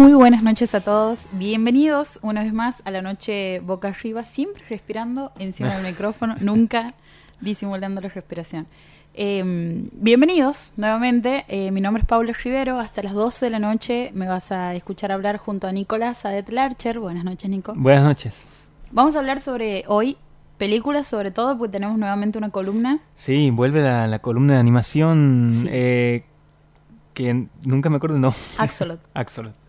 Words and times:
Muy 0.00 0.14
buenas 0.14 0.42
noches 0.42 0.74
a 0.74 0.80
todos. 0.80 1.28
Bienvenidos 1.32 2.20
una 2.22 2.42
vez 2.42 2.54
más 2.54 2.80
a 2.86 2.90
la 2.90 3.02
noche 3.02 3.60
boca 3.60 3.88
arriba, 3.88 4.24
siempre 4.24 4.62
respirando 4.70 5.30
encima 5.38 5.74
del 5.76 5.84
micrófono, 5.92 6.36
nunca 6.40 6.94
disimulando 7.42 8.00
la 8.00 8.08
respiración. 8.08 8.66
Eh, 9.12 9.42
bienvenidos 9.92 10.72
nuevamente. 10.78 11.44
Eh, 11.48 11.70
mi 11.70 11.82
nombre 11.82 12.00
es 12.00 12.06
Paula 12.06 12.32
Rivero. 12.32 12.78
Hasta 12.80 13.02
las 13.02 13.12
12 13.12 13.44
de 13.44 13.50
la 13.50 13.58
noche 13.58 14.10
me 14.14 14.26
vas 14.26 14.50
a 14.52 14.74
escuchar 14.74 15.12
hablar 15.12 15.36
junto 15.36 15.66
a 15.66 15.72
Nicolás 15.72 16.24
Adet 16.24 16.48
Larcher. 16.48 16.98
Buenas 16.98 17.24
noches, 17.24 17.50
Nico. 17.50 17.74
Buenas 17.76 18.02
noches. 18.04 18.46
Vamos 18.92 19.16
a 19.16 19.18
hablar 19.18 19.42
sobre 19.42 19.84
hoy 19.86 20.16
películas, 20.56 21.08
sobre 21.08 21.30
todo, 21.30 21.58
porque 21.58 21.72
tenemos 21.72 21.98
nuevamente 21.98 22.38
una 22.38 22.48
columna. 22.48 23.00
Sí, 23.16 23.50
vuelve 23.50 23.82
la, 23.82 24.06
la 24.06 24.20
columna 24.20 24.54
de 24.54 24.60
animación 24.60 25.48
Sí. 25.50 25.66
eh, 25.70 26.24
que 27.12 27.48
nunca 27.64 27.90
me 27.90 27.96
acuerdo, 27.96 28.18
no. 28.18 28.32
Axolot. 28.56 28.98
Axolot. 29.14 29.59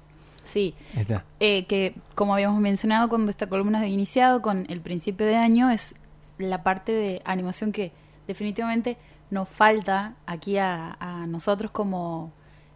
Sí. 0.52 0.76
Está. 0.96 1.24
Eh, 1.40 1.66
que 1.66 1.96
como 2.16 2.34
habíamos 2.34 2.60
mencionado 2.60 3.10
cuando 3.10 3.32
esta 3.32 3.48
columna 3.48 3.80
había 3.80 3.94
iniciado 3.94 4.42
con 4.42 4.66
el 4.70 4.82
principio 4.82 5.26
de 5.26 5.36
año, 5.36 5.70
es 5.70 5.96
la 6.38 6.64
parte 6.64 6.92
de 6.92 7.22
animación 7.26 7.72
que 7.72 7.92
definitivamente 8.28 8.98
nos 9.30 9.48
falta 9.48 10.16
aquí 10.26 10.58
a, 10.58 10.98
a 11.00 11.26
nosotros 11.28 11.72
como 11.72 12.32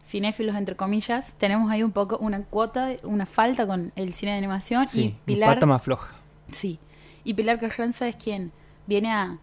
cinéfilos, 0.06 0.56
entre 0.56 0.76
comillas. 0.76 1.34
Tenemos 1.38 1.72
ahí 1.72 1.84
un 1.84 1.92
poco 1.92 2.18
una 2.18 2.44
cuota, 2.44 2.92
una 3.04 3.26
falta 3.26 3.66
con 3.68 3.92
el 3.96 4.14
cine 4.14 4.34
de 4.34 4.38
animación. 4.38 4.88
Sí, 4.88 5.04
y 5.04 5.16
Pilar, 5.26 5.56
pata 5.56 5.66
más 5.66 5.82
floja. 5.82 6.16
sí, 6.50 6.80
y 7.24 7.34
Pilar 7.34 7.60
Carranza 7.60 8.08
es 8.08 8.16
quien 8.16 8.52
viene 8.88 9.12
a 9.12 9.40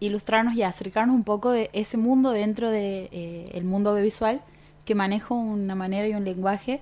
ilustrarnos 0.00 0.54
y 0.54 0.62
a 0.62 0.68
acercarnos 0.68 1.14
un 1.14 1.24
poco 1.24 1.50
de 1.50 1.70
ese 1.72 1.96
mundo 1.96 2.30
dentro 2.32 2.70
del 2.70 3.08
de, 3.10 3.50
el 3.54 3.64
mundo 3.64 3.90
audiovisual 3.90 4.40
que 4.84 4.94
maneja 4.94 5.34
una 5.34 5.74
manera 5.74 6.08
y 6.08 6.14
un 6.14 6.24
lenguaje 6.24 6.80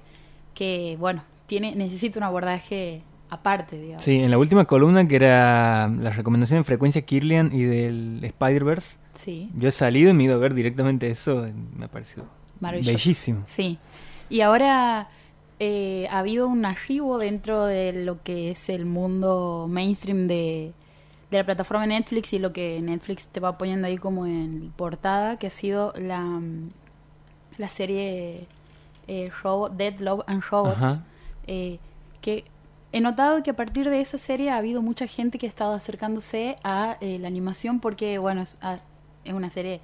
que, 0.59 0.97
bueno, 0.99 1.23
tiene 1.47 1.77
necesita 1.77 2.19
un 2.19 2.25
abordaje 2.25 3.03
aparte, 3.31 3.79
digamos. 3.81 4.03
Sí, 4.03 4.17
en 4.17 4.29
la 4.33 4.39
última 4.39 4.65
columna 4.65 5.07
que 5.07 5.15
era 5.15 5.87
la 5.87 6.11
recomendación 6.11 6.59
de 6.59 6.65
frecuencia 6.65 7.03
Kirlian 7.03 7.51
y 7.53 7.63
del 7.63 8.19
Spider-Verse, 8.25 8.99
Sí, 9.15 9.51
yo 9.55 9.69
he 9.69 9.73
salido 9.73 10.11
y 10.11 10.15
me 10.15 10.25
he 10.25 10.27
ido 10.27 10.35
a 10.35 10.39
ver 10.39 10.55
directamente 10.55 11.09
eso, 11.11 11.47
me 11.77 11.85
ha 11.85 11.89
parecido 11.89 12.25
maravilloso. 12.61 12.91
bellísimo. 12.93 13.43
Sí. 13.45 13.79
Y 14.31 14.41
ahora 14.41 15.09
eh, 15.61 16.09
ha 16.11 16.19
habido 16.19 16.49
un 16.49 16.65
arribo 16.65 17.19
dentro 17.19 17.65
de 17.65 17.93
lo 18.05 18.21
que 18.23 18.51
es 18.51 18.69
el 18.69 18.85
mundo 18.85 19.67
mainstream 19.69 20.27
de, 20.27 20.73
de 21.31 21.37
la 21.39 21.45
plataforma 21.45 21.87
Netflix 21.87 22.33
y 22.33 22.39
lo 22.41 22.53
que 22.53 22.81
Netflix 22.83 23.29
te 23.29 23.39
va 23.41 23.57
poniendo 23.59 23.87
ahí 23.87 23.97
como 23.97 24.27
en 24.27 24.73
portada, 24.77 25.39
que 25.39 25.47
ha 25.49 25.51
sido 25.51 25.93
la, 25.97 26.41
la 27.59 27.69
serie 27.69 28.47
eh, 29.09 29.31
Robo- 29.43 29.69
Dead 29.71 29.99
Love 30.01 30.23
and 30.27 30.43
Robots. 30.51 31.03
Eh, 31.47 31.79
que 32.21 32.45
he 32.93 33.01
notado 33.01 33.43
que 33.43 33.51
a 33.51 33.57
partir 33.57 33.89
de 33.91 34.01
esa 34.01 34.19
serie 34.19 34.51
ha 34.51 34.57
habido 34.59 34.83
mucha 34.83 35.07
gente 35.07 35.39
que 35.39 35.47
ha 35.47 35.49
estado 35.49 35.75
acercándose 35.75 36.57
a 36.63 36.97
eh, 37.01 37.19
la 37.19 37.29
animación 37.29 37.81
porque, 37.81 38.19
bueno, 38.19 38.43
es, 38.43 38.59
ah, 38.63 38.79
es 39.25 39.33
una 39.33 39.51
serie 39.51 39.81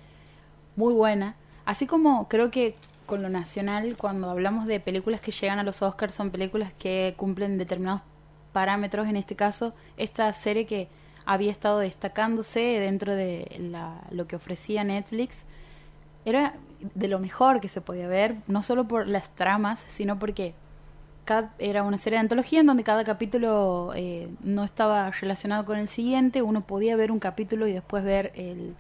muy 0.77 0.93
buena. 0.95 1.35
Así 1.65 1.87
como 1.87 2.29
creo 2.29 2.51
que 2.51 2.75
con 3.07 3.23
lo 3.23 3.29
nacional, 3.29 3.97
cuando 3.99 4.31
hablamos 4.31 4.67
de 4.67 4.81
películas 4.81 5.21
que 5.21 5.31
llegan 5.31 5.59
a 5.59 5.63
los 5.63 5.83
Oscars, 5.83 6.15
son 6.15 6.31
películas 6.31 6.73
que 6.79 7.15
cumplen 7.17 7.59
determinados 7.59 8.01
parámetros. 8.53 9.07
En 9.09 9.17
este 9.17 9.37
caso, 9.37 9.75
esta 9.97 10.33
serie 10.33 10.65
que 10.67 10.89
había 11.27 11.51
estado 11.51 11.79
destacándose 11.79 12.61
dentro 12.61 13.15
de 13.15 13.57
la- 13.71 14.01
lo 14.11 14.27
que 14.27 14.37
ofrecía 14.37 14.85
Netflix 14.85 15.45
era 16.25 16.55
de 16.95 17.09
lo 17.09 17.19
mejor 17.19 17.61
que 17.61 17.69
se 17.69 17.81
podía 17.81 18.07
ver, 18.09 18.37
no 18.47 18.63
solo 18.63 18.87
por 18.87 19.07
las 19.07 19.31
tramas, 19.31 19.85
sino 19.89 20.19
porque 20.19 20.55
cada- 21.25 21.53
era 21.59 21.83
una 21.83 21.97
serie 21.99 22.17
de 22.19 22.21
antología 22.21 22.61
en 22.61 22.67
donde 22.67 22.83
cada 22.85 23.05
capítulo 23.05 23.93
eh, 23.97 24.29
no 24.43 24.63
estaba 24.65 25.11
relacionado 25.11 25.65
con 25.65 25.79
el 25.79 25.89
siguiente, 25.89 26.43
uno 26.43 26.61
podía 26.63 26.97
ver 26.97 27.11
un 27.11 27.19
capítulo 27.19 27.67
y 27.67 27.73
después 27.73 28.05
ver 28.05 28.33
el... 28.35 28.75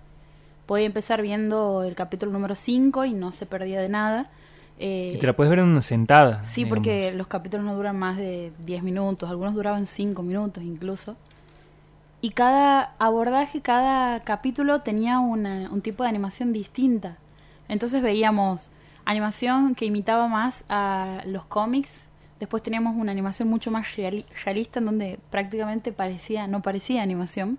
Podía 0.66 0.86
empezar 0.86 1.20
viendo 1.20 1.82
el 1.84 1.94
capítulo 1.94 2.32
número 2.32 2.54
5 2.54 3.04
y 3.04 3.12
no 3.12 3.32
se 3.32 3.44
perdía 3.44 3.80
de 3.82 3.88
nada. 3.90 4.30
Eh, 4.78 5.12
Y 5.14 5.18
te 5.18 5.26
la 5.26 5.34
puedes 5.36 5.50
ver 5.50 5.58
en 5.58 5.66
una 5.66 5.82
sentada. 5.82 6.44
Sí, 6.46 6.62
digamos. 6.64 6.78
porque 6.78 7.12
los 7.12 7.26
capítulos 7.26 7.66
no 7.66 7.74
duran 7.76 7.98
más 7.98 8.16
de 8.16 8.50
10 8.64 8.82
minutos, 8.82 9.28
algunos 9.30 9.54
duraban 9.54 9.86
5 9.86 10.22
minutos 10.22 10.64
incluso. 10.64 11.16
Y 12.22 12.30
cada 12.30 12.94
abordaje, 12.98 13.60
cada 13.60 14.20
capítulo 14.20 14.80
tenía 14.80 15.18
una- 15.18 15.68
un 15.70 15.82
tipo 15.82 16.02
de 16.02 16.08
animación 16.08 16.54
distinta. 16.54 17.18
Entonces 17.68 18.02
veíamos 18.02 18.70
animación 19.04 19.74
que 19.74 19.86
imitaba 19.86 20.28
más 20.28 20.64
a 20.68 21.22
los 21.26 21.44
cómics. 21.44 22.06
Después 22.40 22.62
teníamos 22.62 22.96
una 22.96 23.12
animación 23.12 23.48
mucho 23.48 23.70
más 23.70 23.86
reali- 23.96 24.26
realista 24.44 24.78
en 24.78 24.86
donde 24.86 25.18
prácticamente 25.30 25.92
parecía, 25.92 26.46
no 26.46 26.62
parecía 26.62 27.02
animación, 27.02 27.58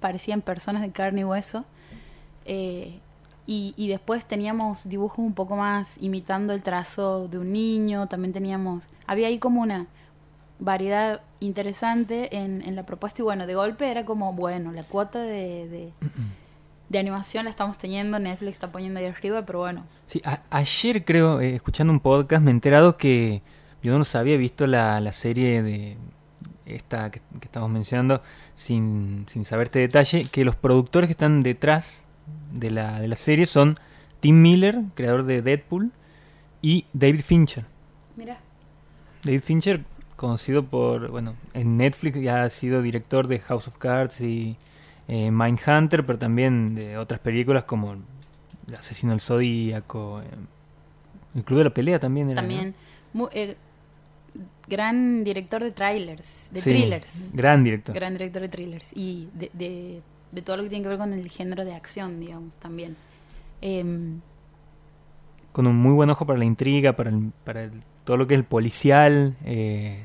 parecían 0.00 0.40
personas 0.40 0.82
de 0.82 0.90
carne 0.90 1.22
y 1.22 1.24
hueso. 1.24 1.64
Eh, 2.44 3.00
y, 3.46 3.88
después 3.88 4.24
teníamos 4.24 4.88
dibujos 4.88 5.18
un 5.18 5.34
poco 5.34 5.54
más 5.54 5.96
imitando 6.00 6.54
el 6.54 6.62
trazo 6.62 7.28
de 7.28 7.38
un 7.38 7.52
niño. 7.52 8.06
También 8.06 8.32
teníamos. 8.32 8.88
Había 9.06 9.28
ahí 9.28 9.38
como 9.38 9.60
una 9.60 9.86
variedad 10.58 11.20
interesante 11.40 12.34
en, 12.36 12.62
en 12.62 12.74
la 12.74 12.86
propuesta. 12.86 13.20
Y 13.20 13.24
bueno, 13.24 13.46
de 13.46 13.54
golpe 13.54 13.90
era 13.90 14.06
como, 14.06 14.32
bueno, 14.32 14.72
la 14.72 14.82
cuota 14.84 15.20
de, 15.20 15.92
de 16.88 16.98
animación 16.98 17.44
la 17.44 17.50
estamos 17.50 17.78
teniendo. 17.78 18.18
Netflix 18.18 18.52
está 18.54 18.70
poniendo 18.72 19.00
ahí 19.00 19.06
arriba, 19.06 19.44
pero 19.46 19.60
bueno. 19.60 19.84
Sí, 20.06 20.20
a- 20.24 20.40
ayer 20.50 21.04
creo, 21.04 21.40
eh, 21.40 21.54
escuchando 21.54 21.92
un 21.92 22.00
podcast, 22.00 22.42
me 22.42 22.50
he 22.50 22.54
enterado 22.54 22.96
que 22.96 23.42
yo 23.82 23.92
no 23.92 23.98
lo 23.98 24.04
sabía, 24.04 24.34
he 24.34 24.38
visto 24.38 24.66
la, 24.66 25.00
la 25.00 25.12
serie 25.12 25.62
de 25.62 25.96
esta 26.66 27.10
que, 27.10 27.20
que 27.40 27.44
estamos 27.46 27.68
mencionando 27.70 28.22
sin, 28.54 29.26
sin 29.28 29.44
saber 29.44 29.66
este 29.66 29.80
detalle, 29.80 30.24
que 30.30 30.44
los 30.44 30.56
productores 30.56 31.08
que 31.08 31.12
están 31.12 31.42
detrás 31.42 32.06
de 32.52 32.70
la, 32.70 33.00
de 33.00 33.08
la 33.08 33.16
serie 33.16 33.46
son 33.46 33.78
Tim 34.20 34.40
Miller, 34.40 34.80
creador 34.94 35.24
de 35.24 35.42
Deadpool, 35.42 35.90
y 36.62 36.86
David 36.94 37.20
Fincher. 37.20 37.66
Mira. 38.16 38.38
David 39.22 39.40
Fincher, 39.42 39.84
conocido 40.16 40.64
por, 40.64 41.10
bueno, 41.10 41.34
en 41.52 41.76
Netflix 41.76 42.18
ya 42.20 42.44
ha 42.44 42.50
sido 42.50 42.80
director 42.80 43.26
de 43.28 43.40
House 43.40 43.68
of 43.68 43.76
Cards 43.76 44.20
y 44.22 44.56
eh, 45.08 45.30
Mindhunter, 45.30 46.04
pero 46.06 46.18
también 46.18 46.74
de 46.74 46.96
otras 46.98 47.20
películas 47.20 47.64
como 47.64 47.92
El 47.92 48.74
Asesino 48.78 49.12
del 49.12 49.20
Zodíaco, 49.20 50.22
eh, 50.22 50.26
El 51.34 51.44
Club 51.44 51.58
de 51.58 51.64
la 51.64 51.70
Pelea 51.74 51.98
también. 51.98 52.34
También. 52.34 52.74
eh, 53.32 53.56
gran 54.66 55.24
director 55.24 55.62
de 55.62 55.70
trailers, 55.72 56.48
de 56.50 56.60
Sí, 56.60 56.70
thrillers. 56.70 57.30
Gran 57.32 57.62
director. 57.64 57.94
Gran 57.94 58.14
director 58.14 58.42
de 58.42 58.48
thrillers 58.48 58.92
y 58.96 59.28
de, 59.34 59.50
de, 59.52 60.02
de 60.32 60.42
todo 60.42 60.56
lo 60.56 60.62
que 60.62 60.70
tiene 60.70 60.82
que 60.82 60.88
ver 60.88 60.98
con 60.98 61.12
el 61.12 61.28
género 61.28 61.64
de 61.64 61.74
acción, 61.74 62.18
digamos, 62.20 62.56
también. 62.56 62.96
Em, 63.60 64.20
Con 65.52 65.66
un 65.66 65.76
muy 65.76 65.92
buen 65.92 66.10
ojo 66.10 66.26
para 66.26 66.38
la 66.38 66.44
intriga, 66.46 66.94
para, 66.94 67.10
el- 67.10 67.32
para 67.44 67.64
el- 67.64 67.82
todo 68.04 68.16
lo 68.16 68.26
que 68.26 68.34
es 68.34 68.38
el 68.40 68.44
policial. 68.46 69.36
Eh, 69.44 70.02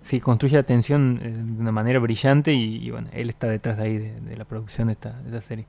sí, 0.00 0.20
construye 0.20 0.56
la 0.56 0.62
tensión 0.62 1.20
eh, 1.22 1.30
de 1.30 1.60
una 1.60 1.72
manera 1.72 1.98
brillante 1.98 2.52
y, 2.52 2.76
y 2.86 2.90
bueno, 2.90 3.08
él 3.12 3.28
está 3.30 3.46
detrás 3.48 3.76
de 3.76 3.82
ahí 3.84 3.98
de, 3.98 4.20
de 4.20 4.36
la 4.36 4.44
producción 4.44 4.86
de 4.88 4.92
esta, 4.94 5.10
de 5.20 5.28
esta 5.28 5.40
serie. 5.40 5.66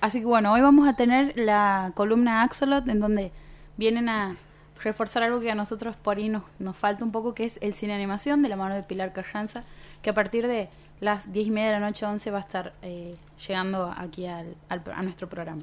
así 0.00 0.20
que 0.20 0.26
bueno, 0.26 0.52
hoy 0.52 0.60
vamos 0.60 0.88
a 0.88 0.94
tener 0.94 1.32
la 1.36 1.92
columna 1.94 2.42
Axolot 2.42 2.86
en 2.88 3.00
donde 3.00 3.32
vienen 3.76 4.08
a 4.08 4.36
reforzar 4.82 5.22
algo 5.24 5.40
que 5.40 5.50
a 5.50 5.54
nosotros 5.54 5.96
por 5.96 6.18
ahí 6.18 6.28
nos, 6.28 6.42
nos 6.58 6.76
falta 6.76 7.04
un 7.04 7.10
poco, 7.12 7.34
que 7.34 7.44
es 7.44 7.58
el 7.62 7.74
cine 7.74 7.94
animación 7.94 8.42
de 8.42 8.48
la 8.48 8.56
mano 8.56 8.74
de 8.74 8.82
Pilar 8.84 9.12
Carranza, 9.12 9.62
que 10.02 10.10
a 10.10 10.14
partir 10.14 10.46
de 10.46 10.68
las 11.00 11.32
10 11.32 11.48
y 11.48 11.50
media 11.50 11.66
de 11.68 11.72
la 11.74 11.80
noche 11.80 12.06
11 12.06 12.30
va 12.30 12.38
a 12.38 12.40
estar 12.42 12.74
eh, 12.82 13.14
llegando 13.46 13.92
aquí 13.96 14.26
al, 14.26 14.54
al- 14.68 14.82
a 14.94 15.02
nuestro 15.02 15.28
programa. 15.28 15.62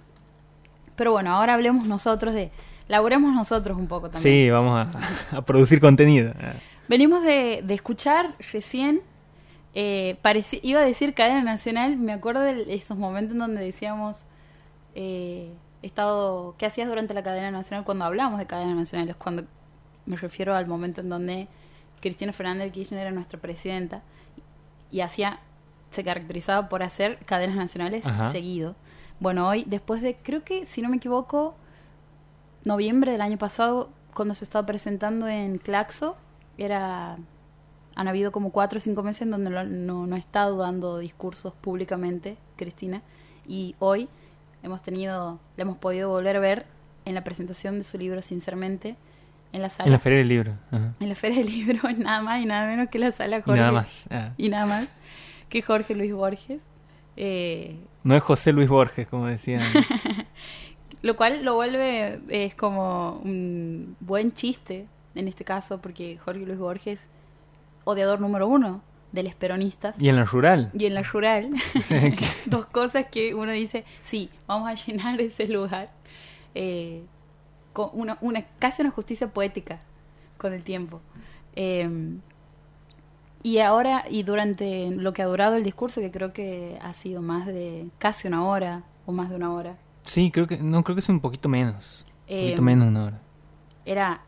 Pero 0.96 1.12
bueno, 1.12 1.32
ahora 1.32 1.54
hablemos 1.54 1.88
nosotros 1.88 2.34
de... 2.34 2.52
Laburemos 2.88 3.34
nosotros 3.34 3.78
un 3.78 3.88
poco 3.88 4.10
también. 4.12 4.46
Sí, 4.46 4.50
vamos 4.50 4.80
a, 5.32 5.38
a 5.38 5.42
producir 5.42 5.80
contenido. 5.80 6.34
Venimos 6.88 7.24
de, 7.24 7.62
de 7.64 7.74
escuchar 7.74 8.36
recién, 8.52 9.02
eh, 9.74 10.18
iba 10.62 10.80
a 10.80 10.86
decir 10.86 11.14
cadena 11.14 11.44
nacional, 11.44 11.98
me 11.98 12.14
acuerdo 12.14 12.42
de 12.42 12.74
esos 12.74 12.98
momentos 12.98 13.34
en 13.34 13.40
donde 13.40 13.62
decíamos, 13.62 14.26
eh, 14.94 15.52
estado, 15.82 16.56
¿qué 16.58 16.66
hacías 16.66 16.88
durante 16.88 17.14
la 17.14 17.24
cadena 17.24 17.52
nacional? 17.52 17.84
Cuando 17.84 18.06
hablamos 18.06 18.40
de 18.40 18.46
cadena 18.46 18.74
nacional, 18.74 19.10
es 19.10 19.16
cuando 19.16 19.46
me 20.06 20.16
refiero 20.16 20.56
al 20.56 20.68
momento 20.68 21.02
en 21.02 21.10
donde 21.10 21.48
Cristina 22.00 22.32
Fernández 22.34 22.68
de 22.68 22.72
Kirchner 22.72 23.02
era 23.02 23.12
nuestra 23.12 23.40
presidenta 23.40 24.02
y 24.92 25.02
hacía, 25.02 25.40
se 25.90 26.04
caracterizaba 26.04 26.70
por 26.70 26.84
hacer 26.84 27.18
cadenas 27.26 27.56
nacionales 27.56 28.06
Ajá. 28.06 28.32
seguido. 28.32 28.76
Bueno, 29.20 29.48
hoy, 29.48 29.64
después 29.68 30.02
de, 30.02 30.16
creo 30.16 30.44
que, 30.44 30.66
si 30.66 30.82
no 30.82 30.90
me 30.90 30.98
equivoco, 30.98 31.56
noviembre 32.64 33.12
del 33.12 33.22
año 33.22 33.38
pasado, 33.38 33.90
cuando 34.14 34.36
se 34.36 34.44
estaba 34.44 34.66
presentando 34.66 35.28
en 35.28 35.58
Claxo, 35.58 36.16
era 36.58 37.18
han 37.96 38.08
habido 38.08 38.32
como 38.32 38.52
cuatro 38.52 38.78
o 38.78 38.82
cinco 38.82 39.04
meses 39.04 39.24
en 39.24 39.32
donde 39.32 39.50
no, 39.50 39.64
no, 39.64 40.06
no 40.06 40.16
ha 40.16 40.20
estado 40.20 40.58
dando 40.58 41.00
discursos 41.00 41.54
públicamente, 41.54 42.38
Cristina, 42.58 43.02
y 43.48 43.76
hoy 43.80 44.10
hemos 44.64 44.82
tenido, 44.82 45.40
le 45.56 45.62
hemos 45.62 45.78
podido 45.78 46.10
volver 46.10 46.36
a 46.36 46.40
ver 46.40 46.66
en 47.06 47.16
la 47.16 47.24
presentación 47.24 47.78
de 47.78 47.84
su 47.84 47.98
libro 47.98 48.22
Sinceramente, 48.22 48.96
en 49.54 49.62
la 49.62 49.70
sala. 49.70 49.86
En 49.86 49.94
la 49.94 50.00
Feria 50.00 50.18
del 50.18 50.28
Libro. 50.28 50.54
En 51.00 51.10
la 51.10 51.16
Feria 51.16 51.38
del 51.38 51.48
Libro, 51.48 51.90
nada 51.98 52.22
más 52.22 52.42
y 52.42 52.46
nada 52.46 52.68
menos 52.68 52.90
que 52.90 53.00
la 53.00 53.12
sala 53.12 53.42
Jorge. 53.42 53.58
Y 53.58 53.62
nada 53.62 53.72
más. 53.72 54.08
Ah. 54.10 54.34
Y 54.38 54.50
nada 54.50 54.66
más 54.66 54.94
que 55.48 55.62
Jorge 55.62 55.96
Luis 55.96 56.14
Borges. 56.14 56.68
Eh, 57.16 57.80
no 58.04 58.16
es 58.16 58.24
José 58.24 58.52
Luis 58.52 58.68
Borges, 58.68 59.08
como 59.08 59.28
decían. 59.28 59.62
lo 61.02 61.16
cual 61.16 61.46
lo 61.46 61.56
vuelve, 61.56 62.20
es 62.28 62.56
como 62.56 63.22
un 63.24 63.96
buen 64.02 64.34
chiste 64.34 64.88
en 65.16 65.28
este 65.28 65.44
caso, 65.44 65.82
porque 65.82 66.18
Jorge 66.18 66.46
Luis 66.46 66.60
Borges, 66.60 67.06
odiador 67.86 68.20
número 68.20 68.48
uno 68.48 68.82
de 69.12 69.24
los 69.24 69.34
peronistas. 69.34 70.00
Y 70.00 70.10
en 70.10 70.18
la 70.18 70.26
rural. 70.26 70.70
Y 70.78 70.86
en 70.86 70.94
la 70.94 71.02
rural. 71.02 71.50
Dos 72.46 72.66
cosas 72.68 73.08
que 73.10 73.34
uno 73.34 73.52
dice, 73.52 73.86
sí, 74.02 74.30
vamos 74.46 74.70
a 74.70 74.74
llenar 74.74 75.20
ese 75.22 75.48
lugar. 75.48 75.90
Eh, 76.54 77.04
con 77.74 77.90
una, 77.94 78.18
una, 78.22 78.44
casi 78.60 78.82
una 78.82 78.92
justicia 78.92 79.28
poética 79.28 79.80
con 80.38 80.54
el 80.54 80.64
tiempo. 80.64 81.02
Em, 81.56 82.20
y 83.44 83.60
ahora, 83.60 84.06
y 84.10 84.24
durante 84.24 84.92
lo 84.92 85.14
que 85.14 85.22
ha 85.22 85.26
durado 85.26 85.56
el 85.56 85.64
discurso, 85.64 86.02
que 86.02 86.12
creo 86.12 86.34
que 86.34 86.78
ha 86.82 86.94
sido 86.94 87.22
más 87.22 87.46
de 87.46 87.88
casi 87.98 88.28
una 88.28 88.46
hora 88.46 88.84
o 89.06 89.12
más 89.12 89.30
de 89.30 89.36
una 89.36 89.54
hora. 89.54 89.78
Sí, 90.04 90.32
creo 90.32 90.48
que, 90.48 90.58
no, 90.58 90.84
creo 90.84 90.96
que 90.96 91.02
es 91.02 91.10
un 91.10 91.20
poquito 91.20 91.50
menos. 91.50 92.06
un 92.30 92.38
poquito 92.38 92.60
em, 92.60 92.64
menos 92.64 92.86
de 92.86 92.90
una 92.90 93.04
hora. 93.06 93.22
Era 93.86 94.22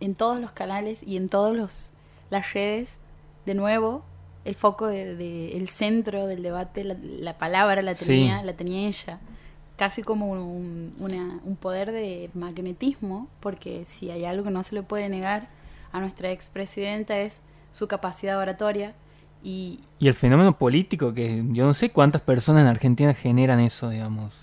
en 0.00 0.14
todos 0.14 0.40
los 0.40 0.52
canales 0.52 1.02
y 1.02 1.16
en 1.16 1.28
todas 1.28 1.92
las 2.30 2.52
redes, 2.52 2.96
de 3.44 3.54
nuevo, 3.54 4.04
el 4.44 4.54
foco 4.54 4.86
de, 4.86 5.56
el 5.56 5.68
centro 5.68 6.26
del 6.26 6.42
debate, 6.42 6.84
la, 6.84 7.38
palabra 7.38 7.82
la 7.82 7.94
tenía, 7.94 8.42
la 8.42 8.54
tenía 8.54 8.88
ella. 8.88 9.18
Casi 9.76 10.02
como 10.02 10.30
un, 10.30 10.94
un 10.98 11.56
poder 11.56 11.92
de 11.92 12.30
magnetismo, 12.32 13.28
porque 13.40 13.84
si 13.84 14.10
hay 14.10 14.24
algo 14.24 14.44
que 14.44 14.50
no 14.50 14.62
se 14.62 14.74
le 14.74 14.82
puede 14.82 15.08
negar 15.08 15.48
a 15.92 16.00
nuestra 16.00 16.30
expresidenta 16.30 17.18
es 17.18 17.42
su 17.72 17.86
capacidad 17.88 18.38
oratoria 18.38 18.94
y, 19.42 19.80
y 19.98 20.08
el 20.08 20.14
fenómeno 20.14 20.58
político, 20.58 21.14
que 21.14 21.44
yo 21.50 21.66
no 21.66 21.74
sé 21.74 21.90
cuántas 21.90 22.22
personas 22.22 22.62
en 22.62 22.68
Argentina 22.68 23.14
generan 23.14 23.60
eso, 23.60 23.90
digamos, 23.90 24.34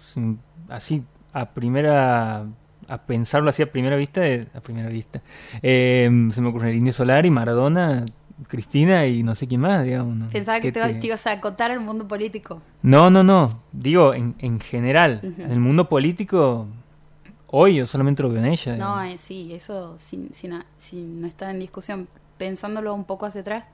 así 0.70 1.04
a 1.34 1.50
primera 1.50 2.46
a 2.88 3.04
pensarlo 3.04 3.50
así 3.50 3.62
a 3.62 3.72
primera 3.72 3.96
vista, 3.96 4.26
eh, 4.28 4.48
a 4.54 4.62
primera 4.62 4.90
vista. 4.90 5.22
Eh, 5.62 6.10
se 6.32 6.42
me 6.42 6.50
ocurre 6.50 6.70
el 6.70 6.78
Indio 6.78 6.94
Solar 6.94 7.26
y 7.26 7.30
Maradona, 7.30 8.06
Cristina 8.48 9.06
y 9.06 9.24
no 9.24 9.36
sé 9.36 9.48
quién 9.48 9.62
más, 9.62 9.84
digamos. 9.84 10.32
Pensaba 10.32 10.60
que, 10.60 10.72
te, 10.72 11.00
ibas 11.02 11.28
a 11.28 11.32
acotar 11.32 11.72
el 11.72 11.80
mundo 11.80 12.08
político. 12.08 12.62
No, 12.82 13.10
no, 13.10 13.24
no. 13.24 13.62
Digo, 13.72 14.14
en, 14.14 14.36
en 14.40 14.60
general, 14.60 15.20
en 15.24 15.52
el 15.52 15.60
mundo 15.60 15.88
político, 15.88 16.68
hoy 17.48 17.76
yo 17.76 17.86
solamente 17.86 18.24
lo 18.24 18.30
veo 18.30 18.40
en 18.40 18.46
ella. 18.46 18.76
No, 18.78 19.02
eh, 19.04 19.18
sí, 19.18 19.54
eso 19.54 19.96
si, 20.00 20.30
si, 20.34 20.48
no 20.48 21.28
está 21.28 21.52
en 21.52 21.60
discusión. 21.60 22.08
Pensándolo 22.38 22.94
un 22.94 23.06
poco 23.06 23.28
hacia 23.28 23.42
atrás, 23.42 23.66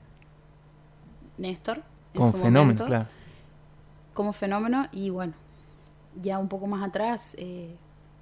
Néstor. 1.38 1.82
Como 2.14 2.32
fenómeno, 2.32 2.84
claro. 2.84 3.06
Como 4.12 4.32
fenómeno 4.32 4.88
y 4.92 5.08
bueno, 5.10 5.32
ya 6.20 6.38
un 6.38 6.48
poco 6.48 6.66
más 6.66 6.86
atrás, 6.86 7.34
eh, 7.38 7.74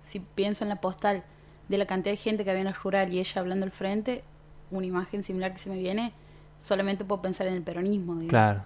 si 0.09 0.21
pienso 0.21 0.65
en 0.65 0.71
la 0.71 0.81
postal 0.81 1.23
de 1.69 1.77
la 1.77 1.87
cantidad 1.87 2.13
de 2.13 2.17
gente 2.17 2.43
que 2.43 2.51
había 2.51 2.63
en 2.63 2.69
el 2.69 2.75
rural 2.75 3.13
y 3.13 3.19
ella 3.19 3.41
hablando 3.41 3.67
al 3.67 3.73
frente, 3.73 4.23
una 4.71 4.87
imagen 4.87 5.23
similar 5.23 5.53
que 5.53 5.59
se 5.59 5.69
me 5.69 5.79
viene, 5.79 6.13
solamente 6.59 7.05
puedo 7.05 7.21
pensar 7.21 7.47
en 7.47 7.55
el 7.55 7.63
peronismo. 7.63 8.19
Claro. 8.27 8.61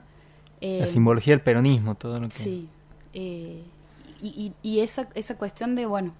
la 0.61 0.69
eh, 0.69 0.87
simbología 0.87 1.35
del 1.35 1.43
peronismo, 1.43 1.97
todo 1.97 2.21
lo 2.21 2.29
que... 2.29 2.35
Sí. 2.35 2.69
Eh, 3.13 3.65
y, 4.23 4.55
y, 4.63 4.79
esa, 4.79 5.09
esa 5.17 5.37
cuestión 5.37 5.75
de, 5.75 5.85
bueno, 5.85 6.13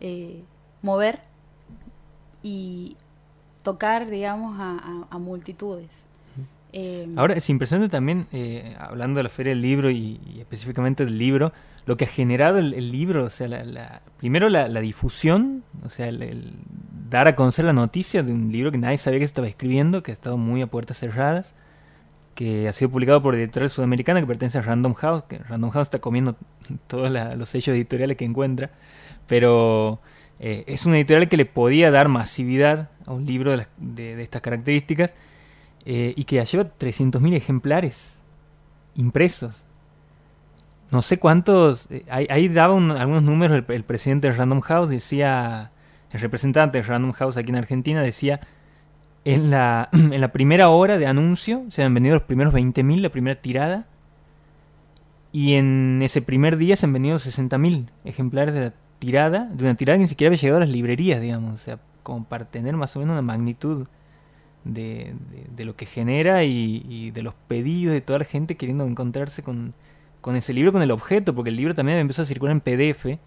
eh, 0.00 0.42
mover 0.80 1.20
y 2.42 2.96
tocar, 3.62 4.08
digamos, 4.08 4.56
a, 4.58 5.18
multitudes. 5.18 6.06
Ahora 7.14 7.34
es 7.34 7.50
impresionante 7.50 7.90
también, 7.90 8.26
hablando 8.78 9.18
de 9.18 9.24
la 9.24 9.28
Feria 9.28 9.50
del 9.50 9.60
Libro 9.60 9.90
y 9.90 10.18
específicamente 10.38 11.04
del 11.04 11.18
libro, 11.18 11.52
lo 11.86 11.96
que 11.96 12.04
ha 12.04 12.08
generado 12.08 12.58
el, 12.58 12.92
libro, 12.92 13.24
o 13.24 13.30
sea, 13.30 13.48
la, 13.48 14.02
primero 14.18 14.48
la, 14.48 14.68
difusión, 14.80 15.64
o 15.84 15.88
sea, 15.88 16.08
el, 16.08 16.52
dar 17.08 17.26
a 17.28 17.34
conocer 17.34 17.64
la 17.64 17.72
noticia 17.72 18.22
de 18.22 18.32
un 18.32 18.52
libro 18.52 18.70
que 18.70 18.78
nadie 18.78 18.98
sabía 18.98 19.18
que 19.18 19.26
se 19.26 19.30
estaba 19.30 19.48
escribiendo, 19.48 20.02
que 20.02 20.12
ha 20.12 20.14
estado 20.14 20.36
muy 20.36 20.62
a 20.62 20.66
puertas 20.66 20.98
cerradas, 20.98 21.54
que 22.34 22.68
ha 22.68 22.72
sido 22.72 22.90
publicado 22.90 23.22
por 23.22 23.34
editorial 23.34 23.70
sudamericana 23.70 24.20
que 24.20 24.26
pertenece 24.26 24.58
a 24.58 24.62
Random 24.62 24.94
House, 24.94 25.24
que 25.24 25.38
Random 25.38 25.70
House 25.70 25.86
está 25.86 25.98
comiendo 25.98 26.36
todos 26.86 27.10
los 27.10 27.48
sellos 27.48 27.74
editoriales 27.74 28.16
que 28.16 28.24
encuentra, 28.24 28.70
pero 29.26 30.00
eh, 30.38 30.64
es 30.66 30.86
una 30.86 30.96
editorial 30.96 31.28
que 31.28 31.36
le 31.36 31.46
podía 31.46 31.90
dar 31.90 32.08
masividad 32.08 32.90
a 33.06 33.12
un 33.12 33.26
libro 33.26 33.56
de, 33.78 34.22
estas 34.22 34.42
características 34.42 35.14
eh, 35.84 36.14
y 36.16 36.24
que 36.24 36.36
ya 36.36 36.44
lleva 36.44 36.64
300.000 36.64 37.34
ejemplares 37.34 38.18
impresos 38.94 39.64
no 40.90 41.02
sé 41.02 41.18
cuántos, 41.18 41.88
eh, 41.90 42.04
ahí, 42.10 42.48
daba 42.48 42.74
algunos 42.74 43.22
números 43.22 43.62
el, 43.68 43.84
presidente 43.84 44.28
de 44.28 44.34
Random 44.34 44.60
House, 44.60 44.90
decía, 44.90 45.70
el 46.10 46.20
representante 46.20 46.78
de 46.78 46.84
Random 46.84 47.12
House 47.12 47.36
aquí 47.36 47.50
en 47.50 47.56
Argentina 47.56 48.02
decía, 48.02 48.40
en 49.24 49.50
la, 49.50 49.88
en 49.92 50.20
la 50.20 50.32
primera 50.32 50.68
hora 50.68 50.98
de 50.98 51.06
anuncio 51.06 51.64
se 51.68 51.82
han 51.82 51.94
vendido 51.94 52.16
los 52.16 52.24
primeros 52.24 52.52
20.000, 52.52 53.00
la 53.00 53.10
primera 53.10 53.40
tirada, 53.40 53.86
y 55.32 55.54
en 55.54 56.00
ese 56.02 56.22
primer 56.22 56.56
día 56.56 56.74
se 56.74 56.86
han 56.86 56.92
vendido 56.92 57.16
60.000 57.16 57.86
ejemplares 58.04 58.52
de 58.52 58.60
la 58.60 58.72
tirada, 58.98 59.48
de 59.52 59.64
una 59.64 59.76
tirada 59.76 59.96
ni 59.98 60.08
siquiera 60.08 60.28
había 60.28 60.40
llegado 60.40 60.56
a 60.56 60.60
las 60.60 60.70
librerías, 60.70 61.20
digamos, 61.20 61.54
o 61.54 61.56
sea, 61.56 61.78
como 62.02 62.24
para 62.24 62.46
tener 62.46 62.76
más 62.76 62.96
o 62.96 62.98
menos 62.98 63.12
una 63.12 63.22
magnitud 63.22 63.86
de, 64.64 65.14
de, 65.54 65.64
lo 65.64 65.76
que 65.76 65.86
genera 65.86 66.42
y, 66.44 66.82
y 66.88 67.12
de 67.12 67.22
los 67.22 67.34
pedidos 67.48 67.92
de 67.92 68.00
toda 68.00 68.18
la 68.18 68.24
gente 68.24 68.56
queriendo 68.56 68.84
encontrarse 68.84 69.42
con 69.42 69.72
con 70.20 70.36
ese 70.36 70.52
libro, 70.52 70.72
con 70.72 70.82
el 70.82 70.90
objeto, 70.90 71.34
porque 71.34 71.50
el 71.50 71.56
libro 71.56 71.74
también 71.74 71.98
empezó 71.98 72.22
a 72.22 72.24
circular 72.24 72.52
en 72.52 72.60
PDF, 72.60 73.18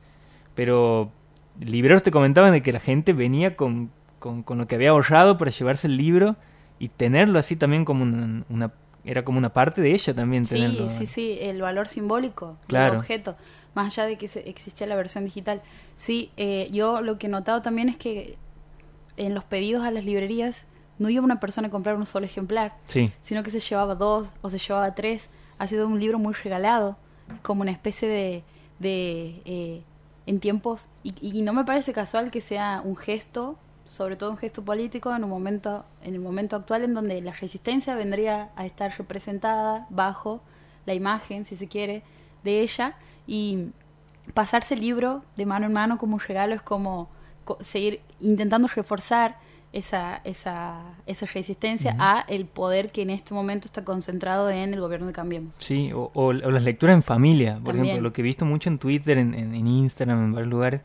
pero 0.55 1.11
libreros 1.59 2.03
te 2.03 2.11
comentaban 2.11 2.51
de 2.51 2.61
que 2.61 2.73
la 2.73 2.79
gente 2.79 3.13
venía 3.13 3.55
con, 3.55 3.91
con, 4.19 4.57
lo 4.57 4.67
que 4.67 4.75
había 4.75 4.91
ahorrado 4.91 5.37
para 5.37 5.51
llevarse 5.51 5.87
el 5.87 5.97
libro 5.97 6.35
y 6.79 6.89
tenerlo 6.89 7.39
así 7.39 7.55
también 7.55 7.85
como 7.85 8.03
una, 8.03 8.73
era 9.03 9.23
como 9.23 9.37
una 9.37 9.53
parte 9.53 9.81
de 9.81 9.91
ella 9.91 10.13
también 10.13 10.45
sí, 10.45 10.55
tenerlo. 10.55 10.89
Sí, 10.89 11.05
sí, 11.05 11.37
el 11.41 11.61
valor 11.61 11.87
simbólico 11.87 12.57
del 12.67 12.95
objeto, 12.95 13.35
más 13.73 13.87
allá 13.87 14.07
de 14.07 14.17
que 14.17 14.25
existía 14.45 14.87
la 14.87 14.95
versión 14.95 15.25
digital. 15.25 15.61
Sí, 15.95 16.31
eh, 16.37 16.69
yo 16.71 17.01
lo 17.01 17.17
que 17.17 17.27
he 17.27 17.29
notado 17.29 17.61
también 17.61 17.89
es 17.89 17.97
que 17.97 18.37
en 19.17 19.33
los 19.33 19.43
pedidos 19.43 19.83
a 19.83 19.91
las 19.91 20.05
librerías 20.05 20.65
no 20.99 21.09
iba 21.09 21.23
una 21.23 21.39
persona 21.39 21.67
a 21.67 21.71
comprar 21.71 21.95
un 21.95 22.05
solo 22.05 22.25
ejemplar, 22.25 22.75
sí. 22.87 23.11
sino 23.23 23.43
que 23.43 23.51
se 23.51 23.59
llevaba 23.59 23.95
dos 23.95 24.29
o 24.41 24.49
se 24.49 24.57
llevaba 24.57 24.93
tres 24.95 25.29
ha 25.57 25.67
sido 25.67 25.87
un 25.87 25.99
libro 25.99 26.19
muy 26.19 26.33
regalado, 26.33 26.97
como 27.41 27.61
una 27.61 27.71
especie 27.71 28.07
de... 28.07 28.43
de 28.79 29.41
eh, 29.45 29.83
en 30.25 30.39
tiempos, 30.39 30.87
y, 31.03 31.41
no 31.41 31.51
me 31.51 31.65
parece 31.65 31.91
casual 31.91 32.31
que 32.31 32.39
sea 32.39 32.81
un 32.81 32.95
gesto, 32.95 33.57
sobre 33.83 34.15
todo 34.15 34.31
un 34.31 34.37
gesto 34.37 34.63
político, 34.63 35.13
en 35.13 35.23
un 35.25 35.29
momento, 35.29 35.85
en 36.01 36.13
el 36.13 36.21
momento 36.21 36.55
actual 36.55 36.85
en 36.85 36.93
donde 36.93 37.21
la 37.21 37.33
resistencia 37.33 37.93
vendría 37.95 38.49
a 38.55 38.65
estar 38.65 38.97
representada 38.97 39.85
bajo 39.89 40.41
la 40.85 40.93
imagen, 40.93 41.43
si 41.43 41.57
se 41.57 41.67
quiere, 41.67 42.03
de 42.43 42.61
ella, 42.61 42.95
y 43.27 43.71
pasarse 44.33 44.75
el 44.75 44.79
libro 44.79 45.23
de 45.35 45.45
mano 45.45 45.65
en 45.65 45.73
mano 45.73 45.97
como 45.97 46.13
un 46.15 46.21
regalo 46.21 46.55
es 46.55 46.61
como 46.61 47.09
seguir 47.59 47.99
intentando 48.21 48.69
reforzar 48.69 49.37
esa, 49.73 50.21
esa, 50.23 50.83
esa 51.07 51.25
resistencia 51.25 51.95
a 51.97 52.23
el 52.27 52.45
poder 52.45 52.91
que 52.91 53.01
en 53.01 53.09
este 53.09 53.33
momento 53.33 53.67
está 53.67 53.83
concentrado 53.83 54.49
en 54.51 54.71
el 54.73 54.79
gobierno 54.79 55.07
de 55.07 55.13
Cambiemos. 55.13 55.55
Sí, 55.59 55.89
o, 55.93 56.31
las 56.31 56.63
lecturas 56.63 56.95
en 56.95 57.01
familia, 57.01 57.59
por 57.61 57.75
ejemplo, 57.75 57.99
lo 57.99 58.13
que 58.13 58.21
he 58.21 58.23
visto 58.23 58.45
mucho 58.45 58.69
en 58.69 58.77
Twitter, 58.77 59.17
en, 59.17 59.33
en, 59.33 59.67
Instagram, 59.67 60.25
en 60.25 60.31
varios 60.33 60.51
lugares, 60.51 60.81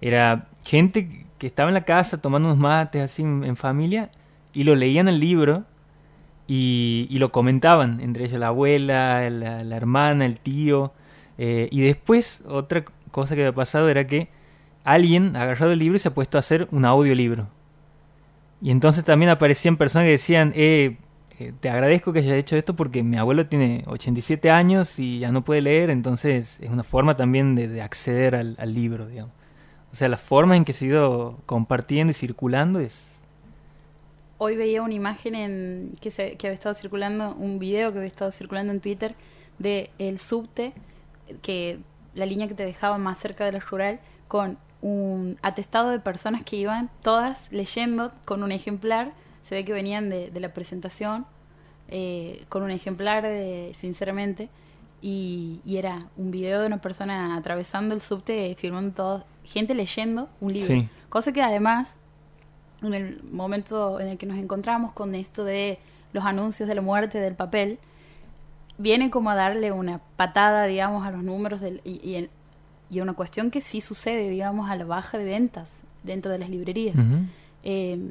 era 0.00 0.48
gente 0.64 1.24
que 1.38 1.46
estaba 1.46 1.70
en 1.70 1.74
la 1.74 1.84
casa 1.84 2.20
tomando 2.20 2.48
unos 2.48 2.58
mates 2.58 3.00
así 3.00 3.22
en, 3.22 3.56
familia 3.56 4.10
y 4.52 4.64
lo 4.64 4.74
leían 4.74 5.06
el 5.06 5.20
libro 5.20 5.64
y, 6.48 7.06
y, 7.08 7.18
lo 7.18 7.30
comentaban, 7.30 8.00
entre 8.00 8.24
ellos 8.24 8.40
la 8.40 8.48
abuela, 8.48 9.30
la, 9.30 9.76
hermana, 9.76 10.26
el 10.26 10.40
tío, 10.40 10.92
eh, 11.38 11.68
y 11.70 11.82
después 11.82 12.42
otra 12.48 12.84
cosa 13.12 13.36
que 13.36 13.42
había 13.42 13.54
pasado 13.54 13.88
era 13.88 14.04
que 14.08 14.28
alguien 14.82 15.36
ha 15.36 15.42
agarrado 15.42 15.70
el 15.70 15.78
libro 15.78 15.96
y 15.96 16.00
se 16.00 16.08
ha 16.08 16.14
puesto 16.14 16.38
a 16.38 16.40
hacer 16.40 16.66
un 16.72 16.84
audiolibro 16.84 17.46
y 18.62 18.70
entonces 18.70 19.04
también 19.04 19.28
aparecían 19.28 19.76
personas 19.76 20.06
que 20.06 20.12
decían, 20.12 20.52
eh, 20.54 20.96
eh, 21.40 21.52
te 21.58 21.68
agradezco 21.68 22.12
que 22.12 22.20
hayas 22.20 22.34
hecho 22.34 22.56
esto 22.56 22.76
porque 22.76 23.02
mi 23.02 23.16
abuelo 23.16 23.48
tiene 23.48 23.82
87 23.88 24.50
años 24.50 25.00
y 25.00 25.18
ya 25.18 25.32
no 25.32 25.42
puede 25.42 25.62
leer, 25.62 25.90
entonces 25.90 26.60
es 26.60 26.70
una 26.70 26.84
forma 26.84 27.16
también 27.16 27.56
de, 27.56 27.82
acceder 27.82 28.36
al, 28.36 28.74
libro, 28.74 29.08
digamos. 29.08 29.32
O 29.92 29.96
sea, 29.96 30.08
la 30.08 30.16
forma 30.16 30.56
en 30.56 30.64
que 30.64 30.72
se 30.72 30.84
ha 30.84 30.88
ido 30.88 31.40
compartiendo 31.44 32.12
y 32.12 32.14
circulando 32.14 32.78
es... 32.78 33.20
Hoy 34.38 34.56
veía 34.56 34.82
una 34.82 34.94
imagen 34.94 35.34
en 35.34 35.90
que, 36.00 36.12
se, 36.12 36.36
que 36.36 36.46
había 36.46 36.54
estado 36.54 36.74
circulando, 36.74 37.34
un 37.34 37.58
video 37.58 37.90
que 37.90 37.98
había 37.98 38.08
estado 38.08 38.30
circulando 38.30 38.72
en 38.72 38.80
Twitter 38.80 39.16
de 39.58 39.90
el 39.98 40.20
subte, 40.20 40.72
que 41.42 41.80
la 42.14 42.26
línea 42.26 42.46
que 42.46 42.54
te 42.54 42.64
dejaba 42.64 42.96
más 42.96 43.18
cerca 43.18 43.44
de 43.44 43.52
la 43.52 43.60
rural, 43.60 43.98
con 44.28 44.56
un 44.82 45.38
atestado 45.42 45.90
de 45.90 46.00
personas 46.00 46.42
que 46.42 46.56
iban 46.56 46.90
todas 47.02 47.50
leyendo 47.50 48.12
con 48.26 48.42
un 48.42 48.52
ejemplar. 48.52 49.12
Se 49.42 49.54
ve 49.54 49.64
que 49.64 49.72
venían 49.72 50.10
de, 50.10 50.30
de 50.30 50.40
la 50.40 50.52
presentación 50.52 51.24
eh, 51.88 52.44
con 52.48 52.62
un 52.62 52.70
ejemplar, 52.70 53.22
de, 53.22 53.72
sinceramente. 53.74 54.50
Y, 55.00 55.60
y, 55.64 55.78
era 55.78 55.98
un 56.16 56.30
video 56.30 56.60
de 56.60 56.66
una 56.66 56.80
persona 56.80 57.36
atravesando 57.36 57.94
el 57.94 58.00
subte, 58.00 58.54
filmando 58.56 58.92
todo, 58.94 59.24
gente 59.44 59.74
leyendo 59.74 60.28
un 60.40 60.52
libro. 60.52 60.68
Sí. 60.68 60.88
Cosa 61.08 61.32
que 61.32 61.42
además, 61.42 61.96
en 62.82 62.94
el 62.94 63.22
momento 63.24 64.00
en 64.00 64.08
el 64.08 64.18
que 64.18 64.26
nos 64.26 64.38
encontramos 64.38 64.92
con 64.92 65.14
esto 65.14 65.44
de 65.44 65.78
los 66.12 66.24
anuncios 66.24 66.68
de 66.68 66.76
la 66.76 66.82
muerte 66.82 67.18
del 67.18 67.34
papel, 67.34 67.78
viene 68.78 69.10
como 69.10 69.30
a 69.30 69.34
darle 69.34 69.72
una 69.72 70.00
patada, 70.16 70.66
digamos, 70.66 71.06
a 71.06 71.10
los 71.10 71.22
números 71.22 71.60
del, 71.60 71.80
y, 71.84 72.00
y, 72.08 72.28
y 72.92 73.00
una 73.00 73.14
cuestión 73.14 73.50
que 73.50 73.62
sí 73.62 73.80
sucede, 73.80 74.28
digamos, 74.28 74.68
a 74.70 74.76
la 74.76 74.84
baja 74.84 75.16
de 75.16 75.24
ventas 75.24 75.82
dentro 76.02 76.30
de 76.30 76.38
las 76.38 76.50
librerías. 76.50 76.94
Eh, 77.64 78.10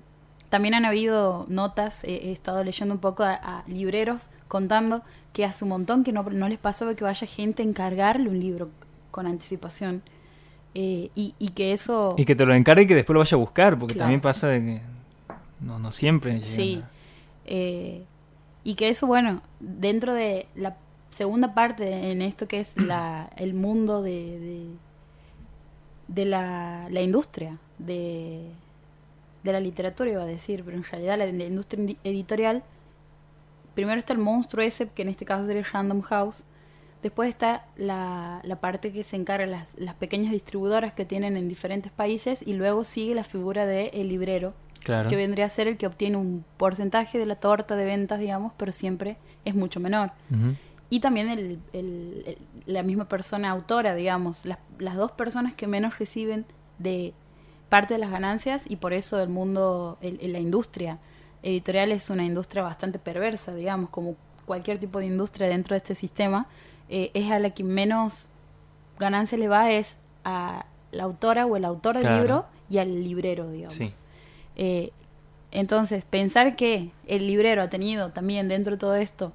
también 0.49 0.73
han 0.73 0.85
habido 0.85 1.45
notas, 1.49 2.03
eh, 2.03 2.19
he 2.23 2.31
estado 2.31 2.63
leyendo 2.63 2.95
un 2.95 2.99
poco 2.99 3.21
a, 3.21 3.33
a, 3.33 3.63
libreros 3.67 4.29
contando 4.47 5.03
que 5.33 5.45
hace 5.45 5.65
un 5.65 5.69
montón 5.69 6.03
que 6.03 6.11
no, 6.11 6.23
no, 6.23 6.49
les 6.49 6.57
pasaba 6.57 6.95
que 6.95 7.03
vaya 7.03 7.27
gente 7.27 7.61
a 7.61 7.65
encargarle 7.65 8.27
un 8.27 8.39
libro 8.39 8.69
con 9.11 9.27
anticipación. 9.27 10.01
Eh, 10.73 11.11
y, 11.13 11.35
y, 11.37 11.49
que 11.49 11.73
eso... 11.73 12.15
Y 12.17 12.25
que 12.25 12.35
te 12.35 12.43
lo 12.43 12.55
encargue 12.55 12.83
y 12.83 12.87
que 12.87 12.95
después 12.95 13.13
lo 13.13 13.19
vaya 13.19 13.35
a 13.35 13.39
buscar, 13.39 13.77
porque 13.77 13.93
claro. 13.93 14.05
también 14.05 14.21
pasa 14.21 14.47
de 14.47 14.61
que 14.61 14.81
no, 15.59 15.77
no 15.77 15.91
siempre 15.91 16.43
Sí. 16.43 16.81
Y 18.63 18.75
que 18.75 18.89
eso, 18.89 19.05
bueno, 19.05 19.43
dentro 19.59 20.13
de 20.13 20.47
la 20.55 20.75
segunda 21.11 21.53
parte 21.53 22.11
en 22.11 22.23
esto 22.23 22.47
que 22.47 22.59
es 22.59 22.75
la, 22.81 23.29
el 23.37 23.53
mundo 23.53 24.01
de, 24.01 24.39
de, 24.39 24.65
de 26.07 26.25
la, 26.25 26.87
la 26.89 27.01
industria, 27.01 27.59
de 27.77 28.49
de 29.43 29.51
la 29.51 29.59
literatura 29.59 30.09
iba 30.09 30.23
a 30.23 30.25
decir, 30.25 30.63
pero 30.63 30.77
en 30.77 30.83
realidad 30.83 31.17
la, 31.17 31.25
la, 31.25 31.43
industria 31.43 31.95
editorial, 32.03 32.63
primero 33.73 33.97
está 33.97 34.13
el 34.13 34.19
monstruo 34.19 34.63
ese, 34.63 34.89
que 34.89 35.01
en 35.01 35.09
este 35.09 35.25
caso 35.25 35.45
sería 35.45 35.63
Random 35.63 36.01
House, 36.01 36.43
después 37.01 37.29
está 37.29 37.65
la, 37.75 38.39
la 38.43 38.57
parte 38.57 38.91
que 38.91 39.03
se 39.03 39.15
encarga 39.15 39.45
las, 39.47 39.69
las 39.77 39.95
pequeñas 39.95 40.31
distribuidoras 40.31 40.93
que 40.93 41.05
tienen 41.05 41.37
en 41.37 41.47
diferentes 41.47 41.91
países 41.91 42.45
y 42.45 42.53
luego 42.53 42.83
sigue 42.83 43.15
la 43.15 43.23
figura 43.23 43.65
del 43.65 43.89
el 43.93 44.09
librero, 44.09 44.53
claro. 44.83 45.09
que 45.09 45.15
vendría 45.15 45.45
a 45.45 45.49
ser 45.49 45.67
el 45.67 45.77
que 45.77 45.87
obtiene 45.87 46.17
un 46.17 46.45
porcentaje 46.57 47.17
de 47.17 47.25
la 47.25 47.35
torta 47.35 47.75
de 47.75 47.85
ventas, 47.85 48.19
digamos, 48.19 48.53
pero 48.57 48.71
siempre 48.71 49.17
es 49.45 49.55
mucho 49.55 49.79
menor. 49.79 50.11
Uh 50.29 50.35
-huh. 50.35 50.57
Y 50.91 50.99
también 50.99 51.29
el, 51.29 51.59
el, 51.71 52.23
el, 52.25 52.37
la 52.65 52.83
misma 52.83 53.05
persona 53.05 53.49
autora, 53.49 53.95
digamos, 53.95 54.45
las, 54.45 54.57
las 54.77 54.97
dos 54.97 55.13
personas 55.13 55.53
que 55.53 55.65
menos 55.65 55.97
reciben 55.97 56.45
de 56.79 57.13
parte 57.69 57.93
de 57.93 57.97
las 57.97 58.11
ganancias 58.11 58.69
y 58.69 58.75
por 58.75 58.91
eso 58.91 59.21
el 59.21 59.29
mundo, 59.29 59.97
el, 60.01 60.19
la 60.33 60.39
industria 60.39 60.99
editorial 61.43 61.93
es 61.93 62.09
una 62.09 62.25
industria 62.25 62.61
bastante 62.61 62.99
perversa, 62.99 63.55
digamos, 63.55 63.89
como 63.89 64.17
cualquier 64.45 64.79
tipo 64.79 64.99
de 64.99 65.05
industria 65.05 65.47
dentro 65.47 65.75
de 65.75 65.77
este 65.77 65.95
sistema, 65.95 66.47
eh, 66.89 67.09
es 67.13 67.31
a 67.31 67.39
la 67.39 67.51
que 67.51 67.63
menos 67.63 68.27
ganancia 68.99 69.37
le 69.37 69.47
va 69.47 69.71
es 69.71 69.95
a 70.25 70.65
la 70.91 71.03
autora 71.03 71.45
o 71.45 71.55
el 71.55 71.63
autor 71.63 71.93
del 71.93 72.03
claro. 72.03 72.17
libro 72.17 72.45
y 72.69 72.79
al 72.79 73.01
librero, 73.01 73.49
digamos. 73.49 73.75
Sí. 73.75 73.93
Eh, 74.57 74.91
entonces, 75.51 76.03
pensar 76.03 76.57
que 76.57 76.91
el 77.07 77.27
librero 77.27 77.61
ha 77.61 77.69
tenido 77.69 78.11
también 78.11 78.49
dentro 78.49 78.73
de 78.73 78.77
todo 78.77 78.95
esto 78.95 79.31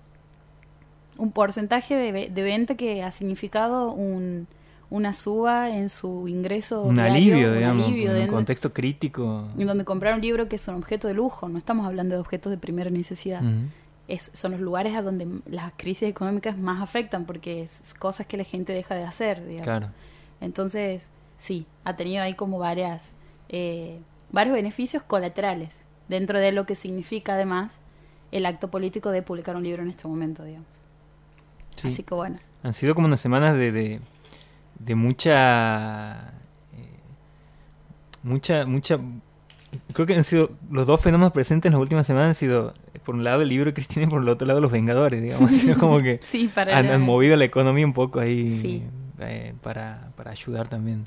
un 1.18 1.32
porcentaje 1.32 1.94
de, 1.94 2.30
de 2.30 2.42
venta 2.42 2.74
que 2.74 3.02
ha 3.02 3.10
significado 3.10 3.92
un, 3.92 4.46
una 4.90 5.12
suba 5.12 5.70
en 5.70 5.88
su 5.88 6.28
ingreso 6.28 6.82
un 6.82 6.94
diario, 6.94 7.14
alivio, 7.14 7.48
un 7.48 7.54
digamos, 7.56 7.86
alivio 7.86 8.14
en 8.14 8.22
un 8.22 8.28
contexto 8.28 8.72
crítico. 8.72 9.48
En 9.58 9.66
donde 9.66 9.84
comprar 9.84 10.14
un 10.14 10.20
libro 10.20 10.48
que 10.48 10.56
es 10.56 10.68
un 10.68 10.76
objeto 10.76 11.08
de 11.08 11.14
lujo, 11.14 11.48
no 11.48 11.58
estamos 11.58 11.86
hablando 11.86 12.14
de 12.14 12.20
objetos 12.20 12.50
de 12.50 12.58
primera 12.58 12.90
necesidad. 12.90 13.42
Uh 13.42 13.46
-huh. 13.46 13.68
es, 14.08 14.30
son 14.32 14.52
los 14.52 14.60
lugares 14.60 14.94
a 14.94 15.02
donde 15.02 15.26
las 15.46 15.72
crisis 15.76 16.08
económicas 16.08 16.56
más 16.56 16.80
afectan 16.80 17.24
porque 17.24 17.62
es 17.62 17.94
cosas 17.94 18.26
que 18.26 18.36
la 18.36 18.44
gente 18.44 18.72
deja 18.72 18.94
de 18.94 19.04
hacer, 19.04 19.44
digamos. 19.44 19.64
Claro. 19.64 19.88
Entonces, 20.40 21.10
sí, 21.36 21.66
ha 21.84 21.96
tenido 21.96 22.22
ahí 22.22 22.34
como 22.34 22.58
varias, 22.58 23.10
eh, 23.48 23.98
varios 24.30 24.54
beneficios 24.54 25.02
colaterales 25.02 25.82
dentro 26.08 26.38
de 26.38 26.52
lo 26.52 26.64
que 26.66 26.76
significa 26.76 27.34
además 27.34 27.72
el 28.30 28.46
acto 28.46 28.70
político 28.70 29.10
de 29.10 29.22
publicar 29.22 29.56
un 29.56 29.64
libro 29.64 29.82
en 29.82 29.88
este 29.88 30.06
momento, 30.06 30.44
digamos. 30.44 30.85
Sí. 31.76 31.88
Así 31.88 32.02
que 32.02 32.14
bueno. 32.14 32.38
Han 32.62 32.74
sido 32.74 32.94
como 32.94 33.06
unas 33.06 33.20
semanas 33.20 33.54
de, 33.56 33.70
de 33.70 34.00
de 34.78 34.94
mucha 34.94 36.32
eh, 36.74 37.00
mucha 38.22 38.66
mucha 38.66 38.98
creo 39.92 40.06
que 40.06 40.14
han 40.14 40.24
sido 40.24 40.50
los 40.70 40.86
dos 40.86 41.00
fenómenos 41.00 41.32
presentes 41.32 41.68
en 41.68 41.72
las 41.72 41.80
últimas 41.80 42.06
semanas 42.06 42.28
han 42.28 42.34
sido 42.34 42.74
por 43.04 43.14
un 43.14 43.24
lado 43.24 43.42
el 43.42 43.48
libro 43.48 43.66
de 43.66 43.74
Cristina 43.74 44.06
y 44.06 44.08
por 44.08 44.22
el 44.22 44.28
otro 44.28 44.46
lado 44.46 44.60
los 44.60 44.70
Vengadores 44.70 45.22
digamos 45.22 45.50
es 45.50 45.76
como 45.78 45.98
que 45.98 46.18
sí, 46.22 46.50
para 46.52 46.76
han, 46.76 46.88
han, 46.88 47.02
movido 47.02 47.36
la 47.36 47.44
economía 47.44 47.86
un 47.86 47.92
poco 47.92 48.20
ahí 48.20 48.58
sí. 48.58 48.82
eh, 49.20 49.54
para, 49.62 50.10
para 50.16 50.30
ayudar 50.30 50.68
también 50.68 51.06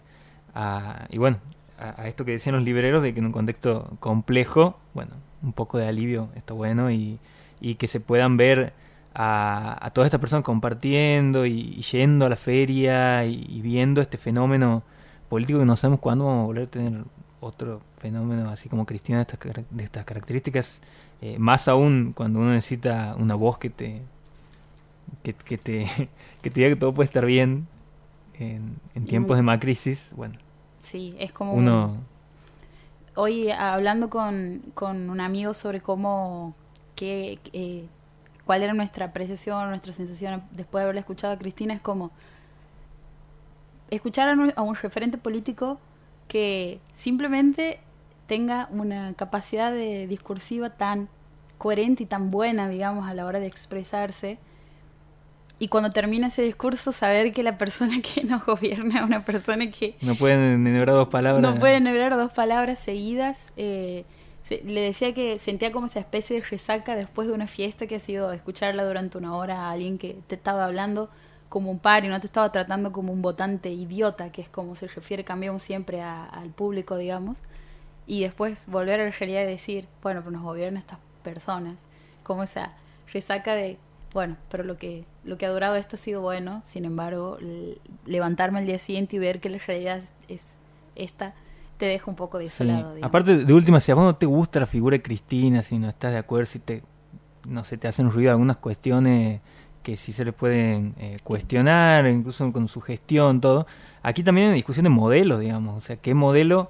a, 0.55 1.05
y 1.09 1.17
bueno 1.17 1.37
a, 1.79 2.01
a, 2.01 2.07
esto 2.07 2.25
que 2.25 2.33
decían 2.33 2.55
los 2.55 2.63
libreros 2.63 3.03
de 3.03 3.13
que 3.13 3.19
en 3.19 3.27
un 3.27 3.31
contexto 3.31 3.95
complejo 3.99 4.77
bueno 4.93 5.11
un 5.41 5.53
poco 5.53 5.77
de 5.77 5.87
alivio 5.87 6.29
está 6.35 6.53
bueno 6.53 6.91
y, 6.91 7.19
y 7.61 7.75
que 7.75 7.87
se 7.87 7.99
puedan 7.99 8.35
ver 8.37 8.73
a, 9.21 9.77
a 9.85 9.89
todas 9.89 10.07
estas 10.07 10.21
personas 10.21 10.45
compartiendo 10.45 11.45
y, 11.45 11.75
y, 11.77 11.81
yendo 11.81 12.25
a 12.25 12.29
la 12.29 12.37
feria 12.37 13.25
y, 13.25 13.45
y, 13.49 13.61
viendo 13.61 13.99
este 13.99 14.17
fenómeno 14.17 14.81
político 15.27 15.59
que 15.59 15.65
no 15.65 15.75
sabemos 15.75 15.99
cuándo 15.99 16.23
vamos 16.25 16.43
a 16.43 16.45
volver 16.45 16.63
a 16.63 16.67
tener 16.67 17.03
otro 17.41 17.81
fenómeno 17.97 18.49
así 18.49 18.69
como 18.69 18.85
Cristina 18.85 19.17
de 19.17 19.23
estas, 19.23 19.65
de 19.69 19.83
estas 19.83 20.05
características, 20.05 20.81
eh, 21.21 21.37
más 21.37 21.67
aún 21.67 22.13
cuando 22.15 22.39
uno 22.39 22.53
necesita 22.53 23.13
una 23.19 23.35
voz 23.35 23.57
que 23.57 23.69
te 23.69 24.01
que, 25.21 25.33
que 25.33 25.57
te 25.57 25.85
que 26.41 26.49
te 26.49 26.61
diga 26.61 26.69
que 26.69 26.79
todo 26.79 26.93
puede 26.93 27.07
estar 27.07 27.25
bien 27.25 27.67
en, 28.35 28.77
en 28.95 29.05
tiempos 29.05 29.35
de 29.35 29.43
más 29.43 29.59
crisis, 29.59 30.11
bueno. 30.15 30.35
Sí, 30.79 31.13
es 31.19 31.33
como 31.33 31.55
uno 31.55 31.97
hoy 33.15 33.51
hablando 33.51 34.09
con, 34.09 34.61
con 34.73 35.09
un 35.09 35.19
amigo 35.19 35.53
sobre 35.53 35.81
cómo 35.81 36.55
que 36.95 37.37
eh, 37.51 37.85
cuál 38.49 38.63
era 38.63 38.73
nuestra 38.73 39.05
apreciación, 39.05 39.69
nuestra 39.69 39.93
sensación 39.93 40.41
después 40.49 40.81
de 40.81 40.85
haberla 40.85 41.01
escuchado 41.01 41.33
a 41.33 41.37
Cristina, 41.37 41.71
es 41.71 41.79
como 41.79 42.09
escuchar 43.91 44.27
a 44.27 44.33
un, 44.33 44.51
a 44.55 44.63
un 44.63 44.73
referente 44.73 45.19
político 45.19 45.79
que 46.27 46.79
simplemente 46.95 47.79
tenga 48.25 48.67
una 48.71 49.13
capacidad 49.13 49.71
de 49.71 50.07
discursiva 50.07 50.71
tan 50.71 51.09
coherente 51.59 52.01
y 52.01 52.05
tan 52.07 52.31
buena, 52.31 52.67
digamos, 52.67 53.07
a 53.07 53.13
la 53.13 53.27
hora 53.27 53.39
de 53.39 53.45
expresarse. 53.45 54.39
Y 55.59 55.67
cuando 55.67 55.91
termina 55.91 56.29
ese 56.29 56.41
discurso, 56.41 56.91
saber 56.91 57.31
que 57.33 57.43
la 57.43 57.55
persona 57.59 58.01
que 58.01 58.23
nos 58.23 58.43
gobierna 58.43 59.01
es 59.01 59.05
una 59.05 59.23
persona 59.23 59.69
que... 59.69 59.95
No 60.01 60.15
puede 60.15 60.53
enhebrar 60.53 60.95
dos 60.95 61.09
palabras. 61.09 61.43
No 61.43 61.59
puede 61.59 61.75
enhebrar 61.75 62.17
dos 62.17 62.31
palabras 62.31 62.79
seguidas. 62.79 63.53
Eh, 63.57 64.05
le 64.49 64.81
decía 64.81 65.13
que 65.13 65.37
sentía 65.39 65.71
como 65.71 65.87
esa 65.87 65.99
especie 65.99 66.39
de 66.39 66.45
resaca 66.47 66.95
después 66.95 67.27
de 67.27 67.33
una 67.33 67.47
fiesta 67.47 67.87
que 67.87 67.95
ha 67.95 67.99
sido 67.99 68.31
escucharla 68.31 68.83
durante 68.83 69.17
una 69.17 69.35
hora 69.35 69.67
a 69.67 69.71
alguien 69.71 69.97
que 69.97 70.17
te 70.27 70.35
estaba 70.35 70.65
hablando 70.65 71.09
como 71.49 71.71
un 71.71 71.79
par 71.79 72.05
y 72.05 72.07
no 72.07 72.19
te 72.19 72.27
estaba 72.27 72.51
tratando 72.51 72.91
como 72.91 73.11
un 73.11 73.21
votante 73.21 73.71
idiota, 73.71 74.31
que 74.31 74.41
es 74.41 74.49
como 74.49 74.75
se 74.75 74.87
refiere, 74.87 75.23
cambiamos 75.23 75.63
siempre 75.63 76.01
a, 76.01 76.25
al 76.25 76.49
público, 76.49 76.95
digamos, 76.95 77.41
y 78.05 78.21
después 78.21 78.67
volver 78.67 79.01
a 79.01 79.05
la 79.05 79.11
realidad 79.11 79.43
y 79.43 79.47
decir, 79.47 79.87
bueno, 80.01 80.21
pues 80.21 80.33
nos 80.33 80.43
gobiernan 80.43 80.77
estas 80.77 80.99
personas, 81.23 81.77
como 82.23 82.43
esa 82.43 82.73
resaca 83.11 83.55
de, 83.55 83.77
bueno, 84.13 84.37
pero 84.49 84.63
lo 84.63 84.77
que, 84.77 85.05
lo 85.23 85.37
que 85.37 85.47
ha 85.47 85.49
durado 85.49 85.75
esto 85.75 85.95
ha 85.95 85.99
sido 85.99 86.21
bueno, 86.21 86.61
sin 86.63 86.85
embargo, 86.85 87.37
levantarme 88.05 88.59
al 88.59 88.65
día 88.65 88.79
siguiente 88.79 89.15
y 89.15 89.19
ver 89.19 89.39
que 89.39 89.49
la 89.49 89.57
realidad 89.57 90.03
es 90.27 90.41
esta, 90.95 91.33
te 91.79 91.85
deja 91.85 92.11
un 92.11 92.17
poco 92.17 92.37
desolado. 92.37 92.93
Sí. 92.93 93.01
Aparte, 93.01 93.45
de 93.45 93.53
última, 93.53 93.79
si 93.79 93.89
a 93.91 93.95
vos 93.95 94.03
no 94.03 94.13
te 94.13 94.25
gusta 94.25 94.59
la 94.59 94.65
figura 94.65 94.97
de 94.97 95.01
Cristina, 95.01 95.63
si 95.63 95.79
no 95.79 95.87
estás 95.87 96.11
de 96.11 96.17
acuerdo, 96.17 96.45
si 96.45 96.59
te, 96.59 96.83
no 97.47 97.63
sé, 97.63 97.77
te 97.77 97.87
hacen 97.87 98.11
ruido 98.11 98.31
algunas 98.31 98.57
cuestiones 98.57 99.39
que 99.81 99.95
sí 99.95 100.11
se 100.11 100.25
les 100.25 100.33
pueden 100.33 100.93
eh, 100.99 101.17
cuestionar, 101.23 102.05
incluso 102.07 102.51
con 102.51 102.67
su 102.67 102.81
gestión, 102.81 103.39
todo. 103.39 103.65
Aquí 104.03 104.23
también 104.23 104.47
hay 104.47 104.49
una 104.49 104.55
discusión 104.55 104.83
de 104.83 104.89
modelos, 104.89 105.39
digamos, 105.39 105.77
o 105.77 105.79
sea, 105.79 105.95
qué 105.95 106.13
modelo 106.13 106.69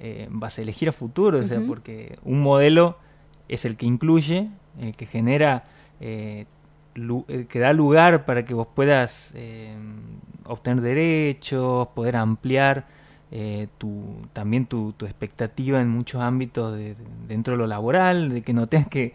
eh, 0.00 0.26
vas 0.30 0.58
a 0.58 0.62
elegir 0.62 0.88
a 0.88 0.92
futuro, 0.92 1.38
o 1.38 1.42
sea, 1.42 1.58
uh 1.58 1.62
-huh. 1.62 1.66
porque 1.66 2.18
un 2.24 2.40
modelo 2.40 2.96
es 3.48 3.66
el 3.66 3.76
que 3.76 3.84
incluye, 3.84 4.48
el 4.80 4.96
que 4.96 5.04
genera, 5.04 5.64
eh, 6.00 6.46
el 6.94 7.46
que 7.46 7.58
da 7.58 7.74
lugar 7.74 8.24
para 8.24 8.46
que 8.46 8.54
vos 8.54 8.68
puedas 8.74 9.34
obtener 10.46 10.80
derechos, 10.80 11.88
poder 11.88 12.16
ampliar 12.16 12.86
tu, 13.78 14.02
también 14.32 14.66
tu, 14.66 14.92
tu, 14.92 15.04
expectativa 15.06 15.80
en 15.80 15.88
muchos 15.88 16.20
ámbitos 16.20 16.74
de, 16.76 16.94
de, 16.94 17.04
dentro 17.28 17.52
de 17.52 17.58
lo 17.58 17.66
laboral, 17.66 18.28
de 18.30 18.42
que 18.42 18.52
no 18.52 18.66
tengas 18.66 18.88
que 18.88 19.12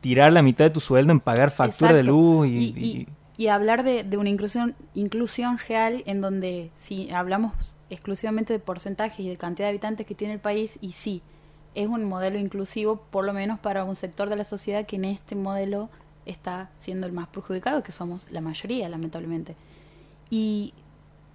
tirar 0.00 0.32
la 0.32 0.42
mitad 0.42 0.64
de 0.66 0.70
tu 0.70 0.80
sueldo 0.80 1.12
en 1.12 1.20
pagar 1.20 1.50
factura 1.50 1.90
Exacto. 1.90 1.96
de 1.96 2.02
luz 2.02 2.46
y, 2.46 2.50
y, 2.50 2.86
y, 2.86 3.08
y 3.36 3.48
hablar 3.48 3.82
de, 3.82 4.02
de 4.04 4.16
una 4.16 4.30
inclusión, 4.30 4.74
inclusión 4.94 5.58
real 5.68 6.02
en 6.06 6.20
donde 6.20 6.70
si 6.76 7.10
hablamos 7.10 7.76
exclusivamente 7.90 8.52
de 8.52 8.58
porcentajes 8.58 9.20
y 9.20 9.28
de 9.28 9.36
cantidad 9.36 9.66
de 9.66 9.70
habitantes 9.70 10.06
que 10.06 10.14
tiene 10.14 10.34
el 10.34 10.40
país, 10.40 10.78
y 10.80 10.92
sí, 10.92 11.22
es 11.74 11.86
un 11.88 12.04
modelo 12.04 12.38
inclusivo, 12.38 12.96
por 13.10 13.24
lo 13.24 13.32
menos 13.32 13.58
para 13.58 13.84
un 13.84 13.96
sector 13.96 14.28
de 14.30 14.36
la 14.36 14.44
sociedad 14.44 14.86
que 14.86 14.96
en 14.96 15.04
este 15.04 15.34
modelo 15.34 15.90
está 16.24 16.70
siendo 16.78 17.06
el 17.06 17.12
más 17.12 17.28
perjudicado, 17.28 17.82
que 17.82 17.92
somos 17.92 18.26
la 18.30 18.40
mayoría, 18.40 18.88
lamentablemente. 18.88 19.54
Y 20.30 20.72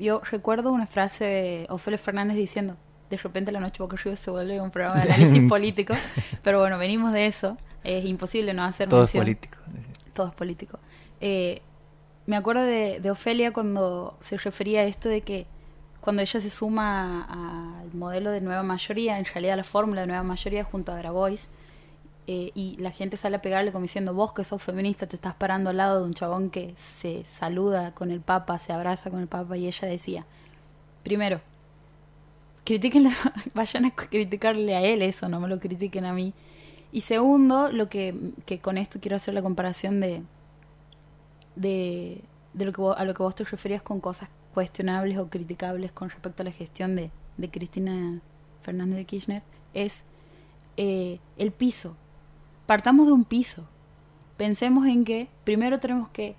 yo 0.02 0.22
recuerdo 0.30 0.72
una 0.72 0.88
frase 0.88 1.26
de 1.26 1.66
Ofelia 1.70 1.98
Fernández 1.98 2.38
diciendo, 2.38 2.76
de 3.10 3.18
repente 3.18 3.52
la 3.52 3.60
noche 3.60 3.84
boca 3.84 3.96
arriba 3.96 4.16
se 4.16 4.32
vuelve 4.32 4.60
un 4.60 4.72
programa 4.72 5.02
de 5.02 5.12
análisis 5.12 5.42
político, 5.50 5.94
pero 6.42 6.60
bueno, 6.60 6.78
venimos 6.78 7.14
de 7.14 7.26
eso, 7.26 7.58
es 7.84 8.06
imposible 8.06 8.54
no 8.54 8.64
hacer 8.64 8.90
Todo 8.90 9.04
es 9.04 9.12
político. 9.12 9.58
Todo 10.14 10.28
es 10.28 10.34
político. 10.34 10.80
Eh, 11.20 11.62
me 12.26 12.36
acuerdo 12.36 12.64
de, 12.64 13.00
de 13.00 13.12
Ofelia 13.12 13.52
cuando 13.52 14.18
se 14.22 14.38
refería 14.38 14.82
a 14.82 14.84
esto 14.84 15.10
de 15.10 15.22
que 15.22 15.46
cuando 16.02 16.22
ella 16.22 16.42
se 16.42 16.50
suma 16.50 17.82
al 17.82 17.94
modelo 17.94 18.32
de 18.32 18.42
nueva 18.42 18.64
mayoría, 18.64 19.20
en 19.20 19.26
realidad 19.26 19.56
la 19.56 19.64
fórmula 19.64 20.02
de 20.02 20.08
nueva 20.08 20.24
mayoría 20.24 20.64
junto 20.64 20.92
a 20.92 20.98
Grabois, 20.98 21.48
eh, 22.34 22.52
y 22.56 22.78
la 22.78 22.92
gente 22.92 23.18
sale 23.18 23.36
a 23.36 23.42
pegarle 23.42 23.74
como 23.74 23.82
diciendo, 23.82 24.14
vos 24.14 24.32
que 24.32 24.46
sos 24.46 24.64
feminista 24.64 25.06
te 25.06 25.18
estás 25.18 25.34
parando 25.34 25.70
al 25.70 25.76
lado 25.76 26.00
de 26.00 26.06
un 26.06 26.14
chabón 26.14 26.50
que 26.50 26.74
se 26.78 27.26
saluda 27.26 27.94
con 27.94 28.10
el 28.10 28.22
papa, 28.22 28.58
se 28.58 28.72
abraza 28.72 29.12
con 29.12 29.20
el 29.20 29.28
papa, 29.28 29.58
y 29.58 29.68
ella 29.68 29.86
decía, 29.86 30.26
primero, 31.04 31.42
critiquenle, 32.64 33.10
vayan 33.54 33.84
a 33.84 33.92
criticarle 33.92 34.76
a 34.76 34.80
él 34.80 35.02
eso, 35.02 35.28
no 35.28 35.42
me 35.42 35.50
lo 35.50 35.60
critiquen 35.60 36.06
a 36.06 36.14
mí. 36.14 36.34
Y 36.94 37.02
segundo, 37.02 37.70
lo 37.70 37.90
que, 37.90 38.16
que 38.46 38.60
con 38.60 38.78
esto 38.78 39.02
quiero 39.02 39.18
hacer 39.18 39.34
la 39.34 39.42
comparación 39.42 40.00
de, 40.00 40.24
de, 41.58 42.22
de 42.54 42.66
lo 42.66 42.72
que 42.72 42.82
a 42.98 43.04
lo 43.04 43.14
que 43.14 43.24
vos 43.24 43.36
te 43.36 43.44
referías 43.44 43.82
con 43.82 44.00
cosas 44.00 44.30
cuestionables 44.54 45.18
o 45.18 45.30
criticables 45.30 45.92
con 45.92 46.10
respecto 46.10 46.44
a 46.44 46.46
la 46.46 46.52
gestión 46.54 46.96
de, 46.96 47.12
de 47.36 47.52
Cristina 47.52 48.22
Fernández 48.62 48.96
de 49.00 49.06
Kirchner, 49.06 49.44
es 49.74 50.06
eh, 50.78 51.20
el 51.38 51.52
piso. 51.52 51.98
Partamos 52.72 53.06
de 53.06 53.12
un 53.12 53.26
piso. 53.26 53.68
Pensemos 54.38 54.86
en 54.88 55.04
que 55.04 55.28
primero 55.44 55.82
tenemos 55.82 56.08
que 56.08 56.38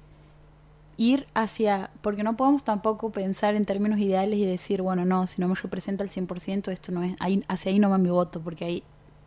ir 0.97 1.27
hacia, 1.35 1.91
porque 2.01 2.23
no 2.23 2.39
podemos 2.39 2.65
tampoco 2.65 3.13
pensar 3.13 3.55
en 3.55 3.67
términos 3.67 3.99
ideales 3.99 4.39
y 4.39 4.47
decir, 4.47 4.81
bueno, 4.81 5.05
no, 5.05 5.27
si 5.27 5.43
no 5.43 5.49
me 5.49 5.55
representa 5.55 6.03
el 6.03 6.09
100%, 6.09 6.73
esto 6.73 6.91
no 6.91 7.03
es, 7.03 7.17
ahí, 7.21 7.45
hacia 7.49 7.71
ahí 7.71 7.79
no 7.79 7.91
va 7.91 7.99
mi 7.99 8.09
voto, 8.09 8.41
porque 8.41 8.65
ahí 8.65 8.83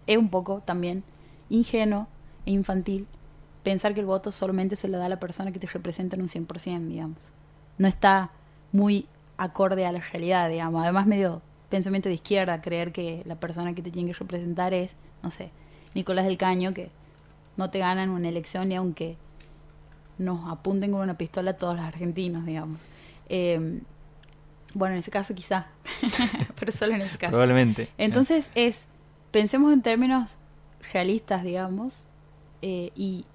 es 0.07 0.17
un 0.17 0.29
poco 0.29 0.63
también 0.65 1.03
ingenuo 1.47 2.07
e 2.47 2.50
infantil 2.50 3.05
pensar 3.62 3.93
que 3.93 4.00
el 4.00 4.07
voto 4.07 4.31
solamente 4.31 4.75
se 4.75 4.88
le 4.88 4.97
da 4.97 5.05
a 5.05 5.09
la 5.09 5.19
persona 5.19 5.51
que 5.51 5.59
te 5.59 5.67
representa 5.67 6.15
en 6.15 6.24
un 6.24 6.27
100%, 6.27 6.88
digamos. 6.88 7.33
No 7.77 7.88
está 7.88 8.31
muy 8.71 9.05
acorde 9.38 9.85
a 9.85 9.91
la 9.91 10.00
realidad, 10.00 10.50
digamos. 10.50 10.81
Además, 10.81 11.05
medio 11.05 11.43
pensamiento 11.69 12.09
de 12.09 12.15
izquierda, 12.15 12.62
creer 12.62 12.91
que 12.91 13.21
la 13.27 13.35
persona 13.35 13.75
que 13.75 13.83
te 13.83 13.91
tiene 13.91 14.12
que 14.12 14.17
representar 14.17 14.74
es, 14.74 14.95
no 15.21 15.29
sé, 15.29 15.51
Nicolás 15.95 16.25
del 16.25 16.37
Caño, 16.37 16.71
que 16.73 16.91
no 17.57 17.69
te 17.71 17.79
ganan 17.79 18.09
una 18.11 18.29
elección 18.29 18.69
ni 18.69 18.75
aunque 18.75 19.17
nos 20.19 20.47
apunten 20.49 20.91
con 20.91 21.01
una 21.01 21.17
pistola 21.17 21.51
a 21.51 21.53
todos 21.57 21.75
los 21.75 21.83
argentinos, 21.85 22.45
digamos. 22.45 22.79
Eh, 23.29 23.81
bueno, 24.73 24.93
en 24.93 24.99
ese 24.99 25.09
caso 25.09 25.33
quizá, 25.33 25.67
pero 26.59 26.71
solo 26.71 26.93
en 26.93 27.01
ese 27.01 27.17
caso. 27.17 27.31
Probablemente. 27.31 27.89
Entonces 27.97 28.51
es, 28.55 28.85
pensemos 29.31 29.73
en 29.73 29.81
términos 29.81 30.29
realistas, 30.93 31.43
digamos, 31.43 32.03
eh, 32.61 32.91
y 32.95 33.25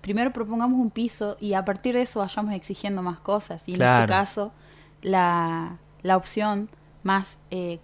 primero 0.00 0.32
propongamos 0.32 0.78
un 0.78 0.90
piso 0.90 1.36
y 1.40 1.54
a 1.54 1.64
partir 1.64 1.94
de 1.94 2.02
eso 2.02 2.20
vayamos 2.20 2.54
exigiendo 2.54 3.02
más 3.02 3.18
cosas. 3.18 3.68
Y 3.68 3.72
en 3.72 3.78
Claro. 3.78 4.04
este 4.04 4.12
caso, 4.12 4.52
la, 5.02 5.76
la 6.02 6.16
opción 6.16 6.68
más, 7.02 7.38
eh, 7.50 7.78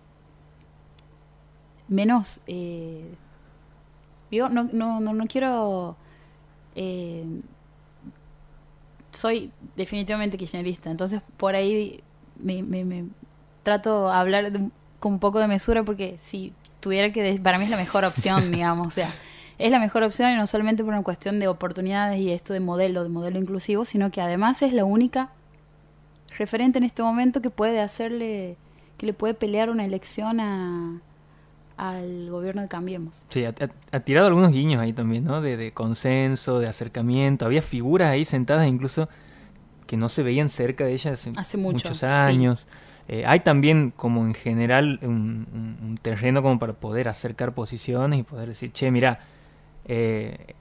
menos, 1.88 2.40
eh, 2.46 3.14
yo 4.36 4.48
no, 4.48 4.64
no, 4.72 5.00
no, 5.00 5.12
no 5.12 5.26
quiero... 5.26 5.96
eh, 6.74 7.24
soy 9.12 9.52
definitivamente 9.76 10.38
kirchnerista, 10.38 10.90
entonces 10.90 11.20
por 11.36 11.54
ahí 11.54 12.02
me, 12.36 12.62
me, 12.62 12.84
me 12.84 13.04
trato 13.62 14.08
de 14.08 14.14
hablar 14.14 14.50
de 14.50 14.70
con 15.02 15.14
un 15.14 15.18
poco 15.18 15.40
de 15.40 15.48
mesura 15.48 15.82
porque 15.82 16.16
si 16.22 16.54
tuviera 16.80 17.12
que, 17.12 17.40
para 17.42 17.58
mí 17.58 17.64
es 17.64 17.70
la 17.70 17.76
mejor 17.76 18.04
opción, 18.04 18.50
digamos, 18.52 18.86
o 18.86 18.90
sea, 18.90 19.12
es 19.58 19.70
la 19.70 19.78
mejor 19.78 20.02
opción 20.04 20.32
y 20.32 20.36
no 20.36 20.46
solamente 20.46 20.82
por 20.82 20.94
una 20.94 21.02
cuestión 21.02 21.38
de 21.40 21.48
oportunidades 21.48 22.20
y 22.20 22.30
esto 22.30 22.52
de 22.52 22.60
modelo, 22.60 23.02
de 23.02 23.08
modelo 23.08 23.38
inclusivo, 23.38 23.84
sino 23.84 24.10
que 24.10 24.20
además 24.20 24.62
es 24.62 24.72
la 24.72 24.84
única 24.84 25.30
referente 26.38 26.78
en 26.78 26.84
este 26.84 27.02
momento 27.02 27.42
que 27.42 27.50
puede 27.50 27.80
hacerle, 27.80 28.56
que 28.96 29.06
le 29.06 29.12
puede 29.12 29.34
pelear 29.34 29.70
una 29.70 29.84
elección 29.84 30.40
a, 30.40 31.00
al 31.90 32.30
gobierno 32.30 32.62
de 32.62 32.68
Cambiemos. 32.68 33.24
Sí, 33.28 33.44
ha, 33.44 34.00
tirado 34.00 34.28
algunos 34.28 34.52
guiños 34.52 34.80
ahí 34.80 34.92
también, 34.92 35.24
¿no? 35.24 35.40
De, 35.40 35.56
de 35.56 35.72
consenso, 35.72 36.60
de 36.60 36.68
acercamiento. 36.68 37.44
Había 37.44 37.60
figuras 37.62 38.08
ahí 38.10 38.24
sentadas 38.24 38.66
incluso 38.68 39.08
que 39.86 39.96
no 39.96 40.08
se 40.08 40.22
veían 40.22 40.48
cerca 40.48 40.84
de 40.84 40.92
ella 40.92 41.12
hace, 41.12 41.32
Hace 41.36 41.56
mucho, 41.56 41.88
muchos 41.88 41.98
sí. 41.98 42.06
años. 42.06 42.66
Eh, 43.08 43.24
hay 43.26 43.40
también 43.40 43.92
como 43.96 44.24
en 44.24 44.32
general 44.34 45.00
un, 45.02 45.46
un- 45.52 45.78
un 45.88 45.98
terreno 46.00 46.40
como 46.42 46.58
para 46.60 46.74
poder 46.74 47.08
acercar 47.08 47.52
posiciones 47.52 48.20
y 48.20 48.22
poder 48.22 48.46
decir, 48.48 48.70
che, 48.72 48.90
mira, 48.92 49.18
eh, 49.86 50.54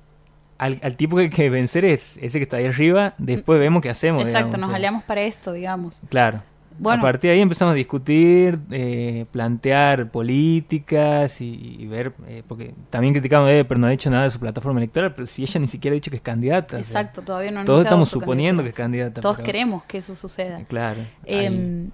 al, 0.57 0.79
al 0.83 0.95
tipo 0.95 1.15
que 1.17 1.23
hay 1.23 1.29
que 1.29 1.49
vencer 1.51 1.85
es 1.85 2.17
ese 2.17 2.39
que 2.39 2.43
está 2.43 2.57
ahí 2.57 2.65
arriba, 2.65 3.13
después 3.19 3.59
vemos 3.59 3.81
qué 3.83 3.89
hacemos. 3.89 4.23
Exacto, 4.23 4.47
digamos, 4.47 4.59
nos 4.61 4.67
o 4.67 4.71
sea, 4.71 4.75
aliamos 4.77 5.03
para 5.03 5.21
esto, 5.21 5.53
digamos. 5.53 6.01
Claro. 6.09 6.41
Bueno. 6.81 6.99
A 6.99 7.01
partir 7.03 7.29
de 7.29 7.35
ahí 7.35 7.41
empezamos 7.41 7.73
a 7.73 7.75
discutir, 7.75 8.59
eh, 8.71 9.25
plantear 9.31 10.09
políticas 10.09 11.39
y, 11.41 11.77
y 11.79 11.85
ver, 11.87 12.13
eh, 12.27 12.43
porque 12.47 12.73
también 12.89 13.13
criticamos, 13.13 13.49
eh, 13.51 13.63
pero 13.67 13.79
no 13.79 13.87
ha 13.87 13.91
dicho 13.91 14.09
nada 14.09 14.23
de 14.23 14.31
su 14.31 14.39
plataforma 14.39 14.79
electoral, 14.79 15.13
pero 15.13 15.27
si 15.27 15.43
ella 15.43 15.59
ni 15.59 15.67
siquiera 15.67 15.93
ha 15.93 15.95
dicho 15.95 16.09
que 16.09 16.17
es 16.17 16.23
candidata. 16.23 16.77
o 16.77 16.83
sea, 16.83 17.01
Exacto, 17.01 17.21
todavía 17.21 17.51
no 17.51 17.59
ha 17.61 17.65
todos 17.65 17.83
estamos 17.83 18.09
su 18.09 18.19
suponiendo 18.19 18.63
que 18.63 18.69
es 18.69 18.75
candidata. 18.75 19.21
Todos 19.21 19.37
pero- 19.37 19.45
queremos 19.45 19.83
que 19.83 19.99
eso 19.99 20.15
suceda. 20.15 20.63
Claro. 20.65 21.01
Eh, 21.25 21.47
ahí- 21.47 21.91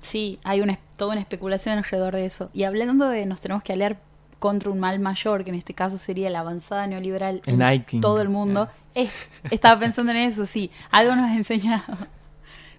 sí, 0.00 0.38
hay 0.42 0.62
una, 0.62 0.78
toda 0.96 1.12
una 1.12 1.20
especulación 1.20 1.76
alrededor 1.76 2.14
de 2.14 2.24
eso. 2.24 2.48
Y 2.54 2.62
hablando 2.64 3.08
de 3.10 3.26
nos 3.26 3.40
tenemos 3.42 3.62
que 3.62 3.74
aliar 3.74 4.00
contra 4.38 4.70
un 4.70 4.80
mal 4.80 4.98
mayor, 5.00 5.44
que 5.44 5.50
en 5.50 5.56
este 5.56 5.74
caso 5.74 5.98
sería 5.98 6.30
la 6.30 6.40
avanzada 6.40 6.86
neoliberal 6.86 7.42
El 7.44 7.60
en 7.60 8.00
todo 8.00 8.22
el 8.22 8.30
mundo, 8.30 8.68
es- 8.94 9.28
estaba 9.50 9.78
pensando 9.78 10.12
en 10.12 10.18
eso, 10.18 10.46
sí, 10.46 10.70
algo 10.90 11.14
nos 11.14 11.28
ha 11.28 11.36
enseñado. 11.36 11.84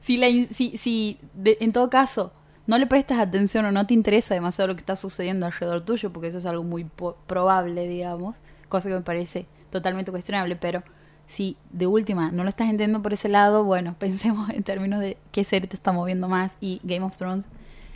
Si, 0.02 0.18
la, 0.18 0.28
si, 0.54 0.76
si 0.78 1.18
de- 1.34 1.58
en 1.62 1.72
todo 1.72 1.90
caso 1.90 2.34
no 2.68 2.78
le 2.78 2.88
prestas 2.88 3.20
atención 3.20 3.66
o 3.66 3.72
no 3.72 3.88
te 3.88 3.94
interesa 3.94 4.34
demasiado 4.34 4.68
lo 4.68 4.76
que 4.76 4.82
está 4.82 4.98
sucediendo 4.98 5.46
alrededor 5.46 5.82
tuyo, 5.86 6.12
porque 6.12 6.28
eso 6.28 6.40
es 6.40 6.46
algo 6.46 6.64
muy 6.64 6.86
probable, 7.28 7.88
digamos, 7.88 8.38
cosa 8.68 8.90
que 8.90 8.96
me 8.96 9.02
parece 9.02 9.46
totalmente 9.70 10.12
cuestionable, 10.12 10.58
pero 10.58 10.84
si 11.28 11.56
de 11.72 11.88
última 11.88 12.30
no 12.32 12.44
lo 12.44 12.50
estás 12.50 12.66
entendiendo 12.66 13.02
por 13.02 13.14
ese 13.14 13.30
lado, 13.30 13.64
bueno, 13.64 13.96
pensemos 14.00 14.50
en 14.50 14.64
términos 14.64 15.00
de 15.00 15.18
qué 15.32 15.46
serie 15.46 15.70
te 15.70 15.78
está 15.78 15.94
moviendo 15.94 16.28
más 16.28 16.58
y 16.60 16.82
Game 16.84 17.06
of 17.06 17.16
Thrones 17.16 17.48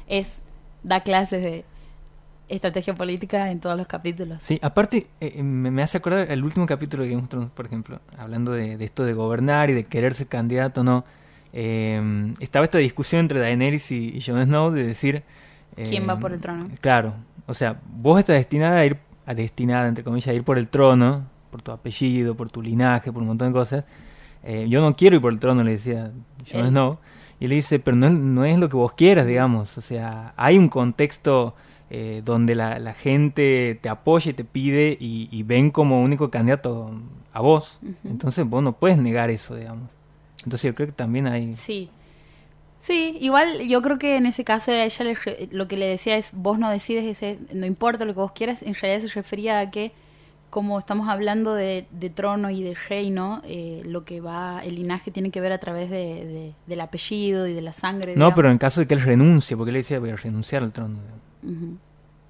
es 0.08 0.40
da 0.84 1.02
clases 1.02 1.44
de 1.44 1.66
estrategia 2.48 2.94
política 2.96 3.50
en 3.50 3.60
todos 3.60 3.76
los 3.76 3.88
capítulos. 3.88 4.44
Sí, 4.44 4.60
aparte, 4.62 5.08
eh, 5.20 5.42
me, 5.42 5.72
me 5.72 5.82
hace 5.82 5.98
acordar 5.98 6.30
el 6.32 6.44
último 6.44 6.66
capítulo 6.68 7.04
de 7.04 7.10
Game 7.10 7.22
of 7.24 7.30
Thrones, 7.30 7.50
por 7.50 7.66
ejemplo, 7.66 8.00
hablando 8.18 8.52
de, 8.52 8.78
de 8.78 8.86
esto 8.86 9.04
de 9.04 9.14
gobernar 9.14 9.70
y 9.70 9.74
de 9.74 9.86
querer 9.86 10.14
ser 10.14 10.28
candidato 10.28 10.84
no. 10.84 11.06
Eh, 11.56 12.34
estaba 12.40 12.66
esta 12.66 12.78
discusión 12.78 13.22
entre 13.22 13.40
Daenerys 13.40 13.92
y, 13.92 14.10
y 14.18 14.22
Jon 14.22 14.44
Snow 14.44 14.72
de 14.72 14.86
decir... 14.86 15.24
eh, 15.78 15.86
¿Quién 15.90 16.08
va 16.08 16.20
por 16.20 16.32
el 16.34 16.40
trono? 16.42 16.68
Claro, 16.82 17.14
o 17.48 17.54
sea, 17.54 17.80
vos 17.98 18.20
estás 18.20 18.36
destinada 18.36 18.80
a 18.80 18.86
ir, 18.86 18.98
a 19.26 19.34
destinada, 19.34 19.88
entre 19.88 20.04
comillas, 20.04 20.28
a 20.28 20.34
ir 20.34 20.44
por 20.44 20.58
el 20.58 20.68
trono, 20.68 21.24
por 21.52 21.62
tu 21.62 21.72
apellido, 21.72 22.36
por 22.36 22.50
tu 22.52 22.62
linaje, 22.62 23.12
por 23.12 23.22
un 23.22 23.30
montón 23.30 23.48
de 23.48 23.54
cosas. 23.54 23.86
Eh, 24.44 24.68
yo 24.70 24.82
no 24.82 24.96
quiero 24.96 25.16
ir 25.16 25.22
por 25.22 25.34
el 25.34 25.40
trono, 25.40 25.64
le 25.64 25.72
decía 25.72 26.12
Jon 26.52 26.62
Él. 26.62 26.68
Snow. 26.70 27.00
Y 27.40 27.48
le 27.48 27.56
dice, 27.56 27.80
pero 27.80 27.98
no, 27.98 28.08
es- 28.08 28.14
no 28.14 28.46
es 28.46 28.58
lo 28.60 28.70
que 28.70 28.76
vos 28.78 28.94
quieras, 28.94 29.26
digamos. 29.26 29.78
O 29.78 29.82
sea, 29.82 30.34
hay 30.38 30.58
un 30.58 30.70
contexto 30.70 31.56
eh, 31.90 32.22
donde 32.24 32.56
la, 32.56 32.80
la 32.80 32.94
gente 32.94 33.78
te 33.82 33.90
apoya 33.90 34.32
y 34.32 34.34
te 34.34 34.44
pide 34.44 34.98
y, 35.00 35.28
y 35.32 35.44
ven 35.44 35.70
como 35.72 36.02
único 36.02 36.30
candidato 36.32 36.92
a 37.34 37.42
vos. 37.42 37.80
Entonces 38.04 38.46
vos 38.48 38.64
no 38.64 38.74
puedes 38.74 38.98
negar 38.98 39.30
eso, 39.30 39.56
digamos. 39.56 39.90
Entonces 40.46 40.64
yo 40.64 40.76
creo 40.76 40.88
que 40.88 40.94
también 40.94 41.28
hay... 41.28 41.56
Sí. 41.56 41.90
Sí, 42.80 43.18
igual 43.20 43.68
yo 43.68 43.82
creo 43.82 43.98
que 43.98 44.16
en 44.16 44.28
ese 44.28 44.44
caso 44.44 44.72
a 44.72 44.84
ella 44.86 45.06
le 45.06 45.48
lo 45.52 45.68
que 45.68 45.76
le 45.76 45.88
decía 45.88 46.18
es, 46.18 46.32
vos 46.36 46.60
no 46.60 46.70
decides, 46.70 47.04
ese, 47.06 47.40
no 47.54 47.66
importa 47.66 48.06
lo 48.06 48.14
que 48.14 48.20
vos 48.20 48.32
quieras, 48.32 48.62
en 48.62 48.76
realidad 48.76 49.08
se 49.08 49.14
refería 49.16 49.60
a 49.60 49.72
que 49.72 49.92
como 50.52 50.78
estamos 50.78 51.10
hablando 51.10 51.54
de, 51.56 51.86
de 51.90 52.10
trono 52.12 52.50
y 52.52 52.64
de 52.64 52.76
reino, 52.88 53.42
eh, 53.44 53.82
lo 53.86 54.06
que 54.06 54.22
va, 54.22 54.62
el 54.64 54.76
linaje 54.76 55.10
tiene 55.12 55.32
que 55.32 55.42
ver 55.42 55.52
a 55.52 55.58
través 55.58 55.90
de, 55.90 55.98
de- 55.98 56.54
del 56.68 56.80
apellido 56.80 57.48
y 57.48 57.54
de 57.54 57.62
la 57.62 57.74
sangre. 57.74 58.12
No, 58.12 58.16
digamos. 58.18 58.36
pero 58.36 58.48
en 58.50 58.54
el 58.54 58.60
caso 58.60 58.80
de 58.82 58.88
que 58.88 58.94
él 58.94 59.02
renuncie, 59.02 59.58
porque 59.58 59.72
él 59.72 59.78
decía, 59.78 60.00
voy 60.00 60.12
a 60.12 60.16
renunciar 60.16 60.62
al 60.64 60.72
trono. 60.72 60.98
digamos. 61.42 61.64
Ujú. 61.64 61.78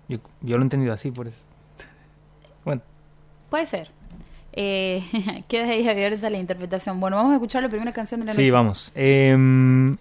Yo, 0.07 0.17
yo 0.41 0.55
lo 0.55 0.61
he 0.61 0.63
entendido 0.63 0.93
así, 0.93 1.11
por 1.11 1.27
eso. 1.27 1.43
Bueno, 2.63 2.81
Puede 3.49 3.65
ser. 3.67 3.91
Eh, 4.55 5.03
queda 5.47 5.69
ahí 5.69 5.87
abierta 5.87 6.29
la 6.29 6.37
interpretación. 6.37 6.99
Bueno, 6.99 7.17
vamos 7.17 7.31
a 7.31 7.35
escuchar 7.35 7.61
la 7.63 7.69
primera 7.69 7.91
canción 7.93 8.21
de 8.21 8.27
la 8.27 8.33
Sí, 8.33 8.41
noche. 8.43 8.51
vamos. 8.51 8.91
Em, 8.95 9.95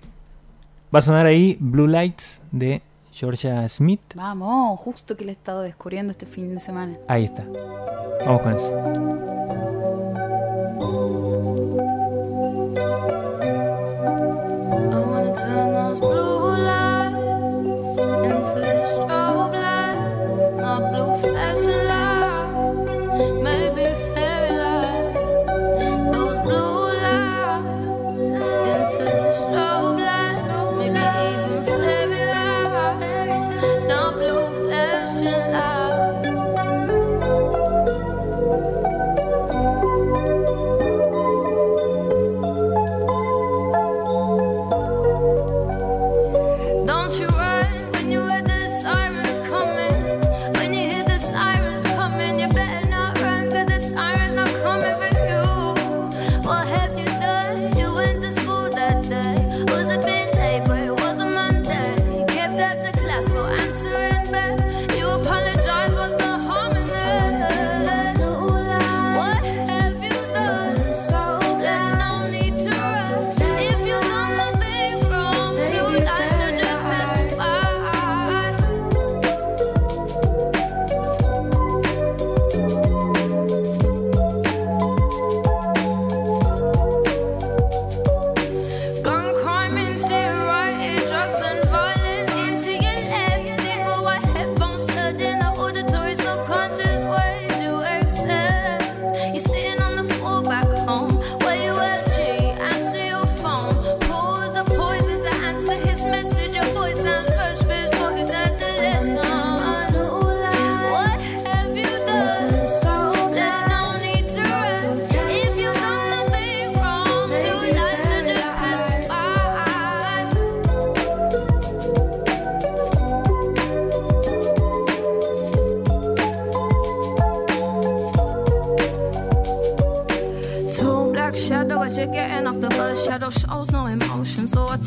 va 0.95 0.99
a 0.99 1.03
sonar 1.03 1.27
ahí 1.27 1.57
Blue 1.61 1.87
Lights 1.88 2.40
de 2.53 2.81
Georgia 3.12 3.69
Smith. 3.69 4.01
Vamos, 4.14 4.79
justo 4.81 5.17
que 5.17 5.25
le 5.25 5.31
he 5.31 5.35
estado 5.35 5.62
descubriendo 5.62 6.11
este 6.11 6.27
fin 6.27 6.55
de 6.55 6.61
semana. 6.61 6.97
Ahí 7.09 7.25
está. 7.25 7.45
Vamos 8.25 8.43
con 8.43 8.55
eso. 8.57 9.93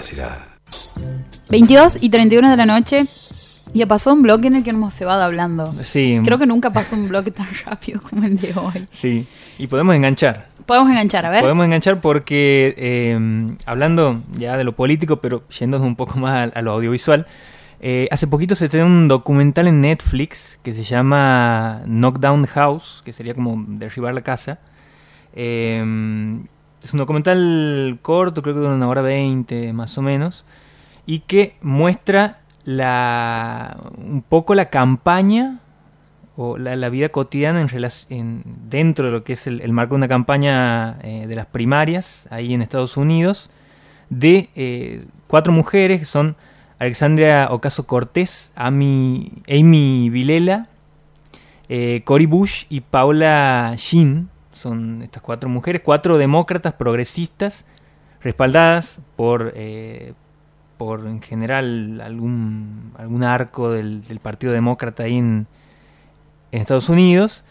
Universidad. 0.00 0.38
22 1.50 1.98
y 2.00 2.08
31 2.08 2.50
de 2.50 2.56
la 2.56 2.64
noche. 2.64 3.04
Ya 3.74 3.86
pasó 3.86 4.14
un 4.14 4.22
bloque 4.22 4.48
en 4.48 4.56
el 4.56 4.64
que 4.64 4.70
hemos 4.70 4.94
cebado 4.94 5.22
hablando. 5.22 5.72
Sí, 5.84 6.18
Creo 6.24 6.38
que 6.38 6.46
nunca 6.46 6.70
pasó 6.70 6.96
un 6.96 7.08
bloque 7.08 7.30
tan 7.30 7.46
rápido 7.66 8.00
como 8.00 8.24
el 8.24 8.38
de 8.38 8.52
hoy. 8.56 8.88
sí. 8.90 9.28
Y 9.58 9.66
podemos 9.66 9.94
enganchar. 9.94 10.48
Podemos 10.64 10.88
enganchar, 10.90 11.26
a 11.26 11.30
ver. 11.30 11.42
Podemos 11.42 11.66
enganchar 11.66 12.00
porque, 12.00 12.74
eh, 12.78 13.56
hablando 13.66 14.22
ya 14.32 14.56
de 14.56 14.64
lo 14.64 14.74
político, 14.74 15.16
pero 15.16 15.46
yéndonos 15.48 15.86
un 15.86 15.96
poco 15.96 16.18
más 16.18 16.32
a, 16.54 16.58
a 16.58 16.62
lo 16.62 16.72
audiovisual, 16.72 17.26
eh, 17.80 18.08
hace 18.10 18.26
poquito 18.26 18.54
se 18.54 18.64
estrenó 18.66 18.86
un 18.86 19.06
documental 19.06 19.66
en 19.68 19.82
Netflix 19.82 20.58
que 20.62 20.72
se 20.72 20.82
llama 20.82 21.82
Knockdown 21.86 22.46
House, 22.46 23.02
que 23.04 23.12
sería 23.12 23.34
como 23.34 23.62
derribar 23.68 24.14
la 24.14 24.22
casa. 24.22 24.60
Eh, 25.34 26.40
es 26.82 26.92
un 26.92 26.98
documental 26.98 27.98
corto, 28.02 28.42
creo 28.42 28.54
que 28.54 28.60
de 28.60 28.68
una 28.68 28.88
hora 28.88 29.02
veinte 29.02 29.72
más 29.72 29.96
o 29.98 30.02
menos, 30.02 30.44
y 31.06 31.20
que 31.20 31.56
muestra 31.60 32.40
la 32.64 33.76
un 33.96 34.22
poco 34.22 34.54
la 34.54 34.70
campaña 34.70 35.60
o 36.36 36.56
la, 36.56 36.88
vida 36.88 37.08
cotidiana 37.10 37.66
dentro 38.68 39.06
de 39.06 39.12
lo 39.12 39.24
que 39.24 39.34
es 39.34 39.46
el, 39.46 39.60
el 39.60 39.72
marco 39.72 39.94
de 39.94 39.96
una 39.96 40.08
campaña 40.08 40.98
eh, 41.02 41.26
de 41.26 41.34
las 41.34 41.46
primarias 41.46 42.28
ahí 42.30 42.54
en 42.54 42.62
Estados 42.62 42.96
Unidos 42.96 43.50
de 44.10 44.50
eh, 44.54 45.06
cuatro 45.26 45.52
mujeres 45.52 46.00
que 46.00 46.04
son 46.04 46.36
Alexandria 46.78 47.48
Ocaso 47.50 47.86
Cortés, 47.86 48.52
Amy, 48.54 49.32
Amy 49.48 50.10
Vilela, 50.10 50.68
eh, 51.68 52.02
Cory 52.04 52.26
Bush 52.26 52.64
y 52.68 52.80
Paula 52.80 53.74
Sheen. 53.76 54.28
Son 54.60 55.00
estas 55.00 55.22
cuatro 55.22 55.48
mujeres, 55.48 55.80
cuatro 55.82 56.18
demócratas 56.18 56.74
progresistas 56.74 57.64
respaldadas 58.20 59.00
por, 59.16 59.54
eh, 59.56 60.12
por 60.76 61.06
en 61.06 61.22
general 61.22 61.98
algún, 62.02 62.92
algún 62.98 63.24
arco 63.24 63.70
del, 63.70 64.02
Partido 64.22 64.52
Demócrata 64.52 65.04
ahí 65.04 65.16
en, 65.16 65.46
en 66.52 66.60
Estados 66.60 66.90
Unidos 66.90 67.46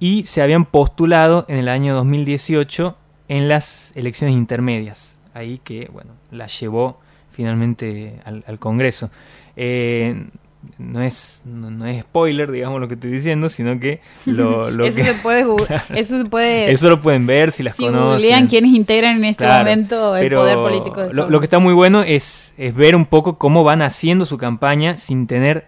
y 0.00 0.24
se 0.24 0.40
habían 0.40 0.64
postulado 0.64 1.44
en 1.48 1.58
el 1.58 1.68
año 1.68 1.94
2018 1.94 2.96
en 3.28 3.48
las 3.50 3.94
elecciones 3.94 4.34
intermedias. 4.34 5.18
Ahí 5.34 5.60
que, 5.62 5.90
bueno, 5.92 6.12
la 6.30 6.46
llevó 6.46 6.98
finalmente 7.30 8.20
al, 8.24 8.42
al 8.46 8.58
Congreso. 8.58 9.10
Eh, 9.54 10.30
no 10.78 11.02
es, 11.02 11.42
no, 11.44 11.70
no 11.70 11.86
es 11.86 12.00
spoiler, 12.00 12.50
digamos, 12.50 12.80
lo 12.80 12.88
que 12.88 12.94
estoy 12.94 13.10
diciendo, 13.10 13.48
sino 13.48 13.78
que 13.78 14.00
lo, 14.26 14.70
lo 14.72 14.84
eso, 14.84 14.96
que... 14.96 15.04
se 15.04 15.14
puede, 15.14 15.44
eso 15.94 16.18
se 16.18 16.24
puede... 16.24 16.70
Eso 16.72 16.88
lo 16.88 17.00
pueden 17.00 17.26
ver 17.26 17.52
si 17.52 17.62
las 17.62 17.76
si 17.76 17.84
conocen. 17.84 18.46
quienes 18.48 18.72
integran 18.72 19.16
en 19.18 19.24
este 19.26 19.44
Claro, 19.44 19.64
momento 19.64 20.16
el 20.16 20.32
poder 20.32 20.56
político 20.56 21.00
de 21.02 21.14
lo, 21.14 21.30
lo 21.30 21.40
que 21.40 21.46
está 21.46 21.58
muy 21.58 21.74
bueno 21.74 22.02
es, 22.02 22.54
es 22.58 22.74
ver 22.74 22.96
un 22.96 23.06
poco 23.06 23.38
cómo 23.38 23.62
van 23.64 23.82
haciendo 23.82 24.24
su 24.26 24.36
campaña 24.38 24.96
sin 24.96 25.26
tener. 25.26 25.66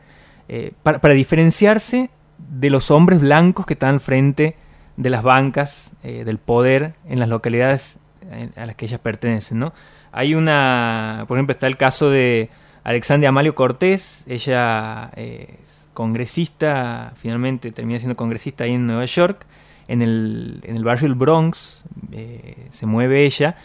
eh, 0.48 0.72
para, 0.82 1.00
para 1.00 1.14
diferenciarse 1.14 2.10
de 2.38 2.70
los 2.70 2.90
hombres 2.90 3.20
blancos 3.20 3.66
que 3.66 3.74
están 3.74 3.90
al 3.94 4.00
frente 4.00 4.56
de 4.96 5.10
las 5.10 5.22
bancas 5.22 5.92
eh, 6.02 6.24
del 6.24 6.38
poder 6.38 6.94
en 7.08 7.20
las 7.20 7.28
localidades 7.28 7.98
en- 8.30 8.52
a 8.56 8.66
las 8.66 8.74
que 8.76 8.86
ellas 8.86 8.98
pertenecen, 9.00 9.58
¿no? 9.60 9.72
Hay 10.12 10.34
una. 10.34 11.24
Por 11.28 11.36
ejemplo, 11.38 11.52
está 11.52 11.66
el 11.68 11.76
caso 11.76 12.10
de 12.10 12.50
Alexandria 12.84 13.28
Amalio 13.28 13.54
Cortés. 13.54 14.24
Ella 14.28 15.10
eh, 15.16 15.58
es 15.62 15.88
congresista, 15.92 17.12
finalmente 17.16 17.72
termina 17.72 17.98
siendo 17.98 18.16
congresista 18.16 18.64
ahí 18.64 18.72
en 18.72 18.86
Nueva 18.86 19.04
York. 19.04 19.46
En 19.88 20.02
el, 20.02 20.60
en 20.62 20.76
el 20.76 20.84
barrio 20.84 21.14
Bronx 21.14 21.84
eh, 22.12 22.66
se 22.70 22.86
mueve 22.86 23.24
ella. 23.24 23.56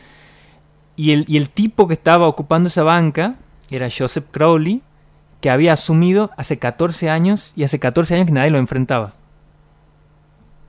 Y 0.95 1.11
el, 1.11 1.25
y 1.27 1.37
el 1.37 1.49
tipo 1.49 1.87
que 1.87 1.93
estaba 1.93 2.27
ocupando 2.27 2.67
esa 2.67 2.83
banca 2.83 3.35
era 3.69 3.89
Joseph 3.95 4.25
Crowley, 4.31 4.81
que 5.41 5.49
había 5.49 5.73
asumido 5.73 6.31
hace 6.37 6.57
14 6.57 7.09
años 7.09 7.53
y 7.55 7.63
hace 7.63 7.79
14 7.79 8.15
años 8.15 8.25
que 8.27 8.31
nadie 8.31 8.49
lo 8.49 8.57
enfrentaba. 8.57 9.13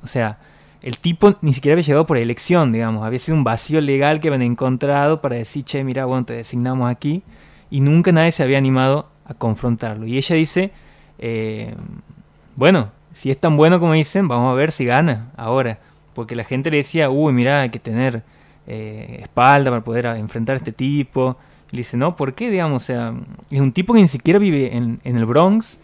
O 0.03 0.07
sea, 0.07 0.39
el 0.83 0.99
tipo 0.99 1.37
ni 1.41 1.53
siquiera 1.53 1.73
había 1.73 1.85
llegado 1.85 2.07
por 2.07 2.17
elección, 2.17 2.73
digamos. 2.73 3.05
Había 3.05 3.19
sido 3.19 3.37
un 3.37 3.45
vacío 3.45 3.81
legal 3.81 4.21
que 4.21 4.29
habían 4.29 4.43
encontrado 4.43 5.21
para 5.21 5.37
decir, 5.37 5.65
che, 5.65 5.83
mira, 5.83 6.05
bueno, 6.05 6.25
te 6.25 6.35
designamos 6.35 6.91
aquí. 6.91 7.23
Y 7.71 7.81
nunca 7.81 8.13
nadie 8.13 8.33
se 8.33 8.43
había 8.43 8.59
animado 8.59 9.09
a 9.25 9.35
confrontarlo. 9.35 10.07
Y 10.07 10.17
ella 10.17 10.37
dice, 10.37 10.71
eh, 11.19 11.75
bueno, 12.55 12.91
si 13.13 13.31
es 13.31 13.39
tan 13.39 13.57
bueno 13.57 13.81
como 13.81 13.93
dicen, 13.95 14.29
vamos 14.29 14.53
a 14.53 14.55
ver 14.55 14.73
si 14.73 14.85
gana 14.85 15.33
ahora. 15.37 15.79
Porque 16.15 16.37
la 16.37 16.45
gente 16.45 16.71
le 16.71 16.79
decía, 16.79 17.11
uy, 17.11 17.33
mira, 17.33 17.63
hay 17.63 17.71
que 17.71 17.79
tener 17.79 18.23
eh, 18.67 19.19
espalda 19.23 19.71
para 19.71 19.85
poder 19.85 20.07
enfrentar 20.07 20.55
a 20.55 20.59
este 20.59 20.73
tipo. 20.73 21.37
Y 21.73 21.77
le 21.77 21.81
dice, 21.81 21.97
no, 21.97 22.17
¿por 22.17 22.35
qué? 22.35 22.51
Digamos, 22.51 22.83
o 22.83 22.87
sea, 22.87 23.15
es 23.51 23.61
un 23.61 23.73
tipo 23.73 23.93
que 23.95 24.01
ni 24.01 24.09
siquiera 24.09 24.39
vive 24.39 24.77
en, 24.77 25.01
en 25.05 25.17
el 25.17 25.27
Bronx, 25.27 25.81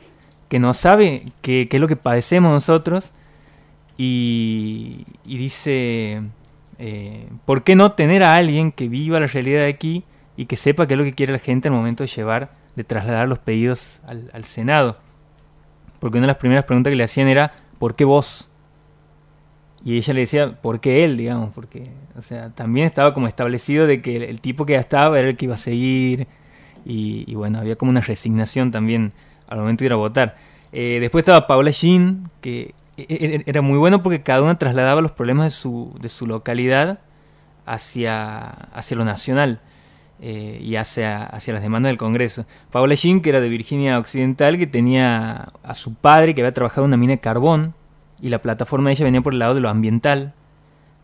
que 0.49 0.59
no 0.59 0.75
sabe 0.75 1.25
qué 1.41 1.69
es 1.71 1.81
lo 1.81 1.89
que 1.89 1.97
padecemos 1.97 2.53
nosotros. 2.53 3.13
Y, 3.99 5.07
y 5.25 5.37
dice, 5.37 6.23
eh, 6.79 7.29
¿por 7.45 7.63
qué 7.63 7.77
no 7.77 7.93
tener 7.93 8.23
a 8.23 8.35
alguien 8.35 8.73
que 8.73 8.89
viva 8.89 9.21
la 9.21 9.27
realidad 9.27 9.61
de 9.61 9.69
aquí 9.69 10.05
y 10.37 10.47
que 10.47 10.57
sepa 10.57 10.87
qué 10.87 10.95
es 10.95 10.99
lo 10.99 11.05
que 11.05 11.13
quiere 11.13 11.33
la 11.33 11.39
gente 11.39 11.69
al 11.69 11.75
momento 11.75 12.03
de 12.03 12.09
llevar, 12.09 12.53
de 12.75 12.85
trasladar 12.85 13.29
los 13.29 13.39
pedidos 13.39 14.01
al, 14.07 14.45
Senado? 14.45 14.99
Porque 16.01 16.19
una 16.19 16.27
de 16.27 16.33
las 16.33 16.39
primeras 16.39 16.65
preguntas 16.65 16.91
que 16.91 16.97
le 16.97 17.05
hacían 17.05 17.29
era, 17.29 17.53
¿por 17.79 17.95
qué 17.95 18.05
vos? 18.05 18.49
Y 19.85 19.97
ella 19.97 20.15
le 20.15 20.21
decía, 20.21 20.61
¿por 20.61 20.81
qué 20.81 21.05
él? 21.05 21.17
Digamos, 21.17 21.53
porque, 21.55 21.91
o 22.17 22.23
sea, 22.23 22.51
también 22.51 22.87
estaba 22.87 23.15
como 23.15 23.27
establecido 23.27 23.87
de 23.87 24.01
que 24.01 24.17
el, 24.17 24.41
tipo 24.41 24.65
que 24.65 24.75
ya 24.75 24.81
estaba 24.81 25.19
era 25.19 25.29
el 25.29 25.37
que 25.37 25.47
iba 25.47 25.55
a 25.55 25.59
seguir. 25.59 26.27
Y, 26.85 27.25
y 27.27 27.35
bueno, 27.35 27.59
había 27.59 27.77
como 27.77 27.91
una 27.91 28.01
resignación 28.01 28.71
también 28.71 29.13
al 29.49 29.59
momento 29.59 29.83
de 29.83 29.87
ir 29.87 29.93
a 29.93 29.97
votar. 29.97 30.37
Eh, 30.73 30.99
después 31.01 31.23
estaba 31.23 31.47
Paula 31.47 31.71
Jean, 31.71 32.31
que 32.41 32.75
e- 32.97 33.07
e- 33.09 33.43
era 33.47 33.61
muy 33.61 33.79
bueno 33.79 34.03
porque 34.03 34.23
cada 34.23 34.43
una 34.43 34.59
trasladaba 34.59 35.01
los 35.01 35.13
problemas 35.13 35.47
de 35.47 35.51
su, 35.51 35.97
de 36.01 36.09
su 36.09 36.27
localidad 36.27 37.01
hacia, 37.67 38.49
hacia 38.49 38.97
lo 38.97 39.05
nacional 39.05 39.61
eh, 40.25 40.61
y 40.63 40.77
hacia, 40.77 41.25
hacia 41.25 41.53
las 41.53 41.63
demandas 41.63 41.91
del 41.91 41.99
Congreso. 41.99 42.47
Paula 42.71 42.95
Jean, 42.95 43.21
que 43.21 43.31
era 43.31 43.41
de 43.41 43.49
Virginia 43.49 43.99
Occidental, 43.99 44.57
que 44.57 44.69
tenía 44.69 45.49
a 45.65 45.75
su 45.75 45.95
padre 45.97 46.33
que 46.33 46.43
había 46.43 46.55
trabajado 46.55 46.85
en 46.85 46.91
una 46.91 46.97
mina 46.97 47.15
de 47.15 47.19
carbón 47.19 47.75
y 48.21 48.29
la 48.29 48.41
plataforma 48.41 48.89
de 48.89 48.95
ella 48.95 49.05
venía 49.05 49.21
por 49.21 49.33
el 49.33 49.41
lado 49.41 49.55
de 49.55 49.61
lo 49.61 49.69
ambiental, 49.69 50.33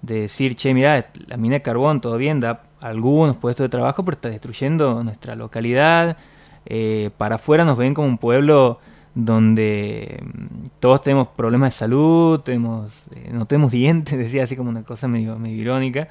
de 0.02 0.20
decir, 0.20 0.54
che, 0.54 0.72
mira, 0.72 1.10
la 1.26 1.36
mina 1.36 1.54
de 1.54 1.62
carbón 1.62 2.00
todo 2.00 2.16
bien, 2.16 2.38
da 2.38 2.62
algunos 2.80 3.36
puestos 3.36 3.64
de 3.64 3.68
trabajo, 3.68 4.04
pero 4.04 4.14
está 4.14 4.28
destruyendo 4.28 5.02
nuestra 5.02 5.34
localidad. 5.34 6.16
Eh, 6.64 7.10
para 7.16 7.34
afuera 7.34 7.64
nos 7.64 7.76
ven 7.76 7.94
como 7.94 8.06
un 8.06 8.18
pueblo 8.18 8.78
donde 9.16 10.22
mm, 10.22 10.66
todos 10.78 11.02
tenemos 11.02 11.26
problemas 11.26 11.74
de 11.74 11.78
salud, 11.78 12.38
tenemos, 12.38 13.08
eh, 13.16 13.30
no 13.32 13.46
tenemos 13.46 13.72
dientes, 13.72 14.16
decía 14.18 14.44
así 14.44 14.54
como 14.54 14.70
una 14.70 14.84
cosa 14.84 15.08
medio, 15.08 15.36
medio 15.40 15.56
irónica. 15.56 16.06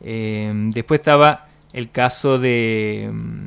Eh, 0.00 0.50
después 0.72 1.00
estaba 1.00 1.47
el 1.72 1.90
caso 1.90 2.38
de, 2.38 3.10
mm, 3.12 3.46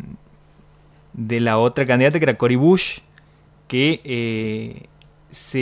de 1.13 1.39
la 1.39 1.57
otra 1.57 1.85
candidata 1.85 2.19
que 2.19 2.25
era 2.25 2.37
Cory 2.37 2.55
Bush, 2.55 2.99
que 3.67 4.01
eh, 4.03 4.83
se, 5.29 5.61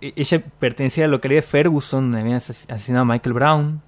e- 0.00 0.12
ella 0.16 0.42
pertenecía 0.58 1.04
a 1.04 1.08
la 1.08 1.12
localidad 1.12 1.42
de 1.42 1.46
Ferguson, 1.46 2.04
donde 2.04 2.20
habían 2.20 2.36
ases- 2.36 2.66
asesinado 2.70 3.02
a 3.02 3.06
Michael 3.06 3.34
Brown, 3.34 3.82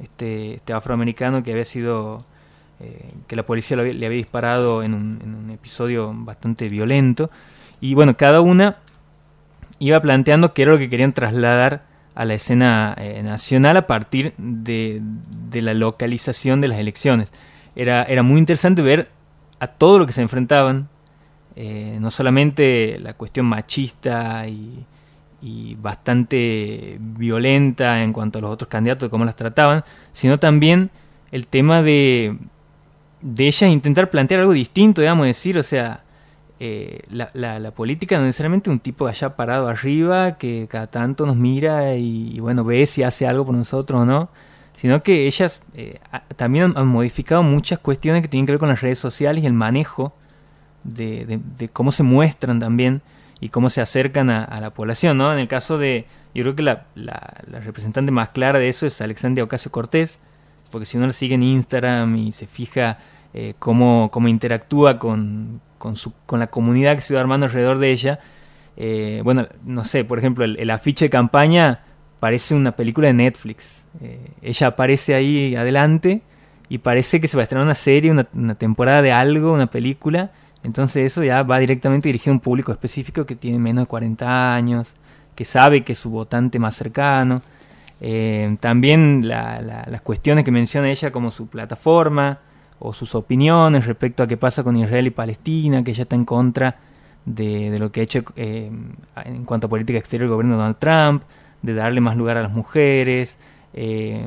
este, 0.00 0.54
este 0.54 0.72
afroamericano 0.72 1.42
que 1.42 1.52
había 1.52 1.64
sido, 1.64 2.24
eh, 2.80 3.12
que 3.26 3.36
la 3.36 3.44
policía 3.44 3.78
había- 3.78 3.92
le 3.94 4.06
había 4.06 4.18
disparado 4.18 4.82
en 4.82 4.94
un, 4.94 5.18
en 5.22 5.34
un 5.34 5.50
episodio 5.50 6.12
bastante 6.14 6.68
violento. 6.68 7.30
Y 7.80 7.94
bueno, 7.94 8.16
cada 8.16 8.40
una 8.40 8.78
iba 9.78 10.00
planteando 10.00 10.52
qué 10.54 10.62
era 10.62 10.72
lo 10.72 10.78
que 10.78 10.90
querían 10.90 11.12
trasladar 11.12 11.86
a 12.18 12.24
la 12.24 12.34
escena 12.34 12.96
eh, 12.98 13.22
nacional 13.22 13.76
a 13.76 13.86
partir 13.86 14.34
de, 14.38 15.00
de 15.48 15.62
la 15.62 15.72
localización 15.72 16.60
de 16.60 16.66
las 16.66 16.78
elecciones. 16.78 17.30
Era, 17.76 18.02
era 18.02 18.24
muy 18.24 18.40
interesante 18.40 18.82
ver 18.82 19.08
a 19.60 19.68
todo 19.68 20.00
lo 20.00 20.06
que 20.06 20.12
se 20.12 20.20
enfrentaban, 20.20 20.88
eh, 21.54 21.96
no 22.00 22.10
solamente 22.10 22.98
la 22.98 23.14
cuestión 23.14 23.46
machista 23.46 24.48
y, 24.48 24.84
y 25.40 25.76
bastante 25.76 26.96
violenta 26.98 28.02
en 28.02 28.12
cuanto 28.12 28.40
a 28.40 28.42
los 28.42 28.50
otros 28.50 28.68
candidatos, 28.68 29.10
cómo 29.10 29.24
las 29.24 29.36
trataban, 29.36 29.84
sino 30.10 30.40
también 30.40 30.90
el 31.30 31.46
tema 31.46 31.82
de, 31.82 32.36
de 33.20 33.46
ellas 33.46 33.70
intentar 33.70 34.10
plantear 34.10 34.40
algo 34.40 34.54
distinto, 34.54 35.02
digamos, 35.02 35.24
decir, 35.24 35.56
o 35.56 35.62
sea, 35.62 36.02
eh, 36.60 37.02
la, 37.10 37.70
política 37.72 38.18
no 38.18 38.24
necesariamente 38.24 38.70
un 38.70 38.80
tipo 38.80 39.06
allá 39.06 39.36
parado 39.36 39.68
arriba 39.68 40.38
que 40.38 40.66
cada 40.68 40.88
tanto 40.88 41.24
nos 41.26 41.36
mira 41.36 41.94
y, 41.96 42.38
bueno, 42.40 42.64
ve 42.64 42.84
si 42.86 43.02
hace 43.02 43.26
algo 43.26 43.46
por 43.46 43.54
nosotros 43.54 44.02
o 44.02 44.04
no, 44.04 44.30
sino 44.76 45.02
que 45.02 45.26
ellas 45.26 45.62
eh, 45.74 46.00
también 46.36 46.72
han, 46.76 46.86
modificado 46.88 47.42
muchas 47.42 47.78
cuestiones 47.78 48.22
que 48.22 48.28
tienen 48.28 48.46
que 48.46 48.52
ver 48.52 48.58
con 48.58 48.68
las 48.68 48.80
redes 48.80 48.98
sociales 48.98 49.44
y 49.44 49.46
el 49.46 49.52
manejo 49.52 50.14
de, 50.84 51.40
cómo 51.72 51.92
se 51.92 52.02
muestran 52.02 52.60
también 52.60 53.02
y 53.40 53.50
cómo 53.50 53.70
se 53.70 53.80
acercan 53.80 54.30
a, 54.30 54.60
la 54.60 54.70
población, 54.70 55.18
¿no? 55.18 55.32
En 55.32 55.38
el 55.38 55.46
caso 55.46 55.78
de, 55.78 56.06
yo 56.34 56.42
creo 56.42 56.56
que 56.56 56.62
la 56.62 56.86
representante 57.46 58.10
más 58.10 58.30
clara 58.30 58.58
de 58.58 58.68
eso 58.68 58.86
es 58.86 59.00
Alexandria 59.00 59.44
Ocasio 59.44 59.70
Cortés, 59.70 60.18
porque 60.70 60.86
si 60.86 60.96
uno 60.96 61.06
la 61.06 61.12
sigue 61.12 61.34
en 61.34 61.42
Instagram 61.42 62.16
y 62.16 62.32
se 62.32 62.46
fija 62.46 62.98
eh, 63.34 63.54
cómo, 63.58 64.10
cómo 64.12 64.28
interactúa 64.28 64.98
con, 64.98 65.60
con, 65.78 65.96
su, 65.96 66.12
con 66.26 66.38
la 66.40 66.48
comunidad 66.48 66.96
que 66.96 67.02
se 67.02 67.14
va 67.14 67.20
armando 67.20 67.46
alrededor 67.46 67.78
de 67.78 67.90
ella, 67.90 68.18
eh, 68.76 69.20
bueno, 69.24 69.46
no 69.64 69.84
sé, 69.84 70.04
por 70.04 70.18
ejemplo, 70.18 70.44
el, 70.44 70.70
afiche 70.70 71.06
de 71.06 71.10
campaña 71.10 71.80
parece 72.20 72.54
una 72.54 72.72
película 72.72 73.08
de 73.08 73.14
Netflix. 73.14 73.86
Eh, 74.02 74.18
ella 74.42 74.68
aparece 74.68 75.14
ahí 75.14 75.56
adelante 75.56 76.22
y 76.68 76.78
parece 76.78 77.20
que 77.20 77.28
se 77.28 77.36
va 77.36 77.42
a 77.42 77.44
estrenar 77.44 77.64
una 77.64 77.74
serie, 77.74 78.10
una, 78.10 78.26
una 78.34 78.54
temporada 78.54 79.02
de 79.02 79.12
algo, 79.12 79.52
una 79.52 79.68
película. 79.68 80.30
Entonces 80.64 81.06
eso 81.06 81.22
ya 81.24 81.42
va 81.44 81.58
directamente 81.58 82.08
dirigido 82.08 82.32
a 82.32 82.34
un 82.34 82.40
público 82.40 82.72
específico 82.72 83.24
que 83.26 83.36
tiene 83.36 83.58
menos 83.58 83.84
de 83.84 83.88
40 83.88 84.54
años, 84.54 84.94
que 85.34 85.44
sabe 85.44 85.82
que 85.82 85.92
es 85.92 85.98
su 85.98 86.10
votante 86.10 86.58
más 86.58 86.74
cercano. 86.76 87.42
Eh, 88.00 88.56
también 88.60 89.26
la- 89.26 89.60
la- 89.60 89.86
las 89.88 90.02
cuestiones 90.02 90.44
que 90.44 90.50
menciona 90.52 90.88
ella 90.90 91.10
como 91.10 91.30
su 91.32 91.48
plataforma 91.48 92.38
o 92.80 92.92
sus 92.92 93.14
opiniones 93.14 93.86
respecto 93.86 94.22
a 94.22 94.26
qué 94.26 94.36
pasa 94.36 94.62
con 94.62 94.76
Israel 94.76 95.06
y 95.06 95.10
Palestina, 95.10 95.82
que 95.82 95.90
ella 95.90 96.02
está 96.02 96.16
en 96.16 96.24
contra 96.24 96.76
de, 97.24 97.76
lo 97.78 97.92
que 97.92 98.00
ha 98.00 98.02
hecho 98.04 98.22
eh, 98.36 98.70
en 99.24 99.44
cuanto 99.44 99.66
a 99.66 99.70
política 99.70 99.98
exterior 99.98 100.26
el 100.26 100.30
gobierno 100.30 100.54
de 100.54 100.58
Donald 100.58 100.78
Trump, 100.78 101.22
de 101.62 101.74
darle 101.74 102.00
más 102.00 102.16
lugar 102.16 102.36
a 102.36 102.42
las 102.42 102.52
mujeres, 102.52 103.38
eh, 103.74 104.26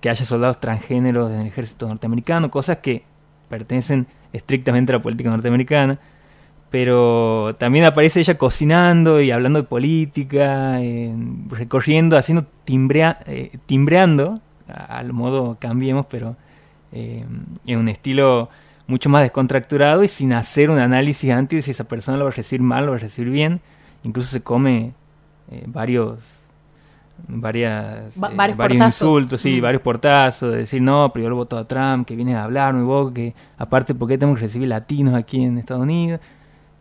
que 0.00 0.10
haya 0.10 0.24
soldados 0.24 0.60
transgéneros 0.60 1.30
en 1.32 1.40
el 1.40 1.46
ejército 1.46 1.88
norteamericano, 1.88 2.50
cosas 2.50 2.78
que 2.78 3.04
pertenecen 3.48 4.06
estrictamente 4.32 4.92
a 4.92 4.96
la 4.96 5.02
política 5.02 5.30
norteamericana. 5.30 5.98
Pero 6.70 7.56
también 7.58 7.84
aparece 7.84 8.20
ella 8.20 8.38
cocinando 8.38 9.20
y 9.20 9.32
hablando 9.32 9.60
de 9.60 9.66
política, 9.66 10.78
recorriendo, 11.48 12.16
haciendo 12.16 12.46
timbrea, 12.64 13.18
eh, 13.26 13.58
timbreando, 13.66 14.38
al 14.68 15.12
modo 15.12 15.56
cambiemos, 15.58 16.06
pero 16.06 16.36
eh, 16.92 17.24
en 17.66 17.78
un 17.78 17.88
estilo 17.88 18.48
mucho 18.86 19.08
más 19.08 19.22
descontracturado 19.22 20.02
y 20.02 20.08
sin 20.08 20.32
hacer 20.32 20.70
un 20.70 20.78
análisis 20.78 21.30
antes 21.30 21.58
de 21.58 21.62
si 21.62 21.70
esa 21.70 21.84
persona 21.84 22.16
lo 22.18 22.24
va 22.24 22.30
a 22.30 22.34
recibir 22.34 22.62
mal 22.62 22.82
o 22.82 22.86
lo 22.86 22.92
va 22.92 22.96
a 22.98 23.00
recibir 23.00 23.30
bien. 23.30 23.60
Incluso 24.02 24.30
se 24.30 24.42
come 24.42 24.92
eh, 25.50 25.64
varios 25.66 26.36
varias 27.28 28.20
Va- 28.22 28.30
eh, 28.32 28.54
varios 28.54 28.82
insultos, 28.86 29.40
sí, 29.40 29.58
Mm. 29.58 29.62
varios 29.62 29.82
portazos, 29.82 30.52
de 30.52 30.58
decir, 30.58 30.80
no, 30.82 31.12
pero 31.12 31.24
yo 31.24 31.30
lo 31.30 31.36
voto 31.36 31.58
a 31.58 31.66
Trump, 31.68 32.06
que 32.06 32.16
viene 32.16 32.34
a 32.34 32.44
hablarme, 32.44 32.82
vos, 32.82 33.12
que 33.12 33.34
aparte, 33.58 33.94
¿por 33.94 34.08
qué 34.08 34.16
tenemos 34.18 34.38
que 34.38 34.46
recibir 34.46 34.68
latinos 34.68 35.14
aquí 35.14 35.42
en 35.44 35.58
Estados 35.58 35.82
Unidos? 35.82 36.20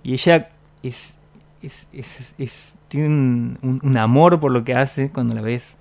Y 0.01 0.13
ella 0.13 0.49
es, 0.81 1.17
es, 1.61 1.87
es- 1.91 2.33
es- 2.37 2.75
tiene 2.87 3.07
un 3.61 3.97
amor 3.97 4.39
por 4.39 4.51
lo 4.51 4.63
que 4.63 4.73
hace 4.73 5.09
cuando 5.11 5.35
la 5.35 5.41
ves 5.41 5.77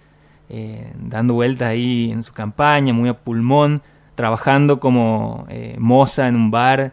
eh, 0.50 0.92
dando 0.98 1.34
vueltas 1.34 1.68
ahí 1.68 2.10
en 2.10 2.22
su 2.22 2.32
campaña, 2.32 2.92
muy 2.92 3.08
a 3.08 3.14
pulmón, 3.14 3.80
trabajando 4.18 4.80
como 4.80 5.46
eh, 5.48 5.76
moza 5.78 6.26
en 6.26 6.34
un 6.34 6.50
bar, 6.50 6.92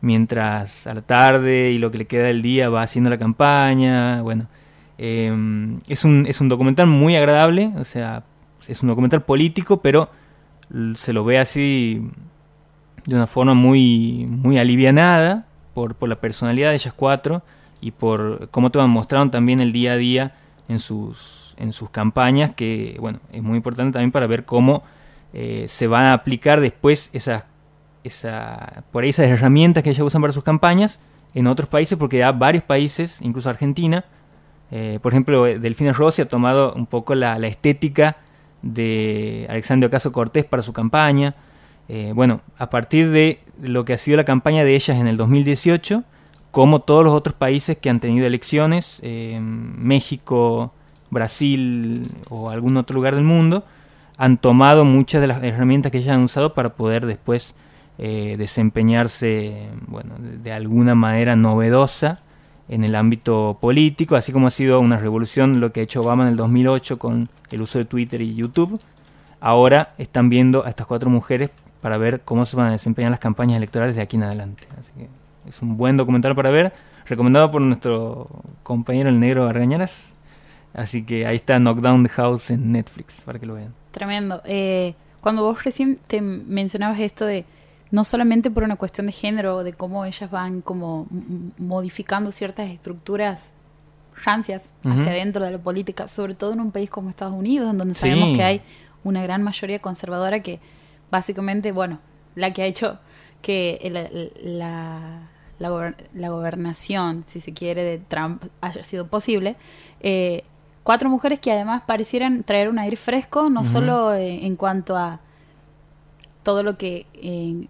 mientras 0.00 0.88
a 0.88 0.94
la 0.94 1.02
tarde 1.02 1.70
y 1.70 1.78
lo 1.78 1.92
que 1.92 1.98
le 1.98 2.06
queda 2.08 2.24
del 2.24 2.42
día 2.42 2.68
va 2.68 2.82
haciendo 2.82 3.10
la 3.10 3.16
campaña, 3.16 4.22
bueno. 4.22 4.48
Eh, 4.98 5.32
es, 5.86 6.04
un, 6.04 6.26
es 6.26 6.40
un 6.40 6.48
documental 6.48 6.88
muy 6.88 7.14
agradable, 7.14 7.70
o 7.76 7.84
sea, 7.84 8.24
es 8.66 8.82
un 8.82 8.88
documental 8.88 9.22
político, 9.22 9.82
pero 9.82 10.10
se 10.96 11.12
lo 11.12 11.24
ve 11.24 11.38
así 11.38 12.10
de 13.06 13.14
una 13.14 13.28
forma 13.28 13.54
muy, 13.54 14.26
muy 14.28 14.58
alivianada 14.58 15.46
por, 15.74 15.94
por 15.94 16.08
la 16.08 16.16
personalidad 16.16 16.70
de 16.70 16.74
ellas 16.74 16.92
cuatro 16.92 17.42
y 17.80 17.92
por 17.92 18.48
cómo 18.50 18.70
te 18.70 18.78
van 18.78 18.90
mostrando 18.90 19.30
también 19.30 19.60
el 19.60 19.70
día 19.70 19.92
a 19.92 19.96
día 19.96 20.34
en 20.66 20.80
sus, 20.80 21.54
en 21.56 21.72
sus 21.72 21.90
campañas, 21.90 22.50
que 22.56 22.96
bueno, 22.98 23.20
es 23.32 23.44
muy 23.44 23.58
importante 23.58 23.92
también 23.92 24.10
para 24.10 24.26
ver 24.26 24.44
cómo 24.44 24.82
eh, 25.36 25.64
se 25.66 25.88
van 25.88 26.06
a 26.06 26.12
aplicar 26.12 26.60
después 26.60 27.10
esas, 27.12 27.44
esa, 28.04 28.84
por 28.92 29.02
ahí 29.02 29.10
esas 29.10 29.26
herramientas 29.26 29.82
que 29.82 29.90
ellas 29.90 30.04
usan 30.04 30.20
para 30.22 30.32
sus 30.32 30.44
campañas 30.44 31.00
en 31.34 31.48
otros 31.48 31.68
países, 31.68 31.98
porque 31.98 32.18
ya 32.18 32.30
varios 32.30 32.62
países, 32.62 33.18
incluso 33.20 33.50
Argentina, 33.50 34.04
eh, 34.70 35.00
por 35.02 35.12
ejemplo, 35.12 35.44
eh, 35.48 35.58
Delfina 35.58 35.92
Rossi 35.92 36.22
ha 36.22 36.28
tomado 36.28 36.72
un 36.74 36.86
poco 36.86 37.16
la, 37.16 37.34
estética 37.48 38.16
de 38.62 39.46
Alexandria 39.50 39.88
Ocasio 39.88 40.12
Cortés 40.12 40.44
para 40.44 40.62
su 40.62 40.72
campaña. 40.72 41.34
Bueno, 42.14 42.40
a 42.56 42.70
partir 42.70 43.10
de 43.10 43.40
lo 43.60 43.84
que 43.84 43.92
ha 43.92 43.98
sido 43.98 44.16
la 44.16 44.24
campaña 44.24 44.64
de 44.64 44.74
ellas 44.74 44.96
en 44.96 45.06
el 45.06 45.18
2018, 45.18 46.02
como 46.50 46.80
todos 46.80 47.04
los 47.04 47.12
otros 47.12 47.34
países 47.34 47.76
que 47.76 47.90
han 47.90 48.00
tenido 48.00 48.26
elecciones, 48.26 49.02
México, 49.04 50.72
Brasil 51.10 52.10
o 52.30 52.48
algún 52.48 52.78
otro 52.78 52.94
lugar 52.94 53.16
del 53.16 53.24
mundo, 53.24 53.64
han 54.16 54.38
tomado 54.38 54.84
muchas 54.84 55.20
de 55.20 55.26
las 55.26 55.42
herramientas 55.42 55.90
que 55.92 55.98
ellas 55.98 56.14
han 56.14 56.22
usado 56.22 56.54
para 56.54 56.74
poder 56.74 57.06
después 57.06 57.54
eh, 57.98 58.36
desempeñarse, 58.38 59.68
bueno, 59.86 60.14
de, 60.18 60.38
de 60.38 60.52
alguna 60.52 60.94
manera 60.94 61.36
novedosa 61.36 62.20
en 62.68 62.84
el 62.84 62.94
ámbito 62.94 63.58
político, 63.60 64.16
así 64.16 64.32
como 64.32 64.46
ha 64.46 64.50
sido 64.50 64.80
una 64.80 64.98
revolución 64.98 65.60
lo 65.60 65.72
que 65.72 65.80
ha 65.80 65.82
hecho 65.82 66.00
Obama 66.00 66.24
en 66.24 66.30
el 66.30 66.36
2008 66.36 66.98
con 66.98 67.28
el 67.50 67.62
uso 67.62 67.78
de 67.78 67.84
Twitter 67.84 68.22
y 68.22 68.34
YouTube. 68.34 68.80
Ahora 69.40 69.92
están 69.98 70.28
viendo 70.28 70.64
a 70.64 70.70
estas 70.70 70.86
cuatro 70.86 71.10
mujeres 71.10 71.50
para 71.82 71.98
ver 71.98 72.22
cómo 72.22 72.46
se 72.46 72.56
van 72.56 72.68
a 72.68 72.70
desempeñar 72.70 73.10
las 73.10 73.20
campañas 73.20 73.58
electorales 73.58 73.94
de 73.94 74.02
aquí 74.02 74.16
en 74.16 74.22
adelante. 74.22 74.66
Así 74.80 74.90
que 74.96 75.08
es 75.46 75.60
un 75.60 75.76
buen 75.76 75.96
documental 75.96 76.34
para 76.34 76.50
ver, 76.50 76.72
recomendado 77.06 77.50
por 77.50 77.60
nuestro 77.60 78.28
compañero 78.62 79.10
el 79.10 79.20
negro 79.20 79.46
Argañaras. 79.46 80.14
Así 80.72 81.04
que 81.04 81.26
ahí 81.26 81.36
está 81.36 81.58
Knockdown 81.58 82.04
the 82.04 82.08
House 82.08 82.50
en 82.50 82.72
Netflix, 82.72 83.20
para 83.20 83.38
que 83.38 83.46
lo 83.46 83.54
vean. 83.54 83.74
Tremendo. 83.94 84.42
Eh, 84.44 84.94
cuando 85.20 85.42
vos 85.42 85.62
recién 85.64 85.98
te 86.06 86.20
mencionabas 86.20 86.98
esto 87.00 87.24
de 87.24 87.44
no 87.90 88.02
solamente 88.04 88.50
por 88.50 88.64
una 88.64 88.74
cuestión 88.76 89.06
de 89.06 89.12
género, 89.12 89.62
de 89.62 89.72
cómo 89.72 90.04
ellas 90.04 90.28
van 90.30 90.60
como 90.62 91.06
modificando 91.58 92.32
ciertas 92.32 92.68
estructuras 92.70 93.50
rancias 94.24 94.70
hacia 94.84 95.10
adentro 95.12 95.44
de 95.44 95.52
la 95.52 95.58
política, 95.58 96.08
sobre 96.08 96.34
todo 96.34 96.52
en 96.52 96.60
un 96.60 96.72
país 96.72 96.90
como 96.90 97.08
Estados 97.08 97.34
Unidos, 97.34 97.70
en 97.70 97.78
donde 97.78 97.94
Sí. 97.94 98.00
sabemos 98.00 98.36
que 98.36 98.42
hay 98.42 98.60
una 99.04 99.22
gran 99.22 99.42
mayoría 99.42 99.78
conservadora 99.80 100.40
que 100.40 100.58
básicamente, 101.10 101.70
bueno, 101.72 102.00
la 102.34 102.50
que 102.52 102.62
ha 102.62 102.66
hecho 102.66 102.98
que 103.42 103.78
el- 103.82 104.58
la, 104.58 105.28
la, 105.60 105.70
gober- 105.70 105.96
la 106.14 106.30
gobernación, 106.30 107.22
si 107.26 107.38
se 107.40 107.52
quiere, 107.52 107.84
de 107.84 107.98
Trump 107.98 108.42
haya 108.60 108.82
sido 108.82 109.06
posible. 109.06 109.54
eh, 110.00 110.42
cuatro 110.84 111.10
mujeres 111.10 111.40
que 111.40 111.50
además 111.50 111.82
parecieran 111.84 112.44
traer 112.44 112.68
un 112.68 112.78
aire 112.78 112.96
fresco, 112.96 113.50
no 113.50 113.62
Ujú. 113.62 113.70
solo 113.70 114.14
eh, 114.14 114.46
en 114.46 114.54
cuanto 114.54 114.96
a 114.96 115.18
todo 116.44 116.62
lo 116.62 116.76
que 116.78 117.06
eh, 117.14 117.66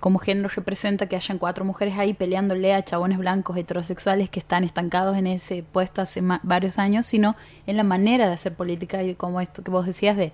como 0.00 0.18
género 0.18 0.48
representa 0.48 1.06
que 1.06 1.16
hayan 1.16 1.38
cuatro 1.38 1.64
mujeres 1.64 1.98
ahí 1.98 2.14
peleándole 2.14 2.72
a 2.72 2.84
chabones 2.84 3.18
blancos 3.18 3.56
heterosexuales 3.56 4.30
que 4.30 4.40
están 4.40 4.64
estancados 4.64 5.16
en 5.16 5.26
ese 5.26 5.62
puesto 5.62 6.00
hace 6.00 6.22
varios 6.42 6.78
años, 6.78 7.04
sino 7.04 7.36
en 7.66 7.76
la 7.76 7.84
manera 7.84 8.26
de 8.26 8.34
hacer 8.34 8.54
política 8.54 9.02
y 9.02 9.14
como 9.14 9.40
esto 9.40 9.62
que 9.62 9.70
vos 9.70 9.84
decías 9.84 10.16
de 10.16 10.32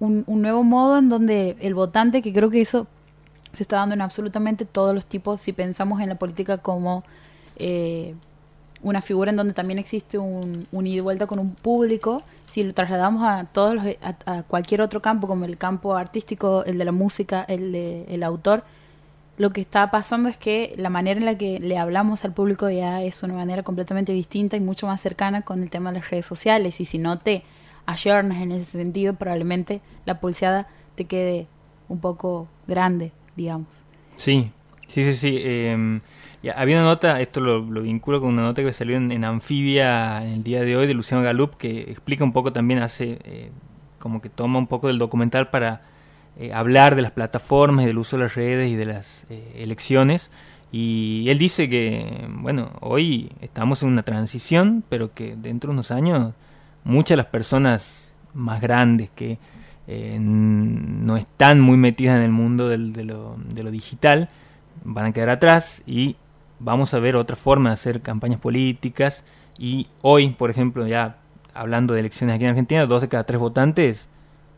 un, 0.00 0.24
un 0.26 0.42
nuevo 0.42 0.64
modo 0.64 0.98
en 0.98 1.08
donde 1.08 1.56
el 1.60 1.74
votante, 1.74 2.22
que 2.22 2.32
creo 2.32 2.50
que 2.50 2.60
eso 2.60 2.86
se 3.52 3.62
está 3.62 3.76
dando 3.76 3.94
en 3.94 4.00
absolutamente 4.00 4.64
todos 4.64 4.94
los 4.94 5.06
tipos, 5.06 5.40
si 5.40 5.52
pensamos 5.52 6.00
en 6.00 6.08
la 6.08 6.16
política 6.16 6.58
como 6.58 7.04
eh, 7.56 8.14
una 8.84 9.00
figura 9.00 9.30
en 9.30 9.36
donde 9.36 9.54
también 9.54 9.78
existe 9.80 10.18
un, 10.18 10.68
un 10.70 10.86
ida 10.86 10.98
y 10.98 11.00
vuelta 11.00 11.26
con 11.26 11.38
un 11.38 11.54
público, 11.54 12.22
si 12.46 12.62
lo 12.62 12.72
trasladamos 12.74 13.22
a 13.24 13.46
todos 13.46 13.74
los, 13.74 13.86
a, 14.26 14.42
cualquier 14.44 14.82
otro 14.82 15.00
campo, 15.00 15.26
como 15.26 15.46
el 15.46 15.56
campo 15.56 15.96
artístico, 15.96 16.64
el 16.64 16.78
de 16.78 16.84
la 16.84 16.92
música, 16.92 17.44
el 17.48 17.72
de 17.72 18.04
el 18.08 18.22
autor, 18.22 18.62
lo 19.38 19.50
que 19.50 19.62
está 19.62 19.90
pasando 19.90 20.28
es 20.28 20.36
que 20.36 20.74
la 20.76 20.90
manera 20.90 21.18
en 21.18 21.26
la 21.26 21.36
que 21.36 21.58
le 21.58 21.78
hablamos 21.78 22.24
al 22.24 22.32
público 22.32 22.70
ya 22.70 23.02
es 23.02 23.22
una 23.22 23.34
manera 23.34 23.62
completamente 23.62 24.12
distinta 24.12 24.56
y 24.56 24.60
mucho 24.60 24.86
más 24.86 25.00
cercana 25.00 25.42
con 25.42 25.62
el 25.62 25.70
tema 25.70 25.90
de 25.90 25.98
las 25.98 26.10
redes 26.10 26.26
sociales. 26.26 26.80
Y 26.80 26.84
si 26.84 26.98
no 26.98 27.18
te 27.18 27.42
ayornas 27.86 28.42
en 28.42 28.52
ese 28.52 28.64
sentido, 28.64 29.14
probablemente 29.14 29.80
la 30.04 30.20
pulseada 30.20 30.68
te 30.94 31.06
quede 31.06 31.48
un 31.88 31.98
poco 31.98 32.46
grande, 32.68 33.10
digamos. 33.34 33.66
Sí, 34.14 34.52
sí, 34.86 35.04
sí, 35.04 35.14
sí. 35.14 35.38
eh, 35.40 36.00
ya, 36.44 36.52
había 36.52 36.76
una 36.76 36.84
nota, 36.84 37.20
esto 37.20 37.40
lo, 37.40 37.58
lo 37.60 37.82
vinculo 37.82 38.20
con 38.20 38.30
una 38.30 38.42
nota 38.42 38.62
que 38.62 38.72
salió 38.72 38.96
en, 38.96 39.10
en 39.12 39.24
Anfibia 39.24 40.22
en 40.24 40.32
el 40.34 40.42
día 40.44 40.62
de 40.62 40.76
hoy 40.76 40.86
de 40.86 40.94
Luciano 40.94 41.22
Galup, 41.22 41.56
que 41.56 41.82
explica 41.90 42.22
un 42.24 42.32
poco 42.32 42.52
también, 42.52 42.80
hace 42.82 43.18
eh, 43.24 43.50
como 43.98 44.20
que 44.20 44.28
toma 44.28 44.58
un 44.58 44.66
poco 44.66 44.88
del 44.88 44.98
documental 44.98 45.48
para 45.50 45.82
eh, 46.38 46.52
hablar 46.52 46.94
de 46.96 47.02
las 47.02 47.12
plataformas, 47.12 47.84
y 47.84 47.88
del 47.88 47.98
uso 47.98 48.16
de 48.16 48.24
las 48.24 48.34
redes 48.34 48.70
y 48.70 48.76
de 48.76 48.86
las 48.86 49.26
eh, 49.30 49.52
elecciones. 49.56 50.30
Y 50.70 51.26
él 51.28 51.38
dice 51.38 51.68
que, 51.68 52.26
bueno, 52.28 52.72
hoy 52.80 53.30
estamos 53.40 53.82
en 53.82 53.90
una 53.90 54.02
transición, 54.02 54.82
pero 54.88 55.14
que 55.14 55.36
dentro 55.36 55.68
de 55.70 55.74
unos 55.74 55.90
años 55.92 56.34
muchas 56.82 57.10
de 57.10 57.16
las 57.18 57.26
personas 57.26 58.16
más 58.34 58.60
grandes 58.60 59.10
que 59.14 59.38
no 59.86 61.16
están 61.16 61.60
muy 61.60 61.76
metidas 61.76 62.16
en 62.16 62.22
el 62.22 62.30
mundo 62.32 62.68
del- 62.68 62.92
de, 62.92 63.04
lo, 63.04 63.36
de 63.54 63.62
lo 63.62 63.70
digital 63.70 64.28
van 64.82 65.06
a 65.06 65.12
quedar 65.12 65.28
atrás 65.30 65.82
y 65.86 66.16
vamos 66.64 66.94
a 66.94 66.98
ver 66.98 67.14
otra 67.14 67.36
forma 67.36 67.68
de 67.68 67.74
hacer 67.74 68.00
campañas 68.00 68.40
políticas 68.40 69.24
y 69.58 69.86
hoy, 70.00 70.30
por 70.30 70.50
ejemplo, 70.50 70.86
ya 70.86 71.18
hablando 71.52 71.94
de 71.94 72.00
elecciones 72.00 72.34
aquí 72.34 72.44
en 72.44 72.50
Argentina, 72.50 72.86
dos 72.86 73.02
de 73.02 73.08
cada 73.08 73.24
tres 73.24 73.38
votantes 73.38 74.08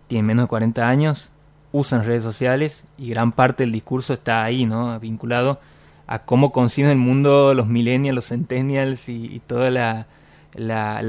tienen 0.07 0.27
menos 0.27 0.45
de 0.45 0.49
40 0.49 0.89
años, 0.89 1.33
usan 1.73 2.05
redes 2.05 2.23
sociales 2.23 2.85
y 2.97 3.11
gran 3.11 3.33
parte 3.33 3.65
del 3.65 3.73
discurso 3.73 4.15
está 4.15 4.45
ahí, 4.45 4.67
¿no? 4.67 4.99
Vinculado 5.01 5.61
a 6.07 6.21
cómo 6.21 6.53
conciben 6.53 6.93
el 6.93 6.97
mundo 6.97 7.55
los 7.55 7.67
millennials, 7.67 8.15
los 8.15 8.29
centennials 8.29 9.09
y, 9.09 9.43
toda 9.47 9.71
la, 9.73 10.07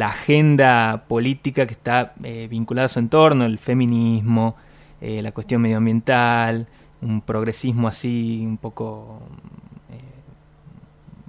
agenda 0.08 1.04
política 1.08 1.68
que 1.68 1.74
está 1.74 2.14
eh, 2.24 2.48
vinculada 2.50 2.88
a 2.88 2.90
su 2.90 2.98
entorno, 2.98 3.46
el 3.46 3.60
feminismo, 3.60 4.56
eh, 5.00 5.22
la 5.22 5.32
cuestión 5.32 5.62
medioambiental, 5.62 6.68
un 7.02 7.22
progresismo 7.22 7.88
así 7.88 8.44
un 8.44 8.58
poco 8.58 9.22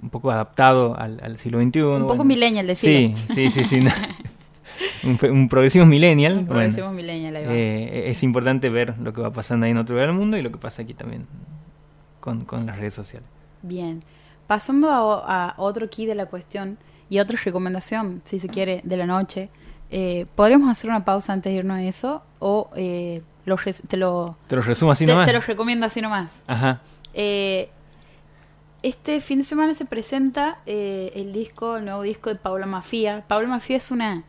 un 0.01 0.09
poco 0.09 0.31
adaptado 0.31 0.97
al, 0.97 1.19
al 1.23 1.37
siglo 1.37 1.59
XXI. 1.59 1.81
Un 1.81 2.01
poco 2.01 2.07
bueno. 2.07 2.23
millennial, 2.25 2.67
decirlo. 2.67 3.17
Sí, 3.17 3.49
sí, 3.49 3.63
sí, 3.63 3.63
sí. 3.63 3.87
un, 5.03 5.19
un 5.31 5.49
progresismo 5.49 5.85
millennial. 5.85 6.33
Un 6.33 6.37
bueno. 6.39 6.49
progresismo 6.49 6.91
millennial, 6.91 7.35
ahí 7.35 7.45
va. 7.45 7.53
Eh, 7.53 8.09
es 8.09 8.23
importante 8.23 8.69
ver 8.69 8.97
lo 8.99 9.13
que 9.13 9.21
va 9.21 9.31
pasando 9.31 9.65
ahí 9.65 9.71
en 9.71 9.77
otro 9.77 9.95
lugar 9.95 10.09
del 10.09 10.17
mundo 10.17 10.37
y 10.37 10.41
lo 10.41 10.51
que 10.51 10.57
pasa 10.57 10.81
aquí 10.81 10.93
también 10.93 11.27
con, 12.19 12.45
con 12.45 12.65
las 12.65 12.77
redes 12.77 12.93
sociales. 12.93 13.27
Bien. 13.61 14.03
Pasando 14.47 14.89
a, 14.91 15.49
a 15.49 15.53
otro 15.57 15.89
key 15.89 16.05
de 16.05 16.15
la 16.15 16.25
cuestión 16.25 16.77
y 17.09 17.19
otra 17.19 17.37
recomendación, 17.43 18.21
si 18.23 18.39
se 18.39 18.47
quiere, 18.47 18.81
de 18.83 18.97
la 18.97 19.05
noche. 19.05 19.49
Eh, 19.91 20.27
¿Podríamos 20.35 20.69
hacer 20.69 20.89
una 20.89 21.03
pausa 21.03 21.33
antes 21.33 21.51
de 21.51 21.59
irnos 21.59 21.77
a 21.77 21.83
eso? 21.83 22.21
¿O 22.39 22.69
eh, 22.75 23.21
lo 23.45 23.57
te, 23.87 23.97
lo, 23.97 24.37
Te 24.47 24.55
lo 24.55 24.61
resumo 24.61 24.91
así 24.91 25.05
te, 25.05 25.11
nomás. 25.11 25.27
te 25.27 25.33
lo 25.33 25.41
recomiendo 25.41 25.85
así 25.85 26.01
nomás? 26.01 26.31
Ajá. 26.47 26.81
Eh, 27.13 27.69
este 28.81 29.21
fin 29.21 29.39
de 29.39 29.43
semana 29.43 29.73
se 29.73 29.85
presenta 29.85 30.59
eh, 30.65 31.11
el 31.15 31.33
disco, 31.33 31.77
el 31.77 31.85
nuevo 31.85 32.01
disco 32.01 32.29
de 32.29 32.35
Paula 32.35 32.65
Mafia. 32.65 33.23
Paula 33.27 33.47
Mafia 33.47 33.77
es 33.77 33.91
una 33.91 34.23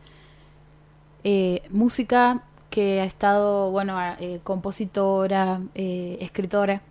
eh, 1.23 1.63
música 1.69 2.43
que 2.69 3.01
ha 3.01 3.05
estado, 3.05 3.71
bueno, 3.71 3.97
eh, 4.19 4.39
compositora, 4.43 5.61
eh, 5.75 6.17
escritora, 6.21 6.81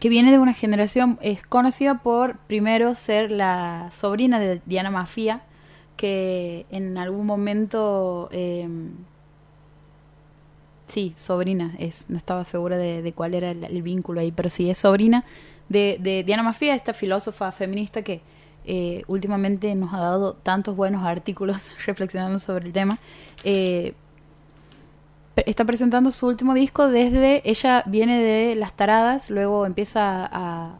que 0.00 0.08
viene 0.08 0.30
de 0.30 0.38
una 0.38 0.52
generación, 0.52 1.18
es 1.22 1.42
conocida 1.46 2.02
por 2.02 2.36
primero 2.38 2.94
ser 2.94 3.30
la 3.30 3.90
sobrina 3.92 4.38
de 4.38 4.60
Diana 4.66 4.90
Mafia, 4.90 5.42
que 5.96 6.66
en 6.70 6.98
algún 6.98 7.26
momento... 7.26 8.28
eh, 8.32 8.68
sí, 10.86 11.14
sobrina 11.16 11.74
es, 11.78 12.10
no 12.10 12.16
estaba 12.16 12.44
segura 12.44 12.76
de, 12.76 13.12
cuál 13.14 13.34
era 13.34 13.50
el 13.50 13.82
vínculo 13.82 14.20
ahí, 14.20 14.32
pero 14.32 14.50
sí, 14.50 14.70
es 14.70 14.78
sobrina 14.78 15.24
de, 15.68 16.22
Diana 16.24 16.42
Mafia, 16.42 16.74
esta 16.74 16.92
filósofa 16.92 17.50
feminista 17.52 18.02
que 18.02 18.20
eh, 18.64 19.02
últimamente 19.06 19.74
nos 19.74 19.92
ha 19.92 19.98
dado 19.98 20.34
tantos 20.34 20.76
buenos 20.76 21.04
artículos 21.04 21.70
reflexionando 21.86 22.38
sobre 22.38 22.66
el 22.66 22.72
tema. 22.72 22.98
Eh, 23.44 23.94
está 25.44 25.64
presentando 25.64 26.10
su 26.10 26.26
último 26.26 26.54
disco 26.54 26.88
desde, 26.88 27.42
ella 27.48 27.82
viene 27.86 28.22
de 28.22 28.54
Las 28.54 28.72
Taradas, 28.74 29.28
luego 29.28 29.66
empieza 29.66 30.28
a, 30.32 30.78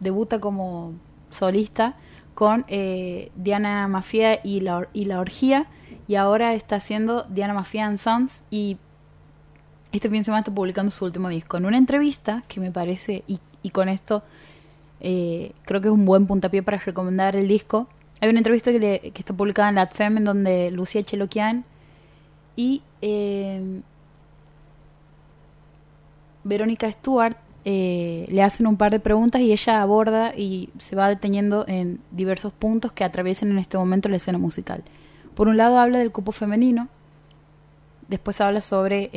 debuta 0.00 0.40
como 0.40 0.94
solista 1.30 1.94
con 2.34 2.64
eh, 2.66 3.30
Diana 3.36 3.86
Mafia 3.86 4.40
y 4.42 4.60
la, 4.60 4.88
y 4.92 5.04
la 5.04 5.20
Orgía, 5.20 5.66
y 6.08 6.16
ahora 6.16 6.54
está 6.54 6.76
haciendo 6.76 7.22
Diana 7.24 7.54
Mafia 7.54 7.86
and 7.86 7.98
Sons, 7.98 8.42
y 8.50 8.78
este 9.92 10.08
fin 10.08 10.18
de 10.18 10.24
semana 10.24 10.40
está 10.40 10.52
publicando 10.52 10.90
su 10.90 11.04
último 11.04 11.28
disco. 11.28 11.56
En 11.56 11.66
una 11.66 11.78
entrevista 11.78 12.42
que 12.48 12.58
me 12.58 12.72
parece, 12.72 13.22
y, 13.64 13.70
con 13.70 13.88
esto 13.88 14.22
eh, 15.00 15.50
creo 15.64 15.80
que 15.80 15.88
es 15.88 15.92
un 15.92 16.04
buen 16.04 16.26
puntapié 16.28 16.62
para 16.62 16.78
recomendar 16.78 17.34
el 17.34 17.48
disco, 17.48 17.88
hay 18.20 18.28
una 18.28 18.38
entrevista 18.38 18.70
que, 18.70 18.78
le- 18.78 19.12
está 19.14 19.34
publicada 19.34 19.68
en 19.70 19.74
LatFem 19.74 20.18
en 20.18 20.24
donde 20.24 20.70
Lucía 20.70 21.02
Cheloquian 21.02 21.64
y 22.56 22.82
eh, 23.02 23.80
Verónica 26.44 26.90
Stewart 26.92 27.36
eh, 27.64 28.26
le 28.28 28.42
hacen 28.42 28.66
un 28.66 28.76
par 28.76 28.92
de 28.92 29.00
preguntas 29.00 29.40
y 29.40 29.50
ella 29.52 29.80
aborda 29.82 30.34
y 30.36 30.68
se 30.78 30.94
va 30.94 31.08
deteniendo 31.08 31.64
en 31.66 32.00
diversos 32.10 32.52
puntos 32.52 32.92
que 32.92 33.04
atraviesan 33.04 33.50
en 33.50 33.58
este 33.58 33.78
momento 33.78 34.08
la 34.08 34.18
escena 34.18 34.38
musical. 34.38 34.84
Por 35.34 35.48
un 35.48 35.56
lado 35.56 35.78
habla 35.78 35.98
del 35.98 36.12
cupo 36.12 36.30
femenino, 36.32 36.88
después 38.08 38.40
habla 38.40 38.60
sobre 38.60 39.10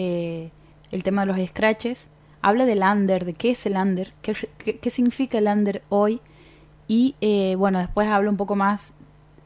el 0.91 1.03
tema 1.03 1.25
de 1.25 1.33
los 1.33 1.47
scratches, 1.49 2.07
habla 2.47 2.65
del 2.65 2.81
under, 2.83 3.25
de 3.25 3.33
qué 3.33 3.51
es 3.51 3.65
el 3.65 3.75
under, 3.75 4.13
qué, 4.21 4.33
qué- 4.81 4.89
significa 4.91 5.37
el 5.37 5.47
under 5.47 5.81
hoy 5.89 6.21
y 6.87 7.15
eh, 7.21 7.55
bueno, 7.57 7.79
después 7.79 8.07
habla 8.07 8.29
un 8.29 8.37
poco 8.37 8.55
más 8.55 8.93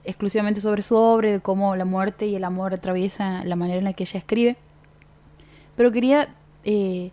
exclusivamente 0.03 0.61
sobre 0.61 0.83
su 0.83 0.95
obra, 0.95 1.31
de 1.31 1.39
cómo 1.39 1.75
la 1.75 1.85
muerte 1.85 2.25
y 2.27 2.35
el 2.35 2.43
amor 2.43 2.73
atraviesan 2.73 3.47
la 3.49 3.55
manera 3.55 3.79
en 3.79 3.83
la 3.85 3.93
que 3.93 4.03
ella 4.03 4.17
escribe. 4.19 4.55
Pero 5.75 5.91
quería 5.91 6.29
eh, 6.63 7.11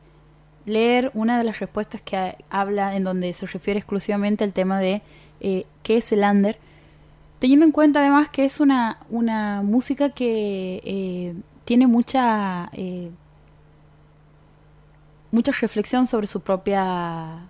leer 0.66 1.10
una 1.14 1.38
de 1.38 1.44
las 1.44 1.58
respuestas 1.60 2.00
que 2.02 2.16
ha- 2.16 2.36
habla 2.50 2.94
en 2.96 3.04
donde 3.04 3.32
se 3.34 3.46
refiere 3.46 3.78
exclusivamente 3.78 4.44
al 4.44 4.52
tema 4.52 4.78
de 4.80 5.02
eh, 5.40 5.64
qué 5.82 5.96
es 5.98 6.12
el 6.12 6.20
under, 6.20 6.58
teniendo 7.38 7.64
en 7.64 7.72
cuenta 7.72 8.00
además 8.00 8.28
que 8.28 8.44
es 8.44 8.60
una, 8.60 8.98
una 9.10 9.62
música 9.62 10.10
que 10.10 11.34
tiene 11.64 11.86
mucha 11.86 12.70
mucha 15.30 15.52
reflexión 15.52 16.06
sobre 16.06 16.26
su 16.26 16.40
propia 16.40 17.48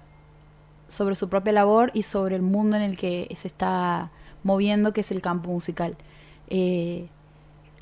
sobre 0.89 1.15
su 1.15 1.29
propia 1.29 1.53
labor 1.53 1.91
y 1.95 2.03
sobre 2.03 2.35
el 2.37 2.43
mundo 2.43 2.77
en 2.77 2.83
el 2.83 2.97
que 2.97 3.29
se 3.37 3.47
está 3.47 4.11
moviendo, 4.43 4.93
que 4.93 5.03
es 5.03 5.11
el 5.11 5.21
campo 5.21 5.51
musical. 5.51 5.97
Eh, 6.49 7.09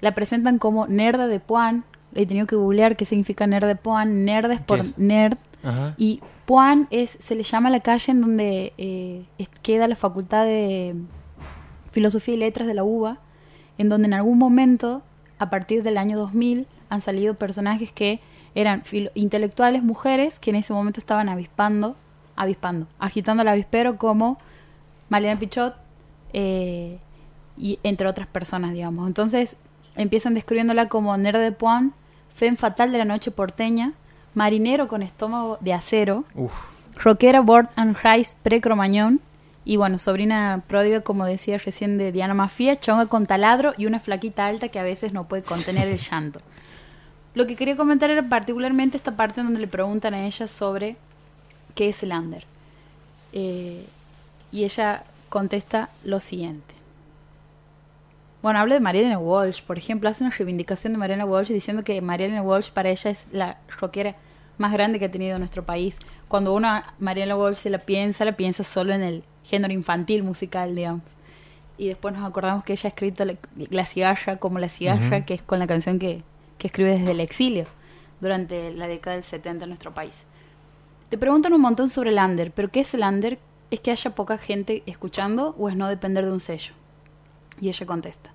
la 0.00 0.14
presentan 0.14 0.58
como 0.58 0.86
nerda 0.88 1.28
de 1.28 1.40
Puan. 1.40 1.84
He 2.14 2.26
tenido 2.26 2.46
que 2.46 2.56
googlear 2.56 2.96
qué 2.96 3.06
significa 3.06 3.46
nerd 3.46 3.66
de 3.66 3.76
Puan. 3.76 4.24
Nerd 4.24 4.50
es 4.50 4.62
por 4.62 4.80
es? 4.80 4.98
nerd. 4.98 5.38
Ajá. 5.62 5.94
Y 5.96 6.20
Puan 6.46 6.88
es, 6.90 7.16
se 7.20 7.34
le 7.34 7.44
llama 7.44 7.70
la 7.70 7.80
calle 7.80 8.12
en 8.12 8.20
donde 8.20 8.72
eh, 8.78 9.24
queda 9.62 9.88
la 9.88 9.96
facultad 9.96 10.44
de 10.44 10.94
Filosofía 11.92 12.34
y 12.34 12.38
Letras 12.38 12.66
de 12.66 12.74
la 12.74 12.84
UBA, 12.84 13.18
en 13.78 13.88
donde 13.88 14.06
en 14.06 14.14
algún 14.14 14.38
momento, 14.38 15.02
a 15.38 15.48
partir 15.50 15.82
del 15.82 15.98
año 15.98 16.18
2000, 16.18 16.66
han 16.88 17.00
salido 17.00 17.34
personajes 17.34 17.92
que 17.92 18.20
eran 18.56 18.82
intelectuales 19.14 19.82
mujeres 19.82 20.38
que 20.38 20.48
en 20.48 20.56
ese 20.56 20.72
momento 20.72 20.98
estaban 20.98 21.28
avispando, 21.28 21.94
avispando, 22.36 22.86
agitando 22.98 23.42
el 23.42 23.48
avispero 23.48 23.98
como 23.98 24.38
Mariana 25.10 25.38
Pichot 25.38 25.74
eh, 26.32 26.98
y 27.58 27.78
entre 27.82 28.08
otras 28.08 28.26
personas, 28.26 28.72
digamos. 28.72 29.06
Entonces 29.06 29.56
empiezan 29.94 30.32
describiéndola 30.32 30.88
como 30.88 31.14
nerd 31.18 31.38
de 31.38 31.52
Puan, 31.52 31.92
femme 32.34 32.56
fatal 32.56 32.92
de 32.92 32.98
la 32.98 33.04
noche 33.04 33.30
porteña, 33.30 33.92
marinero 34.32 34.88
con 34.88 35.02
estómago 35.02 35.58
de 35.60 35.74
acero, 35.74 36.24
Uf. 36.34 36.54
rockera 36.96 37.42
Board 37.42 37.68
and 37.76 37.94
Rice 38.02 38.36
pre-cromañón 38.42 39.20
y 39.66 39.76
bueno, 39.76 39.98
sobrina 39.98 40.62
pródiga, 40.66 41.02
como 41.02 41.26
decía 41.26 41.58
recién, 41.58 41.98
de 41.98 42.10
Diana 42.10 42.32
Mafia, 42.32 42.80
chonga 42.80 43.04
con 43.04 43.26
taladro 43.26 43.74
y 43.76 43.84
una 43.84 44.00
flaquita 44.00 44.46
alta 44.46 44.68
que 44.68 44.78
a 44.78 44.82
veces 44.82 45.12
no 45.12 45.28
puede 45.28 45.42
contener 45.42 45.88
el 45.88 45.98
llanto. 46.10 46.40
Lo 47.36 47.46
que 47.46 47.54
quería 47.54 47.76
comentar 47.76 48.08
era 48.08 48.22
particularmente 48.22 48.96
esta 48.96 49.14
parte 49.14 49.40
en 49.40 49.48
donde 49.48 49.60
le 49.60 49.66
preguntan 49.68 50.14
a 50.14 50.24
ella 50.24 50.48
sobre 50.48 50.96
qué 51.74 51.90
es 51.90 52.02
el 52.02 52.12
under. 52.12 52.44
Eh, 53.34 53.84
y 54.50 54.64
ella 54.64 55.04
contesta 55.28 55.90
lo 56.02 56.18
siguiente. 56.20 56.74
Bueno, 58.40 58.58
habla 58.58 58.76
de 58.76 58.80
Mariana 58.80 59.18
Walsh, 59.18 59.60
por 59.62 59.76
ejemplo, 59.76 60.08
hace 60.08 60.24
una 60.24 60.34
reivindicación 60.34 60.94
de 60.94 60.98
Mariana 60.98 61.26
Walsh 61.26 61.48
diciendo 61.48 61.84
que 61.84 62.00
Mariana 62.00 62.40
Walsh 62.40 62.70
para 62.70 62.88
ella 62.88 63.10
es 63.10 63.26
la 63.32 63.58
rockera 63.80 64.14
más 64.56 64.72
grande 64.72 64.98
que 64.98 65.04
ha 65.04 65.10
tenido 65.10 65.38
nuestro 65.38 65.62
país. 65.62 65.98
Cuando 66.28 66.54
uno 66.54 66.68
a 66.68 66.94
Mariana 66.98 67.36
Walsh 67.36 67.58
se 67.58 67.68
la 67.68 67.80
piensa, 67.80 68.24
la 68.24 68.32
piensa 68.32 68.64
solo 68.64 68.94
en 68.94 69.02
el 69.02 69.24
género 69.44 69.74
infantil 69.74 70.22
musical, 70.22 70.74
digamos. 70.74 71.02
Y 71.76 71.88
después 71.88 72.14
nos 72.14 72.26
acordamos 72.26 72.64
que 72.64 72.72
ella 72.72 72.86
ha 72.86 72.88
escrito 72.88 73.26
La, 73.26 73.34
La 73.68 73.84
cigarra 73.84 74.38
como 74.38 74.58
La 74.58 74.70
cigarra, 74.70 75.26
que 75.26 75.34
es 75.34 75.42
con 75.42 75.58
la 75.58 75.66
canción 75.66 75.98
que, 75.98 76.22
que 76.58 76.68
escribe 76.68 76.98
desde 76.98 77.12
el 77.12 77.20
exilio 77.20 77.66
durante 78.20 78.70
la 78.72 78.88
década 78.88 79.16
del 79.16 79.24
70 79.24 79.64
en 79.64 79.70
nuestro 79.70 79.94
país. 79.94 80.24
Te 81.08 81.18
preguntan 81.18 81.52
un 81.52 81.60
montón 81.60 81.88
sobre 81.88 82.10
el 82.10 82.18
under, 82.18 82.50
pero 82.50 82.70
¿qué 82.70 82.80
es 82.80 82.94
el 82.94 83.02
under? 83.02 83.38
¿Es 83.70 83.80
que 83.80 83.90
haya 83.90 84.14
poca 84.14 84.38
gente 84.38 84.82
escuchando 84.86 85.54
o 85.58 85.68
es 85.68 85.76
no 85.76 85.88
depender 85.88 86.24
de 86.24 86.32
un 86.32 86.40
sello? 86.40 86.72
Y 87.60 87.68
ella 87.68 87.86
contesta, 87.86 88.32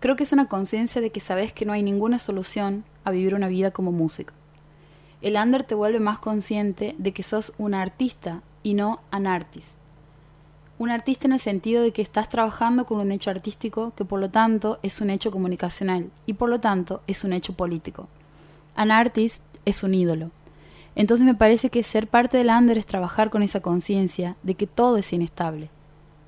creo 0.00 0.16
que 0.16 0.24
es 0.24 0.32
una 0.32 0.48
conciencia 0.48 1.00
de 1.00 1.10
que 1.10 1.20
sabes 1.20 1.52
que 1.52 1.64
no 1.64 1.72
hay 1.72 1.82
ninguna 1.82 2.18
solución 2.18 2.84
a 3.04 3.10
vivir 3.10 3.34
una 3.34 3.48
vida 3.48 3.70
como 3.70 3.92
músico. 3.92 4.34
El 5.20 5.36
under 5.36 5.64
te 5.64 5.74
vuelve 5.74 6.00
más 6.00 6.18
consciente 6.18 6.94
de 6.98 7.12
que 7.12 7.22
sos 7.22 7.52
un 7.58 7.74
artista 7.74 8.42
y 8.62 8.74
no 8.74 9.00
an 9.10 9.26
artist. 9.26 9.78
Un 10.78 10.92
artista 10.92 11.26
en 11.26 11.32
el 11.32 11.40
sentido 11.40 11.82
de 11.82 11.90
que 11.90 12.02
estás 12.02 12.28
trabajando 12.28 12.86
con 12.86 13.00
un 13.00 13.10
hecho 13.10 13.30
artístico 13.30 13.92
que 13.96 14.04
por 14.04 14.20
lo 14.20 14.30
tanto 14.30 14.78
es 14.84 15.00
un 15.00 15.10
hecho 15.10 15.32
comunicacional 15.32 16.08
y 16.24 16.34
por 16.34 16.48
lo 16.48 16.60
tanto 16.60 17.02
es 17.08 17.24
un 17.24 17.32
hecho 17.32 17.54
político. 17.54 18.06
An 18.76 18.92
artist 18.92 19.42
es 19.64 19.82
un 19.82 19.92
ídolo. 19.92 20.30
Entonces 20.94 21.26
me 21.26 21.34
parece 21.34 21.68
que 21.68 21.82
ser 21.82 22.06
parte 22.06 22.38
del 22.38 22.50
under 22.50 22.78
es 22.78 22.86
trabajar 22.86 23.28
con 23.28 23.42
esa 23.42 23.58
conciencia 23.60 24.36
de 24.44 24.54
que 24.54 24.68
todo 24.68 24.98
es 24.98 25.12
inestable, 25.12 25.68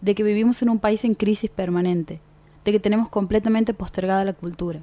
de 0.00 0.16
que 0.16 0.24
vivimos 0.24 0.62
en 0.62 0.70
un 0.70 0.80
país 0.80 1.04
en 1.04 1.14
crisis 1.14 1.48
permanente, 1.48 2.20
de 2.64 2.72
que 2.72 2.80
tenemos 2.80 3.08
completamente 3.08 3.72
postergada 3.72 4.24
la 4.24 4.32
cultura. 4.32 4.80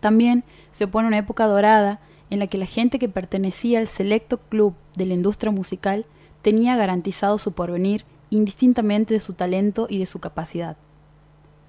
También 0.00 0.44
se 0.70 0.84
opone 0.84 1.08
una 1.08 1.18
época 1.18 1.46
dorada 1.46 2.00
en 2.28 2.38
la 2.38 2.46
que 2.46 2.58
la 2.58 2.66
gente 2.66 2.98
que 2.98 3.08
pertenecía 3.08 3.78
al 3.78 3.88
selecto 3.88 4.36
club 4.36 4.74
de 4.96 5.06
la 5.06 5.14
industria 5.14 5.50
musical 5.50 6.04
tenía 6.42 6.76
garantizado 6.76 7.38
su 7.38 7.52
porvenir 7.52 8.04
indistintamente 8.30 9.14
de 9.14 9.20
su 9.20 9.34
talento 9.34 9.86
y 9.90 9.98
de 9.98 10.06
su 10.06 10.18
capacidad. 10.18 10.76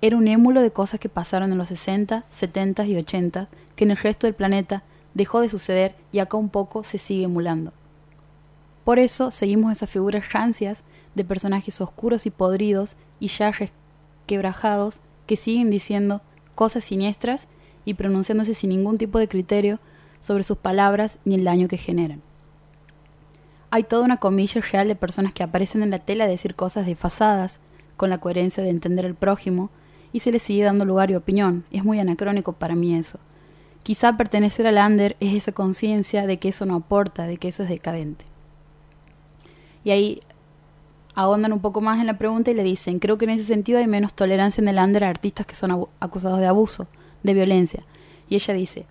Era 0.01 0.17
un 0.17 0.27
émulo 0.27 0.61
de 0.61 0.71
cosas 0.71 0.99
que 0.99 1.09
pasaron 1.09 1.51
en 1.51 1.57
los 1.57 1.67
60, 1.67 2.25
70 2.29 2.85
y 2.85 2.95
80 2.97 3.49
que 3.75 3.83
en 3.83 3.91
el 3.91 3.97
resto 3.97 4.27
del 4.27 4.33
planeta 4.33 4.83
dejó 5.13 5.41
de 5.41 5.49
suceder 5.49 5.95
y 6.11 6.19
acá 6.19 6.37
un 6.37 6.49
poco 6.49 6.83
se 6.83 6.97
sigue 6.97 7.25
emulando. 7.25 7.73
Por 8.83 8.97
eso 8.97 9.31
seguimos 9.31 9.71
esas 9.71 9.89
figuras 9.89 10.33
rancias 10.33 10.83
de 11.13 11.23
personajes 11.23 11.81
oscuros 11.81 12.25
y 12.25 12.31
podridos 12.31 12.95
y 13.19 13.27
ya 13.27 13.51
quebrajados 14.25 14.99
que 15.27 15.35
siguen 15.35 15.69
diciendo 15.69 16.21
cosas 16.55 16.83
siniestras 16.83 17.47
y 17.85 17.93
pronunciándose 17.93 18.53
sin 18.53 18.69
ningún 18.69 18.97
tipo 18.97 19.19
de 19.19 19.27
criterio 19.27 19.79
sobre 20.19 20.43
sus 20.43 20.57
palabras 20.57 21.17
ni 21.25 21.35
el 21.35 21.43
daño 21.43 21.67
que 21.67 21.77
generan. 21.77 22.21
Hay 23.71 23.83
toda 23.83 24.03
una 24.03 24.17
comilla 24.17 24.61
real 24.61 24.87
de 24.89 24.95
personas 24.95 25.33
que 25.33 25.43
aparecen 25.43 25.81
en 25.81 25.91
la 25.91 25.99
tele 25.99 26.23
a 26.23 26.27
decir 26.27 26.55
cosas 26.55 26.85
desfasadas, 26.85 27.59
con 27.95 28.09
la 28.09 28.17
coherencia 28.17 28.61
de 28.61 28.69
entender 28.69 29.05
al 29.05 29.15
prójimo, 29.15 29.69
y 30.11 30.19
se 30.19 30.31
les 30.31 30.43
sigue 30.43 30.63
dando 30.63 30.83
lugar 30.85 31.09
y 31.09 31.15
opinión. 31.15 31.63
Es 31.71 31.83
muy 31.85 31.99
anacrónico 31.99 32.53
para 32.53 32.75
mí 32.75 32.95
eso. 32.95 33.17
Quizá 33.83 34.17
pertenecer 34.17 34.67
al 34.67 34.77
under 34.77 35.15
es 35.19 35.33
esa 35.33 35.53
conciencia 35.53 36.27
de 36.27 36.37
que 36.37 36.49
eso 36.49 36.65
no 36.65 36.75
aporta, 36.75 37.25
de 37.25 37.37
que 37.37 37.47
eso 37.47 37.63
es 37.63 37.69
decadente. 37.69 38.25
Y 39.83 39.91
ahí 39.91 40.21
ahondan 41.15 41.53
un 41.53 41.61
poco 41.61 41.79
más 41.79 41.99
en 41.99 42.07
la 42.07 42.17
pregunta 42.17 42.51
y 42.51 42.53
le 42.53 42.63
dicen, 42.63 42.99
creo 42.99 43.17
que 43.17 43.25
en 43.25 43.31
ese 43.31 43.45
sentido 43.45 43.79
hay 43.79 43.87
menos 43.87 44.13
tolerancia 44.13 44.61
en 44.61 44.67
el 44.67 44.77
under 44.77 45.05
a 45.05 45.09
artistas 45.09 45.45
que 45.45 45.55
son 45.55 45.87
acusados 45.99 46.39
de 46.39 46.47
abuso, 46.47 46.87
de 47.23 47.33
violencia. 47.33 47.83
Y 48.29 48.35
ella 48.35 48.53
dice, 48.53 48.85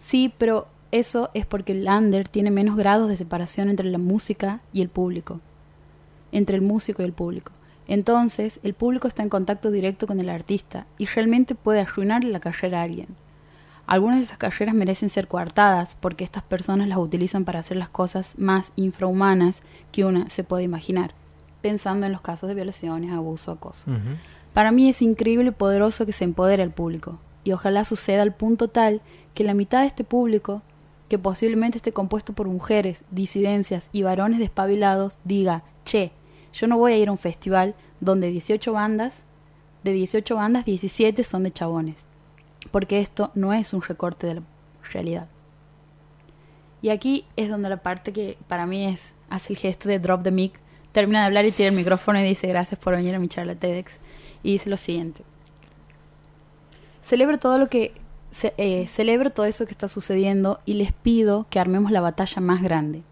sí, 0.00 0.32
pero 0.38 0.66
eso 0.90 1.30
es 1.34 1.46
porque 1.46 1.72
el 1.72 1.86
under 1.86 2.26
tiene 2.26 2.50
menos 2.50 2.76
grados 2.76 3.08
de 3.08 3.16
separación 3.16 3.68
entre 3.68 3.90
la 3.90 3.98
música 3.98 4.60
y 4.72 4.80
el 4.80 4.88
público, 4.88 5.40
entre 6.32 6.56
el 6.56 6.62
músico 6.62 7.02
y 7.02 7.04
el 7.04 7.12
público. 7.12 7.52
Entonces, 7.86 8.60
el 8.62 8.74
público 8.74 9.08
está 9.08 9.22
en 9.22 9.28
contacto 9.28 9.70
directo 9.70 10.06
con 10.06 10.20
el 10.20 10.28
artista 10.28 10.86
y 10.98 11.06
realmente 11.06 11.54
puede 11.54 11.80
arruinar 11.80 12.24
la 12.24 12.40
carrera 12.40 12.80
a 12.80 12.82
alguien. 12.84 13.08
Algunas 13.86 14.18
de 14.18 14.24
esas 14.24 14.36
carreras 14.36 14.74
merecen 14.74 15.08
ser 15.08 15.28
coartadas 15.28 15.96
porque 15.98 16.22
estas 16.22 16.42
personas 16.42 16.88
las 16.88 16.98
utilizan 16.98 17.46
para 17.46 17.60
hacer 17.60 17.78
las 17.78 17.88
cosas 17.88 18.38
más 18.38 18.72
infrahumanas 18.76 19.62
que 19.92 20.04
una 20.04 20.28
se 20.28 20.44
puede 20.44 20.64
imaginar, 20.64 21.14
pensando 21.62 22.04
en 22.04 22.12
los 22.12 22.20
casos 22.20 22.48
de 22.48 22.54
violaciones, 22.54 23.12
abuso, 23.12 23.52
acoso. 23.52 23.90
Para 24.52 24.72
mí 24.72 24.90
es 24.90 25.00
increíble 25.00 25.48
y 25.48 25.52
poderoso 25.52 26.04
que 26.04 26.12
se 26.12 26.24
empodere 26.24 26.62
al 26.62 26.70
público, 26.70 27.18
y 27.44 27.52
ojalá 27.52 27.86
suceda 27.86 28.20
al 28.20 28.34
punto 28.34 28.68
tal 28.68 29.00
que 29.32 29.44
la 29.44 29.54
mitad 29.54 29.80
de 29.80 29.86
este 29.86 30.04
público, 30.04 30.60
que 31.08 31.18
posiblemente 31.18 31.78
esté 31.78 31.92
compuesto 31.92 32.32
por 32.32 32.48
mujeres, 32.48 33.04
disidencias 33.10 33.90
y 33.92 34.02
varones 34.02 34.38
despabilados, 34.38 35.20
diga, 35.24 35.62
che, 35.84 36.12
yo 36.52 36.66
no 36.66 36.78
voy 36.78 36.92
a 36.92 36.98
ir 36.98 37.08
a 37.08 37.12
un 37.12 37.18
festival 37.18 37.74
donde 38.00 38.30
18 38.30 38.72
bandas, 38.72 39.22
de 39.84 39.92
18 39.92 40.34
bandas, 40.34 40.64
17 40.64 41.24
son 41.24 41.44
de 41.44 41.52
chabones, 41.52 42.06
porque 42.70 43.00
esto 43.00 43.30
no 43.34 43.52
es 43.52 43.72
un 43.72 43.82
recorte 43.82 44.26
de 44.26 44.34
la 44.36 44.42
realidad. 44.92 45.28
Y 46.82 46.90
aquí 46.90 47.24
es 47.36 47.48
donde 47.48 47.68
la 47.68 47.78
parte 47.78 48.12
que 48.12 48.36
para 48.46 48.66
mí 48.66 48.86
es, 48.86 49.12
hace 49.30 49.52
el 49.52 49.58
gesto 49.58 49.88
de 49.88 49.98
drop 49.98 50.22
the 50.22 50.30
mic, 50.30 50.60
termina 50.92 51.20
de 51.20 51.26
hablar 51.26 51.44
y 51.44 51.52
tira 51.52 51.68
el 51.68 51.74
micrófono 51.74 52.20
y 52.20 52.24
dice 52.24 52.46
gracias 52.46 52.78
por 52.78 52.94
venir 52.94 53.14
a 53.14 53.18
mi 53.18 53.28
charla 53.28 53.54
TEDx. 53.54 53.98
Y 54.42 54.52
dice 54.52 54.70
lo 54.70 54.76
siguiente. 54.76 55.22
Celebro 57.02 57.38
todo 57.38 57.58
lo 57.58 57.68
que 57.68 57.92
eh, 58.42 58.86
celebro 58.88 59.30
todo 59.30 59.46
eso 59.46 59.66
que 59.66 59.72
está 59.72 59.88
sucediendo 59.88 60.60
y 60.64 60.74
les 60.74 60.92
pido 60.92 61.46
que 61.50 61.60
armemos 61.60 61.90
la 61.90 62.00
batalla 62.00 62.40
más 62.40 62.62
grande, 62.62 63.02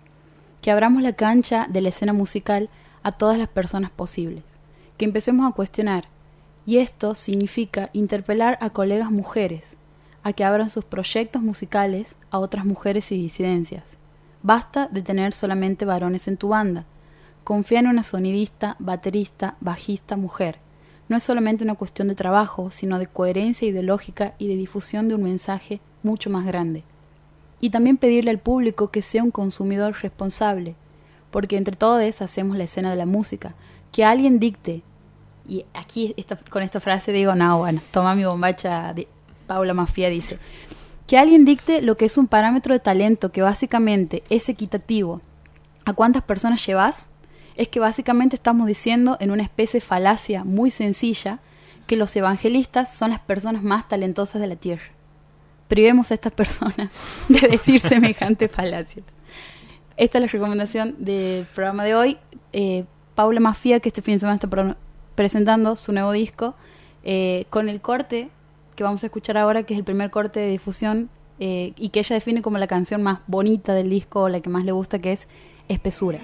que 0.61 0.71
abramos 0.71 1.03
la 1.03 1.15
cancha 1.15 1.67
de 1.69 1.81
la 1.81 1.89
escena 1.89 2.13
musical 2.13 2.69
a 3.03 3.13
todas 3.13 3.39
las 3.39 3.49
personas 3.49 3.91
posibles, 3.91 4.45
que 4.97 5.05
empecemos 5.05 5.51
a 5.51 5.55
cuestionar, 5.55 6.09
y 6.67 6.79
esto 6.79 7.15
significa 7.15 7.91
interpelar 7.93 8.59
a 8.61 8.71
colegas 8.71 9.11
mujeres, 9.11 9.77
a 10.25 10.33
que 10.33 10.43
abran 10.43 10.71
sus 10.71 10.85
proyectos 10.85 11.41
musicales 11.41 12.17
a 12.31 12.41
otras 12.41 12.65
mujeres 12.65 13.13
y 13.13 13.17
disidencias. 13.17 13.97
Basta 14.43 14.89
de 14.89 15.03
tener 15.03 15.33
solamente 15.33 15.85
varones 15.85 16.27
en 16.27 16.37
tu 16.37 16.49
banda. 16.49 16.85
Confía 17.45 17.79
en 17.79 17.87
una 17.87 18.03
sonidista, 18.03 18.75
baterista, 18.81 19.57
bajista, 19.61 20.17
mujer. 20.17 20.59
No 21.09 21.17
es 21.17 21.23
solamente 21.23 21.65
una 21.65 21.77
cuestión 21.77 22.09
de 22.09 22.15
trabajo, 22.15 22.71
sino 22.71 22.99
de 22.99 23.07
coherencia 23.07 23.69
ideológica 23.69 24.35
y 24.39 24.49
de 24.49 24.57
difusión 24.57 25.09
de 25.09 25.15
un 25.15 25.23
mensaje 25.23 25.81
mucho 26.03 26.31
más 26.31 26.45
grande. 26.45 26.83
Y 27.61 27.71
también 27.71 27.97
pedirle 27.97 28.31
al 28.31 28.39
público 28.39 28.91
que 28.91 29.03
sea 29.03 29.23
un 29.23 29.31
consumidor 29.31 29.95
responsable, 30.03 30.75
porque 31.31 31.57
entre 31.57 31.77
todos 31.77 32.23
hacemos 32.23 32.57
la 32.57 32.65
escena 32.65 32.91
de 32.91 32.97
la 32.97 33.07
música, 33.07 33.55
que 33.93 34.05
alguien 34.05 34.39
dicte. 34.39 34.83
Y 35.49 35.65
aquí 35.75 36.15
con 36.51 36.63
esta 36.63 36.81
frase 36.81 37.13
digo, 37.13 37.35
no, 37.35 37.59
bueno, 37.59 37.81
toma 37.93 38.15
mi 38.15 38.25
bombacha, 38.25 38.95
Paula 39.47 39.75
Mafia 39.75 40.09
dice, 40.09 40.39
que 41.07 41.19
alguien 41.19 41.45
dicte 41.45 41.83
lo 41.83 41.97
que 41.97 42.07
es 42.07 42.19
un 42.19 42.27
parámetro 42.27 42.75
de 42.75 42.81
talento 42.81 43.31
que 43.31 43.43
básicamente 43.43 44.25
es 44.29 44.49
equitativo. 44.49 45.21
¿A 45.85 45.93
cuántas 45.93 46.23
personas 46.23 46.67
llevas? 46.67 47.07
Es 47.57 47.69
que 47.69 47.81
básicamente 47.81 48.37
estamos 48.37 48.67
diciendo 48.67 49.17
en 49.19 49.31
una 49.31 49.43
especie 49.43 49.81
de 49.81 49.87
falacia 49.87 50.45
muy 50.45 50.71
sencilla 50.71 51.41
que 51.87 51.97
los 51.97 52.15
evangelistas 52.15 52.95
son 52.95 53.11
las 53.11 53.21
personas 53.21 53.63
más 53.63 53.89
talentosas 53.89 54.41
de 54.41 54.47
la 54.47 54.57
tierra. 54.57 54.85
Privemos 55.69 56.11
a 56.11 56.15
estas 56.15 56.33
personas 56.33 56.91
de 57.29 57.49
decir 57.49 57.81
semejante 57.81 58.49
falacia. 58.49 59.03
Esta 59.97 60.19
es 60.19 60.23
la 60.23 60.31
recomendación 60.31 60.97
del 60.99 61.47
programa 61.47 61.85
de 61.85 61.95
hoy. 61.95 62.19
Eh, 62.53 62.85
Paula 63.15 63.41
Mafia, 63.41 63.81
que 63.81 63.89
este 63.89 64.03
fin 64.03 64.17
de 64.17 64.19
semana 64.19 64.35
está 64.37 64.77
presentando 65.15 65.75
su 65.75 65.93
nuevo 65.93 66.13
disco, 66.13 66.55
eh, 67.03 67.47
con 67.49 67.71
el 67.71 67.81
corte 67.81 68.29
que 68.75 68.85
vamos 68.85 69.03
a 69.03 69.07
escuchar 69.07 69.39
ahora, 69.39 69.63
que 69.63 69.73
es 69.73 69.79
el 69.79 69.85
primer 69.85 70.11
corte 70.11 70.39
de 70.41 70.51
difusión 70.51 71.09
eh, 71.41 71.73
y 71.79 71.89
que 71.89 72.01
ella 72.01 72.15
define 72.15 72.43
como 72.43 72.59
la 72.59 72.67
canción 72.67 73.03
más 73.03 73.21
bonita 73.27 73.73
del 73.75 73.89
disco 73.89 74.23
o 74.25 74.29
la 74.29 74.41
que 74.41 74.51
más 74.51 74.67
le 74.67 74.73
gusta, 74.73 74.99
que 74.99 75.13
es 75.13 75.27
Espesura. 75.69 76.21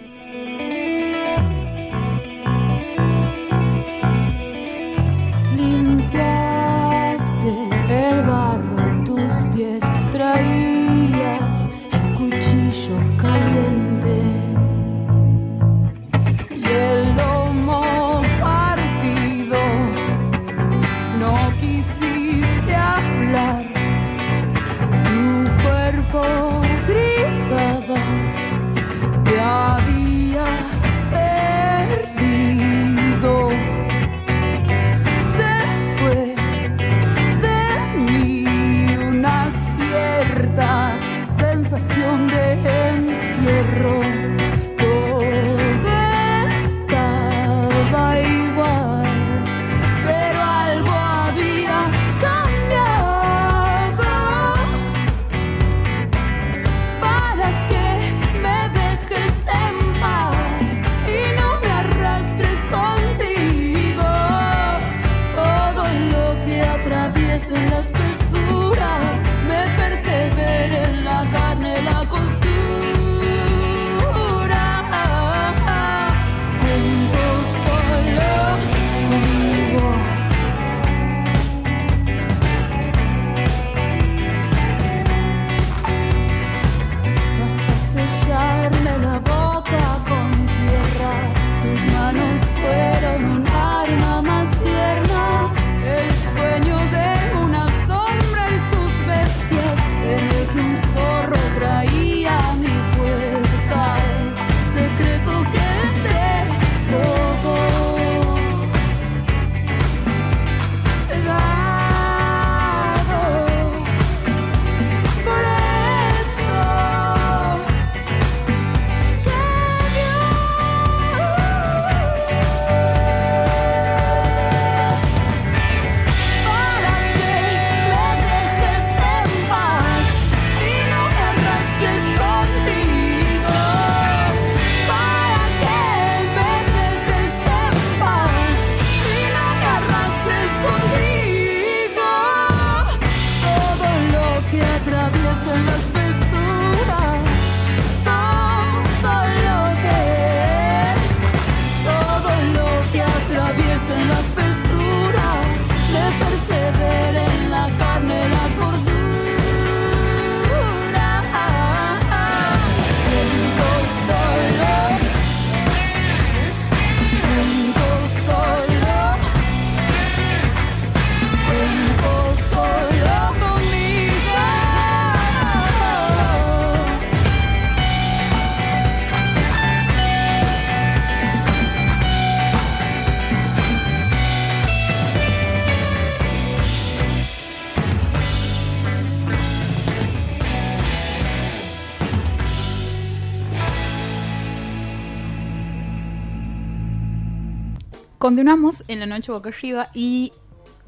Continuamos 198.22 198.84
en 198.86 199.00
la 199.00 199.06
noche 199.06 199.32
boca 199.32 199.48
arriba 199.48 199.88
y 199.94 200.32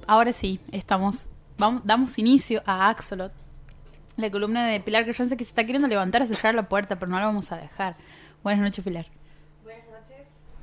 ahora 0.07 0.33
sí, 0.33 0.61
estamos, 0.71 1.27
vamos, 1.59 1.83
damos 1.85 2.17
inicio 2.17 2.63
a 2.65 2.89
Axolot, 2.89 3.33
la 4.17 4.31
columna 4.31 4.65
de 4.69 4.79
Pilar 4.79 5.05
Carranza 5.05 5.35
que 5.35 5.43
se 5.43 5.49
está 5.49 5.65
queriendo 5.65 5.89
levantar 5.89 6.23
a 6.23 6.27
cerrar 6.27 6.55
la 6.55 6.69
puerta, 6.69 6.97
pero 6.97 7.11
no 7.11 7.19
la 7.19 7.27
vamos 7.27 7.51
a 7.51 7.57
dejar. 7.57 7.97
Buenas 8.45 8.63
noches, 8.63 8.85
Pilar. 8.85 9.07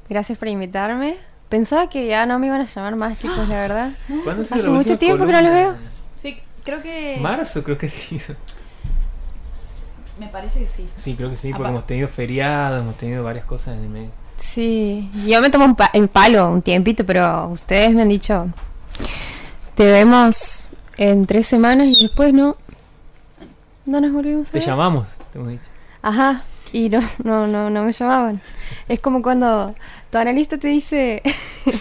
Gracias 0.08 0.38
por 0.38 0.48
invitarme. 0.48 1.18
Pensaba 1.50 1.90
que 1.90 2.08
ya 2.08 2.26
no 2.26 2.40
me 2.40 2.48
iban 2.48 2.62
a 2.62 2.66
llamar 2.66 2.96
más, 2.96 3.20
chicos, 3.20 3.50
la 3.50 3.56
verdad. 3.56 3.92
¿Cuándo 4.24 4.46
sido 4.46 4.56
Hace 4.56 4.68
la 4.68 4.72
mucho 4.72 4.98
tiempo 4.98 5.26
que 5.26 5.32
no 5.34 5.42
los 5.42 5.52
veo. 5.52 5.76
Sí, 6.16 6.40
creo 6.64 6.82
que... 6.82 7.18
Marzo 7.20 7.66
creo 7.66 7.78
que 7.78 7.90
sí. 7.90 8.18
Me 10.18 10.28
parece 10.28 10.60
que 10.60 10.68
sí. 10.70 10.88
Sí, 10.96 11.16
creo 11.16 11.30
que 11.30 11.36
sí, 11.36 11.50
porque 11.50 11.64
Apa. 11.64 11.72
hemos 11.72 11.86
tenido 11.86 12.08
feriados, 12.08 12.80
hemos 12.80 12.96
tenido 12.96 13.26
varias 13.26 13.44
cosas 13.44 13.76
en 13.76 13.84
el 13.84 13.90
medio. 13.90 14.21
Sí, 14.42 15.10
yo 15.26 15.42
me 15.42 15.50
tomo 15.50 15.66
un 15.66 15.76
pa- 15.76 15.92
en 15.94 16.08
palo 16.08 16.50
un 16.52 16.62
tiempito, 16.62 17.06
pero 17.06 17.48
ustedes 17.50 17.94
me 17.96 18.02
han 18.02 18.10
dicho, 18.10 18.48
te 19.76 19.90
vemos 19.92 20.72
en 20.98 21.26
tres 21.26 21.48
semanas 21.48 21.88
y 21.88 22.02
después 22.08 22.34
no, 22.34 22.58
no 23.86 24.02
nos 24.02 24.12
volvimos 24.12 24.50
a 24.50 24.52
Te 24.52 24.60
ver. 24.60 24.68
llamamos, 24.68 25.18
te 25.32 25.38
hemos 25.40 25.52
dicho. 25.52 25.68
Ajá, 26.02 26.42
y 26.74 26.90
no, 26.90 27.02
no, 27.24 27.48
no, 27.48 27.70
no 27.70 27.84
me 27.84 27.92
llamaban. 27.92 28.42
Es 28.90 29.00
como 29.00 29.22
cuando 29.22 29.76
tu 30.10 30.18
analista 30.18 30.58
te 30.58 30.68
dice, 30.70 31.22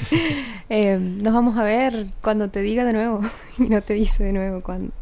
eh, 0.69 0.99
nos 1.01 1.33
vamos 1.33 1.59
a 1.59 1.63
ver 1.63 2.07
cuando 2.21 2.51
te 2.51 2.61
diga 2.61 2.85
de 2.85 2.93
nuevo 2.93 3.21
y 3.59 3.63
no 3.65 3.81
te 3.81 3.95
dice 3.95 4.23
de 4.25 4.33
nuevo 4.33 4.61
cuando. 4.63 4.93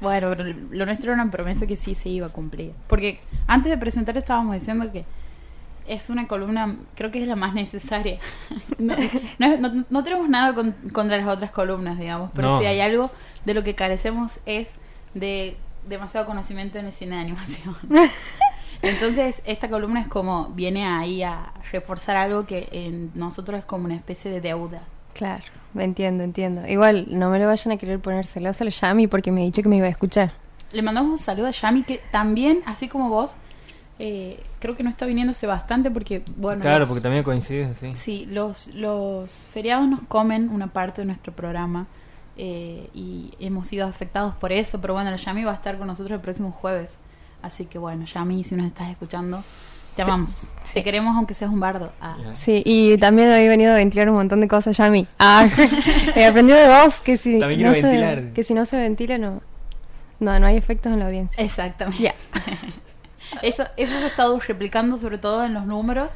Bueno, 0.00 0.28
pero 0.36 0.44
lo 0.70 0.86
nuestro 0.86 1.12
era 1.12 1.22
una 1.22 1.30
promesa 1.30 1.66
que 1.66 1.76
sí 1.76 1.94
se 1.94 2.08
iba 2.08 2.26
a 2.26 2.30
cumplir. 2.30 2.72
Porque 2.86 3.20
antes 3.46 3.70
de 3.70 3.78
presentar 3.78 4.16
estábamos 4.16 4.54
diciendo 4.54 4.90
que 4.92 5.04
es 5.88 6.10
una 6.10 6.26
columna, 6.28 6.76
creo 6.94 7.10
que 7.10 7.20
es 7.22 7.26
la 7.28 7.36
más 7.36 7.54
necesaria. 7.54 8.18
No, 8.78 8.94
no 9.38 9.56
no- 9.58 9.84
no 9.90 10.04
tenemos 10.04 10.28
nada 10.28 10.54
con- 10.54 10.72
contra 10.92 11.16
las 11.16 11.26
otras 11.26 11.50
columnas, 11.50 11.98
digamos, 11.98 12.30
pero 12.34 12.50
No. 12.52 12.60
si 12.60 12.66
hay 12.66 12.80
algo 12.80 13.10
de 13.44 13.54
lo 13.54 13.64
que 13.64 13.74
carecemos 13.74 14.38
es 14.46 14.70
de 15.14 15.56
demasiado 15.88 16.26
conocimiento 16.26 16.78
en 16.78 16.86
el 16.86 16.92
cine 16.92 17.16
de 17.16 17.22
animación. 17.22 17.76
Entonces, 18.82 19.42
esta 19.44 19.68
columna 19.68 20.00
es 20.00 20.08
como, 20.08 20.48
viene 20.50 20.86
ahí 20.86 21.22
a 21.24 21.52
reforzar 21.72 22.16
algo 22.16 22.46
que 22.46 22.68
en 22.70 23.10
nosotros 23.14 23.58
es 23.58 23.64
como 23.64 23.86
una 23.86 23.96
especie 23.96 24.30
de 24.30 24.40
deuda. 24.40 24.82
Claro, 25.14 25.42
me 25.74 25.82
entiendo, 25.82 26.22
entiendo. 26.22 26.64
Igual, 26.68 27.06
no 27.10 27.28
me 27.30 27.40
lo 27.40 27.46
vayan 27.46 27.72
a 27.72 27.76
querer 27.76 27.98
poner 27.98 28.24
celosa 28.26 28.62
al 28.62 28.70
Yami 28.70 29.08
porque 29.08 29.32
me 29.32 29.40
ha 29.40 29.44
dicho 29.44 29.62
que 29.62 29.68
me 29.68 29.78
iba 29.78 29.86
a 29.86 29.90
escuchar. 29.90 30.32
Le 30.70 30.82
mandamos 30.82 31.10
un 31.10 31.18
saludo 31.18 31.48
a 31.48 31.50
Yami, 31.50 31.82
que 31.82 32.00
también, 32.12 32.60
así 32.66 32.86
como 32.86 33.08
vos, 33.08 33.34
eh, 33.98 34.38
creo 34.58 34.76
que 34.76 34.82
no 34.82 34.90
está 34.90 35.06
viniéndose 35.06 35.46
bastante 35.46 35.90
porque, 35.90 36.22
bueno, 36.36 36.60
claro, 36.62 36.80
los- 36.80 36.88
porque 36.88 37.02
también 37.02 37.22
coincide, 37.24 37.74
sí. 37.78 37.92
sí, 37.94 38.26
los, 38.30 38.68
los 38.74 39.48
feriados 39.52 39.88
nos 39.88 40.02
comen 40.02 40.48
una 40.50 40.68
parte 40.68 41.02
de 41.02 41.06
nuestro 41.06 41.32
programa 41.32 41.86
eh, 42.36 42.88
y 42.94 43.32
hemos 43.40 43.66
sido 43.66 43.86
afectados 43.86 44.34
por 44.34 44.52
eso, 44.52 44.80
pero 44.80 44.94
bueno, 44.94 45.10
la 45.10 45.16
Yami 45.16 45.44
va 45.44 45.52
a 45.52 45.54
estar 45.54 45.76
con 45.78 45.86
nosotros 45.86 46.14
el 46.16 46.20
próximo 46.20 46.52
jueves. 46.52 46.98
Así 47.42 47.66
que 47.66 47.78
bueno, 47.78 48.04
Yami, 48.04 48.42
si 48.44 48.54
nos 48.56 48.66
estás 48.66 48.90
escuchando, 48.90 49.42
te 49.96 50.02
amamos. 50.02 50.52
Te 50.72 50.82
queremos 50.84 51.16
aunque 51.16 51.34
seas 51.34 51.50
un 51.50 51.58
bardo. 51.60 51.92
Ah. 52.00 52.16
Sí, 52.34 52.62
y 52.64 52.96
también 52.98 53.30
había 53.32 53.48
venido 53.48 53.72
a 53.72 53.76
ventilar 53.76 54.08
un 54.08 54.16
montón 54.16 54.40
de 54.40 54.48
cosas 54.48 54.76
Yami. 54.76 55.06
Ah, 55.18 55.48
he 56.16 56.24
aprendido 56.24 56.58
de 56.58 56.68
vos 56.68 56.94
que 57.02 57.16
si, 57.16 57.36
no 57.38 57.74
se, 57.74 58.30
que 58.34 58.44
si 58.44 58.54
no 58.54 58.64
se 58.66 58.76
ventila 58.76 59.18
no, 59.18 59.40
no, 60.20 60.38
no 60.38 60.46
hay 60.46 60.56
efectos 60.56 60.92
en 60.92 61.00
la 61.00 61.06
audiencia. 61.06 61.42
Exactamente. 61.42 62.02
Ya. 62.02 62.14
Eso, 63.42 63.64
eso 63.76 63.92
se 63.92 64.04
ha 64.04 64.06
estado 64.06 64.38
replicando 64.40 64.96
sobre 64.98 65.18
todo 65.18 65.44
en 65.44 65.54
los 65.54 65.64
números 65.66 66.14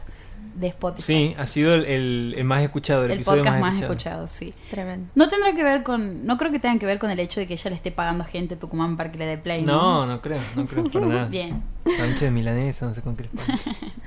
de 0.55 0.67
Spotify. 0.67 1.03
Sí, 1.03 1.35
ha 1.39 1.47
sido 1.47 1.73
el, 1.75 1.85
el- 1.87 2.35
el 2.37 2.45
más 2.45 2.63
escuchado, 2.63 3.05
el, 3.05 3.13
el 3.13 3.17
episodio 3.19 3.43
podcast 3.43 3.61
más, 3.61 3.73
más 3.75 3.83
escuchado. 3.83 4.25
escuchado, 4.25 4.53
sí. 4.53 4.55
Tremendo. 4.71 5.09
No 5.15 5.29
tendrá 5.29 5.55
que 5.55 5.63
ver 5.63 5.83
con, 5.83 6.27
no 6.27 6.37
creo 6.37 6.51
que 6.53 6.59
tenga 6.59 6.79
que 6.79 6.85
ver 6.87 6.99
con 6.99 7.11
el 7.11 7.19
hecho 7.21 7.41
de 7.41 7.47
que 7.47 7.55
ella 7.55 7.71
le 7.71 7.77
esté 7.77 7.91
pagando 7.91 8.25
gente 8.25 8.55
a 8.55 8.59
Tucumán 8.59 8.97
para 8.97 9.11
que 9.11 9.19
le 9.19 9.27
dé 9.27 9.39
play. 9.39 9.63
No, 9.65 10.05
no 10.07 10.19
creo, 10.21 10.41
no 10.57 10.67
creo 10.67 10.85
para 10.85 11.07
nada. 11.07 11.25
Bien. 11.31 11.63
Sándwich 11.97 12.19
de 12.21 12.31
milanesa, 12.31 12.87
no 12.87 12.95
sé 12.95 13.01
con 13.03 13.17
qué 13.17 13.23
les 13.25 13.33
ponen. 13.33 13.59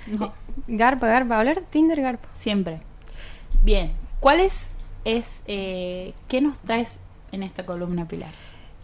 No, 0.19 0.33
Garpa, 0.67 1.07
Garpa, 1.07 1.39
hablar 1.39 1.55
de 1.55 1.61
Tinder, 1.63 1.99
Garpa. 1.99 2.27
siempre. 2.35 2.81
Bien. 3.63 3.93
¿Cuál 4.19 4.39
es, 4.39 4.67
es 5.03 5.41
eh, 5.47 6.13
qué 6.27 6.41
nos 6.41 6.59
traes 6.59 6.99
en 7.31 7.41
esta 7.41 7.65
columna, 7.65 8.07
Pilar? 8.07 8.29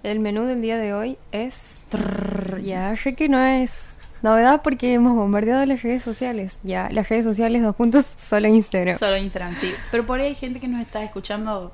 El 0.02 0.20
menú 0.20 0.46
del 0.46 0.64
día 0.64 0.78
de 0.80 0.96
hoy 0.96 1.18
es... 1.32 1.84
trrr, 1.90 2.60
ya 2.62 2.96
sé 2.96 3.14
que 3.14 3.30
no 3.30 3.40
es 3.40 3.91
novedad 4.22 4.62
porque 4.62 4.94
hemos 4.94 5.16
bombardeado 5.16 5.66
las 5.66 5.82
redes 5.84 6.04
sociales. 6.04 6.58
Ya, 6.64 6.90
las 6.92 7.10
redes 7.10 7.26
sociales, 7.26 7.62
dos 7.64 7.76
puntos, 7.76 8.08
solo 8.18 8.48
Instagram. 8.48 8.98
Solo 8.98 9.18
Instagram, 9.18 9.56
sí. 9.56 9.72
Pero 9.92 10.06
por 10.06 10.20
ahí 10.20 10.28
hay 10.28 10.36
gente 10.36 10.60
que 10.60 10.68
nos 10.68 10.82
está 10.82 11.04
escuchando 11.04 11.72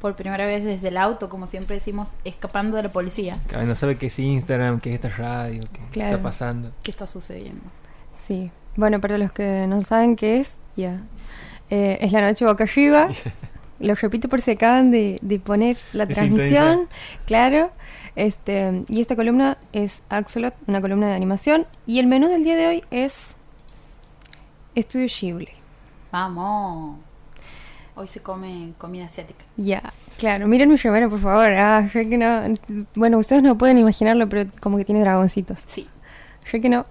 por 0.00 0.14
primera 0.14 0.46
vez 0.46 0.64
desde 0.64 0.88
el 0.88 0.96
auto, 0.96 1.28
como 1.28 1.46
siempre 1.48 1.74
decimos, 1.74 2.12
escapando 2.24 2.76
de 2.76 2.84
la 2.84 2.92
policía. 2.92 3.40
Cada 3.48 3.58
vez 3.58 3.68
no 3.68 3.74
sabe 3.74 3.96
qué 3.98 4.06
es 4.06 4.18
Instagram, 4.18 4.78
qué 4.80 4.90
es 4.90 4.94
esta 4.94 5.08
radio, 5.08 5.62
qué 5.72 5.80
Claro. 5.90 6.10
está 6.16 6.22
pasando. 6.22 6.70
¿Qué 6.84 6.90
está 6.90 7.06
sucediendo? 7.06 7.62
Sí. 8.26 8.50
Bueno, 8.76 9.00
para 9.00 9.18
los 9.18 9.32
que 9.32 9.66
no 9.66 9.82
saben 9.82 10.14
qué 10.14 10.38
es, 10.38 10.56
ya. 10.76 11.00
Eh, 11.70 11.98
es 12.00 12.12
la 12.12 12.20
noche 12.20 12.44
boca 12.44 12.64
arriba. 12.64 13.08
Lo 13.80 13.94
repito 13.94 14.28
por 14.28 14.40
si 14.40 14.52
acaban 14.52 14.90
de, 14.90 15.18
de 15.20 15.38
poner 15.40 15.76
la 15.92 16.06
De 16.06 16.14
transmisión. 16.14 16.88
Claro. 17.26 17.70
Este, 18.18 18.82
y 18.88 19.00
esta 19.00 19.14
columna 19.14 19.58
es 19.72 20.02
Axolot, 20.08 20.52
una 20.66 20.80
columna 20.80 21.06
de 21.06 21.14
animación. 21.14 21.68
Y 21.86 22.00
el 22.00 22.08
menú 22.08 22.26
del 22.26 22.42
día 22.42 22.56
de 22.56 22.66
hoy 22.66 22.84
es 22.90 23.36
Estudio 24.74 25.06
Ghibli. 25.06 25.48
Vamos. 26.10 26.96
Hoy 27.94 28.08
se 28.08 28.20
come 28.20 28.72
comida 28.76 29.04
asiática. 29.04 29.44
Ya, 29.56 29.92
claro. 30.18 30.48
Miren 30.48 30.68
mi 30.68 30.74
remera, 30.74 31.08
por 31.08 31.20
favor. 31.20 31.52
Ah, 31.52 31.88
sé 31.92 32.08
que 32.08 32.18
no. 32.18 32.42
Bueno, 32.96 33.18
ustedes 33.18 33.44
no 33.44 33.56
pueden 33.56 33.78
imaginarlo, 33.78 34.28
pero 34.28 34.50
como 34.60 34.78
que 34.78 34.84
tiene 34.84 35.00
dragoncitos. 35.00 35.60
Sí. 35.64 35.86
Sé 36.50 36.60
que 36.60 36.68
no. 36.68 36.86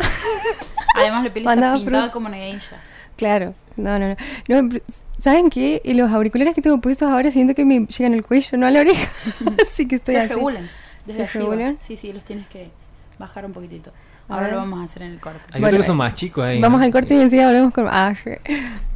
Además 0.95 1.25
la 1.25 1.33
piel 1.33 1.45
está 1.45 1.75
pintada 1.75 2.09
como 2.09 2.27
una 2.27 2.37
geisha. 2.37 2.77
Claro, 3.17 3.53
no, 3.75 3.99
no, 3.99 4.15
no. 4.47 4.61
No, 4.61 4.79
¿Saben 5.19 5.49
qué? 5.49 5.81
Los 5.83 6.09
auriculares 6.09 6.55
que 6.55 6.61
tengo 6.61 6.79
puestos 6.79 7.09
ahora 7.11 7.31
siento 7.31 7.53
que 7.53 7.65
me 7.65 7.85
llegan 7.85 8.13
al 8.13 8.23
cuello, 8.23 8.57
no 8.57 8.65
a 8.65 8.71
la 8.71 8.79
oreja. 8.79 9.11
así 9.69 9.89
que 9.89 9.97
estoy 9.97 10.15
se 10.15 10.21
así. 10.21 10.33
regulan. 10.33 10.69
Desde 11.07 11.27
¿Se 11.27 11.39
regulan? 11.39 11.77
Sí, 11.81 11.95
sí, 11.97 12.13
los 12.13 12.23
tienes 12.25 12.45
que 12.47 12.69
bajar 13.17 13.45
un 13.45 13.53
poquitito. 13.53 13.91
Ahora 14.29 14.49
lo 14.49 14.57
vamos 14.57 14.81
a 14.81 14.83
hacer 14.83 15.03
en 15.03 15.13
el 15.13 15.19
corte. 15.21 15.39
Hay 15.53 15.61
Bueno, 15.61 15.67
otros 15.77 15.81
que 15.83 15.87
son 15.87 15.95
eh, 15.95 15.99
más 15.99 16.13
chicos 16.13 16.43
ahí. 16.43 16.59
Vamos 16.61 16.79
¿no? 16.81 16.85
al 16.85 16.91
corte 16.91 17.15
y 17.15 17.21
enseguida 17.21 17.47
volvemos 17.47 17.73
con... 17.73 17.87
Ah, 17.89 18.13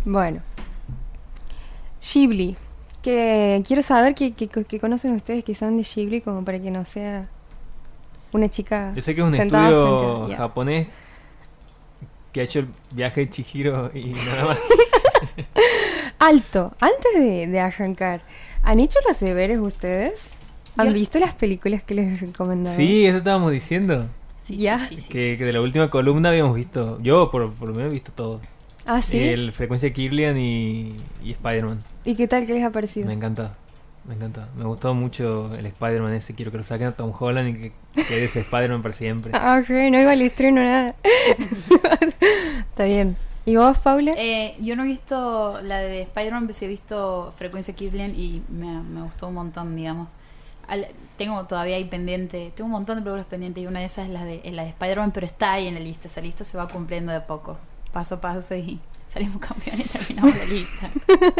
bueno. 0.05 0.41
Ghibli. 2.01 2.57
Que 3.01 3.63
quiero 3.65 3.81
saber 3.81 4.13
que, 4.13 4.33
que, 4.33 4.47
que 4.47 4.79
conocen 4.79 5.13
ustedes 5.13 5.43
que 5.43 5.55
son 5.55 5.77
de 5.77 5.83
Ghibli 5.83 6.21
como 6.21 6.43
para 6.45 6.59
que 6.59 6.69
no 6.69 6.85
sea 6.85 7.27
una 8.33 8.49
chica 8.49 8.91
Yo 8.93 9.01
sé 9.01 9.15
que 9.15 9.21
es 9.21 9.27
un 9.27 9.35
estudio 9.35 10.25
a- 10.33 10.35
japonés 10.37 10.87
que 12.31 12.41
ha 12.41 12.43
hecho 12.43 12.59
el 12.59 12.67
viaje 12.91 13.21
de 13.21 13.29
Chihiro 13.29 13.89
y 13.93 14.05
nada 14.25 14.45
más. 14.49 14.57
Alto, 16.19 16.73
antes 16.79 17.13
de, 17.15 17.47
de 17.47 17.59
arrancar, 17.59 18.21
¿han 18.63 18.79
hecho 18.79 18.99
los 19.07 19.19
deberes 19.19 19.59
ustedes? 19.59 20.13
¿Han 20.77 20.87
Yo- 20.87 20.93
visto 20.93 21.19
las 21.19 21.33
películas 21.33 21.83
que 21.83 21.93
les 21.95 22.19
recomendaba? 22.21 22.75
sí, 22.75 23.05
eso 23.05 23.17
estábamos 23.17 23.51
diciendo. 23.51 24.05
Sí, 24.39 24.57
Ya. 24.57 24.79
sí, 24.87 24.95
sí, 24.95 25.01
sí, 25.03 25.09
que, 25.09 25.31
sí, 25.33 25.37
que 25.37 25.45
de 25.45 25.53
la 25.53 25.61
última 25.61 25.89
columna 25.89 26.29
habíamos 26.29 26.55
visto, 26.55 26.99
yo 27.01 27.29
por, 27.31 27.51
por 27.53 27.67
lo 27.69 27.73
menos 27.75 27.89
he 27.91 27.93
visto 27.93 28.11
todo. 28.11 28.41
Ah, 28.85 29.01
sí. 29.01 29.19
El 29.19 29.51
Frecuencia 29.53 29.93
Kirlian 29.93 30.37
y, 30.39 30.95
y 31.23 31.31
Spider-Man. 31.33 31.83
¿Y 32.03 32.15
qué 32.15 32.27
tal 32.27 32.47
que 32.47 32.53
les 32.53 32.63
ha 32.63 32.71
parecido? 32.71 33.05
Me 33.07 33.13
encantó. 33.13 33.51
Me 34.07 34.15
encantó. 34.15 34.43
Me 34.57 34.63
gustó 34.65 34.95
mucho 34.95 35.53
el 35.55 35.67
Spider-Man 35.67 36.13
ese. 36.13 36.33
Quiero 36.33 36.51
que 36.51 36.57
lo 36.57 36.63
saquen 36.63 36.87
a 36.87 36.91
Tom 36.93 37.13
Holland 37.17 37.49
y 37.49 37.53
que 37.53 37.71
quede 38.07 38.23
ese 38.23 38.39
Spider-Man 38.39 38.81
para 38.81 38.93
siempre. 38.95 39.31
Ah, 39.35 39.61
sí, 39.65 39.73
no 39.91 39.99
iba 40.01 40.11
al 40.11 40.21
estreno 40.23 40.63
nada. 40.63 40.95
Está 42.69 42.85
bien. 42.85 43.17
¿Y 43.45 43.55
vos, 43.55 43.77
Paula? 43.79 44.13
Eh, 44.17 44.55
yo 44.61 44.75
no 44.75 44.83
he 44.83 44.87
visto 44.87 45.59
la 45.63 45.79
de 45.79 46.01
Spider-Man, 46.03 46.43
pero 46.47 46.53
sí 46.57 46.65
he 46.65 46.67
visto 46.67 47.33
Frecuencia 47.37 47.75
Kirlian 47.75 48.11
y 48.15 48.41
me, 48.49 48.81
me 48.81 49.01
gustó 49.03 49.27
un 49.27 49.35
montón, 49.35 49.75
digamos. 49.75 50.11
Al- 50.71 50.87
tengo 51.17 51.45
todavía 51.45 51.75
ahí 51.75 51.83
pendiente, 51.85 52.51
tengo 52.55 52.65
un 52.65 52.71
montón 52.71 52.95
de 52.97 53.03
películas 53.03 53.27
pendientes 53.27 53.61
y 53.63 53.67
una 53.67 53.79
de 53.81 53.85
esas 53.85 54.05
es 54.07 54.11
la 54.11 54.25
de, 54.25 54.41
es 54.43 54.53
la 54.53 54.63
de 54.63 54.69
Spider-Man, 54.69 55.11
pero 55.11 55.25
está 55.27 55.53
ahí 55.53 55.67
en 55.67 55.75
la 55.75 55.79
lista. 55.79 56.07
Esa 56.07 56.21
lista 56.21 56.43
se 56.43 56.57
va 56.57 56.67
cumpliendo 56.67 57.11
de 57.11 57.21
poco, 57.21 57.57
paso 57.93 58.15
a 58.15 58.21
paso 58.21 58.55
y 58.55 58.79
salimos 59.13 59.39
campeones 59.39 59.85
y 59.85 59.97
terminamos 59.97 60.35
la 60.37 60.45
lista. 60.45 60.89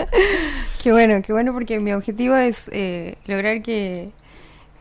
Qué 0.83 0.91
bueno, 0.91 1.21
qué 1.23 1.31
bueno 1.33 1.53
porque 1.53 1.79
mi 1.79 1.93
objetivo 1.93 2.35
es 2.35 2.67
eh, 2.71 3.15
lograr 3.25 3.61
que, 3.61 4.11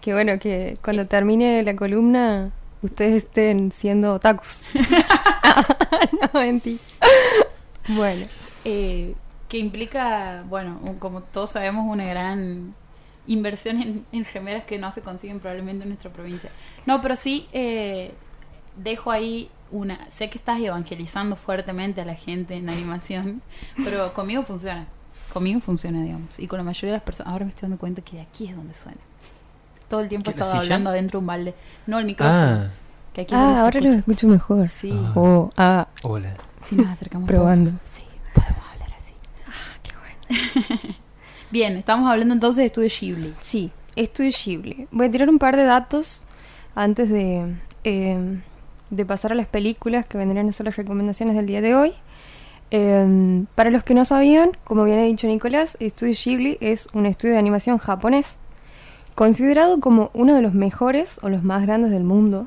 que, 0.01 0.12
bueno, 0.14 0.38
que 0.38 0.76
cuando 0.82 1.07
termine 1.07 1.62
la 1.62 1.76
columna 1.76 2.51
ustedes 2.82 3.24
estén 3.24 3.70
siendo 3.72 4.14
otakus. 4.14 4.59
no, 6.34 6.40
mentira. 6.40 6.78
Bueno, 7.88 8.26
Eh, 8.64 9.14
que 9.48 9.59
implica, 9.59 10.44
bueno, 10.48 10.78
como 10.98 11.22
todos 11.22 11.53
sabemos, 11.53 11.86
una 11.86 12.05
gran 12.05 12.74
inversión 13.27 13.81
en, 13.81 14.07
en 14.12 14.25
remeras 14.33 14.64
que 14.64 14.79
no 14.79 14.91
se 14.93 15.03
consiguen 15.03 15.41
probablemente 15.41 15.83
en 15.85 15.91
nuestra 15.91 16.11
provincia. 16.12 16.51
No, 16.87 17.01
pero 17.01 17.16
sí 17.16 17.47
eh, 17.53 18.12
dejo 18.77 19.11
ahí 19.11 19.51
una... 19.71 20.11
Sé 20.11 20.31
que 20.31 20.39
estás 20.39 20.59
evangelizando 20.61 21.37
fuertemente 21.37 22.01
a 22.01 22.05
la 22.05 22.14
gente 22.14 22.55
en 22.57 22.68
animación, 22.71 23.43
pero 23.85 24.12
conmigo 24.14 24.43
funciona. 24.43 24.87
Conmigo 25.33 25.61
funciona, 25.61 26.03
digamos. 26.03 26.39
Y 26.41 26.47
con 26.49 26.59
la 26.59 26.64
mayoría 26.64 26.91
de 26.91 26.97
las 26.97 27.05
personas. 27.05 27.33
Ahora 27.33 27.45
me 27.45 27.51
estoy 27.51 27.68
dando 27.68 27.79
cuenta 27.79 28.03
que 28.03 28.21
aquí 28.21 28.49
es 28.49 28.57
donde 28.57 28.75
suena. 28.75 28.99
Todo 29.89 30.01
el 30.01 30.09
tiempo 30.09 30.31
he 30.31 30.35
¿Qué, 30.35 30.41
la 30.41 30.47
estado 30.47 30.61
hablando 30.62 30.91
adentro 30.91 31.18
de 31.18 31.21
un 31.21 31.27
balde. 31.27 31.55
No, 31.87 31.99
el 31.99 32.05
micrófono. 32.07 32.39
Ah, 32.41 32.68
Que 33.12 33.21
aquí 33.23 33.35
Ah, 33.35 33.61
ahora 33.62 33.81
lo 33.81 33.89
escucha. 33.89 33.99
escucho 33.99 34.27
mejor. 34.29 34.68
Sí. 34.68 34.93
Ah. 34.93 35.12
Oh, 35.14 35.51
ah, 35.57 35.89
hola. 36.03 36.35
Si 36.64 36.75
nos 36.77 36.87
acercamos. 36.89 37.29
Probando. 37.29 37.73
Sí, 37.87 38.03
podemos 38.35 38.62
hablar 38.73 38.91
así. 38.99 39.12
qué 39.83 39.93
bueno. 39.97 40.95
Bien, 41.51 41.76
estamos 41.76 42.09
hablando 42.09 42.32
entonces 42.32 42.59
de 42.59 42.66
Estudio 42.66 42.88
Ghibli. 42.88 43.34
Sí, 43.40 43.72
Estudio 43.96 44.30
Ghibli. 44.30 44.86
Voy 44.92 45.07
a 45.07 45.11
tirar 45.11 45.28
un 45.28 45.40
par 45.40 45.57
de 45.57 45.64
datos 45.64 46.22
antes 46.76 47.11
de, 47.11 47.57
eh, 47.82 48.40
de 48.90 49.05
pasar 49.05 49.32
a 49.32 49.34
las 49.34 49.48
películas 49.48 50.07
que 50.07 50.16
vendrían 50.16 50.48
a 50.48 50.53
ser 50.53 50.66
las 50.66 50.76
recomendaciones 50.76 51.34
del 51.34 51.46
día 51.46 51.61
de 51.61 51.74
hoy. 51.74 51.92
Eh, 52.70 53.44
para 53.57 53.70
los 53.70 53.82
que 53.82 53.94
no 53.94 54.05
sabían, 54.05 54.53
como 54.62 54.84
bien 54.84 55.01
ha 55.01 55.03
dicho 55.03 55.26
Nicolás, 55.26 55.76
Estudio 55.80 56.14
Ghibli 56.14 56.57
es 56.61 56.86
un 56.92 57.05
estudio 57.05 57.32
de 57.32 57.40
animación 57.40 57.78
japonés, 57.78 58.36
considerado 59.16 59.80
como 59.80 60.12
uno 60.14 60.36
de 60.36 60.42
los 60.42 60.55
mejores 60.55 61.18
o 61.20 61.30
los 61.30 61.42
más 61.42 61.62
grandes 61.62 61.90
del 61.90 62.05
mundo 62.05 62.46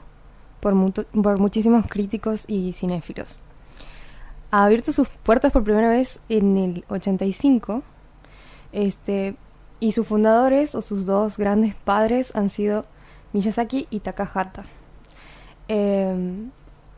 por, 0.62 0.74
por 0.94 1.40
muchísimos 1.40 1.88
críticos 1.90 2.46
y 2.48 2.72
cinéfilos. 2.72 3.44
Ha 4.50 4.64
abierto 4.64 4.94
sus 4.94 5.10
puertas 5.10 5.52
por 5.52 5.66
primera 5.66 5.90
vez 5.90 6.22
en 6.30 6.56
el 6.56 6.86
85 6.88 7.84
este, 8.74 9.36
y 9.80 9.94
sus 9.94 10.06
fundadores 10.08 10.76
o 10.76 10.82
sus 10.82 11.06
dos 11.06 11.38
grandes 11.38 11.76
padres 11.86 12.36
han 12.36 12.50
sido 12.50 12.86
Miyazaki 13.32 13.88
y 13.90 14.02
Takahata. 14.02 14.66
Eh, 15.70 16.14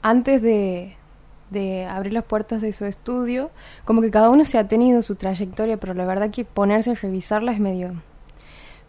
antes 0.01 0.41
de, 0.41 0.95
de 1.49 1.85
abrir 1.85 2.13
las 2.13 2.23
puertas 2.23 2.61
de 2.61 2.73
su 2.73 2.85
estudio, 2.85 3.51
como 3.85 4.01
que 4.01 4.11
cada 4.11 4.29
uno 4.29 4.45
se 4.45 4.57
ha 4.57 4.67
tenido 4.67 5.01
su 5.01 5.15
trayectoria, 5.15 5.77
pero 5.77 5.93
la 5.93 6.05
verdad 6.05 6.31
que 6.31 6.45
ponerse 6.45 6.91
a 6.91 6.95
revisarla 6.95 7.51
es 7.51 7.59
medio, 7.59 7.93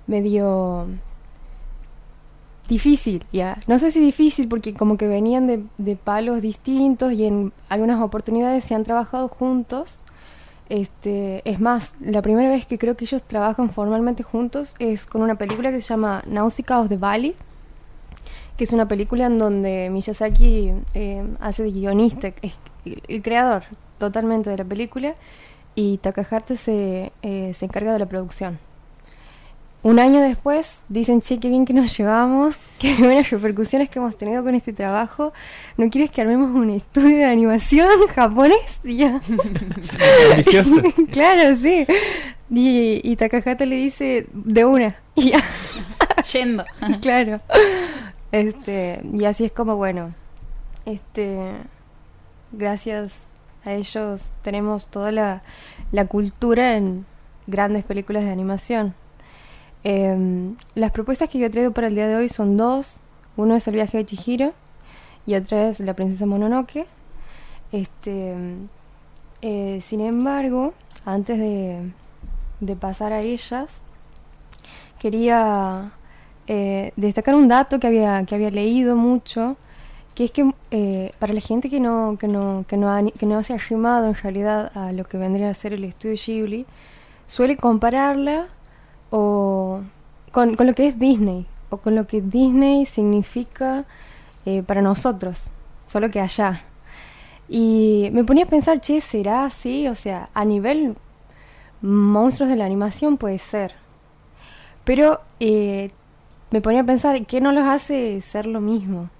medio 0.06 0.86
difícil, 2.68 3.24
ya. 3.32 3.58
No 3.66 3.78
sé 3.78 3.90
si 3.92 4.00
difícil 4.00 4.48
porque 4.48 4.74
como 4.74 4.96
que 4.96 5.06
venían 5.06 5.46
de, 5.46 5.64
de 5.78 5.96
palos 5.96 6.42
distintos 6.42 7.12
y 7.12 7.24
en 7.24 7.52
algunas 7.68 8.00
oportunidades 8.00 8.64
se 8.64 8.74
han 8.74 8.84
trabajado 8.84 9.28
juntos. 9.28 10.00
Este, 10.68 11.48
es 11.48 11.60
más, 11.60 11.92
la 12.00 12.22
primera 12.22 12.48
vez 12.48 12.66
que 12.66 12.78
creo 12.78 12.96
que 12.96 13.04
ellos 13.04 13.22
trabajan 13.22 13.70
formalmente 13.70 14.22
juntos 14.22 14.74
es 14.78 15.06
con 15.06 15.22
una 15.22 15.36
película 15.36 15.70
que 15.70 15.80
se 15.80 15.88
llama 15.88 16.22
Nausicaa 16.26 16.80
of 16.80 16.88
the 16.88 16.98
que 18.56 18.64
es 18.64 18.72
una 18.72 18.88
película 18.88 19.26
en 19.26 19.38
donde 19.38 19.90
Miyazaki 19.90 20.72
eh, 20.94 21.24
hace 21.40 21.62
de 21.62 21.72
guionista, 21.72 22.28
es 22.42 22.58
el, 22.84 23.02
el 23.06 23.22
creador 23.22 23.64
totalmente 23.98 24.50
de 24.50 24.56
la 24.56 24.64
película, 24.64 25.14
y 25.74 25.98
Takahata 25.98 26.56
se, 26.56 27.12
eh, 27.22 27.52
se 27.54 27.64
encarga 27.66 27.92
de 27.92 27.98
la 27.98 28.06
producción. 28.06 28.58
Un 29.82 30.00
año 30.00 30.20
después 30.20 30.82
dicen, 30.88 31.20
che, 31.20 31.38
qué 31.38 31.48
bien 31.48 31.64
que 31.64 31.72
nos 31.72 31.96
llevamos, 31.96 32.56
qué 32.78 32.94
buenas 32.96 33.30
repercusiones 33.30 33.88
que 33.88 33.98
hemos 33.98 34.16
tenido 34.18 34.42
con 34.42 34.54
este 34.54 34.72
trabajo. 34.72 35.32
¿No 35.76 35.88
quieres 35.90 36.10
que 36.10 36.22
armemos 36.22 36.54
un 36.54 36.70
estudio 36.70 37.18
de 37.18 37.24
animación 37.24 37.88
japonés? 38.14 38.80
Y 38.82 38.96
ya. 38.96 39.20
Ambicioso. 40.32 40.82
claro, 41.12 41.54
sí. 41.56 41.86
Y, 42.50 43.00
y 43.04 43.16
Takahata 43.16 43.64
le 43.64 43.76
dice, 43.76 44.26
de 44.32 44.64
una. 44.64 44.96
Y 45.14 45.30
ya, 45.30 45.42
Yendo. 46.32 46.64
claro. 47.00 47.40
Este, 48.32 49.00
y 49.12 49.24
así 49.24 49.44
es 49.44 49.52
como, 49.52 49.76
bueno, 49.76 50.14
este, 50.84 51.52
gracias 52.52 53.22
a 53.64 53.72
ellos 53.72 54.30
tenemos 54.42 54.88
toda 54.88 55.10
la, 55.12 55.42
la 55.92 56.06
cultura 56.06 56.76
en 56.76 57.06
grandes 57.46 57.84
películas 57.84 58.24
de 58.24 58.30
animación. 58.30 58.94
Em, 59.88 60.56
las 60.74 60.90
propuestas 60.90 61.28
que 61.28 61.38
yo 61.38 61.46
he 61.46 61.50
traído 61.50 61.70
para 61.70 61.86
el 61.86 61.94
día 61.94 62.08
de 62.08 62.16
hoy 62.16 62.28
son 62.28 62.56
dos. 62.56 62.98
Uno 63.36 63.54
es 63.54 63.68
el 63.68 63.74
viaje 63.74 63.98
de 63.98 64.04
Chihiro 64.04 64.52
y 65.26 65.36
otra 65.36 65.68
es 65.68 65.78
la 65.78 65.94
princesa 65.94 66.26
Mononoke. 66.26 66.86
Este, 67.70 68.34
eh, 69.42 69.78
sin 69.80 70.00
embargo, 70.00 70.74
antes 71.04 71.38
de, 71.38 71.92
pasar 72.80 73.12
a 73.12 73.20
ellas, 73.20 73.70
quería 74.98 75.92
eh, 76.48 76.92
destacar 76.96 77.36
un 77.36 77.46
dato 77.46 77.78
que 77.78 77.86
había, 77.86 78.24
que 78.24 78.34
había 78.34 78.50
leído 78.50 78.96
mucho, 78.96 79.56
que 80.16 80.24
es 80.24 80.32
que 80.32 80.52
eh, 80.72 81.12
para 81.20 81.32
la 81.32 81.40
gente 81.40 81.70
que 81.70 81.78
no, 81.78 82.16
que, 82.18 82.26
no, 82.26 82.64
que, 82.66 82.76
no 82.76 83.12
que 83.16 83.26
no 83.26 83.40
se 83.44 83.52
ha 83.52 83.56
arrimado 83.56 84.08
en 84.08 84.14
realidad 84.16 84.76
a 84.76 84.90
lo 84.90 85.04
que 85.04 85.16
vendría 85.16 85.48
a 85.48 85.54
ser 85.54 85.74
el 85.74 85.84
estudio 85.84 86.16
Ghibli, 86.16 86.66
suele 87.28 87.56
compararla 87.56 88.48
o 89.10 89.80
con, 90.32 90.56
con 90.56 90.66
lo 90.66 90.74
que 90.74 90.88
es 90.88 90.98
Disney, 90.98 91.46
o 91.70 91.78
con 91.78 91.94
lo 91.94 92.06
que 92.06 92.20
Disney 92.20 92.86
significa 92.86 93.84
eh, 94.44 94.62
para 94.62 94.82
nosotros, 94.82 95.50
solo 95.84 96.10
que 96.10 96.20
allá. 96.20 96.62
Y 97.48 98.10
me 98.12 98.24
ponía 98.24 98.44
a 98.44 98.48
pensar, 98.48 98.80
che, 98.80 99.00
¿será 99.00 99.44
así? 99.44 99.88
O 99.88 99.94
sea, 99.94 100.28
a 100.34 100.44
nivel 100.44 100.96
monstruos 101.80 102.48
de 102.48 102.56
la 102.56 102.64
animación 102.64 103.16
puede 103.16 103.38
ser. 103.38 103.74
Pero 104.84 105.20
eh, 105.40 105.90
me 106.50 106.60
ponía 106.60 106.82
a 106.82 106.84
pensar, 106.84 107.26
¿qué 107.26 107.40
no 107.40 107.52
los 107.52 107.64
hace 107.64 108.20
ser 108.22 108.46
lo 108.46 108.60
mismo? 108.60 109.10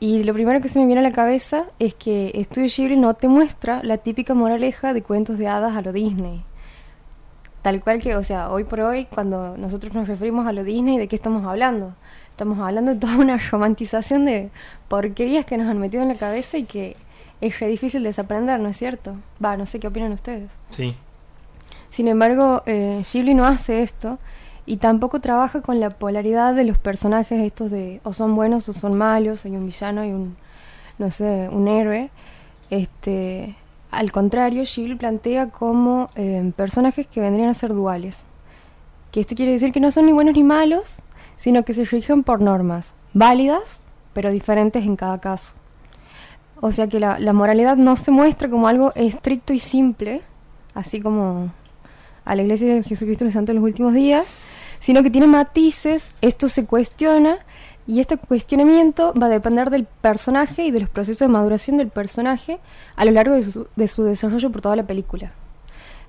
Y 0.00 0.22
lo 0.22 0.32
primero 0.32 0.60
que 0.60 0.68
se 0.68 0.78
me 0.78 0.86
viene 0.86 1.00
a 1.00 1.08
la 1.08 1.12
cabeza 1.12 1.66
es 1.78 1.94
que 1.94 2.32
Studio 2.44 2.68
Ghibli 2.68 2.96
no 2.96 3.14
te 3.14 3.28
muestra 3.28 3.80
la 3.82 3.98
típica 3.98 4.34
moraleja 4.34 4.92
de 4.92 5.02
cuentos 5.02 5.38
de 5.38 5.48
hadas 5.48 5.76
a 5.76 5.82
lo 5.82 5.92
Disney. 5.92 6.44
Tal 7.68 7.82
cual 7.82 8.00
que, 8.00 8.16
o 8.16 8.24
sea, 8.24 8.48
hoy 8.48 8.64
por 8.64 8.80
hoy, 8.80 9.04
cuando 9.04 9.58
nosotros 9.58 9.92
nos 9.92 10.08
referimos 10.08 10.46
a 10.46 10.52
lo 10.52 10.64
Disney, 10.64 10.96
¿de 10.96 11.06
qué 11.06 11.14
estamos 11.14 11.44
hablando? 11.44 11.92
Estamos 12.30 12.58
hablando 12.60 12.94
de 12.94 12.98
toda 12.98 13.18
una 13.18 13.36
romantización 13.36 14.24
de 14.24 14.48
porquerías 14.88 15.44
que 15.44 15.58
nos 15.58 15.68
han 15.68 15.76
metido 15.76 16.02
en 16.02 16.08
la 16.08 16.14
cabeza 16.14 16.56
y 16.56 16.64
que 16.64 16.96
es 17.42 17.60
re 17.60 17.68
difícil 17.68 18.02
desaprender, 18.04 18.58
¿no 18.58 18.70
es 18.70 18.78
cierto? 18.78 19.16
Va, 19.44 19.58
no 19.58 19.66
sé 19.66 19.80
qué 19.80 19.86
opinan 19.86 20.12
ustedes. 20.12 20.50
Sí. 20.70 20.94
Sin 21.90 22.08
embargo, 22.08 22.62
eh, 22.64 23.02
Ghibli 23.12 23.34
no 23.34 23.44
hace 23.44 23.82
esto 23.82 24.18
y 24.64 24.78
tampoco 24.78 25.20
trabaja 25.20 25.60
con 25.60 25.78
la 25.78 25.90
polaridad 25.90 26.54
de 26.54 26.64
los 26.64 26.78
personajes 26.78 27.38
estos 27.38 27.70
de 27.70 28.00
o 28.02 28.14
son 28.14 28.34
buenos 28.34 28.66
o 28.70 28.72
son 28.72 28.96
malos, 28.96 29.44
hay 29.44 29.54
un 29.56 29.66
villano 29.66 30.06
y 30.06 30.12
un, 30.12 30.38
no 30.96 31.10
sé, 31.10 31.50
un 31.52 31.68
héroe. 31.68 32.08
Este, 32.70 33.56
al 33.90 34.12
contrario, 34.12 34.64
Ghibli 34.64 34.96
plantea 34.96 35.50
como 35.50 36.10
eh, 36.14 36.52
personajes 36.56 37.06
que 37.06 37.20
vendrían 37.20 37.48
a 37.48 37.54
ser 37.54 37.72
duales. 37.72 38.24
Que 39.12 39.20
esto 39.20 39.34
quiere 39.34 39.52
decir 39.52 39.72
que 39.72 39.80
no 39.80 39.90
son 39.90 40.06
ni 40.06 40.12
buenos 40.12 40.34
ni 40.34 40.44
malos, 40.44 41.00
sino 41.36 41.64
que 41.64 41.72
se 41.72 41.84
rigen 41.84 42.22
por 42.22 42.40
normas 42.40 42.94
válidas, 43.14 43.80
pero 44.12 44.30
diferentes 44.30 44.84
en 44.84 44.96
cada 44.96 45.20
caso. 45.20 45.52
O 46.60 46.70
sea 46.70 46.88
que 46.88 47.00
la, 47.00 47.32
moralidad 47.32 47.76
no 47.76 47.96
se 47.96 48.10
muestra 48.10 48.50
como 48.50 48.68
algo 48.68 48.92
estricto 48.94 49.52
y 49.52 49.58
simple, 49.58 50.22
así 50.74 51.00
como 51.00 51.52
a 52.24 52.34
la 52.34 52.42
iglesia 52.42 52.74
de 52.74 52.82
Jesucristo 52.82 53.24
de 53.24 53.28
los 53.28 53.34
Santos 53.34 53.50
en 53.50 53.56
los 53.56 53.64
últimos 53.64 53.94
días, 53.94 54.26
sino 54.80 55.02
que 55.02 55.10
tiene 55.10 55.26
matices, 55.26 56.10
esto 56.20 56.48
se 56.48 56.66
cuestiona 56.66 57.38
y 57.88 58.00
este 58.00 58.18
cuestionamiento 58.18 59.14
va 59.14 59.26
a 59.26 59.30
depender 59.30 59.70
del 59.70 59.86
personaje 59.86 60.66
y 60.66 60.70
de 60.70 60.80
los 60.80 60.90
procesos 60.90 61.20
de 61.20 61.28
maduración 61.28 61.78
del 61.78 61.88
personaje 61.88 62.60
a 62.96 63.06
lo 63.06 63.12
largo 63.12 63.32
de 63.32 63.50
su, 63.50 63.66
de 63.76 63.88
su 63.88 64.04
desarrollo 64.04 64.52
por 64.52 64.60
toda 64.60 64.76
la 64.76 64.86
película. 64.86 65.32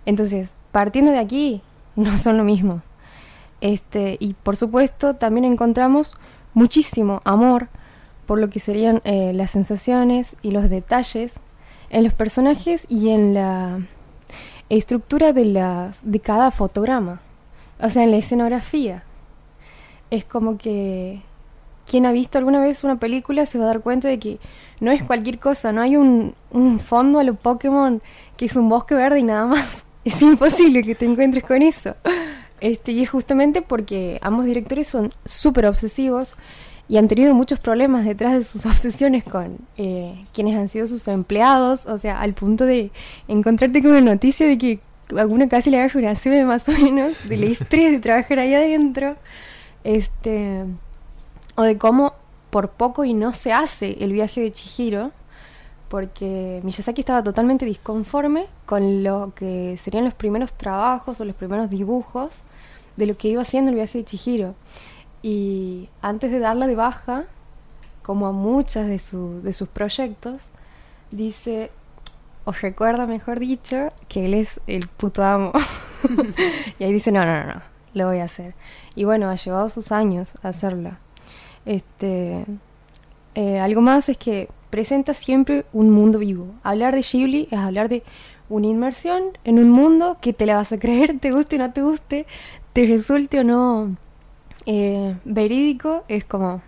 Entonces, 0.05 0.55
partiendo 0.73 1.11
de 1.11 1.19
aquí, 1.19 1.61
no 1.95 2.17
son 2.17 2.35
lo 2.35 2.43
mismo. 2.43 2.81
Este, 3.61 4.17
y 4.19 4.33
por 4.33 4.57
supuesto, 4.57 5.15
también 5.15 5.45
encontramos 5.45 6.15
muchísimo 6.53 7.21
amor 7.23 7.69
por 8.25 8.39
lo 8.39 8.49
que 8.49 8.59
serían 8.59 9.01
eh, 9.05 9.31
las 9.33 9.51
sensaciones 9.51 10.35
y 10.41 10.51
los 10.51 10.69
detalles 10.69 11.35
en 11.89 12.03
los 12.03 12.13
personajes 12.13 12.87
y 12.89 13.09
en 13.09 13.33
la 13.33 13.79
estructura 14.67 15.31
de, 15.31 15.45
las, 15.45 16.01
de 16.03 16.19
cada 16.19 16.51
fotograma. 16.51 17.21
O 17.79 17.89
sea, 17.89 18.03
en 18.03 18.11
la 18.11 18.17
escenografía. 18.17 19.03
Es 20.11 20.25
como 20.25 20.57
que 20.57 21.21
quien 21.89 22.05
ha 22.05 22.11
visto 22.11 22.37
alguna 22.37 22.61
vez 22.61 22.83
una 22.83 22.97
película 22.97 23.45
se 23.45 23.57
va 23.57 23.65
a 23.65 23.67
dar 23.67 23.81
cuenta 23.81 24.07
de 24.07 24.19
que 24.19 24.39
no 24.79 24.91
es 24.91 25.03
cualquier 25.03 25.39
cosa, 25.39 25.71
no 25.73 25.81
hay 25.81 25.97
un, 25.97 26.35
un 26.51 26.79
fondo 26.79 27.19
a 27.19 27.23
lo 27.23 27.33
Pokémon 27.33 28.01
que 28.37 28.45
es 28.45 28.55
un 28.55 28.69
bosque 28.69 28.95
verde 28.95 29.19
y 29.19 29.23
nada 29.23 29.45
más. 29.45 29.83
Es 30.05 30.21
imposible 30.21 30.81
que 30.81 30.95
te 30.95 31.05
encuentres 31.05 31.43
con 31.43 31.61
eso. 31.61 31.93
Este, 32.61 32.93
y 32.93 33.03
es 33.03 33.09
justamente 33.09 33.61
porque 33.61 34.17
ambos 34.21 34.45
directores 34.45 34.87
son 34.87 35.11
súper 35.25 35.65
obsesivos 35.65 36.35
y 36.87 36.97
han 36.97 37.09
tenido 37.09 37.35
muchos 37.35 37.59
problemas 37.59 38.05
detrás 38.05 38.33
de 38.33 38.43
sus 38.45 38.65
obsesiones 38.65 39.23
con 39.25 39.57
eh, 39.77 40.23
quienes 40.33 40.57
han 40.57 40.69
sido 40.69 40.87
sus 40.87 41.07
empleados, 41.09 41.85
o 41.85 41.99
sea, 41.99 42.21
al 42.21 42.33
punto 42.33 42.65
de 42.65 42.91
encontrarte 43.27 43.81
con 43.81 43.91
una 43.91 44.01
noticia 44.01 44.47
de 44.47 44.57
que 44.57 44.79
alguna 45.17 45.49
casi 45.49 45.69
le 45.69 45.81
haga 45.81 46.15
CB 46.15 46.45
más 46.45 46.67
o 46.69 46.71
menos, 46.71 47.27
del 47.27 47.43
estrés 47.43 47.91
de 47.91 47.99
trabajar 47.99 48.39
ahí 48.39 48.53
adentro, 48.53 49.17
este, 49.83 50.63
o 51.59 51.63
de 51.63 51.77
cómo 51.77 52.13
por 52.51 52.69
poco 52.69 53.03
y 53.03 53.13
no 53.13 53.33
se 53.33 53.51
hace 53.51 54.01
el 54.01 54.13
viaje 54.13 54.39
de 54.39 54.53
Chihiro, 54.53 55.11
porque 55.89 56.61
Miyazaki 56.63 57.01
estaba 57.01 57.21
totalmente 57.21 57.65
disconforme 57.65 58.45
con 58.65 59.03
lo 59.03 59.33
que 59.35 59.75
serían 59.75 60.05
los 60.05 60.13
primeros 60.13 60.53
trabajos 60.53 61.19
o 61.19 61.25
los 61.25 61.35
primeros 61.35 61.69
dibujos 61.69 62.43
de 62.95 63.07
lo 63.07 63.17
que 63.17 63.27
iba 63.27 63.41
haciendo 63.41 63.71
el 63.71 63.75
viaje 63.75 63.97
de 63.97 64.05
Chihiro. 64.05 64.55
Y 65.21 65.89
antes 66.01 66.31
de 66.31 66.39
darla 66.39 66.65
de 66.65 66.75
baja, 66.75 67.25
como 68.03 68.27
a 68.27 68.31
muchas 68.31 68.87
de, 68.87 68.97
su- 68.99 69.41
de 69.41 69.51
sus 69.51 69.67
proyectos, 69.67 70.51
dice, 71.11 71.71
os 72.45 72.61
recuerda, 72.61 73.05
mejor 73.05 73.37
dicho, 73.39 73.89
que 74.07 74.25
él 74.27 74.33
es 74.33 74.61
el 74.65 74.87
puto 74.87 75.23
amo. 75.23 75.51
y 76.79 76.83
ahí 76.85 76.93
dice, 76.93 77.11
no, 77.11 77.25
no, 77.25 77.43
no, 77.43 77.53
no, 77.55 77.61
lo 77.95 78.07
voy 78.07 78.19
a 78.19 78.23
hacer. 78.23 78.53
Y 78.95 79.03
bueno, 79.03 79.29
ha 79.29 79.35
llevado 79.35 79.67
sus 79.69 79.91
años 79.91 80.35
hacerlo. 80.41 80.91
Este, 81.69 82.45
eh, 83.35 83.59
algo 83.59 83.81
más 83.81 84.09
es 84.09 84.17
que 84.17 84.49
presenta 84.71 85.13
siempre 85.13 85.65
un 85.71 85.91
mundo 85.91 86.17
vivo. 86.17 86.47
Hablar 86.63 86.95
de 86.95 87.01
Ghibli 87.03 87.47
es 87.51 87.59
hablar 87.59 87.89
de 87.89 88.01
una 88.49 88.65
inmersión 88.65 89.37
en 89.43 89.59
un 89.59 89.69
mundo 89.69 90.17
que 90.19 90.33
te 90.33 90.47
la 90.47 90.55
vas 90.55 90.71
a 90.71 90.79
creer, 90.79 91.19
te 91.21 91.29
guste 91.29 91.57
o 91.57 91.59
no 91.59 91.71
te 91.71 91.83
guste, 91.83 92.25
te 92.73 92.87
resulte 92.87 93.41
o 93.41 93.43
no 93.43 93.95
eh, 94.65 95.15
verídico, 95.25 96.03
es 96.07 96.25
como 96.25 96.63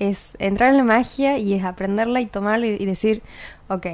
es 0.00 0.30
entrar 0.40 0.70
en 0.70 0.78
la 0.78 0.84
magia 0.84 1.38
y 1.38 1.54
es 1.54 1.64
aprenderla 1.64 2.20
y 2.20 2.26
tomarla 2.26 2.66
y, 2.66 2.84
decir, 2.84 3.22
ok, 3.68 3.86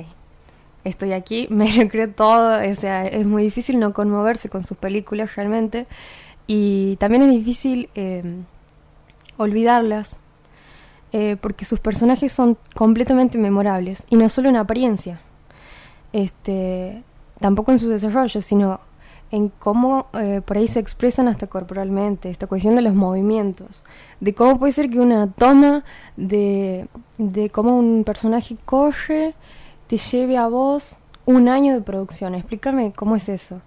estoy 0.85 1.13
aquí, 1.13 1.49
me 1.51 1.71
lo 1.71 1.87
creo 1.89 2.09
todo, 2.09 2.67
o 2.67 2.75
sea, 2.77 3.07
es 3.07 3.27
muy 3.27 3.43
difícil 3.43 3.79
no 3.79 3.93
conmoverse 3.93 4.49
con 4.49 4.65
sus 4.65 4.79
películas 4.79 5.37
realmente 5.37 5.87
y 6.47 6.97
también 6.97 7.25
es 7.25 7.31
difícil 7.31 7.91
eh, 7.95 8.23
olvidarlas 9.43 10.17
eh, 11.13 11.37
porque 11.41 11.65
sus 11.65 11.79
personajes 11.81 12.33
son 12.33 12.57
completamente 12.75 13.37
memorables 13.39 14.05
y 14.09 14.17
no 14.17 14.29
solo 14.29 14.49
en 14.49 14.57
apariencia, 14.57 15.21
este, 16.13 17.03
tampoco 17.39 17.73
en 17.73 17.79
su 17.79 17.89
desarrollo, 17.89 18.41
sino 18.41 18.81
en 19.31 19.49
cómo 19.49 20.07
eh, 20.15 20.43
por 20.45 20.59
ahí 20.59 20.69
se 20.69 20.79
expresan 20.79 21.29
hasta 21.29 21.47
corporalmente, 21.47 22.31
esta 22.31 22.47
cuestión 22.47 22.75
de 22.75 22.83
los 22.83 22.95
movimientos, 22.95 23.85
de 24.21 24.35
cómo 24.35 24.59
puede 24.59 24.73
ser 24.73 24.91
que 24.91 25.01
una 25.01 25.27
toma 25.27 25.85
de, 26.17 26.87
de 27.19 27.51
cómo 27.51 27.79
un 27.79 28.05
personaje 28.05 28.57
corre 28.65 29.35
te 29.87 29.97
lleve 29.97 30.37
a 30.37 30.49
vos 30.49 30.99
un 31.27 31.49
año 31.49 31.75
de 31.75 31.81
producción. 31.81 32.35
Explícame 32.35 32.93
cómo 32.93 33.17
es 33.17 33.29
eso. 33.29 33.61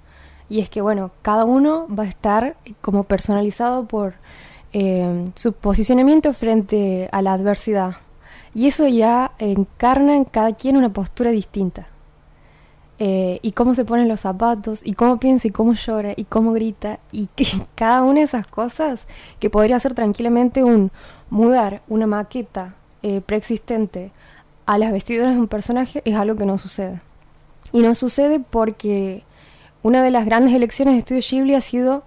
Y 0.49 0.61
es 0.61 0.69
que, 0.69 0.82
bueno, 0.82 1.11
cada 1.21 1.45
uno 1.45 1.88
va 1.88 2.03
a 2.03 2.07
estar 2.07 2.55
como 2.82 3.03
personalizado 3.03 3.86
por 3.86 4.15
eh, 4.78 5.32
su 5.36 5.53
posicionamiento 5.53 6.34
frente 6.34 7.07
a 7.13 7.21
la 7.21 7.32
adversidad. 7.32 7.95
Y 8.53 8.67
eso 8.67 8.86
ya 8.89 9.32
encarna 9.39 10.17
en 10.17 10.26
cada 10.26 10.53
quien 10.53 10.76
una 10.76 10.91
postura 10.91 11.32
distinta. 11.32 11.88
Eh, 12.99 13.39
y 13.41 13.53
cómo 13.53 13.73
se 13.73 13.86
ponen 13.86 14.09
los 14.09 14.19
zapatos, 14.19 14.82
y 14.84 14.91
cómo 14.91 15.17
piensa, 15.17 15.47
y 15.47 15.51
cómo 15.51 15.76
llora, 15.76 16.11
y 16.17 16.26
cómo 16.26 16.51
grita, 16.51 16.99
y 17.13 17.28
que 17.38 17.47
cada 17.76 18.01
una 18.01 18.19
de 18.19 18.26
esas 18.26 18.47
cosas 18.47 18.99
que 19.39 19.49
podría 19.49 19.80
ser 19.80 19.93
tranquilamente 19.93 20.61
un 20.61 20.91
mudar 21.30 21.82
una 21.88 22.05
maqueta 22.05 22.76
eh, 23.01 23.21
preexistente 23.21 24.11
a 24.65 24.78
las 24.78 24.91
vestiduras 24.91 25.36
de 25.36 25.39
un 25.39 25.47
personaje 25.47 26.01
es 26.03 26.15
algo 26.15 26.36
que 26.36 26.45
no 26.45 26.57
sucede. 26.57 26.99
Y 27.71 27.82
no 27.82 27.95
sucede 27.95 28.41
porque 28.41 29.23
una 29.84 30.03
de 30.03 30.11
las 30.11 30.26
grandes 30.26 30.53
elecciones 30.53 30.95
de 30.95 30.99
Estudio 30.99 31.21
Ghibli 31.21 31.55
ha 31.55 31.61
sido 31.61 32.03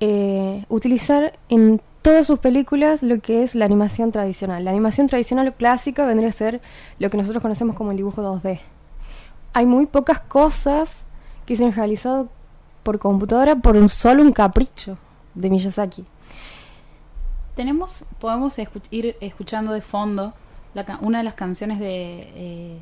eh, 0.00 0.64
utilizar 0.70 1.34
en 1.50 1.82
todas 2.06 2.24
sus 2.24 2.38
películas 2.38 3.02
lo 3.02 3.18
que 3.18 3.42
es 3.42 3.56
la 3.56 3.64
animación 3.64 4.12
tradicional. 4.12 4.64
La 4.64 4.70
animación 4.70 5.08
tradicional 5.08 5.48
o 5.48 5.52
clásica 5.54 6.06
vendría 6.06 6.28
a 6.30 6.32
ser 6.32 6.60
lo 7.00 7.10
que 7.10 7.16
nosotros 7.16 7.42
conocemos 7.42 7.74
como 7.74 7.90
el 7.90 7.96
dibujo 7.96 8.22
2D. 8.22 8.60
Hay 9.52 9.66
muy 9.66 9.86
pocas 9.86 10.20
cosas 10.20 11.04
que 11.46 11.56
se 11.56 11.64
han 11.64 11.72
realizado 11.72 12.28
por 12.84 13.00
computadora 13.00 13.56
por 13.56 13.76
un 13.76 13.88
solo 13.88 14.22
un 14.22 14.30
capricho 14.30 14.96
de 15.34 15.50
Miyazaki. 15.50 16.04
Tenemos, 17.56 18.04
podemos 18.20 18.56
escu- 18.58 18.82
ir 18.92 19.16
escuchando 19.20 19.72
de 19.72 19.80
fondo 19.82 20.32
la 20.74 20.98
una 21.00 21.18
de 21.18 21.24
las 21.24 21.34
canciones 21.34 21.80
de, 21.80 22.30
eh, 22.36 22.78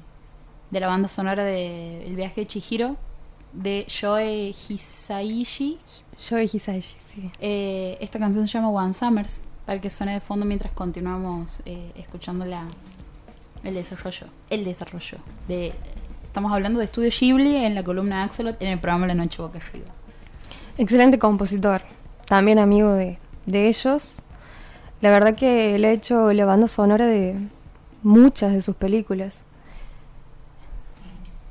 de 0.71 0.81
la 0.81 0.87
banda 0.89 1.09
sonora 1.09 1.45
de 1.45 2.07
El 2.07 2.15
viaje 2.15 2.43
de 2.43 2.47
Chihiro, 2.47 2.97
de 3.55 3.87
Shoei 3.89 4.55
Hisaishi. 4.69 5.79
Shoei 6.19 6.45
Hisaishi, 6.53 6.95
sí. 7.15 7.31
Eh, 7.41 7.97
esta 8.01 8.19
canción 8.19 8.47
se 8.47 8.53
llama 8.53 8.71
One 8.71 8.93
Summers, 8.93 9.41
para 9.67 9.81
que 9.81 9.91
suene 9.91 10.15
de 10.15 10.21
fondo 10.21 10.45
mientras 10.45 10.73
continuamos 10.73 11.63
eh, 11.65 11.93
escuchando 11.97 12.45
la, 12.45 12.67
el 13.63 13.75
desarrollo. 13.75 14.27
El 14.51 14.65
desarrollo. 14.65 15.19
De, 15.49 15.73
estamos 16.25 16.53
hablando 16.53 16.79
de 16.79 16.85
Estudio 16.85 17.11
Ghibli 17.11 17.57
en 17.57 17.75
la 17.75 17.83
columna 17.83 18.25
Axolot 18.25 18.61
en 18.61 18.69
el 18.69 18.79
programa 18.79 19.07
La 19.07 19.15
Noche 19.15 19.41
Boca 19.41 19.59
Arriba. 19.59 19.87
Excelente 20.77 21.19
compositor, 21.19 21.83
también 22.27 22.59
amigo 22.59 22.93
de, 22.93 23.19
de 23.47 23.69
ellos. 23.69 24.17
La 25.01 25.11
verdad 25.11 25.35
que 25.35 25.79
le 25.79 25.89
ha 25.89 25.93
hecho 25.93 26.33
la 26.33 26.45
banda 26.45 26.69
sonora 26.69 27.07
de 27.07 27.37
muchas 28.03 28.53
de 28.53 28.63
sus 28.63 28.75
películas. 28.75 29.45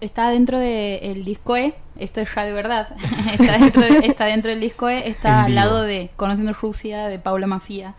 Está 0.02 0.30
dentro 0.30 0.60
del 0.60 1.24
disco 1.24 1.56
E, 1.56 1.74
esto 1.98 2.22
es 2.22 2.34
radio 2.36 2.56
verdad. 2.56 2.96
está, 3.40 3.58
dentro 3.58 3.82
de- 3.82 4.06
está 4.08 4.26
dentro 4.26 4.52
del 4.52 4.60
disco 4.60 4.90
E, 4.90 5.08
está 5.08 5.44
al 5.44 5.56
lado 5.56 5.82
de 5.82 6.10
Conociendo 6.16 6.54
Rusia, 6.54 7.08
de 7.08 7.20
Paula 7.20 7.48
Mafia. 7.48 7.96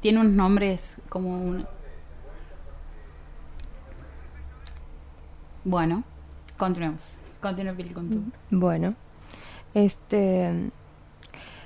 Tiene 0.00 0.20
unos 0.20 0.32
nombres 0.32 0.96
como 1.08 1.30
un... 1.30 1.66
Bueno, 5.64 6.04
continuemos. 6.56 7.16
Continúa. 7.40 7.78
Bueno, 8.50 8.94
este, 9.74 10.70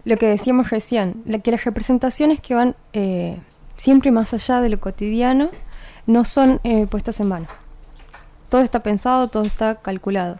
lo 0.05 0.17
que 0.17 0.27
decíamos 0.27 0.71
recién, 0.71 1.23
la, 1.25 1.39
que 1.41 1.51
las 1.53 1.65
representaciones 1.65 2.41
que 2.41 2.55
van 2.55 2.75
eh, 2.93 3.39
siempre 3.77 4.11
más 4.11 4.35
allá 4.35 4.61
de 4.61 4.69
lo 4.69 4.81
cotidiano 4.81 5.51
no 6.07 6.25
son 6.25 6.61
eh, 6.65 6.87
puestas 6.87 7.21
en 7.21 7.29
vano. 7.29 7.47
Todo 8.49 8.63
está 8.63 8.81
pensado, 8.81 9.29
todo 9.29 9.43
está 9.45 9.77
calculado. 9.77 10.37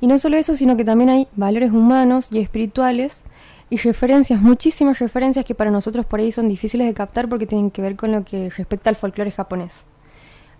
Y 0.00 0.06
no 0.06 0.18
solo 0.18 0.36
eso, 0.36 0.54
sino 0.54 0.76
que 0.76 0.84
también 0.84 1.10
hay 1.10 1.28
valores 1.34 1.72
humanos 1.72 2.28
y 2.30 2.38
espirituales 2.38 3.22
y 3.70 3.76
referencias, 3.78 4.40
muchísimas 4.40 4.98
referencias 4.98 5.44
que 5.44 5.54
para 5.54 5.70
nosotros 5.70 6.06
por 6.06 6.20
ahí 6.20 6.32
son 6.32 6.48
difíciles 6.48 6.86
de 6.86 6.94
captar 6.94 7.28
porque 7.28 7.46
tienen 7.46 7.70
que 7.70 7.82
ver 7.82 7.96
con 7.96 8.12
lo 8.12 8.24
que 8.24 8.48
respecta 8.50 8.88
al 8.90 8.96
folclore 8.96 9.30
japonés. 9.30 9.84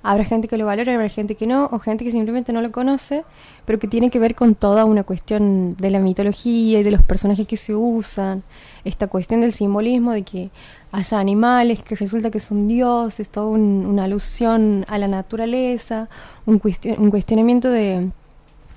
Habrá 0.03 0.24
gente 0.24 0.47
que 0.47 0.57
lo 0.57 0.66
valora, 0.66 0.95
habrá 0.95 1.09
gente 1.09 1.34
que 1.34 1.47
no, 1.47 1.68
o 1.72 1.80
gente 1.80 2.05
que 2.05 2.12
simplemente 2.12 2.53
no 2.53 2.62
lo 2.62 2.70
conoce, 2.70 3.24
pero 3.64 3.78
que 3.80 3.89
tiene 3.89 4.11
que 4.11 4.20
ver 4.20 4.36
con 4.36 4.55
toda 4.55 4.84
una 4.84 5.03
cuestión 5.03 5.74
de 5.76 5.91
la 5.91 5.99
mitología 5.99 6.78
y 6.78 6.82
de 6.84 6.91
los 6.93 7.03
personajes 7.03 7.49
que 7.49 7.57
se 7.57 7.74
usan, 7.74 8.45
esta 8.84 9.09
cuestión 9.09 9.41
del 9.41 9.53
simbolismo 9.53 10.12
de 10.12 10.22
que 10.22 10.51
haya 10.93 11.18
animales 11.18 11.82
que 11.82 11.97
resulta 11.97 12.30
que 12.30 12.39
son 12.41 12.68
dioses, 12.68 13.28
toda 13.28 13.47
un- 13.47 13.86
una 13.86 14.05
alusión 14.05 14.84
a 14.89 14.99
la 14.99 15.09
naturaleza, 15.09 16.09
un, 16.47 16.61
cuestion- 16.61 16.97
un 16.99 17.11
cuestionamiento 17.11 17.68
de 17.68 18.11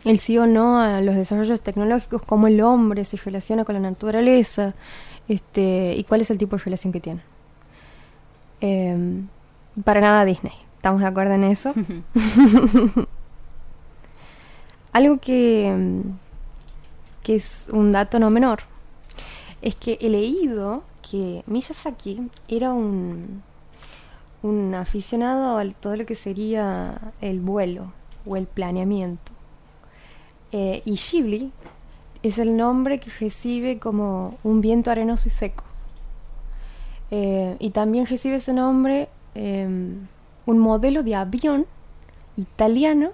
el 0.04 0.20
sí 0.20 0.38
o 0.38 0.48
no 0.48 0.80
a 0.80 1.02
los 1.02 1.16
desarrollos 1.16 1.62
tecnológicos, 1.62 2.22
cómo 2.24 2.48
el 2.48 2.62
hombre 2.62 3.06
se 3.06 3.18
relaciona 3.18 3.66
con 3.66 3.76
la 3.76 3.82
naturaleza, 3.82 4.74
este, 5.28 5.96
y 5.96 6.04
cuál 6.04 6.22
es 6.22 6.32
el 6.32 6.38
tipo 6.38 6.58
de 6.58 6.64
relación 6.64 6.92
que 6.92 7.00
tiene. 7.00 7.22
Em, 8.60 9.28
para 9.84 10.02
nada 10.02 10.26
Disney, 10.26 10.54
¿estamos 10.76 11.02
de 11.02 11.08
acuerdo 11.08 11.34
en 11.34 11.44
eso? 11.44 11.74
Algo 14.94 15.18
que, 15.20 15.74
mm, 15.76 16.02
que 17.24 17.36
es 17.36 17.70
un 17.72 17.92
dato 17.92 18.20
no 18.20 18.30
menor 18.30 18.64
es 19.62 19.76
que 19.76 19.98
he 20.02 20.10
leído 20.10 20.84
que 21.10 21.44
Miyazaki 21.46 22.30
era 22.48 22.74
un, 22.74 23.44
un 24.42 24.74
aficionado 24.76 25.58
a 25.58 25.66
todo 25.72 25.96
lo 25.96 26.06
que 26.06 26.16
sería 26.16 27.14
el 27.22 27.40
vuelo 27.40 27.94
o 28.26 28.38
el 28.38 28.48
planeamiento. 28.48 29.32
Eh, 30.52 30.82
y 30.86 30.96
Ghibli 30.96 31.52
es 32.24 32.38
el 32.38 32.56
nombre 32.58 33.00
que 33.00 33.10
recibe 33.20 33.80
como 33.80 34.38
un 34.44 34.62
viento 34.62 34.92
arenoso 34.92 35.28
y 35.28 35.32
seco. 35.32 35.64
Eh, 37.10 37.56
y 37.60 37.72
también 37.72 38.06
recibe 38.06 38.36
ese 38.36 38.54
nombre 38.54 39.10
em, 39.36 40.08
un 40.46 40.60
modelo 40.60 41.04
de 41.04 41.16
avión 41.16 41.66
italiano 42.38 43.12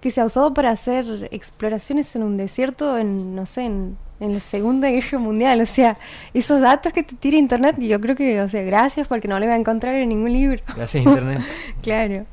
que 0.00 0.10
se 0.10 0.20
ha 0.20 0.24
usado 0.26 0.54
para 0.54 0.70
hacer 0.70 1.28
exploraciones 1.32 2.14
en 2.14 2.22
un 2.22 2.36
desierto 2.36 2.96
en, 2.98 3.34
no 3.34 3.46
sé, 3.46 3.64
en, 3.64 3.96
en 4.20 4.34
la 4.34 4.40
Segunda 4.40 4.88
Guerra 4.90 5.18
Mundial. 5.18 5.60
O 5.60 5.66
sea, 5.66 5.98
esos 6.34 6.60
datos 6.60 6.92
que 6.92 7.02
te 7.02 7.16
tira 7.16 7.36
internet, 7.36 7.76
yo 7.80 8.00
creo 8.00 8.14
que, 8.14 8.40
o 8.42 8.48
sea, 8.48 8.62
gracias 8.62 9.08
porque 9.08 9.26
no 9.26 9.38
le 9.40 9.46
voy 9.46 9.54
a 9.54 9.58
encontrar 9.58 9.94
en 9.94 10.08
ningún 10.10 10.32
libro. 10.32 10.62
Gracias 10.76 11.04
Internet. 11.04 11.42
Claro. 11.82 12.26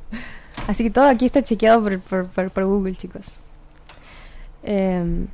Así 0.68 0.84
que 0.84 0.90
todo 0.90 1.06
aquí 1.06 1.26
está 1.26 1.42
chequeado 1.42 1.82
por, 1.82 1.98
por, 2.00 2.26
por- 2.28 2.50
por 2.50 2.64
Google, 2.66 2.94
chicos. 2.94 3.40
Em, 4.64 5.26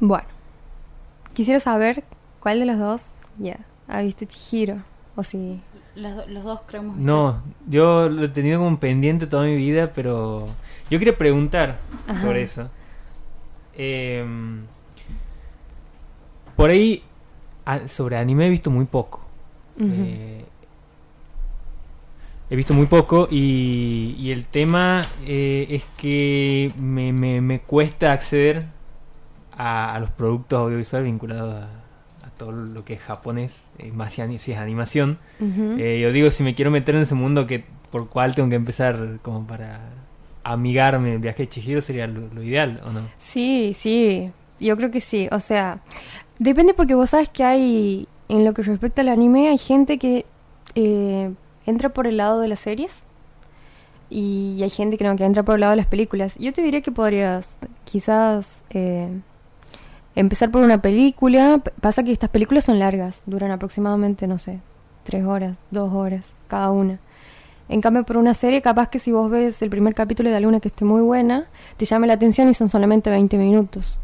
bueno, 0.00 0.24
quisiera 1.34 1.60
saber 1.60 2.04
cuál 2.40 2.60
de 2.60 2.66
los 2.66 2.78
dos 2.78 3.02
ya 3.38 3.58
ha 3.88 4.00
visto 4.00 4.24
Chihiro. 4.24 4.76
O 5.16 5.24
si 5.24 5.60
los 5.96 6.44
dos 6.44 6.60
creemos 6.66 6.96
No, 6.98 7.42
yo 7.66 8.08
lo 8.08 8.24
he 8.24 8.28
tenido 8.28 8.60
como 8.60 8.78
pendiente 8.78 9.26
toda 9.26 9.44
mi 9.46 9.56
vida, 9.56 9.90
pero 9.92 10.46
yo 10.88 10.98
quería 11.00 11.18
preguntar 11.18 11.78
Ajá. 12.06 12.22
sobre 12.22 12.42
eso. 12.42 12.70
Em, 13.76 14.62
por 16.56 16.70
ahí, 16.70 17.02
sobre 17.86 18.16
anime 18.16 18.46
he 18.46 18.50
visto 18.50 18.70
muy 18.70 18.84
poco. 18.84 19.20
Ujú. 19.76 19.88
Eh, 19.90 20.44
he 22.50 22.56
visto 22.56 22.74
muy 22.74 22.86
poco 22.86 23.28
y, 23.30 24.14
y 24.18 24.30
el 24.32 24.44
tema 24.46 25.02
eh, 25.26 25.66
es 25.70 25.84
que 25.96 26.72
me, 26.78 27.12
me- 27.12 27.40
me 27.40 27.60
cuesta 27.60 28.12
acceder 28.12 28.64
a, 29.52 29.94
a 29.94 30.00
los 30.00 30.10
productos 30.10 30.58
audiovisuales 30.60 31.06
vinculados 31.06 31.54
a, 31.54 31.64
a 32.26 32.30
todo 32.38 32.52
lo 32.52 32.84
que 32.84 32.94
es 32.94 33.00
japonés, 33.00 33.66
eh, 33.78 33.90
más 33.92 34.12
si, 34.12 34.22
es 34.22 34.58
animación. 34.58 35.18
Eh, 35.40 35.98
yo 36.02 36.12
digo, 36.12 36.30
si 36.30 36.42
me 36.42 36.54
quiero 36.54 36.70
meter 36.70 36.94
en 36.94 37.02
ese 37.02 37.14
mundo, 37.14 37.46
que 37.46 37.64
¿por 37.90 38.08
cuál 38.08 38.34
tengo 38.34 38.48
que 38.48 38.54
empezar 38.56 39.18
como 39.22 39.46
para 39.46 39.80
amigarme? 40.44 41.14
El 41.14 41.18
viaje 41.18 41.42
de 41.44 41.48
Chihiro 41.48 41.80
sería 41.80 42.06
lo, 42.06 42.28
lo 42.32 42.42
ideal, 42.42 42.80
¿o 42.86 42.92
no? 42.92 43.02
Sí, 43.18 43.72
sí, 43.74 44.30
yo 44.60 44.76
creo 44.76 44.90
que 44.90 45.00
sí. 45.00 45.28
O 45.32 45.40
sea, 45.40 45.80
depende 46.38 46.74
porque 46.74 46.94
vos 46.94 47.10
sabes 47.10 47.28
que 47.28 47.44
hay, 47.44 48.08
en 48.28 48.44
lo 48.44 48.54
que 48.54 48.62
respecta 48.62 49.02
al 49.02 49.08
anime, 49.08 49.48
hay 49.48 49.58
gente 49.58 49.98
que 49.98 50.24
eh, 50.74 51.30
entra 51.68 51.90
por 51.90 52.06
el 52.06 52.16
lado 52.16 52.40
de 52.40 52.48
las 52.48 52.60
series 52.60 53.04
y 54.10 54.60
hay 54.62 54.70
gente 54.70 54.96
que 54.96 55.04
no, 55.04 55.16
que 55.16 55.24
entra 55.24 55.42
por 55.42 55.56
el 55.56 55.60
lado 55.60 55.72
de 55.72 55.76
las 55.76 55.86
películas. 55.86 56.34
Yo 56.38 56.52
te 56.52 56.62
diría 56.62 56.80
que 56.80 56.92
podrías 56.92 57.56
quizás 57.84 58.62
eh, 58.70 59.08
empezar 60.14 60.50
por 60.50 60.62
una 60.62 60.80
película. 60.80 61.60
Pasa 61.80 62.02
que 62.02 62.12
estas 62.12 62.30
películas 62.30 62.64
son 62.64 62.78
largas, 62.78 63.22
duran 63.26 63.50
aproximadamente, 63.50 64.26
no 64.26 64.38
sé, 64.38 64.60
tres 65.04 65.24
horas, 65.24 65.58
dos 65.70 65.92
horas 65.92 66.34
cada 66.48 66.70
una. 66.70 66.98
En 67.68 67.82
cambio, 67.82 68.04
por 68.04 68.16
una 68.16 68.32
serie, 68.32 68.62
capaz 68.62 68.88
que 68.88 68.98
si 68.98 69.12
vos 69.12 69.30
ves 69.30 69.60
el 69.60 69.68
primer 69.68 69.94
capítulo 69.94 70.30
de 70.30 70.36
alguna 70.36 70.58
que 70.58 70.68
esté 70.68 70.86
muy 70.86 71.02
buena, 71.02 71.48
te 71.76 71.84
llame 71.84 72.06
la 72.06 72.14
atención 72.14 72.48
y 72.48 72.54
son 72.54 72.70
solamente 72.70 73.10
20 73.10 73.36
minutos. 73.36 74.00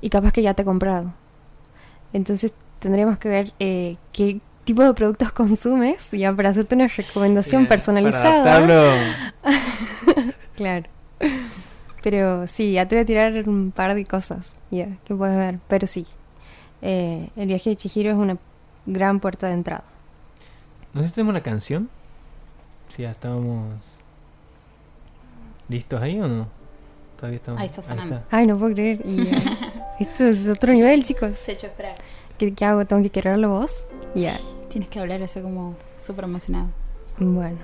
Y 0.00 0.10
capaz 0.10 0.32
que 0.32 0.42
ya 0.42 0.54
te 0.54 0.62
he 0.62 0.64
comprado. 0.64 1.14
Entonces 2.12 2.52
tendremos 2.80 3.18
que 3.18 3.28
ver 3.28 3.52
eh, 3.60 3.96
qué 4.12 4.40
tipo 4.64 4.82
de 4.82 4.94
productos 4.94 5.32
consumes 5.32 6.10
ya 6.12 6.34
para 6.34 6.50
hacerte 6.50 6.74
una 6.74 6.88
recomendación 6.88 7.64
Para 7.64 7.76
personalizada. 7.76 9.32
Claro. 10.56 10.88
Pero 12.02 12.46
sí, 12.46 12.72
ya 12.72 12.86
te 12.86 12.94
voy 12.94 13.02
a 13.02 13.06
tirar 13.06 13.48
un 13.48 13.72
par 13.72 13.94
de 13.94 14.04
cosas 14.04 14.54
ya 14.70 14.88
que 15.04 15.14
puedes 15.14 15.36
ver. 15.36 15.58
Pero 15.68 15.86
sí, 15.86 16.06
eh, 16.82 17.30
el 17.36 17.48
viaje 17.48 17.70
de 17.70 17.76
Chihiro 17.76 18.10
es 18.10 18.16
una 18.16 18.36
gran 18.86 19.20
puerta 19.20 19.48
de 19.48 19.54
entrada. 19.54 19.84
¿No 20.92 21.02
sé 21.02 21.08
si 21.08 21.14
tenemos 21.14 21.34
la 21.34 21.42
canción? 21.42 21.88
Si 22.94 23.02
ya 23.02 23.10
estábamos 23.10 23.74
listos 25.68 26.00
ahí 26.00 26.20
o 26.20 26.28
no. 26.28 26.48
Todavía 27.16 27.36
estamos. 27.36 27.60
Ahí 27.60 27.66
está 27.66 27.82
sonando. 27.82 28.22
Ay, 28.30 28.46
no 28.46 28.58
puedo 28.58 28.74
creer. 28.74 29.00
Y, 29.04 29.22
eh, 29.22 29.42
esto 30.00 30.24
es 30.24 30.48
otro 30.48 30.72
nivel, 30.72 31.04
chicos. 31.04 31.36
Se 31.36 31.52
hecho 31.52 31.66
esperar. 31.66 31.94
¿Qué, 32.38 32.52
qué 32.52 32.64
hago? 32.64 32.84
¿Tengo 32.84 33.02
que 33.02 33.10
quererlo 33.10 33.48
vos? 33.48 33.88
Ya. 34.14 34.38
Tienes 34.74 34.88
que 34.88 34.98
hablar 34.98 35.22
así 35.22 35.40
como 35.40 35.76
súper 35.98 36.24
emocionado. 36.24 36.66
Bueno. 37.16 37.58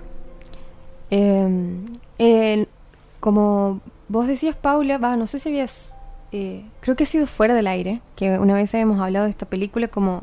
Eh, 1.10 2.66
como 3.18 3.80
vos 4.06 4.28
decías, 4.28 4.54
Paula, 4.54 4.96
va, 4.96 5.16
no 5.16 5.26
sé 5.26 5.40
si 5.40 5.48
habías... 5.48 5.96
eh, 6.30 6.64
creo 6.78 6.94
que 6.94 7.02
ha 7.02 7.06
sido 7.08 7.26
fuera 7.26 7.52
del 7.54 7.66
aire, 7.66 8.00
que 8.14 8.38
una 8.38 8.54
vez 8.54 8.72
habíamos 8.74 9.00
hablado 9.00 9.24
de 9.24 9.32
esta 9.32 9.44
película 9.44 9.88
como 9.88 10.22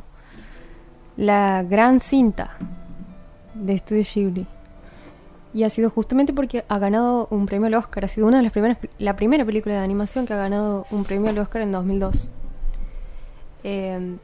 la 1.18 1.64
gran 1.64 2.00
cinta 2.00 2.58
de 3.54 3.74
Estudio 3.74 4.04
Ghibli. 4.04 4.48
Y 5.54 5.64
ha 5.64 5.70
sido 5.70 5.90
justamente 5.90 6.32
porque 6.32 6.64
ha 6.70 6.80
ganado 6.80 7.28
un 7.32 7.48
premio 7.48 7.68
al 7.68 7.74
Oscar. 7.74 8.06
Ha 8.06 8.08
sido 8.08 8.28
una 8.28 8.38
de 8.38 8.44
las 8.44 8.54
primeras, 8.54 8.78
la 8.98 9.18
primera 9.18 9.44
película 9.44 9.76
de 9.76 9.82
animación 9.82 10.26
que 10.26 10.32
ha 10.32 10.38
ganado 10.38 10.86
un 10.92 11.04
premio 11.04 11.32
al 11.32 11.38
Oscar 11.38 11.64
en 11.64 11.74
2002. 11.74 12.32
Eh, 13.66 14.16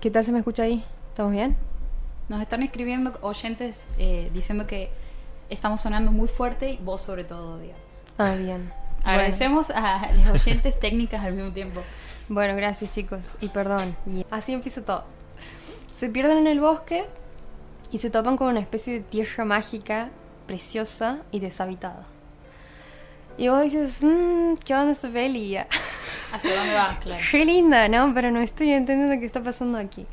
¿Qué 0.00 0.10
tal 0.10 0.24
se 0.24 0.32
me 0.32 0.38
escucha 0.38 0.62
ahí? 0.62 0.82
¿Estamos 1.16 1.32
bien? 1.32 1.56
Nos 2.28 2.42
están 2.42 2.62
escribiendo 2.62 3.10
oyentes 3.22 3.86
eh, 3.96 4.30
diciendo 4.34 4.66
que 4.66 4.90
estamos 5.48 5.80
sonando 5.80 6.12
muy 6.12 6.28
fuerte 6.28 6.72
y 6.72 6.76
vos 6.76 7.00
sobre 7.00 7.24
todo, 7.24 7.58
digamos. 7.58 8.04
Ah, 8.18 8.34
bien. 8.34 8.70
Agradecemos 9.02 9.70
a 9.70 10.12
los 10.12 10.46
oyentes 10.46 10.78
técnicas 10.80 11.24
al 11.24 11.32
mismo 11.32 11.52
tiempo. 11.52 11.80
Bueno, 12.28 12.54
gracias 12.54 12.94
chicos 12.94 13.34
y 13.40 13.48
perdón. 13.48 13.96
Y 14.12 14.26
así 14.30 14.52
empieza 14.52 14.84
todo. 14.84 15.04
Se 15.90 16.10
pierden 16.10 16.36
en 16.36 16.48
el 16.48 16.60
bosque 16.60 17.06
y 17.90 17.96
se 17.96 18.10
topan 18.10 18.36
con 18.36 18.48
una 18.48 18.60
especie 18.60 18.92
de 18.92 19.00
tierra 19.00 19.46
mágica, 19.46 20.10
preciosa 20.46 21.20
y 21.32 21.40
deshabitada. 21.40 22.04
Y 23.38 23.48
vos 23.48 23.62
dices, 23.62 24.02
mmm, 24.02 24.56
¿qué 24.62 24.74
onda 24.74 24.92
esta 24.92 25.08
peli? 25.08 25.56
¿Hacia 26.34 26.56
dónde 26.56 26.74
vas? 26.74 26.98
Claro. 26.98 27.24
Re 27.32 27.44
linda, 27.46 27.88
¿no? 27.88 28.12
Pero 28.12 28.30
no 28.30 28.40
estoy 28.42 28.72
entendiendo 28.72 29.18
qué 29.18 29.24
está 29.24 29.42
pasando 29.42 29.78
aquí. 29.78 30.06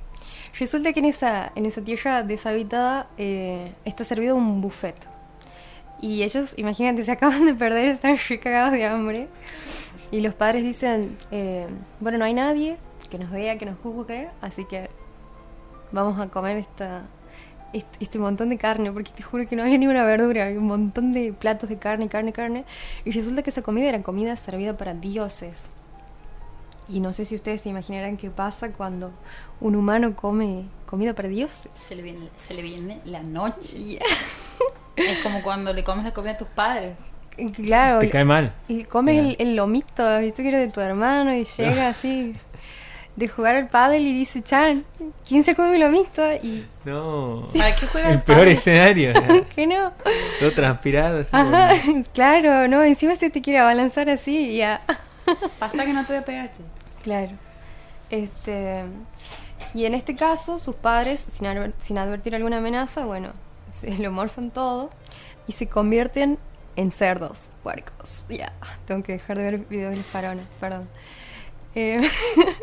Resulta 0.57 0.93
que 0.93 0.99
en 0.99 1.05
esa, 1.05 1.51
en 1.55 1.65
esa 1.65 1.81
tierra 1.81 2.21
deshabitada 2.21 3.07
eh, 3.17 3.73
está 3.85 4.03
servido 4.03 4.35
un 4.35 4.61
buffet. 4.61 4.95
Y 5.99 6.21
ellos, 6.21 6.53
imagínate, 6.57 7.03
se 7.03 7.11
acaban 7.17 7.45
de 7.45 7.55
perder, 7.55 7.87
están 7.87 8.17
cagados 8.41 8.73
de 8.73 8.85
hambre. 8.85 9.27
Y 10.11 10.21
los 10.21 10.35
padres 10.35 10.63
dicen, 10.63 11.17
eh, 11.31 11.65
bueno, 11.99 12.19
no 12.19 12.25
hay 12.25 12.35
nadie 12.35 12.77
que 13.09 13.17
nos 13.17 13.31
vea, 13.31 13.57
que 13.57 13.65
nos 13.65 13.79
juzgue, 13.79 14.29
así 14.41 14.65
que 14.65 14.89
vamos 15.91 16.19
a 16.19 16.27
comer 16.27 16.57
esta, 16.57 17.03
este, 17.73 17.97
este 17.99 18.19
montón 18.19 18.49
de 18.49 18.57
carne, 18.57 18.91
porque 18.91 19.11
te 19.11 19.23
juro 19.23 19.47
que 19.47 19.55
no 19.55 19.63
había 19.63 19.77
ni 19.79 19.87
una 19.87 20.03
verdura, 20.03 20.45
había 20.45 20.59
un 20.59 20.67
montón 20.67 21.11
de 21.11 21.33
platos 21.33 21.69
de 21.69 21.77
carne, 21.77 22.09
carne, 22.09 22.31
carne. 22.31 22.65
Y 23.05 23.11
resulta 23.11 23.41
que 23.41 23.49
esa 23.49 23.63
comida 23.63 23.89
era 23.89 24.03
comida 24.03 24.35
servida 24.35 24.77
para 24.77 24.93
dioses. 24.93 25.71
Y 26.93 26.99
no 26.99 27.11
sé 27.11 27.25
si 27.25 27.35
ustedes 27.35 27.61
se 27.61 27.69
imaginarán 27.69 28.17
qué 28.17 28.29
pasa 28.29 28.71
cuando 28.71 29.11
un 29.59 29.75
humano 29.75 30.15
come 30.15 30.65
comida 30.85 31.13
para 31.13 31.27
dioses. 31.27 31.67
Se 31.73 31.95
le 31.95 32.03
viene, 32.03 32.29
se 32.47 32.53
le 32.53 32.61
viene 32.61 32.99
la 33.05 33.23
noche. 33.23 33.99
Es 34.95 35.17
como 35.23 35.41
cuando 35.41 35.73
le 35.73 35.83
comes 35.83 36.05
la 36.05 36.11
comida 36.13 36.33
a 36.33 36.37
tus 36.37 36.47
padres. 36.49 36.93
Claro, 37.55 37.97
Te 37.97 38.11
cae 38.11 38.23
mal. 38.25 38.53
y 38.67 38.83
comes 38.83 39.17
el, 39.17 39.35
el 39.39 39.55
lomito, 39.55 40.19
viste 40.19 40.43
que 40.43 40.49
era 40.49 40.59
de 40.59 40.67
tu 40.67 40.81
hermano 40.81 41.33
y 41.35 41.45
llega 41.45 41.87
así 41.87 42.35
de 43.15 43.27
jugar 43.27 43.55
al 43.55 43.67
pádel 43.69 44.03
y 44.05 44.13
dice, 44.13 44.43
Chan, 44.43 44.85
¿quién 45.27 45.43
se 45.43 45.55
come 45.55 45.71
mi 45.71 45.79
lomito? 45.79 46.21
Y 46.43 46.63
No. 46.85 47.47
¿Para 47.57 47.75
qué 47.75 47.87
juega 47.87 48.09
El 48.09 48.13
el 48.17 48.21
peor 48.21 48.47
escenario. 48.47 49.13
que 49.55 49.65
no. 49.65 49.93
Todo 50.39 50.51
transpirado. 50.53 51.21
así, 51.21 51.29
Ajá, 51.31 51.69
bueno. 51.85 52.03
claro, 52.13 52.67
no, 52.67 52.83
encima 52.83 53.15
se 53.15 53.31
te 53.31 53.41
quiere 53.41 53.57
abalanzar 53.59 54.11
así 54.11 54.37
y 54.51 54.57
ya. 54.57 54.81
Pasa 55.57 55.85
que 55.85 55.93
no 55.93 56.01
te 56.05 56.13
voy 56.13 56.21
a 56.21 56.25
pegarte. 56.25 56.61
Claro. 57.03 57.33
Este. 58.09 58.83
Y 59.73 59.85
en 59.85 59.93
este 59.95 60.15
caso, 60.15 60.59
sus 60.59 60.75
padres, 60.75 61.25
sin, 61.31 61.47
adver- 61.47 61.73
sin 61.79 61.97
advertir 61.97 62.35
alguna 62.35 62.57
amenaza, 62.57 63.05
bueno, 63.05 63.31
se 63.71 63.97
lo 63.97 64.11
morfan 64.11 64.51
todo 64.51 64.89
y 65.47 65.53
se 65.53 65.67
convierten 65.67 66.37
en 66.75 66.91
cerdos, 66.91 67.49
puercos. 67.63 68.23
Ya, 68.29 68.53
tengo 68.87 69.03
que 69.03 69.13
dejar 69.13 69.37
de 69.37 69.43
ver 69.43 69.57
videos 69.59 69.91
de 69.91 69.97
los 69.97 70.05
faraones, 70.05 70.45
perdón. 70.59 70.87
Eh, 71.75 72.01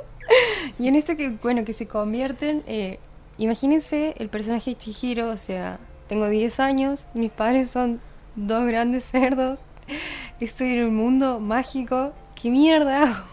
y 0.78 0.88
en 0.88 0.96
esto 0.96 1.16
que, 1.16 1.30
bueno, 1.30 1.64
que 1.64 1.72
se 1.72 1.86
convierten, 1.86 2.62
eh, 2.66 2.98
imagínense 3.38 4.14
el 4.18 4.28
personaje 4.28 4.70
de 4.70 4.78
Chihiro, 4.78 5.30
o 5.30 5.36
sea, 5.36 5.78
tengo 6.08 6.28
10 6.28 6.60
años, 6.60 7.06
mis 7.14 7.30
padres 7.30 7.70
son 7.70 8.00
dos 8.36 8.66
grandes 8.66 9.04
cerdos, 9.04 9.60
estoy 10.40 10.74
en 10.78 10.86
un 10.86 10.96
mundo 10.96 11.40
mágico, 11.40 12.12
¿qué 12.40 12.50
mierda? 12.50 13.24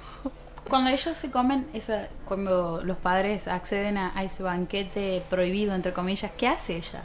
Cuando 0.70 0.90
ellos 0.90 1.16
se 1.16 1.32
comen, 1.32 1.68
esa, 1.74 2.08
cuando 2.26 2.82
los 2.84 2.98
padres 2.98 3.48
acceden 3.48 3.98
a, 3.98 4.24
ese 4.24 4.44
banquete 4.44 5.24
prohibido, 5.30 5.74
entre 5.76 5.94
comillas, 5.94 6.32
¿qué 6.38 6.48
hace 6.48 6.78
ella? 6.78 7.04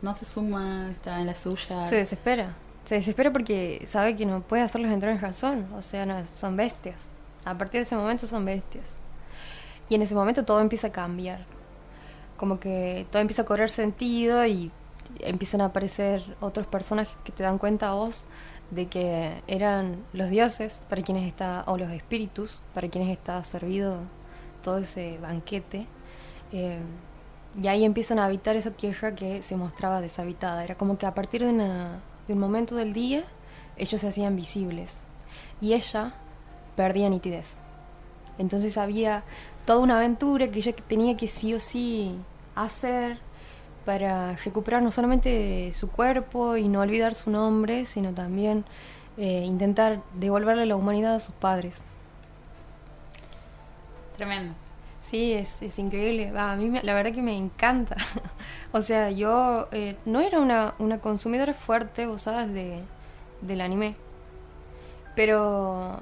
No 0.00 0.14
se 0.14 0.24
suma, 0.24 0.88
está 0.90 1.20
en 1.20 1.26
la 1.26 1.34
suya. 1.34 1.84
Se 1.84 1.96
desespera. 1.96 2.54
Se 2.84 2.96
desespera 2.96 3.32
porque 3.32 3.84
sabe 3.86 4.16
que 4.16 4.26
no 4.26 4.40
puede 4.42 4.62
hacerlos 4.62 4.90
entrar 4.90 5.12
en 5.12 5.20
razón. 5.20 5.66
O 5.76 5.82
sea, 5.82 6.06
no, 6.06 6.26
son 6.26 6.56
bestias. 6.56 7.16
A 7.44 7.56
partir 7.56 7.80
de 7.80 7.82
ese 7.82 7.96
momento 7.96 8.26
son 8.26 8.44
bestias. 8.44 8.96
Y 9.88 9.94
en 9.94 10.02
ese 10.02 10.14
momento 10.14 10.44
todo 10.44 10.60
empieza 10.60 10.88
a 10.88 10.92
cambiar. 10.92 11.44
Como 12.36 12.58
que 12.58 13.06
todo 13.10 13.22
empieza 13.22 13.42
a 13.42 13.44
correr 13.44 13.70
sentido 13.70 14.44
y 14.46 14.72
empiezan 15.20 15.60
a 15.60 15.66
aparecer 15.66 16.22
otros 16.40 16.66
personajes 16.66 17.14
que 17.24 17.32
te 17.32 17.42
dan 17.42 17.58
cuenta 17.58 17.90
a 17.90 17.94
vos 17.94 18.24
de 18.72 18.86
que 18.86 19.42
eran 19.46 20.02
los 20.12 20.28
dioses 20.30 20.82
para 20.88 21.02
quienes 21.02 21.28
está, 21.28 21.62
o 21.66 21.76
los 21.76 21.90
espíritus 21.92 22.62
para 22.74 22.88
quienes 22.88 23.10
está 23.10 23.42
servido 23.44 23.98
todo 24.64 24.78
ese 24.78 25.18
banquete. 25.18 25.86
Eh, 26.52 26.80
y 27.62 27.68
ahí 27.68 27.84
empiezan 27.84 28.18
a 28.18 28.24
habitar 28.24 28.56
esa 28.56 28.70
tierra 28.70 29.14
que 29.14 29.42
se 29.42 29.56
mostraba 29.56 30.00
deshabitada. 30.00 30.64
Era 30.64 30.74
como 30.74 30.96
que 30.98 31.06
a 31.06 31.12
partir 31.14 31.42
de, 31.42 31.50
una- 31.50 32.00
de 32.26 32.32
un 32.32 32.40
momento 32.40 32.74
del 32.74 32.92
día 32.94 33.24
ellos 33.76 34.00
se 34.00 34.08
hacían 34.08 34.36
visibles 34.36 35.02
y 35.60 35.74
ella 35.74 36.14
perdía 36.74 37.08
nitidez. 37.10 37.58
Entonces 38.38 38.78
había 38.78 39.22
toda 39.66 39.80
una 39.80 39.96
aventura 39.98 40.48
que 40.48 40.58
ella 40.60 40.72
tenía 40.88 41.16
que 41.16 41.28
sí 41.28 41.52
o 41.54 41.58
sí 41.58 42.14
hacer 42.54 43.18
para 43.84 44.36
recuperar 44.36 44.82
no 44.82 44.92
solamente 44.92 45.72
su 45.74 45.90
cuerpo 45.90 46.56
y 46.56 46.68
no 46.68 46.80
olvidar 46.80 47.14
su 47.14 47.30
nombre, 47.30 47.84
sino 47.86 48.12
también 48.14 48.64
eh, 49.18 49.42
intentar 49.44 50.02
devolverle 50.14 50.66
la 50.66 50.76
humanidad 50.76 51.14
a 51.16 51.20
sus 51.20 51.34
padres. 51.34 51.82
Tremendo. 54.16 54.54
Sí, 55.00 55.32
es, 55.32 55.62
es 55.62 55.78
increíble. 55.78 56.30
Va, 56.32 56.52
a 56.52 56.56
mí 56.56 56.68
me- 56.70 56.82
la 56.82 56.94
verdad 56.94 57.12
que 57.12 57.22
me 57.22 57.36
encanta. 57.36 57.96
o 58.72 58.82
sea, 58.82 59.10
yo 59.10 59.68
eh, 59.72 59.96
no 60.04 60.20
era 60.20 60.38
una, 60.40 60.74
una 60.78 61.00
consumidora 61.00 61.54
fuerte, 61.54 62.06
vos 62.06 62.22
sabes, 62.22 62.52
de, 62.52 62.82
del 63.40 63.60
anime. 63.60 63.96
Pero, 65.14 65.98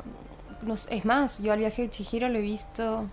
no 0.63 0.75
es 0.75 1.05
más, 1.05 1.41
yo 1.41 1.53
al 1.53 1.59
viaje 1.59 1.83
de 1.83 1.91
Chihiro 1.91 2.29
lo 2.29 2.39
he 2.39 2.43
visto 2.43 3.07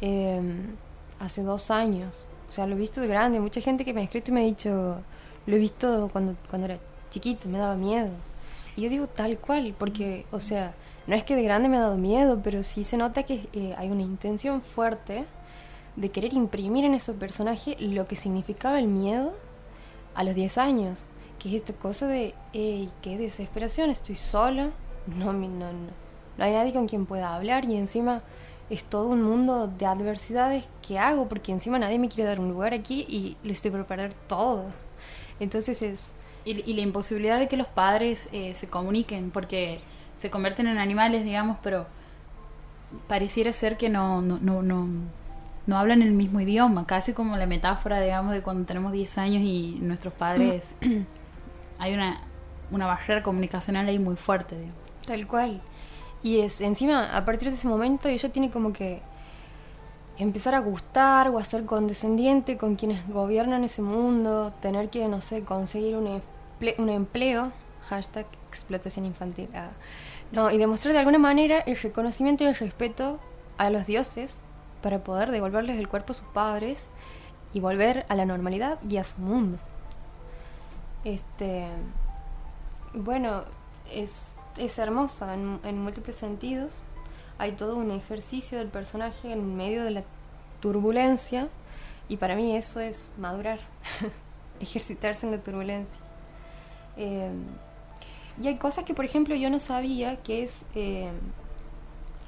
em, 0.00 0.76
hace 1.20 1.42
dos 1.42 1.70
años. 1.70 2.26
O 2.52 2.54
sea, 2.54 2.66
lo 2.66 2.74
he 2.74 2.78
visto 2.78 3.00
de 3.00 3.06
grande. 3.08 3.40
Mucha 3.40 3.62
gente 3.62 3.82
que 3.82 3.94
me 3.94 4.02
ha 4.02 4.04
escrito 4.04 4.30
y 4.30 4.34
me 4.34 4.42
ha 4.42 4.44
dicho, 4.44 5.00
lo 5.46 5.56
he 5.56 5.58
visto 5.58 6.10
cuando, 6.12 6.36
cuando 6.50 6.66
era 6.66 6.78
chiquito, 7.10 7.48
me 7.48 7.56
daba 7.56 7.76
miedo. 7.76 8.10
Y 8.76 8.82
yo 8.82 8.90
digo 8.90 9.06
tal 9.06 9.38
cual, 9.38 9.74
porque, 9.78 10.26
o 10.32 10.38
sea, 10.38 10.74
no 11.06 11.16
es 11.16 11.24
que 11.24 11.34
de 11.34 11.44
grande 11.44 11.70
me 11.70 11.78
ha 11.78 11.80
dado 11.80 11.96
miedo, 11.96 12.42
pero 12.44 12.62
sí 12.62 12.84
se 12.84 12.98
nota 12.98 13.22
que 13.22 13.48
eh, 13.54 13.74
hay 13.78 13.88
una 13.88 14.02
intención 14.02 14.60
fuerte 14.60 15.24
de 15.96 16.10
querer 16.10 16.34
imprimir 16.34 16.84
en 16.84 16.92
ese 16.92 17.14
personaje 17.14 17.74
lo 17.80 18.06
que 18.06 18.16
significaba 18.16 18.78
el 18.78 18.86
miedo 18.86 19.32
a 20.14 20.22
los 20.22 20.34
10 20.34 20.58
años. 20.58 21.06
Que 21.38 21.48
es 21.48 21.54
esta 21.54 21.72
cosa 21.72 22.06
de, 22.06 22.34
ey, 22.52 22.90
qué 23.00 23.16
desesperación, 23.16 23.88
estoy 23.88 24.16
sola, 24.16 24.72
no, 25.06 25.32
no, 25.32 25.48
no, 25.48 25.72
no 26.36 26.44
hay 26.44 26.52
nadie 26.52 26.74
con 26.74 26.86
quien 26.86 27.06
pueda 27.06 27.34
hablar 27.34 27.64
y 27.64 27.76
encima 27.76 28.20
es 28.72 28.84
todo 28.84 29.08
un 29.08 29.22
mundo 29.22 29.66
de 29.66 29.86
adversidades 29.86 30.66
que 30.86 30.98
hago 30.98 31.28
porque 31.28 31.52
encima 31.52 31.78
nadie 31.78 31.98
me 31.98 32.08
quiere 32.08 32.28
dar 32.28 32.40
un 32.40 32.48
lugar 32.48 32.72
aquí 32.72 33.04
y 33.08 33.36
lo 33.44 33.52
estoy 33.52 33.70
preparando 33.70 34.16
todo. 34.26 34.64
Entonces 35.40 35.82
es, 35.82 36.10
Y, 36.44 36.68
y 36.68 36.74
la 36.74 36.80
imposibilidad 36.80 37.38
de 37.38 37.48
que 37.48 37.56
los 37.56 37.68
padres 37.68 38.28
eh, 38.32 38.54
se 38.54 38.68
comuniquen, 38.68 39.30
porque 39.30 39.80
se 40.16 40.30
convierten 40.30 40.66
en 40.66 40.78
animales, 40.78 41.24
digamos, 41.24 41.58
pero 41.62 41.86
pareciera 43.08 43.52
ser 43.52 43.76
que 43.76 43.88
no, 43.88 44.22
no, 44.22 44.38
no, 44.40 44.62
no, 44.62 44.88
no 45.66 45.78
hablan 45.78 46.02
el 46.02 46.12
mismo 46.12 46.40
idioma, 46.40 46.86
casi 46.86 47.12
como 47.12 47.36
la 47.36 47.46
metáfora, 47.46 48.00
digamos, 48.00 48.32
de 48.32 48.42
cuando 48.42 48.64
tenemos 48.64 48.92
10 48.92 49.18
años 49.18 49.42
y 49.42 49.78
nuestros 49.80 50.14
padres... 50.14 50.78
hay 51.78 51.94
una, 51.94 52.20
una 52.70 52.86
barrera 52.86 53.22
comunicacional 53.22 53.88
ahí 53.88 53.98
muy 53.98 54.14
fuerte, 54.14 54.56
digamos. 54.56 54.78
Tal 55.04 55.26
cual. 55.26 55.60
Y 56.22 56.40
es 56.40 56.60
encima, 56.60 57.16
a 57.16 57.24
partir 57.24 57.50
de 57.50 57.56
ese 57.56 57.68
momento, 57.68 58.08
ella 58.08 58.28
tiene 58.30 58.50
como 58.50 58.72
que 58.72 59.00
empezar 60.18 60.54
a 60.54 60.60
gustar 60.60 61.28
o 61.28 61.38
a 61.38 61.44
ser 61.44 61.64
condescendiente 61.64 62.56
con 62.56 62.76
quienes 62.76 63.08
gobiernan 63.08 63.64
ese 63.64 63.82
mundo, 63.82 64.52
tener 64.60 64.88
que, 64.88 65.08
no 65.08 65.20
sé, 65.20 65.42
conseguir 65.42 65.96
un, 65.96 66.22
un 66.78 66.88
empleo, 66.88 67.52
hashtag 67.88 68.26
explotación 68.48 69.06
infantil, 69.06 69.48
ah. 69.54 69.70
no, 70.30 70.50
y 70.50 70.58
demostrar 70.58 70.92
de 70.92 70.98
alguna 70.98 71.18
manera 71.18 71.58
el 71.60 71.76
reconocimiento 71.76 72.44
y 72.44 72.48
el 72.48 72.54
respeto 72.54 73.18
a 73.58 73.70
los 73.70 73.86
dioses 73.86 74.40
para 74.82 75.02
poder 75.02 75.30
devolverles 75.30 75.78
el 75.78 75.88
cuerpo 75.88 76.12
a 76.12 76.16
sus 76.16 76.26
padres 76.26 76.84
y 77.54 77.60
volver 77.60 78.04
a 78.08 78.14
la 78.14 78.26
normalidad 78.26 78.78
y 78.88 78.98
a 78.98 79.04
su 79.04 79.20
mundo. 79.20 79.58
Este, 81.04 81.66
bueno, 82.94 83.44
es, 83.92 84.34
es 84.56 84.78
hermosa 84.78 85.34
en, 85.34 85.60
en 85.64 85.78
múltiples 85.78 86.16
sentidos. 86.16 86.80
Hay 87.38 87.52
todo 87.52 87.76
un 87.76 87.90
ejercicio 87.90 88.58
del 88.58 88.68
personaje 88.68 89.32
en 89.32 89.56
medio 89.56 89.84
de 89.84 89.90
la 89.90 90.04
turbulencia 90.60 91.48
y 92.08 92.16
para 92.16 92.36
mí 92.36 92.56
eso 92.56 92.80
es 92.80 93.12
madurar, 93.18 93.58
ejercitarse 94.60 95.26
en 95.26 95.32
la 95.32 95.38
turbulencia. 95.38 96.02
Eh, 96.96 97.30
y 98.40 98.48
hay 98.48 98.56
cosas 98.56 98.84
que, 98.84 98.94
por 98.94 99.04
ejemplo, 99.04 99.34
yo 99.34 99.50
no 99.50 99.60
sabía, 99.60 100.16
que 100.16 100.42
es 100.42 100.64
eh, 100.74 101.10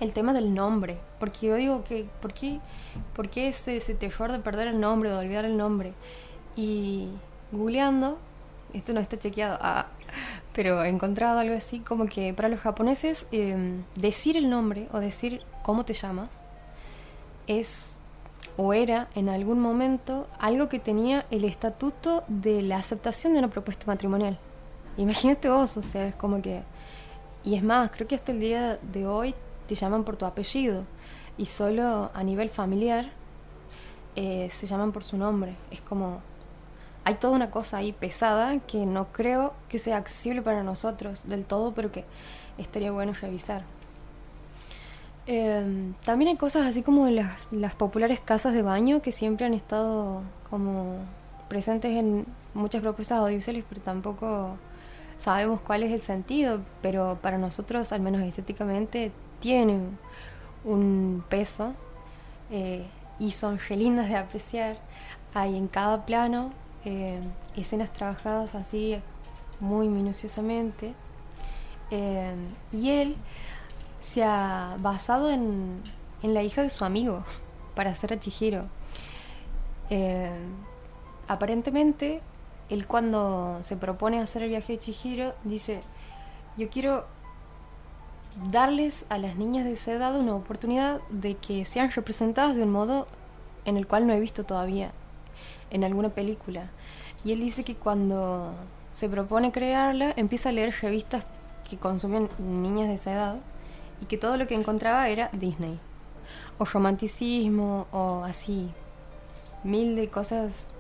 el 0.01 0.13
tema 0.13 0.33
del 0.33 0.55
nombre. 0.55 0.99
Porque 1.19 1.47
yo 1.47 1.55
digo 1.57 1.85
que, 1.85 2.07
¿por 2.21 2.33
qué, 2.33 2.61
por 3.15 3.31
qué 3.31 3.49
ese, 3.49 3.77
ese 3.77 3.95
terror 3.95 4.33
de 4.33 4.39
perder 4.39 4.69
el 4.69 4.81
nombre, 4.81 5.11
de 5.11 5.17
olvidar 5.17 5.45
el 5.45 5.57
nombre? 5.57 5.95
Y 6.57 7.09
googleando, 7.53 8.19
esto 8.75 8.93
no 8.93 9.01
está 9.01 9.19
chequeado, 9.19 9.59
ah, 9.61 9.87
pero 10.53 10.85
he 10.85 10.89
encontrado 10.89 11.39
algo 11.39 11.57
así 11.57 11.81
como 11.81 12.07
que 12.07 12.35
para 12.35 12.49
los 12.49 12.61
japoneses 12.61 13.27
eh, 13.33 13.83
decir 13.97 14.37
el 14.37 14.51
nombre 14.51 14.89
o 14.93 14.99
decir 14.99 15.41
cómo 15.63 15.85
te 15.85 15.95
llamas 15.95 16.43
es 17.47 17.97
o 18.57 18.73
era 18.73 19.09
en 19.15 19.29
algún 19.29 19.61
momento 19.61 20.29
algo 20.39 20.69
que 20.69 20.79
tenía 20.79 21.27
el 21.31 21.45
estatuto 21.45 22.25
de 22.29 22.63
la 22.63 22.77
aceptación 22.77 23.33
de 23.33 23.41
una 23.41 23.49
propuesta 23.49 23.85
matrimonial. 23.87 24.39
Imagínate 24.97 25.49
vos, 25.49 25.77
o 25.77 25.83
sea, 25.83 26.07
es 26.07 26.15
como 26.15 26.41
que... 26.41 26.63
Y 27.45 27.57
es 27.57 27.63
más, 27.63 27.91
creo 27.91 28.07
que 28.07 28.15
hasta 28.15 28.33
el 28.33 28.41
día 28.41 28.79
de 28.81 29.07
hoy 29.07 29.35
te 29.67 29.75
llaman 29.75 30.05
por 30.05 30.17
tu 30.17 30.25
apellido 30.25 30.85
y 31.37 31.47
solo 31.47 32.11
a 32.15 32.23
nivel 32.23 32.49
familiar 32.49 33.11
eh, 34.15 34.49
se 34.53 34.67
llaman 34.67 34.93
por 34.93 35.03
su 35.03 35.17
nombre. 35.17 35.57
Es 35.71 35.81
como... 35.81 36.23
Hay 37.05 37.17
toda 37.17 37.35
una 37.35 37.51
cosa 37.51 37.79
ahí 37.79 37.93
pesada 37.93 38.59
que 38.61 38.87
no 38.87 39.09
creo 39.13 39.53
que 39.69 39.79
sea 39.79 39.99
accesible 39.99 40.43
para 40.43 40.63
nosotros 40.63 41.23
del 41.29 41.45
todo, 41.45 41.73
pero 41.75 41.93
que 41.93 42.05
estaría 42.59 42.91
bueno 42.93 43.13
revisar. 43.13 43.63
Eh, 45.27 45.93
también 46.05 46.31
hay 46.31 46.37
cosas 46.37 46.67
así 46.67 46.83
como 46.83 47.09
las, 47.09 47.47
las 47.51 47.75
populares 47.75 48.21
casas 48.21 48.53
de 48.53 48.63
baño 48.63 49.01
que 49.01 49.11
siempre 49.11 49.47
han 49.47 49.55
estado 49.55 50.23
como 50.51 50.99
presentes 51.49 51.93
en 51.93 52.27
muchas 52.53 52.83
propuestas 52.83 53.19
audiovisuales, 53.19 53.65
pero 53.69 53.81
tampoco 53.81 54.57
sabemos 55.19 55.61
cuál 55.61 55.83
es 55.83 55.93
el 55.93 56.01
sentido, 56.01 56.61
pero 56.83 57.19
para 57.23 57.39
nosotros, 57.39 57.93
al 57.93 58.01
menos 58.01 58.23
estéticamente, 58.23 59.13
tienen 59.41 59.99
un 60.65 61.25
peso 61.29 61.75
eh, 62.51 62.87
y 63.19 63.31
son 63.31 63.59
re 63.59 63.77
lindas 63.77 64.09
de 64.09 64.17
apreciar. 64.17 64.79
Hay 65.35 65.57
en 65.57 65.69
cada 65.69 66.07
plano 66.07 66.53
eh, 66.85 67.21
escenas 67.57 67.93
trabajadas 67.93 68.55
así 68.55 69.01
muy 69.61 69.89
minuciosamente. 69.89 70.95
Eh, 71.91 72.35
y 72.73 72.91
él 72.91 73.17
se 74.01 74.25
ha 74.25 74.77
basado 74.81 75.31
en, 75.31 75.83
en 76.23 76.35
la 76.35 76.43
hija 76.43 76.63
de 76.63 76.71
su 76.71 76.85
amigo 76.85 77.25
para 77.75 77.91
hacer 77.91 78.13
a 78.13 78.21
Chihiro. 78.21 78.67
Aparentemente, 81.27 82.21
él 82.69 82.87
cuando 82.87 83.59
se 83.63 83.77
propone 83.77 84.21
hacer 84.21 84.43
el 84.43 84.49
viaje 84.51 84.75
de 84.75 84.79
Chihiro, 84.79 85.35
dice, 85.45 85.81
yo 86.57 86.69
quiero 86.69 87.07
darles 88.51 89.07
a 89.09 89.19
las 89.19 89.37
niñas 89.37 89.65
de 89.65 89.73
esa 89.73 89.93
edad 89.93 90.17
una 90.17 90.35
oportunidad 90.35 91.01
de 91.09 91.37
que 91.37 91.65
sean 91.65 91.91
representadas 91.91 92.57
de 92.57 92.65
un 92.65 92.73
modo 92.73 93.07
en 93.65 93.77
el 93.77 93.87
cual 93.87 94.07
no 94.07 94.13
he 94.13 94.21
visto 94.21 94.45
todavía 94.45 94.93
en 95.75 95.85
alguna 95.85 96.09
película. 96.09 96.71
Y 97.25 97.33
él 97.33 97.41
dice 97.41 97.65
que 97.65 97.75
cuando 97.75 98.55
se 98.95 99.09
propone 99.09 99.53
crearla, 99.53 100.15
empieza 100.17 100.49
a 100.49 100.53
leer 100.53 100.75
revistas 100.81 101.25
que 101.69 101.77
consumen 101.77 102.29
niñas 102.39 102.89
de 102.89 102.95
esa 102.95 103.13
edad 103.13 103.37
y 104.01 104.07
que 104.07 104.17
todo 104.17 104.37
lo 104.37 104.47
que 104.47 104.55
encontraba 104.55 105.09
era 105.09 105.29
Disney. 105.33 105.79
O 106.59 106.65
romanticismo, 106.65 107.87
o 107.91 108.23
así, 108.25 108.71
mil 109.65 109.97
de 109.97 110.09
cosas 110.09 110.73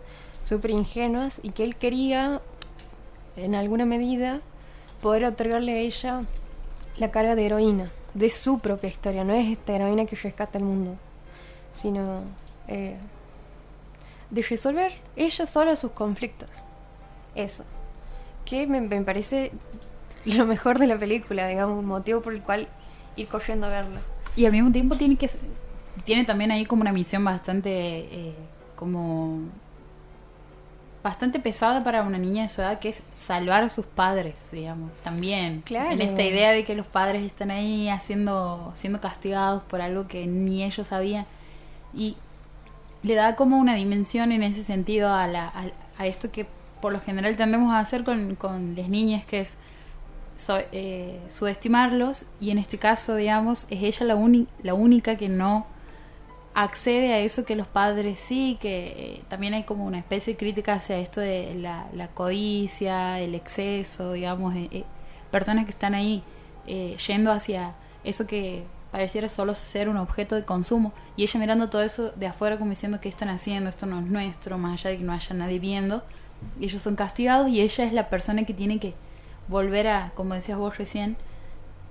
súper 0.45 0.71
ingenuas 0.71 1.41
y 1.43 1.51
que 1.51 1.65
él 1.65 1.75
quería, 1.75 2.41
en 3.37 3.57
alguna 3.57 3.85
medida, 3.85 4.41
poder 5.03 5.25
otorgarle 5.25 5.73
a 5.73 5.79
ella 5.79 6.23
la 6.99 7.11
carga 7.11 7.35
de 7.35 7.47
heroína 7.47 7.91
de 8.15 8.31
su 8.31 8.61
propia 8.61 8.89
historia. 8.89 9.25
No 9.25 9.35
es 9.35 9.51
esta 9.51 9.75
heroína 9.75 10.07
que 10.07 10.15
rescata 10.15 10.59
el 10.59 10.65
mundo, 10.65 10.97
sino 11.73 12.21
eh, 12.69 12.97
de 14.31 14.43
resolver 14.43 14.93
ella 15.17 15.47
sola 15.47 15.77
sus 15.77 15.93
conflictos. 15.93 16.51
Eso. 17.35 17.65
Que 18.45 18.67
me, 18.67 18.81
me 18.81 19.03
parece 19.03 19.53
lo 20.25 20.47
mejor 20.47 20.79
de 20.79 20.87
la 20.87 20.99
película, 20.99 21.47
digamos, 21.47 21.79
un 21.79 21.87
motivo 21.87 22.21
por 22.21 22.35
el 22.35 22.43
cual 22.43 22.69
ir 23.17 23.29
corriendo 23.29 23.67
a 23.67 23.71
verla. 23.71 24.01
Y 24.37 24.47
al 24.47 24.53
mismo 24.53 24.73
tiempo 24.73 24.97
tiene 24.97 25.17
que 25.17 25.31
tiene 26.05 26.25
también 26.25 26.51
ahí 26.51 26.67
como 26.67 26.83
una 26.83 26.93
misión 26.93 27.25
bastante 27.25 27.71
eh, 27.71 28.35
como 28.75 29.43
bastante 31.05 31.39
pesada 31.39 31.85
para 31.85 32.03
una 32.03 32.19
niña 32.19 32.45
de 32.45 32.49
su 32.49 32.63
edad 32.63 32.79
que 32.79 32.89
es 32.89 33.03
salvar 33.13 33.63
a 33.63 33.69
sus 33.69 33.85
padres, 33.85 34.49
digamos, 34.51 34.97
también. 34.99 35.61
Claro. 35.61 35.91
En 35.91 36.01
esta 36.01 36.23
idea 36.23 36.51
de 36.53 36.65
que 36.65 36.75
los 36.75 36.87
padres 36.87 37.23
están 37.23 37.51
ahí 37.51 37.89
haciendo 37.91 38.73
siendo 38.75 39.01
castigados 39.01 39.63
por 39.65 39.81
algo 39.83 40.09
que 40.09 40.27
ni 40.27 40.65
ellos 40.65 40.87
sabían 40.89 41.27
y 41.93 42.17
le 43.05 43.15
da 43.15 43.37
como 43.37 43.59
una 43.59 43.77
dimensión 43.77 44.33
en 44.33 44.43
ese 44.43 44.65
sentido 44.65 45.13
a 45.13 45.29
la 45.29 45.53
a, 45.99 46.07
esto 46.07 46.33
que 46.33 46.47
por 46.81 46.93
lo 46.93 47.01
general 47.01 47.37
tendemos 47.37 47.73
a 47.73 47.79
hacer 47.79 48.03
con, 48.05 48.35
con 48.35 48.75
las 48.77 48.89
niñas 48.89 49.25
que 49.25 49.41
es 49.43 49.59
so- 50.37 50.59
eh, 50.73 51.21
subestimarlos 51.29 52.27
y 52.41 52.51
en 52.51 52.59
este 52.59 52.79
caso, 52.79 53.15
digamos, 53.17 53.67
es 53.71 53.83
ella 53.85 54.07
la, 54.07 54.17
la 54.63 54.75
única 54.75 55.17
que 55.17 55.29
no 55.29 55.67
accede 56.55 57.13
a 57.13 57.19
eso 57.21 57.45
que 57.45 57.57
los 57.57 57.67
padres 57.67 58.21
sí, 58.21 58.59
que 58.61 58.87
eh, 58.97 59.23
también 59.29 59.55
hay 59.55 59.65
como 59.65 59.85
una 59.87 59.99
especie 59.99 60.35
de 60.35 60.39
crítica 60.39 60.75
hacia 60.75 60.99
esto 60.99 61.21
de 61.21 61.55
la, 61.57 61.87
la 61.95 62.09
codicia, 62.09 63.21
el 63.21 63.35
exceso, 63.35 64.13
digamos, 64.13 64.55
eh, 64.57 64.85
personas 65.31 65.65
que 65.65 65.71
están 65.71 65.95
ahí 65.95 66.23
eh, 66.67 66.97
yendo 67.07 67.33
hacia 67.33 67.75
eso 68.05 68.27
que 68.27 68.63
pareciera 68.95 69.29
solo 69.29 69.57
ser 69.57 69.89
un 69.89 69.97
objeto 69.97 70.37
de 70.37 70.45
consumo 70.45 70.93
y 71.17 71.25
ella 71.25 71.41
mirando 71.41 71.69
todo 71.69 71.83
eso 71.83 72.13
de 72.13 72.29
afuera 72.29 72.59
como 72.59 72.71
diciendo 72.71 73.01
que 73.01 73.09
están 73.09 73.29
haciendo, 73.29 73.69
esto 73.69 73.87
no 73.87 73.99
es 73.99 74.07
nuestro, 74.07 74.57
más 74.57 74.75
allá 74.75 74.91
de 74.91 74.99
que 74.99 75.03
no 75.03 75.13
haya 75.13 75.35
nadie 75.35 75.59
viendo, 75.59 76.05
y 76.61 76.67
ellos 76.67 76.81
son 76.81 76.95
castigados 76.95 77.49
y 77.49 77.61
ella 77.61 77.87
es 77.87 77.93
la 77.93 78.09
persona 78.09 78.45
que 78.45 78.55
tiene 78.55 78.79
que 78.79 78.95
volver 79.49 79.89
a, 79.89 80.13
como 80.15 80.35
decías 80.35 80.59
vos 80.59 80.79
recién, 80.79 81.17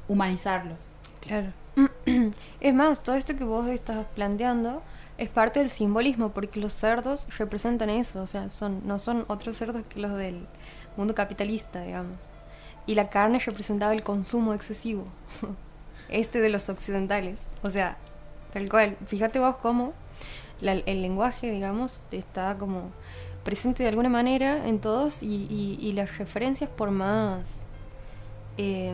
humanizarlos. 0.08 0.78
Claro. 1.20 1.52
Es 2.62 2.74
más, 2.74 3.04
todo 3.04 3.18
esto 3.18 3.36
que 3.36 3.44
vos 3.44 3.68
estás 3.68 4.06
planteando 4.16 4.82
es 5.18 5.28
parte 5.28 5.60
del 5.60 5.70
simbolismo, 5.70 6.30
porque 6.30 6.62
los 6.62 6.72
cerdos 6.72 7.28
representan 7.38 7.90
eso, 7.90 8.22
o 8.22 8.28
sea, 8.28 8.50
son, 8.50 8.82
no 8.88 8.98
son 8.98 9.26
otros 9.28 9.58
cerdos 9.58 9.84
que 9.90 10.00
los 10.00 10.18
del 10.18 10.48
mundo 10.96 11.14
capitalista, 11.14 11.82
digamos. 11.82 12.30
Y 12.86 12.96
la 12.96 13.10
carne 13.10 13.40
representaba 13.40 13.92
el 13.92 14.04
consumo 14.04 14.54
excesivo, 14.54 15.04
este 16.14 16.40
de 16.40 16.50
los 16.50 16.70
occidentales. 16.70 17.40
O 17.64 17.70
sea, 17.70 17.98
tal 18.54 18.70
cual. 18.70 18.96
Fíjate 19.08 19.40
vos 19.40 19.58
cómo 19.58 19.94
el 20.62 21.02
lenguaje, 21.02 21.52
digamos, 21.52 22.02
está 22.12 22.56
como 22.58 22.92
presente 23.44 23.84
de 23.84 23.90
alguna 23.90 24.10
manera 24.10 24.68
en 24.68 24.80
todos 24.80 25.22
y, 25.22 25.92
las 25.94 26.18
referencias, 26.18 26.70
por 26.70 26.92
más 26.92 27.64
eh, 28.58 28.94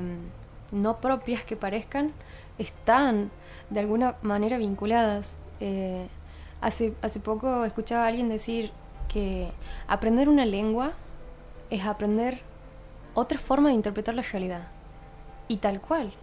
no 0.71 0.97
propias 0.97 1.43
que 1.43 1.55
parezcan, 1.55 2.13
están 2.57 3.29
de 3.69 3.79
alguna 3.79 4.15
manera 4.21 4.57
vinculadas. 4.57 5.35
Eh, 5.59 6.07
hace, 6.61 6.93
hace 7.01 7.19
poco 7.19 7.65
escuchaba 7.65 8.05
a 8.05 8.07
alguien 8.07 8.29
decir 8.29 8.71
que 9.07 9.51
aprender 9.87 10.29
una 10.29 10.45
lengua 10.45 10.93
es 11.69 11.85
aprender 11.85 12.41
otra 13.13 13.39
forma 13.39 13.69
de 13.69 13.75
interpretar 13.75 14.15
la 14.15 14.23
realidad. 14.23 14.67
Y 15.47 15.57
tal 15.57 15.81
cual. 15.81 16.13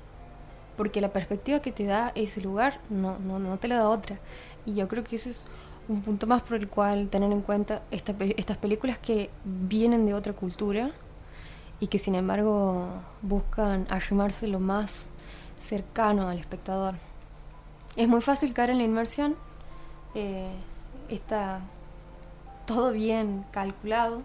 Porque 0.77 1.01
la 1.01 1.13
perspectiva 1.13 1.61
que 1.61 1.73
te 1.73 1.85
da 1.85 2.13
ese 2.15 2.41
lugar 2.41 2.81
no, 2.91 3.19
no, 3.19 3.39
no 3.39 3.59
te 3.59 3.69
la 3.69 3.77
da 3.77 3.89
otra. 3.89 4.19
Y 4.65 4.75
yo 4.75 4.89
creo 4.89 5.05
que 5.05 5.17
ese 5.17 5.31
es 5.31 5.47
un 5.89 6.03
punto 6.03 6.27
más 6.27 6.43
por 6.43 6.57
el 6.57 6.69
cual 6.69 7.09
tener 7.09 7.31
en 7.33 7.43
cuenta 7.43 7.83
esta 7.91 8.15
estas 8.37 8.57
películas 8.57 8.99
que 8.99 9.31
vienen 9.45 10.05
de 10.07 10.15
otra 10.15 10.33
cultura 10.33 10.91
y 11.79 11.87
que 11.87 11.99
sin 11.99 12.15
embargo 12.15 12.89
buscan 13.23 13.87
arrimarse 13.89 14.47
lo 14.49 14.59
más 14.59 15.07
cercano 15.61 16.29
al 16.29 16.39
espectador. 16.39 16.95
Es 17.97 18.09
muy 18.09 18.21
fácil 18.21 18.53
caer 18.53 18.71
en 18.71 18.79
la 18.79 18.85
inmersión, 18.85 19.37
eh, 20.15 20.51
está 21.09 21.61
todo 22.67 22.93
bien 22.93 23.45
calculado, 23.53 24.23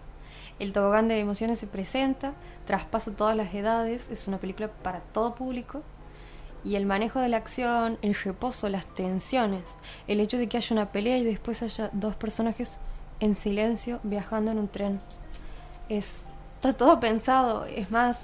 el 0.60 0.73
tobogán 0.73 1.07
de 1.07 1.19
emociones 1.19 1.60
se 1.60 1.68
presenta, 1.68 2.34
traspasa 2.65 3.11
todas 3.11 3.36
las 3.36 3.53
edades, 3.53 4.10
es 4.10 4.28
una 4.28 4.38
película 4.38 4.69
para 4.69 4.99
todo 4.99 5.36
público 5.36 5.84
y 6.63 6.75
el 6.75 6.85
manejo 6.85 7.19
de 7.19 7.29
la 7.29 7.38
acción, 7.38 7.97
el 8.01 8.15
reposo, 8.15 8.69
las 8.69 8.85
tensiones, 8.85 9.65
el 10.07 10.19
hecho 10.19 10.38
de 10.38 10.47
que 10.47 10.57
haya 10.57 10.73
una 10.73 10.91
pelea 10.91 11.17
y 11.17 11.23
después 11.23 11.63
haya 11.63 11.89
dos 11.93 12.15
personajes 12.15 12.77
en 13.19 13.35
silencio 13.35 13.99
viajando 14.03 14.51
en 14.51 14.59
un 14.59 14.67
tren. 14.67 14.99
Es, 15.89 16.27
está 16.55 16.73
todo 16.73 16.99
pensado, 16.99 17.65
es 17.65 17.91
más, 17.91 18.19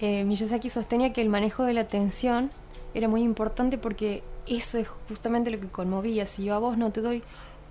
eh, 0.00 0.24
Miyazaki 0.24 0.68
sostenía 0.68 1.12
que 1.12 1.22
el 1.22 1.28
manejo 1.28 1.64
de 1.64 1.74
la 1.74 1.86
tensión 1.86 2.50
era 2.94 3.08
muy 3.08 3.22
importante 3.22 3.78
porque 3.78 4.22
eso 4.46 4.78
es 4.78 4.88
justamente 5.08 5.50
lo 5.50 5.60
que 5.60 5.68
conmovía. 5.68 6.26
Si 6.26 6.44
yo 6.44 6.54
a 6.54 6.58
vos 6.58 6.76
no 6.76 6.90
te 6.90 7.00
doy 7.00 7.22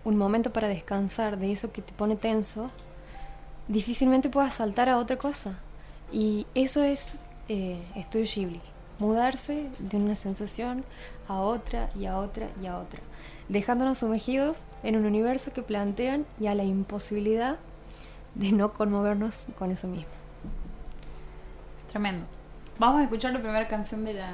un 0.06 0.18
momento 0.18 0.52
para 0.52 0.68
descansar 0.68 1.38
de 1.38 1.52
eso 1.52 1.72
que 1.72 1.81
te 1.81 1.94
pone 1.94 2.15
tenso, 2.15 2.69
difícilmente 3.68 4.30
puedas 4.30 4.56
saltar 4.56 4.90
a 4.90 4.98
otra 4.98 5.18
cosa. 5.18 5.60
Y 6.11 6.48
eso 6.56 6.84
es 6.84 7.14
eh, 7.48 7.81
Ghibli. 8.14 8.61
Mudarse 9.00 9.70
de 9.80 9.98
una 9.98 10.16
sensación 10.16 10.84
a 11.28 11.36
otra 11.36 11.90
y 11.98 12.06
a 12.06 12.18
otra 12.18 12.48
y 12.62 12.68
a 12.68 12.78
otra. 12.78 13.00
Dejándonos 13.48 14.00
sumergidos 14.00 14.58
en 14.84 14.96
un 14.96 15.06
universo 15.06 15.54
que 15.54 15.62
plantean 15.64 16.26
y 16.40 16.48
a 16.48 16.56
la 16.56 16.64
imposibilidad 16.64 17.58
de 18.36 18.52
no 18.52 18.74
conmovernos 18.74 19.46
con 19.58 19.72
eso 19.72 19.88
mismo. 19.88 20.12
Tremendo. 21.92 22.26
Vamos 22.78 23.00
a 23.02 23.04
escuchar 23.04 23.34
la 23.34 23.40
primera 23.40 23.68
canción 23.68 24.06
de 24.06 24.14
la. 24.14 24.34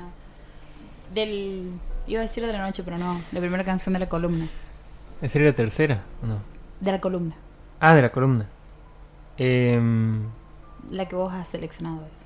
del. 1.14 1.72
iba 2.08 2.20
a 2.20 2.24
decir 2.24 2.46
de 2.46 2.52
la 2.52 2.62
noche, 2.66 2.84
pero 2.84 2.98
no. 2.98 3.20
La 3.32 3.40
primera 3.40 3.64
canción 3.64 3.94
de 3.94 4.00
la 4.00 4.10
columna. 4.10 4.48
¿Esa 5.22 5.34
sería 5.34 5.50
la 5.50 5.56
tercera? 5.56 6.02
¿o 6.24 6.28
no? 6.28 6.40
De 6.82 6.92
la 6.92 7.00
columna. 7.00 7.36
Ah, 7.80 7.94
de 7.94 8.02
la 8.02 8.12
columna. 8.12 8.48
Em, 9.38 10.24
¿No 10.24 10.30
La 10.90 11.08
que 11.08 11.16
vos 11.16 11.34
has 11.34 11.48
seleccionado 11.50 12.02
es. 12.12 12.22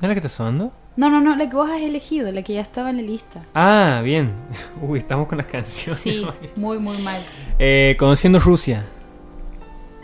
es 0.00 0.08
la 0.08 0.08
que 0.08 0.18
está 0.18 0.28
sonando? 0.28 0.72
No, 0.96 1.10
no, 1.10 1.20
no, 1.20 1.36
la 1.36 1.48
que 1.48 1.56
vos 1.56 1.70
has 1.70 1.82
elegido, 1.82 2.32
la 2.32 2.42
que 2.42 2.54
ya 2.54 2.62
estaba 2.62 2.88
en 2.88 2.96
la 2.96 3.02
lista. 3.02 3.42
Ah, 3.54 4.00
bien. 4.02 4.32
Uy, 4.82 4.98
estamos 4.98 5.28
con 5.28 5.38
las 5.38 5.46
canciones. 5.46 6.00
Sí, 6.00 6.26
muy, 6.56 6.78
muy 6.78 6.96
mal. 6.98 7.20
Eh, 7.58 7.96
Conociendo 7.98 8.38
Rusia. 8.38 8.84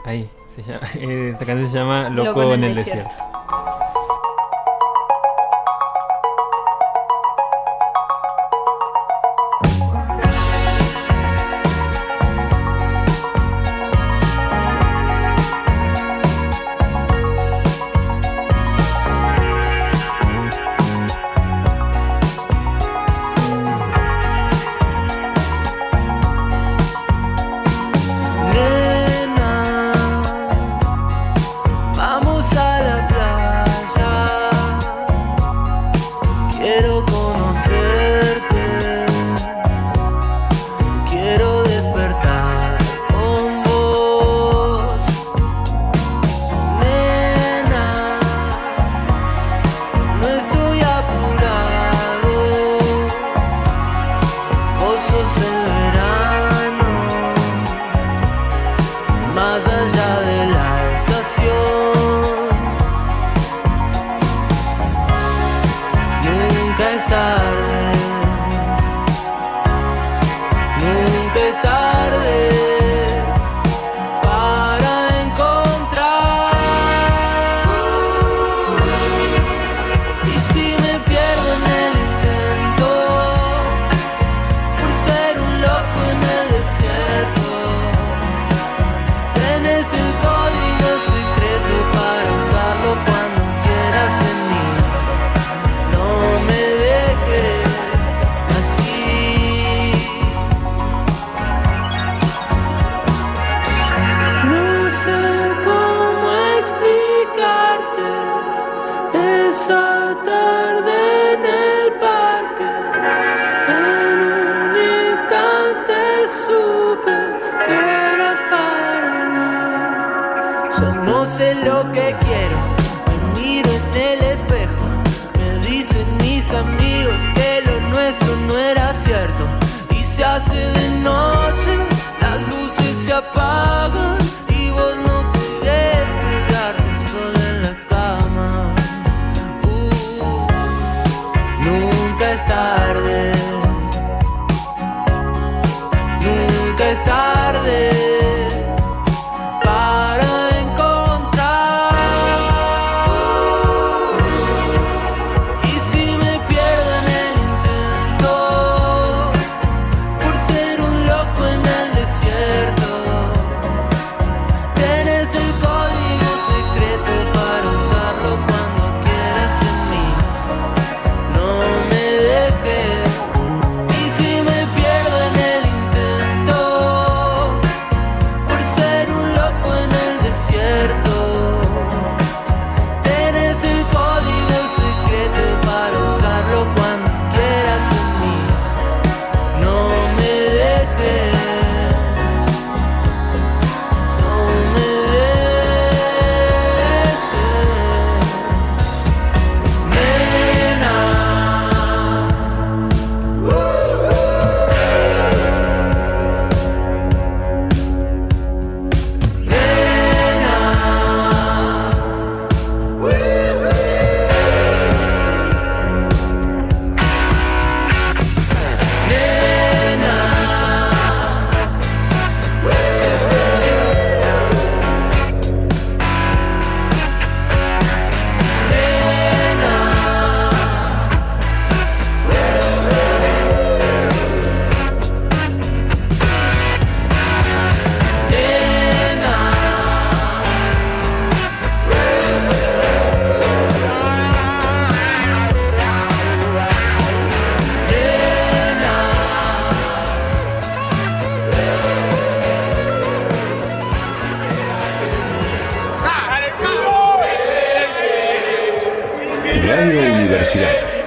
Ahí. 0.04 0.28
Se 0.54 0.62
llama, 0.62 0.86
eh, 0.96 1.30
esta 1.32 1.46
canción 1.46 1.72
se 1.72 1.78
llama 1.78 2.08
Loco, 2.10 2.52
en 2.52 2.64
el 2.64 2.74
desierto. 2.74 3.10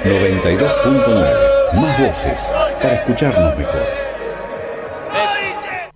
92.9. 0.06 1.82
Más 1.82 2.00
voces 2.00 2.40
para 2.80 2.94
escucharnos 2.94 3.58
mejor. 3.58 3.82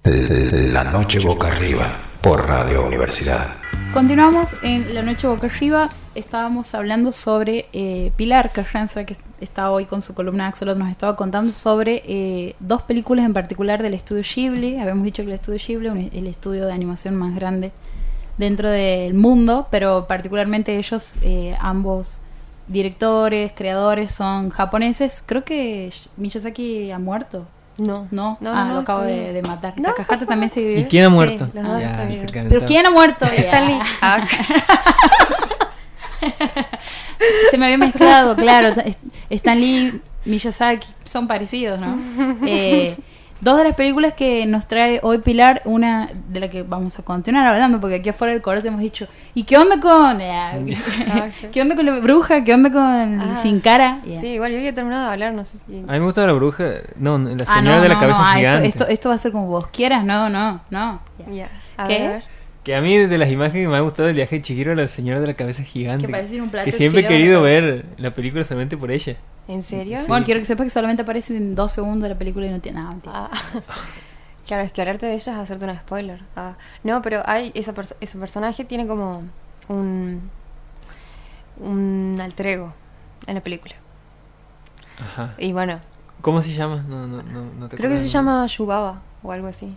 La 0.03 0.83
noche 0.83 1.19
boca 1.19 1.47
arriba 1.47 1.85
por 2.19 2.47
Radio 2.47 2.87
Universidad. 2.87 3.45
Continuamos 3.93 4.55
en 4.63 4.95
La 4.95 5.03
Noche 5.03 5.27
Boca 5.27 5.45
Arriba. 5.45 5.89
Estábamos 6.15 6.73
hablando 6.73 7.11
sobre 7.11 7.67
eh, 7.71 8.11
Pilar 8.15 8.51
Carranza, 8.51 9.05
que 9.05 9.15
está 9.41 9.69
hoy 9.69 9.85
con 9.85 10.01
su 10.01 10.15
columna 10.15 10.47
Axolot, 10.47 10.79
nos 10.79 10.89
estaba 10.89 11.15
contando 11.15 11.53
sobre 11.53 12.01
eh, 12.07 12.55
dos 12.59 12.81
películas 12.81 13.25
en 13.25 13.35
particular 13.35 13.83
del 13.83 13.93
estudio 13.93 14.23
Ghibli. 14.23 14.79
Habíamos 14.79 15.03
dicho 15.03 15.21
que 15.21 15.29
el 15.29 15.35
estudio 15.35 15.59
Ghibli 15.59 16.07
es 16.07 16.13
el 16.15 16.25
estudio 16.25 16.65
de 16.65 16.73
animación 16.73 17.15
más 17.15 17.35
grande 17.35 17.71
dentro 18.39 18.69
del 18.69 19.13
mundo, 19.13 19.67
pero 19.69 20.07
particularmente 20.07 20.77
ellos, 20.77 21.13
eh, 21.21 21.55
ambos 21.59 22.19
directores, 22.69 23.51
creadores, 23.53 24.11
son 24.13 24.49
japoneses. 24.49 25.21
Creo 25.25 25.43
que 25.43 25.91
Miyazaki 26.15 26.91
ha 26.91 26.99
muerto. 26.99 27.45
No. 27.77 28.07
No, 28.11 28.37
No, 28.41 28.51
ah, 28.53 28.65
no, 28.65 28.73
lo 28.75 28.79
acabo 28.81 29.01
de, 29.03 29.31
de 29.33 29.41
matar. 29.41 29.73
No, 29.79 29.89
Takahata 29.93 30.25
también 30.25 30.49
se 30.51 30.61
¿Y 30.61 30.65
vive. 30.65 30.87
quién 30.87 31.05
ha 31.05 31.09
Sí, 31.09 31.13
muerto? 31.13 31.49
los 31.53 31.65
dos 31.65 31.81
Ya. 31.81 32.07
¿Pero 32.49 32.65
quién 32.65 32.85
ha 32.85 32.89
muerto? 32.91 33.25
Stanley. 33.37 33.79
Ah, 34.01 34.25
Se 37.51 37.57
me 37.57 37.65
había 37.65 37.77
mezclado, 37.77 38.35
claro. 38.35 38.73
T- 38.73 38.95
Stan 39.29 39.59
Lee, 39.59 40.01
Miyazaki, 40.25 40.87
son 41.05 41.27
parecidos, 41.27 41.79
¿no? 41.79 41.97
Eh, 42.45 42.97
dos 43.41 43.57
de 43.57 43.63
las 43.63 43.75
películas 43.75 44.13
que 44.13 44.45
nos 44.45 44.67
trae 44.67 44.99
hoy 45.03 45.19
Pilar, 45.19 45.61
una 45.65 46.09
de 46.29 46.39
la 46.39 46.49
que 46.49 46.63
vamos 46.63 46.97
a 46.99 47.03
continuar 47.03 47.45
hablando, 47.47 47.79
porque 47.79 47.95
aquí 47.95 48.09
afuera 48.09 48.33
del 48.33 48.41
corte 48.41 48.67
hemos 48.67 48.81
dicho, 48.81 49.07
¿y 49.33 49.43
qué 49.43 49.57
onda 49.57 49.79
con... 49.79 50.19
eh, 50.21 50.77
¿Qué 51.51 51.61
onda 51.61 51.75
con 51.75 51.85
la 51.85 51.99
bruja? 51.99 52.43
¿Qué 52.43 52.53
onda 52.53 52.71
con 52.71 53.19
Ah, 53.21 53.39
Sin 53.41 53.59
Cara? 53.59 53.99
Yeah. 54.05 54.21
Sí, 54.21 54.27
igual 54.27 54.51
yo 54.51 54.57
había 54.57 54.73
terminado 54.75 55.05
de 55.07 55.13
hablar, 55.13 55.33
no 55.33 55.45
sé 55.45 55.57
si. 55.65 55.79
A 55.79 55.93
mí 55.93 55.99
me 55.99 55.99
gusta 55.99 56.25
la 56.27 56.33
bruja. 56.33 56.65
No, 56.97 57.17
la 57.17 57.29
señora 57.29 57.45
Ah, 57.55 57.61
no, 57.61 57.81
de 57.81 57.87
la 57.89 57.93
no, 57.95 57.99
cabeza 57.99 58.19
no, 58.19 58.25
ah, 58.25 58.39
esto, 58.39 58.49
gigante. 58.49 58.67
esto, 58.67 58.87
esto 58.87 59.09
va 59.09 59.15
a 59.15 59.17
ser 59.17 59.31
como 59.31 59.47
vos 59.47 59.67
quieras, 59.67 60.03
no, 60.03 60.29
no, 60.29 60.61
no. 60.69 60.79
A 60.79 61.01
¿Qué? 61.17 61.31
ver, 61.33 61.47
a 61.77 61.87
ver. 61.87 62.23
Que 62.63 62.75
a 62.75 62.81
mí 62.81 62.97
de 62.97 63.17
las 63.17 63.29
imágenes 63.31 63.65
que 63.65 63.69
me 63.71 63.77
ha 63.77 63.79
gustado 63.79 64.09
el 64.09 64.15
viaje 64.15 64.35
de 64.35 64.41
Chihiro 64.41 64.73
a 64.73 64.75
la 64.75 64.87
señora 64.89 65.21
de 65.21 65.27
la 65.27 65.33
cabeza 65.33 65.63
gigante. 65.63 66.05
Que 66.05 66.11
parece 66.11 66.41
un 66.41 66.49
plato 66.49 66.65
Que 66.65 66.71
siempre 66.73 67.01
he 67.01 67.07
querido 67.07 67.41
ver 67.41 67.85
la 67.97 68.11
película 68.11 68.43
solamente 68.43 68.75
por 68.77 68.91
ella. 68.91 69.15
¿En 69.49 69.63
serio? 69.63 69.99
Bueno, 70.07 70.25
quiero 70.25 70.39
que 70.39 70.45
sepas 70.45 70.63
que 70.65 70.69
solamente 70.69 71.01
aparece 71.01 71.35
en 71.35 71.55
dos 71.55 71.71
segundos 71.73 72.03
de 72.03 72.09
la 72.09 72.17
película 72.17 72.45
y 72.45 72.49
no 72.51 72.59
tiene 72.61 72.79
nada. 72.81 72.95
Ah. 73.07 73.29
Claro, 74.47 74.63
es 74.63 74.71
que 74.71 74.81
hablarte 74.81 75.05
de 75.05 75.13
ella 75.13 75.33
es 75.33 75.39
hacerte 75.39 75.63
una 75.63 75.77
spoiler. 75.79 76.21
Ah, 76.35 76.53
no, 76.83 77.03
pero 77.03 77.21
hay 77.27 77.51
esa 77.53 77.71
perso- 77.75 77.95
ese 78.01 78.17
personaje 78.17 78.63
tiene 78.65 78.87
como 78.87 79.21
un 79.67 80.31
un 81.59 82.17
alter 82.21 82.47
ego 82.47 82.73
en 83.27 83.35
la 83.35 83.41
película. 83.41 83.75
Ajá. 84.99 85.35
Y 85.37 85.51
bueno, 85.53 85.79
¿Cómo 86.21 86.41
se 86.41 86.51
llama? 86.53 86.83
No, 86.87 87.07
no, 87.07 87.21
no, 87.23 87.43
no 87.59 87.69
te 87.69 87.77
creo 87.77 87.89
que 87.91 87.99
se 87.99 88.07
llama 88.09 88.45
Yubaba 88.47 89.01
o 89.23 89.31
algo 89.31 89.47
así. 89.47 89.73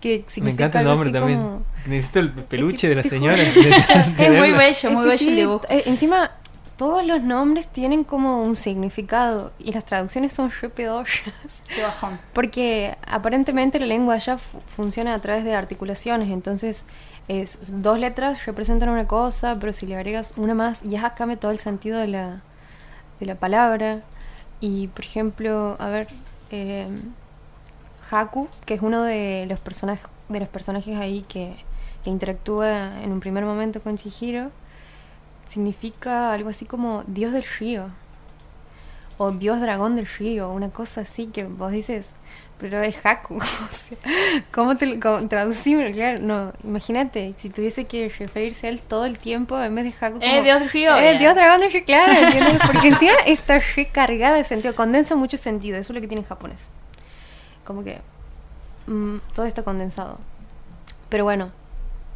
Que 0.00 0.24
Me 0.42 0.50
encanta 0.50 0.80
el 0.80 0.84
nombre 0.86 1.10
también. 1.10 1.40
como- 1.40 1.62
Necesito 1.86 2.20
el 2.20 2.32
peluche 2.32 2.88
de 2.90 2.96
la 2.96 3.02
señora. 3.02 3.36
Es 3.40 4.08
muy 4.30 4.52
bello, 4.52 4.58
Es 4.72 4.84
muy 4.90 5.02
que 5.04 5.08
bello 5.08 5.18
sí, 5.18 5.28
el 5.30 5.36
dibujo. 5.36 5.64
eh, 5.70 5.84
encima, 5.86 6.32
todos 6.76 7.04
los 7.06 7.22
nombres 7.22 7.68
tienen 7.68 8.04
como 8.04 8.42
un 8.42 8.54
significado 8.56 9.52
y 9.58 9.72
las 9.72 9.84
traducciones 9.84 10.32
son 10.32 10.50
re. 10.60 10.70
Qué 10.70 11.82
bajón. 11.82 12.18
Porque 12.32 12.96
aparentemente 13.06 13.78
la 13.80 13.86
lengua 13.86 14.18
ya 14.18 14.38
fu- 14.38 14.60
funciona 14.76 15.14
a 15.14 15.18
través 15.20 15.44
de 15.44 15.54
articulaciones, 15.54 16.30
entonces 16.30 16.84
es, 17.28 17.82
dos 17.82 17.98
letras 17.98 18.44
representan 18.46 18.88
una 18.90 19.06
cosa, 19.08 19.56
pero 19.58 19.72
si 19.72 19.86
le 19.86 19.96
agregas 19.96 20.32
una 20.36 20.54
más 20.54 20.82
ya 20.82 21.14
cambia 21.14 21.38
todo 21.40 21.50
el 21.50 21.58
sentido 21.58 21.98
de 21.98 22.08
la, 22.08 22.40
de 23.20 23.26
la 23.26 23.34
palabra. 23.36 24.00
Y 24.60 24.88
por 24.88 25.04
ejemplo, 25.04 25.76
a 25.78 25.88
ver, 25.88 26.08
eh, 26.50 26.86
Haku, 28.10 28.48
que 28.64 28.74
es 28.74 28.82
uno 28.82 29.02
de 29.02 29.46
los 29.48 29.58
personajes 29.60 30.06
de 30.28 30.40
los 30.40 30.48
personajes 30.48 30.98
ahí 30.98 31.24
que, 31.28 31.56
que 32.02 32.10
interactúa 32.10 33.00
en 33.02 33.12
un 33.12 33.20
primer 33.20 33.44
momento 33.44 33.80
con 33.80 33.96
Chihiro, 33.96 34.50
significa 35.46 36.32
algo 36.32 36.50
así 36.50 36.64
como 36.66 37.04
Dios 37.06 37.32
del 37.32 37.44
río 37.58 37.90
o 39.18 39.30
Dios 39.30 39.60
dragón 39.60 39.96
del 39.96 40.06
río, 40.06 40.50
una 40.50 40.70
cosa 40.70 41.02
así 41.02 41.26
que 41.28 41.44
vos 41.44 41.72
dices, 41.72 42.10
pero 42.58 42.82
es 42.82 43.04
Haku, 43.04 43.36
o 43.38 43.40
sea, 43.40 43.98
¿cómo 44.52 44.76
te 44.76 45.00
cómo 45.00 45.26
traducimos? 45.28 45.90
Claro, 45.92 46.22
no, 46.22 46.52
imagínate, 46.64 47.34
si 47.36 47.48
tuviese 47.50 47.86
que 47.86 48.08
referirse 48.08 48.66
a 48.66 48.70
él 48.70 48.82
todo 48.82 49.06
el 49.06 49.18
tiempo 49.18 49.60
en 49.60 49.74
vez 49.74 49.84
de 49.84 50.06
Haku. 50.06 50.18
Eh, 50.20 50.42
Dios 50.42 50.60
del 50.60 50.70
río, 50.70 50.96
Eh. 50.96 51.18
Dios 51.18 51.34
dragón 51.34 51.60
del 51.60 51.72
río, 51.72 51.84
claro, 51.84 52.12
¿entiendes? 52.12 52.60
Porque 52.66 52.88
encima 52.88 53.14
está 53.26 53.60
recargada 53.74 54.36
de 54.36 54.44
sentido, 54.44 54.74
condensa 54.74 55.16
mucho 55.16 55.36
sentido, 55.36 55.78
eso 55.78 55.92
es 55.92 55.94
lo 55.94 56.00
que 56.00 56.08
tiene 56.08 56.22
en 56.22 56.28
japonés. 56.28 56.68
Como 57.64 57.84
que 57.84 58.00
mm, 58.86 59.16
todo 59.34 59.46
está 59.46 59.62
condensado. 59.62 60.18
Pero 61.08 61.24
bueno, 61.24 61.52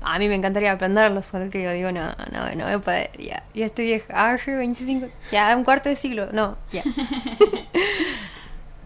a 0.02 0.18
mí 0.18 0.28
me 0.28 0.34
encantaría 0.34 0.72
aprenderlo, 0.72 1.22
solo 1.22 1.50
que 1.50 1.62
yo 1.62 1.72
digo, 1.72 1.92
no, 1.92 2.08
no, 2.32 2.54
no 2.54 2.64
voy 2.64 2.74
a 2.74 2.78
poder, 2.78 3.10
ya, 3.18 3.42
ya 3.54 3.66
estoy 3.66 3.86
vieja, 3.86 4.06
ah, 4.10 4.36
sí, 4.44 4.50
25, 4.50 5.06
ya, 5.30 5.54
un 5.56 5.64
cuarto 5.64 5.88
de 5.88 5.96
siglo, 5.96 6.28
no, 6.32 6.56
ya. 6.72 6.82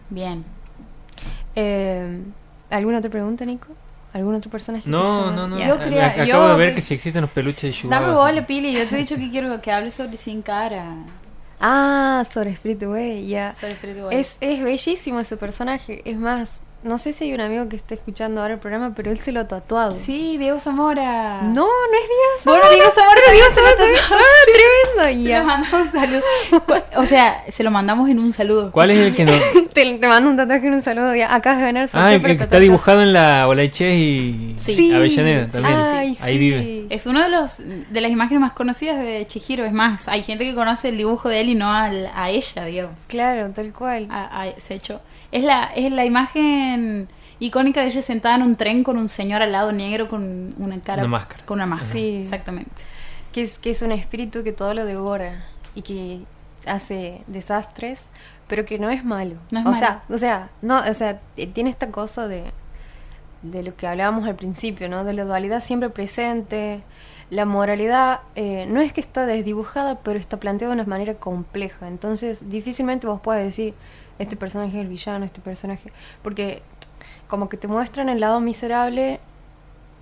Bien. 0.09 0.43
Eh, 1.55 2.21
¿Alguna 2.69 2.99
otra 2.99 3.09
pregunta, 3.09 3.45
Nico? 3.45 3.67
¿Algún 4.13 4.35
otro 4.35 4.49
personaje? 4.49 4.89
No, 4.89 5.31
no, 5.31 5.47
no. 5.47 5.57
Ya. 5.57 5.67
Yo 5.67 5.79
quería- 5.79 6.07
acabo 6.07 6.25
yo 6.25 6.47
de 6.49 6.55
ver 6.57 6.69
que- 6.69 6.75
que 6.75 6.81
si 6.81 6.93
existen 6.93 7.21
los 7.21 7.29
peluches 7.31 7.81
de 7.81 7.89
Dame 7.89 8.05
Chihuahua. 8.07 8.31
bola, 8.31 8.47
Pili. 8.47 8.73
Yo 8.73 8.87
te 8.87 8.95
he 8.95 8.99
dicho 8.99 9.15
que 9.17 9.29
quiero 9.29 9.61
que 9.61 9.71
hable 9.71 9.91
sobre 9.91 10.17
Sin 10.17 10.41
Cara. 10.41 10.95
Ah, 11.59 12.23
sobre 12.31 12.51
Spirit 12.51 12.83
Way, 12.83 13.27
ya. 13.27 13.53
Sobre 13.53 13.73
Spirit 13.73 13.97
Way. 14.03 14.17
Es, 14.17 14.37
es 14.39 14.63
bellísimo 14.63 15.19
ese 15.19 15.35
personaje. 15.37 16.01
Es 16.09 16.17
más, 16.17 16.59
no 16.85 16.97
sé 16.97 17.11
si 17.13 17.25
hay 17.25 17.33
un 17.33 17.41
amigo 17.41 17.67
que 17.67 17.75
esté 17.75 17.95
escuchando 17.95 18.41
ahora 18.41 18.53
el 18.53 18.59
programa, 18.59 18.93
pero 18.95 19.11
él 19.11 19.19
se 19.19 19.31
lo 19.31 19.41
ha 19.41 19.47
tatuado. 19.47 19.95
Sí, 19.95 20.37
Diego 20.37 20.59
Zamora. 20.59 21.41
No, 21.41 21.65
no 21.65 21.97
es 21.97 22.07
Diego 22.07 22.31
Bueno, 22.45 22.61
Zamora. 22.63 22.69
Diego 22.69 22.89
Zamora 22.95 23.21
también 23.25 23.45
se 23.53 23.61
lo 23.61 23.67
tatuó. 23.69 24.17
Ah, 24.17 24.95
tremendo. 24.95 25.23
Se 25.23 25.29
ya. 25.29 25.39
lo 25.39 25.45
mandamos 25.45 25.81
un 25.81 25.91
saludo. 25.91 26.21
O 26.97 27.05
sea, 27.05 27.43
se 27.49 27.63
lo 27.63 27.71
mandamos 27.71 28.09
en 28.09 28.19
un 28.19 28.31
saludo. 28.31 28.71
¿Cuál 28.71 28.91
es 28.91 28.97
el 28.97 29.15
que 29.15 29.25
no? 29.25 29.33
Te, 29.73 29.97
te 29.97 30.07
mando 30.07 30.29
un 30.29 30.37
tatuaje 30.37 30.67
en 30.67 30.73
un 30.75 30.81
saludo. 30.81 31.13
Ya. 31.15 31.33
Acabas 31.33 31.57
de 31.59 31.65
ganar 31.65 31.89
Ah, 31.93 32.13
el 32.13 32.21
que 32.23 32.31
está 32.31 32.59
dibujado 32.59 33.01
en 33.01 33.11
la 33.13 33.47
Olaiche 33.47 33.93
y 33.95 34.55
Sí. 34.59 34.93
Avellaneda 34.93 35.47
también. 35.47 35.77
Ay, 35.77 36.17
Ahí 36.21 36.33
sí. 36.33 36.37
vive. 36.39 36.85
Es 36.89 37.05
uno 37.07 37.21
de 37.23 37.29
los 37.29 37.61
de 37.65 38.01
las 38.01 38.11
imágenes 38.11 38.39
más 38.41 38.53
conocidas 38.53 38.97
de 38.99 39.25
Chihiro. 39.27 39.65
Es 39.65 39.73
más, 39.73 40.07
hay 40.07 40.23
gente 40.23 40.45
que 40.45 40.55
conoce 40.55 40.89
el 40.89 40.97
dibujo 40.97 41.29
de 41.29 41.41
él 41.41 41.49
y 41.49 41.55
no 41.55 41.73
al- 41.73 42.09
a 42.15 42.29
ella, 42.29 42.65
digamos. 42.65 42.95
Claro, 43.07 43.49
tal 43.53 43.73
cual. 43.73 44.07
A, 44.09 44.43
a 44.43 44.59
Secho. 44.59 45.01
Es 45.35 45.43
la, 45.43 45.65
es 45.75 45.91
la 45.91 46.05
imagen 46.05 47.09
icónica 47.39 47.81
de 47.81 47.87
ella 47.87 48.01
sentada 48.01 48.35
en 48.35 48.43
un 48.43 48.55
tren 48.55 48.83
con 48.83 48.97
un 48.97 49.09
señor 49.09 49.41
al 49.41 49.51
lado 49.51 49.71
negro 49.71 50.07
con 50.07 50.55
una 50.57 50.79
cara. 50.79 51.01
Una 51.01 51.11
máscara. 51.11 51.45
Con 51.45 51.57
una 51.57 51.65
máscara. 51.65 51.91
Sí. 51.91 52.17
Exactamente. 52.21 52.83
Que 53.33 53.41
es, 53.41 53.57
que 53.57 53.71
es 53.71 53.81
un 53.81 53.91
espíritu 53.91 54.43
que 54.43 54.53
todo 54.53 54.73
lo 54.73 54.85
devora 54.85 55.45
y 55.73 55.81
que 55.81 56.21
hace 56.65 57.21
desastres, 57.27 58.07
pero 58.47 58.63
que 58.63 58.79
no 58.79 58.89
es 58.89 59.03
malo. 59.03 59.35
No 59.51 59.59
es 59.59 59.65
o 59.65 59.71
malo. 59.71 59.85
sea, 59.85 60.01
o 60.09 60.17
sea, 60.17 60.49
no, 60.61 60.79
o 60.79 60.93
sea, 60.93 61.19
eh, 61.35 61.47
tiene 61.47 61.69
esta 61.69 61.91
cosa 61.91 62.27
de 62.27 62.45
de 63.51 63.63
lo 63.63 63.75
que 63.75 63.87
hablábamos 63.87 64.27
al 64.27 64.35
principio, 64.35 64.89
¿no? 64.89 65.03
De 65.03 65.13
la 65.13 65.25
dualidad 65.25 65.61
siempre 65.61 65.89
presente. 65.89 66.81
La 67.29 67.45
moralidad 67.45 68.21
eh, 68.35 68.65
no 68.67 68.81
es 68.81 68.93
que 68.93 69.01
está 69.01 69.25
desdibujada, 69.25 69.99
pero 69.99 70.19
está 70.19 70.37
planteada 70.37 70.73
de 70.73 70.81
una 70.81 70.89
manera 70.89 71.15
compleja. 71.15 71.87
Entonces, 71.87 72.49
difícilmente 72.49 73.07
vos 73.07 73.21
puedas 73.21 73.43
decir, 73.43 73.73
este 74.19 74.35
personaje 74.35 74.77
es 74.77 74.81
el 74.83 74.87
villano, 74.89 75.25
este 75.25 75.41
personaje. 75.41 75.91
Porque, 76.21 76.61
como 77.27 77.49
que 77.49 77.57
te 77.57 77.67
muestran 77.67 78.09
el 78.09 78.19
lado 78.19 78.39
miserable 78.39 79.19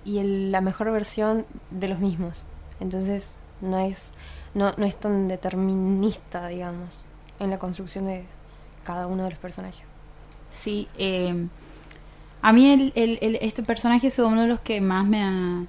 y 0.04 0.18
el- 0.18 0.52
la 0.52 0.60
mejor 0.60 0.90
versión 0.92 1.46
de 1.70 1.88
los 1.88 1.98
mismos. 1.98 2.44
Entonces, 2.80 3.34
no 3.60 3.78
es, 3.78 4.12
no, 4.54 4.74
no 4.76 4.84
es 4.86 4.96
tan 4.96 5.28
determinista, 5.28 6.48
digamos, 6.48 7.04
en 7.40 7.50
la 7.50 7.58
construcción 7.58 8.06
de 8.06 8.24
cada 8.84 9.06
uno 9.06 9.24
de 9.24 9.30
los 9.30 9.38
personajes. 9.38 9.82
Sí, 10.50 10.88
eh, 10.98 11.46
a 12.42 12.52
mí 12.52 12.70
el, 12.70 12.92
el- 12.94 13.18
el- 13.22 13.38
este 13.40 13.62
personaje 13.62 14.08
es 14.08 14.18
uno 14.18 14.42
de 14.42 14.46
los 14.48 14.60
que 14.60 14.80
más 14.80 15.06
me 15.06 15.22
ha, 15.22 15.64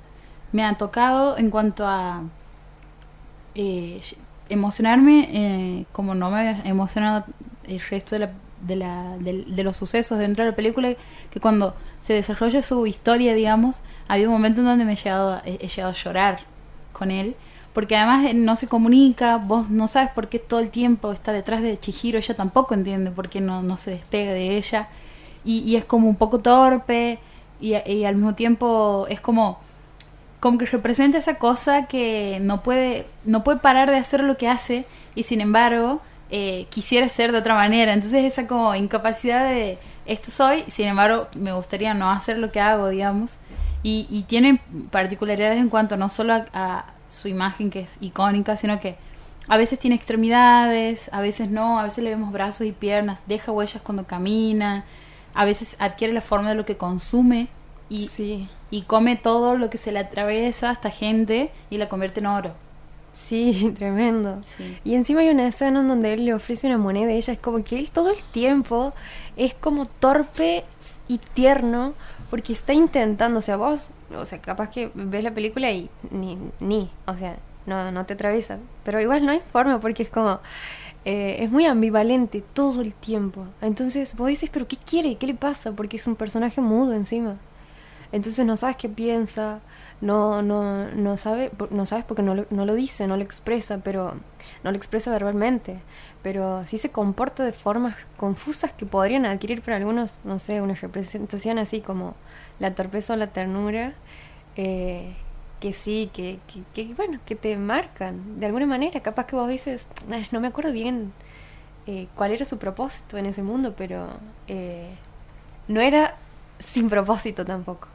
me 0.51 0.63
ha 0.65 0.73
tocado 0.77 1.37
en 1.37 1.49
cuanto 1.49 1.87
a 1.87 2.21
eh, 3.55 4.01
emocionarme, 4.49 5.29
eh, 5.31 5.85
como 5.91 6.13
no 6.15 6.29
me 6.29 6.39
había 6.49 6.61
emocionado 6.65 7.25
el 7.67 7.79
resto 7.79 8.15
de, 8.15 8.19
la, 8.19 8.29
de, 8.61 8.75
la- 8.75 9.17
de 9.19 9.63
los 9.63 9.75
sucesos 9.77 10.17
dentro 10.19 10.43
de 10.43 10.51
la 10.51 10.55
película, 10.55 10.93
que 11.31 11.39
cuando 11.39 11.75
se 11.99 12.13
desarrolla 12.13 12.61
su 12.61 12.85
historia, 12.87 13.33
digamos, 13.33 13.81
había 14.07 14.27
un 14.27 14.33
momento 14.33 14.61
en 14.61 14.67
donde 14.67 14.85
me 14.85 14.93
he 14.93 14.95
llegado, 14.95 15.41
he, 15.45 15.67
llegado 15.67 15.91
a 15.91 15.95
llorar 15.95 16.39
con 16.93 17.11
él. 17.11 17.35
Porque 17.73 17.97
además 17.97 18.33
no 18.33 18.55
se 18.55 18.67
comunica, 18.67 19.35
vos 19.37 19.69
no 19.69 19.87
sabes 19.87 20.09
por 20.11 20.29
qué 20.29 20.39
todo 20.39 20.61
el 20.61 20.69
tiempo 20.69 21.11
está 21.11 21.33
detrás 21.33 21.61
de 21.61 21.77
Chihiro, 21.77 22.17
ella 22.17 22.33
tampoco 22.33 22.73
entiende 22.73 23.11
por 23.11 23.27
qué 23.27 23.41
no, 23.41 23.61
no 23.63 23.75
se 23.75 23.91
despega 23.91 24.31
de 24.31 24.55
ella. 24.57 24.87
Y, 25.43 25.59
y 25.59 25.75
es 25.75 25.83
como 25.85 26.07
un 26.07 26.15
poco 26.15 26.39
torpe 26.39 27.19
y, 27.59 27.75
y 27.75 28.05
al 28.05 28.15
mismo 28.15 28.33
tiempo 28.35 29.05
es 29.09 29.19
como 29.19 29.59
como 30.39 30.57
que 30.57 30.65
representa 30.67 31.17
esa 31.17 31.35
cosa 31.39 31.87
que 31.87 32.37
no 32.41 32.61
puede 32.61 33.07
no 33.23 33.43
puede 33.43 33.59
parar 33.59 33.89
de 33.89 33.97
hacer 33.97 34.21
lo 34.23 34.37
que 34.37 34.47
hace 34.47 34.85
y 35.15 35.23
sin 35.23 35.41
embargo 35.41 36.01
eh, 36.37 36.67
quisiera 36.69 37.07
ser 37.07 37.31
de 37.31 37.37
otra 37.37 37.55
manera. 37.55 37.93
Entonces 37.93 38.25
esa 38.25 38.45
como 38.45 38.75
incapacidad 38.75 39.49
de 39.49 39.77
esto 40.05 40.31
soy 40.31 40.65
sin 40.67 40.87
embargo 40.87 41.29
me 41.33 41.53
gustaría 41.53 41.93
no 41.93 42.11
hacer 42.11 42.39
lo 42.39 42.51
que 42.51 42.59
hago 42.59 42.89
digamos. 42.89 43.37
Y, 43.83 44.05
y 44.09 44.23
tiene 44.23 44.59
particularidades 44.91 45.59
en 45.59 45.69
cuanto 45.69 45.95
no 45.95 46.09
solo 46.09 46.33
a, 46.33 46.45
a 46.53 46.85
su 47.07 47.29
imagen 47.29 47.69
que 47.69 47.81
es 47.81 47.97
icónica 48.01 48.57
sino 48.57 48.81
que 48.81 48.97
a 49.47 49.55
veces 49.55 49.79
tiene 49.79 49.95
extremidades 49.95 51.09
a 51.13 51.21
veces 51.21 51.49
no. 51.49 51.79
A 51.79 51.83
veces 51.83 52.03
le 52.03 52.09
vemos 52.09 52.33
brazos 52.33 52.67
y 52.67 52.73
piernas 52.73 53.27
deja 53.27 53.53
huellas 53.53 53.81
cuando 53.81 54.05
camina. 54.05 54.83
A 55.33 55.45
veces 55.45 55.77
adquiere 55.79 56.11
la 56.13 56.21
forma 56.21 56.49
de 56.49 56.55
lo 56.55 56.65
que 56.65 56.75
consume 56.75 57.47
y, 57.87 58.09
sí, 58.09 58.49
y 58.71 58.81
come 58.81 59.15
todo 59.15 59.55
lo 59.57 59.69
que 59.69 59.77
se 59.77 59.93
le 59.93 59.99
atraviesa 59.99 60.69
a 60.69 60.73
esta 60.73 60.89
gente 60.89 61.51
y 61.69 61.77
la 61.77 61.87
convierte 61.87 62.19
en 62.19 62.25
oro. 62.25 62.64
Sí, 63.15 63.73
tremendo. 63.77 64.41
Sí. 64.45 64.77
Y 64.83 64.95
encima 64.95 65.21
hay 65.21 65.29
una 65.29 65.47
escena 65.47 65.81
en 65.81 65.87
donde 65.87 66.13
él 66.13 66.25
le 66.25 66.33
ofrece 66.33 66.67
una 66.67 66.77
moneda 66.77 67.09
a 67.09 67.13
ella. 67.13 67.33
Es 67.33 67.39
como 67.39 67.63
que 67.63 67.79
él 67.79 67.91
todo 67.91 68.11
el 68.11 68.23
tiempo 68.31 68.93
es 69.37 69.53
como 69.53 69.87
torpe 69.87 70.65
y 71.07 71.19
tierno 71.19 71.93
porque 72.29 72.53
está 72.53 72.73
intentando. 72.73 73.39
O 73.39 73.41
sea, 73.41 73.57
vos, 73.57 73.91
o 74.15 74.25
sea, 74.25 74.39
capaz 74.41 74.69
que 74.69 74.91
ves 74.93 75.23
la 75.23 75.33
película 75.33 75.71
y 75.71 75.89
ni, 76.11 76.37
ni 76.59 76.89
o 77.07 77.15
sea, 77.15 77.37
no, 77.65 77.91
no 77.91 78.05
te 78.05 78.13
atraviesa. 78.13 78.59
Pero 78.83 79.01
igual 79.01 79.25
no 79.25 79.31
hay 79.31 79.41
forma 79.51 79.79
porque 79.79 80.03
es 80.03 80.09
como. 80.09 80.39
eh, 81.05 81.37
es 81.43 81.51
muy 81.51 81.65
ambivalente 81.65 82.41
todo 82.53 82.81
el 82.81 82.93
tiempo. 82.95 83.47
Entonces 83.61 84.15
vos 84.17 84.27
dices, 84.29 84.49
¿pero 84.51 84.67
qué 84.67 84.77
quiere? 84.77 85.17
¿Qué 85.17 85.27
le 85.27 85.35
pasa? 85.35 85.71
Porque 85.73 85.97
es 85.97 86.07
un 86.07 86.15
personaje 86.15 86.61
mudo 86.61 86.93
encima. 86.93 87.37
Entonces 88.11 88.45
no 88.45 88.57
sabes 88.57 88.77
qué 88.77 88.89
piensa, 88.89 89.61
no, 90.01 90.41
no, 90.41 90.89
no, 90.91 91.17
sabe, 91.17 91.51
no 91.71 91.85
sabes 91.85 92.05
porque 92.05 92.21
no 92.21 92.35
lo, 92.35 92.45
no 92.49 92.65
lo 92.65 92.75
dice, 92.75 93.07
no 93.07 93.17
lo 93.17 93.23
expresa, 93.23 93.79
pero 93.83 94.15
no 94.63 94.71
lo 94.71 94.77
expresa 94.77 95.11
verbalmente, 95.11 95.79
pero 96.23 96.65
sí 96.65 96.77
se 96.77 96.91
comporta 96.91 97.43
de 97.43 97.53
formas 97.53 97.95
confusas 98.17 98.71
que 98.73 98.85
podrían 98.85 99.25
adquirir 99.25 99.61
para 99.61 99.77
algunos, 99.77 100.13
no 100.23 100.39
sé, 100.39 100.61
una 100.61 100.75
representación 100.75 101.57
así 101.59 101.81
como 101.81 102.15
la 102.59 102.73
torpeza 102.75 103.13
o 103.13 103.15
la 103.17 103.27
ternura, 103.27 103.93
eh, 104.55 105.13
que 105.59 105.73
sí, 105.73 106.09
que, 106.13 106.39
que, 106.47 106.61
que, 106.87 106.93
bueno, 106.93 107.19
que 107.25 107.35
te 107.35 107.57
marcan 107.57 108.39
de 108.39 108.45
alguna 108.47 108.65
manera. 108.67 108.99
Capaz 109.01 109.25
que 109.27 109.35
vos 109.35 109.47
dices, 109.49 109.87
"Ah, 110.11 110.19
no 110.31 110.39
me 110.41 110.47
acuerdo 110.47 110.71
bien 110.71 111.13
eh, 111.87 112.07
cuál 112.15 112.31
era 112.31 112.45
su 112.45 112.57
propósito 112.59 113.17
en 113.17 113.25
ese 113.27 113.43
mundo, 113.43 113.75
pero 113.77 114.07
eh, 114.47 114.89
no 115.67 115.81
era 115.81 116.15
sin 116.59 116.89
propósito 116.89 117.45
tampoco. 117.45 117.87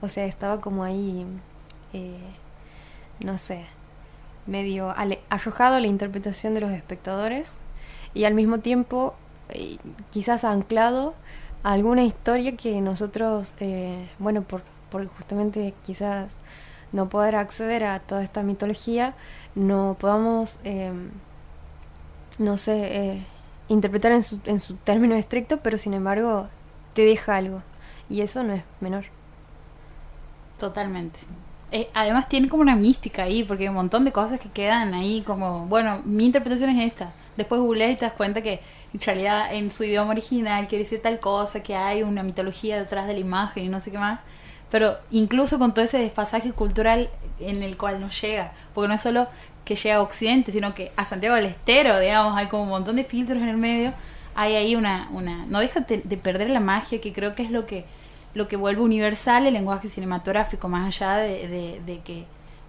O 0.00 0.08
sea, 0.08 0.24
estaba 0.24 0.60
como 0.60 0.84
ahí, 0.84 1.26
eh, 1.92 2.18
no 3.24 3.38
sé, 3.38 3.66
medio 4.46 4.94
arrojado 5.28 5.76
a 5.76 5.80
la 5.80 5.86
interpretación 5.86 6.54
de 6.54 6.60
los 6.60 6.70
espectadores 6.70 7.52
y 8.14 8.24
al 8.24 8.34
mismo 8.34 8.58
tiempo 8.58 9.14
eh, 9.50 9.78
quizás 10.10 10.44
anclado 10.44 11.14
a 11.62 11.72
alguna 11.72 12.04
historia 12.04 12.56
que 12.56 12.80
nosotros, 12.80 13.54
eh, 13.60 14.08
bueno, 14.18 14.42
por, 14.42 14.62
por 14.90 15.06
justamente 15.08 15.74
quizás 15.84 16.36
no 16.92 17.08
poder 17.08 17.36
acceder 17.36 17.84
a 17.84 18.00
toda 18.00 18.22
esta 18.22 18.42
mitología, 18.42 19.14
no 19.54 19.96
podamos, 19.98 20.58
eh, 20.64 20.92
no 22.38 22.56
sé, 22.56 22.96
eh, 22.96 23.26
interpretar 23.68 24.12
en 24.12 24.22
su, 24.22 24.40
en 24.44 24.60
su 24.60 24.74
término 24.76 25.14
estricto, 25.14 25.58
pero 25.58 25.78
sin 25.78 25.94
embargo 25.94 26.48
te 26.94 27.02
deja 27.04 27.36
algo. 27.36 27.62
Y 28.08 28.22
eso 28.22 28.42
no 28.42 28.54
es 28.54 28.64
menor. 28.80 29.04
Totalmente. 30.60 31.18
Eh, 31.72 31.88
además 31.94 32.28
tiene 32.28 32.48
como 32.48 32.62
una 32.62 32.76
mística 32.76 33.22
ahí, 33.22 33.44
porque 33.44 33.64
hay 33.64 33.68
un 33.70 33.76
montón 33.76 34.04
de 34.04 34.12
cosas 34.12 34.38
que 34.38 34.50
quedan 34.50 34.92
ahí 34.92 35.22
como, 35.22 35.66
bueno, 35.66 36.02
mi 36.04 36.26
interpretación 36.26 36.70
es 36.70 36.92
esta. 36.92 37.12
Después 37.36 37.60
googleas 37.60 37.92
y 37.92 37.96
te 37.96 38.04
das 38.04 38.12
cuenta 38.12 38.42
que 38.42 38.60
en 38.92 39.00
realidad 39.00 39.54
en 39.54 39.70
su 39.70 39.84
idioma 39.84 40.10
original 40.10 40.68
quiere 40.68 40.84
decir 40.84 41.00
tal 41.00 41.18
cosa, 41.18 41.62
que 41.62 41.74
hay 41.74 42.02
una 42.02 42.22
mitología 42.22 42.78
detrás 42.78 43.06
de 43.06 43.14
la 43.14 43.20
imagen 43.20 43.64
y 43.64 43.68
no 43.68 43.80
sé 43.80 43.90
qué 43.90 43.98
más. 43.98 44.20
Pero 44.70 44.96
incluso 45.10 45.58
con 45.58 45.72
todo 45.72 45.84
ese 45.84 45.98
desfasaje 45.98 46.52
cultural 46.52 47.08
en 47.38 47.62
el 47.62 47.78
cual 47.78 47.98
nos 48.00 48.20
llega, 48.20 48.52
porque 48.74 48.88
no 48.88 48.94
es 48.94 49.00
solo 49.00 49.28
que 49.64 49.76
llega 49.76 49.96
a 49.96 50.02
Occidente, 50.02 50.52
sino 50.52 50.74
que 50.74 50.92
a 50.96 51.06
Santiago 51.06 51.36
del 51.36 51.46
Estero, 51.46 51.98
digamos, 51.98 52.36
hay 52.36 52.48
como 52.48 52.64
un 52.64 52.68
montón 52.68 52.96
de 52.96 53.04
filtros 53.04 53.40
en 53.40 53.48
el 53.48 53.56
medio, 53.56 53.94
hay 54.34 54.56
ahí 54.56 54.76
una, 54.76 55.08
una 55.10 55.46
no 55.46 55.60
deja 55.60 55.80
de, 55.80 56.02
de 56.04 56.16
perder 56.18 56.50
la 56.50 56.60
magia, 56.60 57.00
que 57.00 57.12
creo 57.14 57.34
que 57.34 57.44
es 57.44 57.50
lo 57.50 57.64
que, 57.64 57.86
lo 58.34 58.48
que 58.48 58.56
vuelve 58.56 58.82
universal 58.82 59.46
el 59.46 59.54
lenguaje 59.54 59.88
cinematográfico, 59.88 60.68
más 60.68 60.86
allá 60.86 61.16
de, 61.16 61.80
de, 61.84 62.00
que 62.00 62.26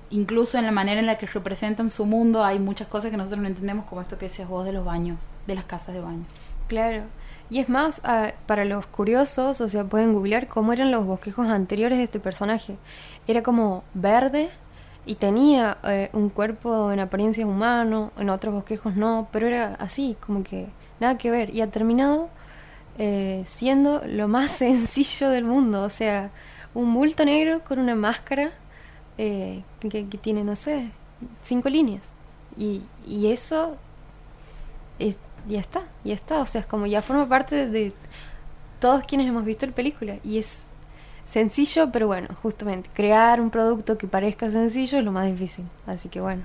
incluso 0.09 0.57
en 0.57 0.65
la 0.65 0.71
manera 0.71 0.99
en 0.99 1.05
la 1.05 1.17
que 1.17 1.25
representan 1.27 1.89
su 1.89 2.05
mundo 2.05 2.43
hay 2.43 2.59
muchas 2.59 2.87
cosas 2.87 3.11
que 3.11 3.17
nosotros 3.17 3.41
no 3.41 3.47
entendemos, 3.47 3.85
como 3.85 4.01
esto 4.01 4.17
que 4.17 4.25
decías 4.25 4.47
vos 4.47 4.65
de 4.65 4.73
los 4.73 4.85
baños, 4.85 5.19
de 5.47 5.55
las 5.55 5.65
casas 5.65 5.93
de 5.93 6.01
baño. 6.01 6.25
Claro. 6.67 7.03
Y 7.49 7.59
es 7.59 7.67
más, 7.67 7.99
ah, 8.05 8.31
para 8.45 8.63
los 8.63 8.85
curiosos, 8.85 9.59
o 9.59 9.67
sea, 9.67 9.83
pueden 9.83 10.13
googlear 10.13 10.47
cómo 10.47 10.71
eran 10.71 10.89
los 10.89 11.05
bosquejos 11.05 11.47
anteriores 11.47 11.97
de 11.97 12.05
este 12.05 12.19
personaje. 12.19 12.77
Era 13.27 13.43
como 13.43 13.83
verde 13.93 14.49
y 15.05 15.15
tenía 15.15 15.77
eh, 15.83 16.09
un 16.13 16.29
cuerpo 16.29 16.91
en 16.93 17.01
apariencia 17.01 17.45
humano, 17.45 18.13
en 18.17 18.29
otros 18.29 18.53
bosquejos 18.53 18.95
no, 18.95 19.27
pero 19.33 19.47
era 19.47 19.75
así, 19.79 20.15
como 20.25 20.43
que 20.43 20.67
nada 21.01 21.17
que 21.17 21.29
ver. 21.29 21.53
Y 21.53 21.59
ha 21.61 21.67
terminado 21.67 22.29
eh, 22.97 23.43
siendo 23.45 24.03
lo 24.05 24.27
más 24.27 24.51
sencillo 24.57 25.29
del 25.29 25.45
mundo. 25.45 25.83
O 25.83 25.89
sea, 25.89 26.31
un 26.73 26.93
bulto 26.93 27.25
negro 27.25 27.61
con 27.63 27.79
una 27.79 27.95
máscara 27.95 28.51
eh, 29.17 29.63
que, 29.81 30.03
tiene, 30.21 30.43
no 30.43 30.55
sé, 30.55 30.91
cinco 31.41 31.69
líneas. 31.69 32.13
Y, 32.57 32.81
y 33.07 33.27
eso 33.31 33.77
es- 34.99 35.17
ya 35.47 35.59
está, 35.59 35.83
ya 36.03 36.13
está. 36.13 36.41
O 36.41 36.45
sea, 36.45 36.61
es 36.61 36.67
como 36.67 36.85
ya 36.85 37.01
forma 37.01 37.27
parte 37.27 37.67
de 37.67 37.93
todos 38.79 39.03
quienes 39.05 39.27
hemos 39.27 39.45
visto 39.45 39.65
la 39.65 39.73
película. 39.73 40.17
Y 40.23 40.39
es 40.39 40.65
sencillo, 41.25 41.91
pero 41.91 42.07
bueno, 42.07 42.29
justamente, 42.43 42.89
crear 42.93 43.41
un 43.41 43.49
producto 43.51 43.97
que 43.97 44.07
parezca 44.07 44.51
sencillo 44.51 44.99
es 44.99 45.05
lo 45.05 45.11
más 45.11 45.27
difícil. 45.27 45.65
Así 45.87 46.09
que 46.09 46.21
bueno. 46.21 46.43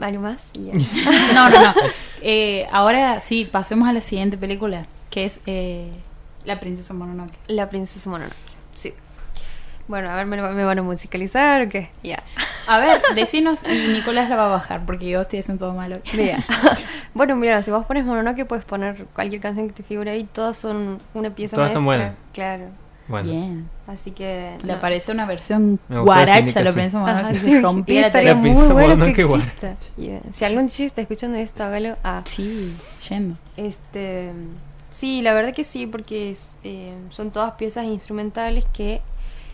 ¿Algo 0.00 0.22
más? 0.22 0.42
No, 1.34 1.48
no, 1.50 1.60
no. 1.60 1.74
Eh, 2.20 2.66
ahora 2.72 3.20
sí, 3.20 3.44
pasemos 3.50 3.88
a 3.88 3.92
la 3.92 4.00
siguiente 4.00 4.36
película, 4.36 4.86
que 5.10 5.24
es 5.24 5.40
eh, 5.46 5.90
La 6.44 6.58
Princesa 6.60 6.94
Mononoke. 6.94 7.32
La 7.46 7.68
princesa 7.70 8.08
Mononoke. 8.10 8.34
Sí. 8.74 8.92
Bueno, 9.86 10.10
a 10.10 10.16
ver, 10.16 10.26
¿me, 10.26 10.36
me 10.36 10.64
van 10.64 10.78
a 10.78 10.82
musicalizar 10.82 11.62
o 11.62 11.68
qué? 11.68 11.90
Ya. 12.02 12.22
A 12.66 12.78
ver, 12.78 13.00
decinos 13.14 13.60
y 13.64 13.88
Nicolás 13.88 14.28
la 14.28 14.36
va 14.36 14.46
a 14.46 14.48
bajar, 14.48 14.84
porque 14.84 15.08
yo 15.08 15.20
estoy 15.22 15.38
haciendo 15.38 15.66
todo 15.66 15.74
malo. 15.74 16.00
Mira. 16.14 16.44
bueno, 17.14 17.36
mira, 17.36 17.62
si 17.62 17.70
vos 17.70 17.86
pones 17.86 18.04
Mononoke 18.04 18.44
puedes 18.46 18.64
poner 18.64 19.06
cualquier 19.14 19.40
canción 19.40 19.66
que 19.68 19.72
te 19.74 19.82
figure 19.82 20.10
ahí, 20.10 20.24
todas 20.24 20.58
son 20.58 20.98
una 21.14 21.30
pieza 21.30 21.56
Todas 21.56 21.70
están 21.70 21.84
maestra. 21.84 22.08
buenas. 22.08 22.24
Claro. 22.34 22.64
Bueno, 23.08 23.30
Bien. 23.30 23.70
Así 23.86 24.10
que 24.10 24.56
Le 24.62 24.72
no. 24.72 24.74
aparece 24.74 25.10
una 25.12 25.24
versión 25.26 25.80
guaracha, 25.88 26.60
la 26.62 26.72
Mononoke, 26.72 27.34
sí, 27.36 27.46
que 27.46 27.60
rompiera 27.62 28.06
estaría 28.08 28.34
La 28.34 28.40
muy 28.40 28.50
bueno 28.68 29.12
que 29.14 29.24
Mononoke 29.24 29.44
exista. 29.46 29.76
Yeah. 29.96 30.20
Si 30.32 30.44
algún 30.44 30.68
chico 30.68 30.86
está 30.88 31.00
escuchando 31.00 31.38
esto, 31.38 31.64
hágalo. 31.64 31.96
Ah, 32.04 32.22
Sí, 32.26 32.76
yendo. 33.08 33.36
Este, 33.56 34.30
sí, 34.90 35.22
la 35.22 35.32
verdad 35.32 35.54
que 35.54 35.64
sí, 35.64 35.86
porque 35.86 36.30
es, 36.30 36.50
eh, 36.64 36.94
son 37.10 37.30
todas 37.30 37.52
piezas 37.52 37.86
instrumentales 37.86 38.66
que 38.72 39.00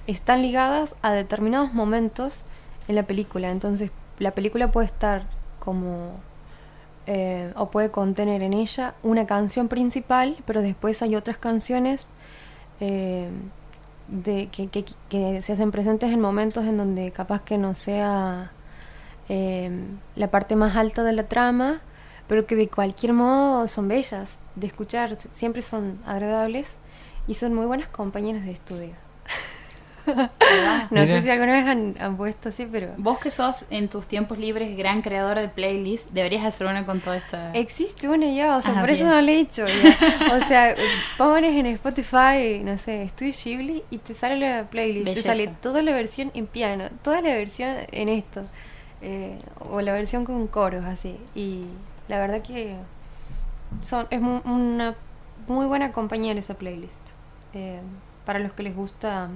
están 0.09 0.43
ligadas 0.43 0.97
a 1.02 1.12
determinados 1.12 1.72
momentos 1.72 2.43
en 2.89 2.97
la 2.97 3.05
película. 3.05 3.51
Entonces, 3.51 3.90
la 4.18 4.32
película 4.32 4.72
puede 4.72 4.86
estar 4.86 5.26
como 5.60 6.12
eh, 7.06 7.52
o 7.56 7.70
puede 7.70 7.90
contener 7.90 8.43
en 8.43 8.52
ella 8.52 8.94
una 9.02 9.26
canción 9.26 9.68
principal, 9.68 10.36
pero 10.47 10.60
después 10.62 11.02
hay 11.02 11.16
otras 11.16 11.36
canciones 11.39 12.06
eh, 12.81 13.29
de, 14.09 14.49
que, 14.49 14.69
que- 14.69 15.43
se 15.43 15.53
hacen 15.53 15.71
presentes 15.71 16.13
en 16.13 16.21
momentos 16.21 16.65
en 16.67 16.77
donde 16.79 17.11
capaz 17.13 17.43
que 17.43 17.59
no 17.59 17.75
sea 17.75 18.53
eh, 19.29 19.71
la 20.17 20.31
parte 20.31 20.57
más 20.57 20.77
alta 20.77 21.03
de 21.05 21.13
la 21.13 21.25
trama, 21.29 21.81
pero 22.29 22.47
que 22.47 22.57
de 22.57 22.69
cualquier 22.69 23.13
modo 23.13 23.69
son 23.69 23.89
bellas 23.89 24.37
de 24.57 24.67
escuchar, 24.67 25.17
siempre 25.33 25.63
son 25.63 25.99
agradables 26.07 26.77
y 27.27 27.35
son 27.35 27.55
muy 27.55 27.67
buenas 27.67 27.89
compañeras 27.89 28.45
de 28.45 28.53
estudio. 28.53 28.93
no 30.06 30.31
Mira. 30.90 31.06
sé 31.06 31.22
si 31.22 31.31
alguna 31.31 31.52
vez 31.52 31.66
han, 31.66 31.97
han 31.98 32.16
puesto 32.16 32.51
así, 32.51 32.66
pero... 32.70 32.89
Vos 32.98 33.18
que 33.18 33.31
sos 33.31 33.66
en 33.70 33.89
tus 33.89 34.06
tiempos 34.06 34.39
libres 34.39 34.76
gran 34.76 35.02
creador 35.02 35.39
de 35.39 35.48
playlist, 35.48 36.10
deberías 36.10 36.44
hacer 36.44 36.66
una 36.66 36.85
con 36.85 37.01
toda 37.01 37.16
esta... 37.16 37.52
Existe 37.55 38.09
una 38.09 38.26
ya, 38.31 38.56
o 38.56 38.62
sea, 38.62 38.74
Ah, 38.76 38.81
por 38.81 38.90
eso 38.90 39.05
no 39.05 39.20
le 39.20 39.40
he 39.40 39.47
ya. 39.47 39.64
O 40.35 40.40
sea, 40.47 40.74
pones 41.16 41.55
en 41.56 41.66
Spotify, 41.66 42.60
no 42.62 42.76
sé, 42.78 43.02
Estudio 43.05 43.32
Ghibli 43.44 43.82
y 43.90 43.98
te 43.98 44.14
sale 44.14 44.36
la 44.39 44.64
playlist, 44.64 45.06
Belleza. 45.06 45.22
te 45.22 45.28
sale 45.28 45.48
toda 45.62 45.82
la 45.82 45.93
versión 45.93 46.31
en 46.35 46.47
piano, 46.47 46.89
toda 47.02 47.20
la 47.20 47.35
versión 47.35 47.76
en 47.93 48.09
esto, 48.09 48.43
eh, 49.02 49.39
o 49.70 49.81
la 49.81 49.93
versión 49.93 50.24
con 50.24 50.47
coros 50.48 50.85
así. 50.85 51.16
Y 51.35 51.64
la 52.09 52.18
verdad 52.18 52.43
que 52.43 52.74
son 53.82 54.06
es 54.10 54.20
una 54.20 54.94
muy 55.47 55.66
buena 55.66 55.93
compañía 55.93 56.32
en 56.32 56.39
esa 56.39 56.55
playlist. 56.55 57.01
Eh, 57.55 57.81
para 58.26 58.39
los 58.39 58.52
que 58.52 58.62
les 58.62 58.74
gusta 58.74 59.28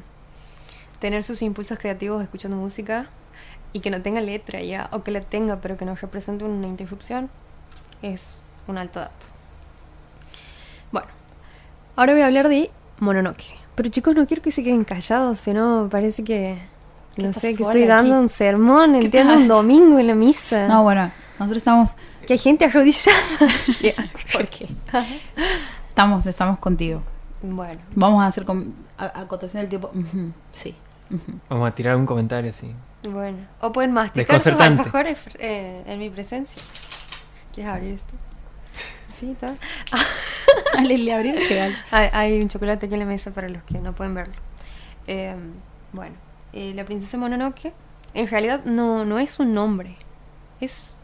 tener 0.98 1.22
sus 1.24 1.42
impulsos 1.42 1.78
creativos 1.78 2.22
escuchando 2.22 2.56
música 2.56 3.06
y 3.72 3.80
que 3.80 3.90
no 3.90 4.00
tenga 4.02 4.20
letra 4.20 4.60
ya, 4.62 4.88
o 4.92 5.02
que 5.02 5.10
la 5.10 5.20
tenga 5.20 5.56
pero 5.60 5.76
que 5.76 5.84
no 5.84 5.94
represente 5.94 6.44
una 6.44 6.66
interrupción, 6.66 7.30
es 8.02 8.42
un 8.66 8.78
alto 8.78 9.00
dato. 9.00 9.26
Bueno, 10.92 11.08
ahora 11.96 12.12
voy 12.14 12.22
a 12.22 12.26
hablar 12.26 12.48
de 12.48 12.70
Mononoke. 12.98 13.54
Pero 13.74 13.88
chicos, 13.90 14.16
no 14.16 14.26
quiero 14.26 14.42
que 14.42 14.50
se 14.50 14.62
queden 14.62 14.84
callados, 14.84 15.38
sino 15.38 15.88
parece 15.90 16.24
que, 16.24 16.60
no 17.16 17.32
sé, 17.32 17.54
que 17.54 17.62
estoy 17.62 17.86
dando 17.86 18.14
aquí. 18.14 18.22
un 18.22 18.28
sermón, 18.28 18.92
¿Qué 18.98 19.04
entiendo, 19.06 19.34
un 19.34 19.46
domingo 19.48 19.98
en 19.98 20.06
la 20.08 20.14
misa. 20.14 20.66
No, 20.66 20.82
bueno, 20.82 21.12
nosotros 21.38 21.58
estamos... 21.58 21.94
Que 22.26 22.32
hay 22.34 22.38
gente 22.38 22.64
arrodillada. 22.64 23.16
¿Por 24.32 24.46
qué? 24.48 24.66
Estamos, 25.88 26.26
estamos 26.26 26.58
contigo. 26.58 27.02
bueno, 27.40 27.80
Vamos 27.94 28.22
a 28.22 28.26
hacer 28.26 28.44
con... 28.44 28.74
a- 28.98 29.20
acotación 29.20 29.62
del 29.62 29.68
tiempo. 29.70 29.90
Ujú, 29.94 30.32
vamos 31.48 31.68
a 31.68 31.74
tirar 31.74 31.96
un 31.96 32.06
comentario 32.06 32.50
así. 32.50 32.74
bueno. 33.08 33.38
O 33.60 33.72
pueden 33.72 33.92
masticar 33.92 34.40
sus 34.40 34.54
alfajores 34.54 35.18
eh, 35.38 35.82
en 35.86 35.98
mi 35.98 36.10
presencia. 36.10 36.62
¿Quieres 37.54 37.72
abrir 37.72 37.94
esto? 37.94 38.14
Sí, 39.08 39.30
está. 39.32 39.54
Dale, 40.74 40.98
le 40.98 41.14
abrí 41.14 41.30
el 41.30 41.48
regalo. 41.48 41.74
Hay, 41.90 42.08
hay 42.12 42.40
un 42.40 42.48
chocolate 42.48 42.86
aquí 42.86 42.94
en 42.94 43.00
la 43.00 43.06
mesa 43.06 43.32
para 43.32 43.48
los 43.48 43.62
que 43.64 43.78
no 43.78 43.94
pueden 43.94 44.14
verlo. 44.14 44.34
Eh, 45.06 45.34
bueno, 45.92 46.14
eh, 46.52 46.72
la 46.74 46.84
princesa 46.84 47.16
Mononoke 47.16 47.72
en 48.14 48.28
realidad 48.28 48.64
no, 48.64 49.04
no 49.04 49.18
es 49.18 49.38
un 49.38 49.54
nombre. 49.54 49.96
Es 50.60 50.98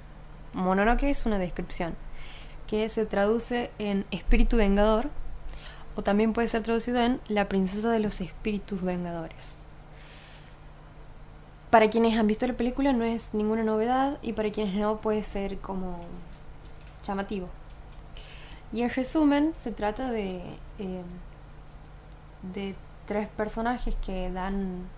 Mononoke 0.52 1.04
es 1.04 1.26
una 1.26 1.38
descripción 1.38 1.94
que 2.66 2.88
se 2.88 3.06
traduce 3.06 3.70
en 3.78 4.06
espíritu 4.10 4.56
vengador 4.56 5.10
o 5.96 6.02
también 6.02 6.32
puede 6.32 6.48
ser 6.48 6.62
traducido 6.62 7.00
en 7.00 7.20
la 7.28 7.48
princesa 7.48 7.90
de 7.90 8.00
los 8.00 8.20
espíritus 8.20 8.82
vengadores. 8.82 9.63
Para 11.74 11.90
quienes 11.90 12.16
han 12.16 12.28
visto 12.28 12.46
la 12.46 12.54
película 12.54 12.92
no 12.92 13.02
es 13.02 13.34
ninguna 13.34 13.64
novedad 13.64 14.18
y 14.22 14.32
para 14.32 14.52
quienes 14.52 14.76
no 14.76 14.98
puede 14.98 15.24
ser 15.24 15.58
como 15.58 15.98
llamativo. 17.04 17.48
Y 18.72 18.82
en 18.82 18.90
resumen, 18.90 19.52
se 19.56 19.72
trata 19.72 20.12
de, 20.12 20.36
eh, 20.78 21.02
de 22.54 22.76
tres 23.06 23.26
personajes 23.26 23.96
que 24.06 24.30
dan 24.30 24.88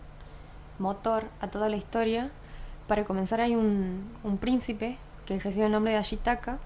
motor 0.78 1.24
a 1.40 1.48
toda 1.48 1.70
la 1.70 1.76
historia. 1.76 2.30
Para 2.88 3.04
comenzar 3.04 3.40
hay 3.40 3.54
un, 3.54 4.12
un 4.22 4.36
príncipe 4.36 4.98
que 5.24 5.40
recibe 5.40 5.64
el 5.64 5.72
nombre 5.72 5.92
de 5.92 5.98
Ashitaka, 5.98 6.58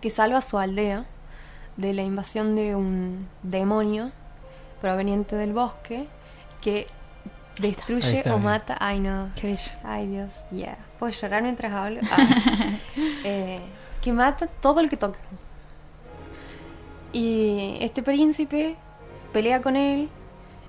que 0.00 0.10
salva 0.10 0.38
a 0.38 0.42
su 0.42 0.58
aldea 0.58 1.06
de 1.76 1.92
la 1.92 2.02
invasión 2.02 2.56
de 2.56 2.74
un 2.74 3.28
demonio 3.44 4.10
proveniente 4.80 5.36
del 5.36 5.52
bosque 5.52 6.08
que 6.60 6.88
destruye 7.60 8.18
está, 8.18 8.34
o 8.34 8.38
mata. 8.38 8.76
Ay, 8.80 9.00
no. 9.00 9.30
Qué 9.36 9.48
bello. 9.48 9.70
Ay, 9.84 10.08
Dios, 10.08 10.30
ya. 10.50 10.76
¿Puedo 10.98 11.12
llorar 11.12 11.42
mientras 11.42 11.72
hablo? 11.72 12.00
Ah. 12.10 12.78
Eh, 13.24 13.60
que 14.02 14.12
mata 14.12 14.46
todo 14.46 14.80
el 14.80 14.88
que 14.90 14.96
toca. 14.96 15.18
Y 17.12 17.76
este 17.80 18.02
príncipe 18.02 18.76
pelea 19.32 19.60
con 19.62 19.76
él. 19.76 20.08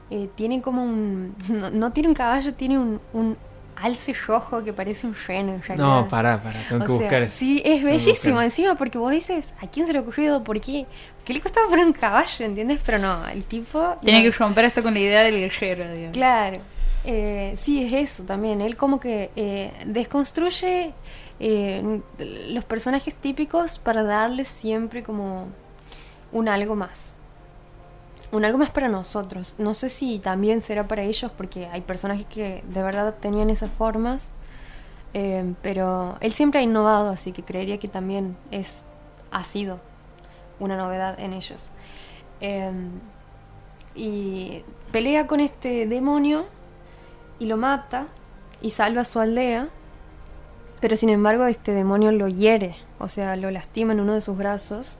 eh, 0.10 0.30
tiene 0.36 0.62
como 0.62 0.84
un. 0.84 1.36
No, 1.50 1.70
no 1.70 1.92
tiene 1.92 2.10
un 2.10 2.16
caballo, 2.16 2.54
tiene 2.54 2.78
un, 2.80 3.02
un 3.14 3.38
alce 3.76 4.14
rojo 4.14 4.64
que 4.64 4.72
parece 4.74 5.06
un 5.08 5.16
reno 5.28 5.54
en 5.56 5.62
realidad. 5.64 6.04
No, 6.04 6.08
pará, 6.08 6.42
pará, 6.42 6.64
tengo 6.70 6.84
O 6.84 6.88
que 6.88 6.94
sea, 6.94 6.96
buscar 7.02 7.22
eso. 7.24 7.36
Sí, 7.38 7.62
es 7.66 7.84
bellísimo 7.84 8.42
encima 8.42 8.76
porque 8.76 8.98
vos 8.98 9.12
dices, 9.12 9.46
¿a 9.62 9.68
quién 9.68 9.86
se 9.88 9.94
le 9.94 10.00
ha 10.00 10.02
ocurrido? 10.02 10.44
¿Por 10.44 10.62
qué? 10.62 10.86
¿Qué 11.26 11.34
le 11.34 11.42
costaba 11.42 11.68
poner 11.68 11.86
un 11.86 11.94
caballo? 11.94 12.46
¿Entiendes? 12.46 12.80
Pero 12.86 13.00
no, 13.00 13.28
el 13.28 13.44
tipo. 13.44 13.98
Tiene 14.04 14.24
no. 14.24 14.32
que 14.32 14.38
romper 14.38 14.66
esto 14.66 14.82
con 14.84 14.94
la 14.94 15.00
idea 15.00 15.24
del 15.24 15.36
guerrero, 15.36 15.92
digamos. 15.92 16.16
Claro, 16.16 16.60
Eh, 17.08 17.54
sí, 17.56 17.84
es 17.84 17.94
eso 17.94 18.24
también. 18.24 18.62
Él 18.62 18.76
como 18.76 19.00
que 19.00 19.30
eh, 19.36 19.72
desconstruye 19.86 20.94
eh, 21.40 22.02
los 22.50 22.66
personajes 22.66 23.16
típicos 23.16 23.78
para 23.78 24.04
darles 24.04 24.48
siempre 24.48 25.04
como 25.04 25.48
un 26.32 26.50
algo 26.50 26.76
más. 26.76 27.14
Un 28.32 28.44
algo 28.44 28.58
más 28.58 28.72
para 28.72 28.88
nosotros. 28.88 29.54
No 29.60 29.76
sé 29.76 29.90
si 29.90 30.18
también 30.18 30.64
será 30.64 30.88
para 30.88 31.04
ellos 31.04 31.32
porque 31.38 31.68
hay 31.68 31.82
personajes 31.82 32.26
que 32.26 32.64
de 32.68 32.84
verdad 32.84 33.16
tenían 33.22 33.50
esas 33.52 33.70
formas. 33.72 34.30
pero 35.62 36.18
él 36.20 36.34
siempre 36.34 36.60
ha 36.60 36.64
innovado, 36.64 37.10
así 37.10 37.32
que 37.32 37.44
creería 37.44 37.78
que 37.78 37.88
también 37.88 38.36
es 38.52 38.82
ha 39.32 39.44
sido 39.44 39.80
una 40.60 40.76
novedad 40.76 41.20
en 41.20 41.34
ellos. 41.34 41.70
Y 43.96 44.64
pelea 44.92 45.28
con 45.28 45.40
este 45.40 45.86
demonio 45.86 46.48
y 47.40 47.46
lo 47.46 47.58
mata 47.58 48.08
y 48.62 48.72
salva 48.72 49.02
a 49.02 49.06
su 49.06 49.20
aldea. 49.20 49.70
Pero 50.82 50.96
sin 50.96 51.10
embargo 51.10 51.46
este 51.46 51.72
demonio 51.72 52.12
lo 52.12 52.28
hiere, 52.28 52.76
o 53.00 53.08
sea, 53.08 53.36
lo 53.36 53.50
lastima 53.50 53.94
en 53.94 54.02
uno 54.02 54.14
de 54.14 54.22
sus 54.22 54.38
brazos 54.38 55.00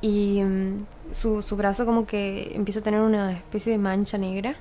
y 0.00 0.42
mm, 0.42 0.86
su, 1.12 1.42
su 1.42 1.56
brazo 1.56 1.84
como 1.84 2.06
que 2.06 2.52
empieza 2.54 2.80
a 2.80 2.82
tener 2.82 3.00
una 3.00 3.32
especie 3.32 3.72
de 3.72 3.78
mancha 3.78 4.18
negra. 4.18 4.56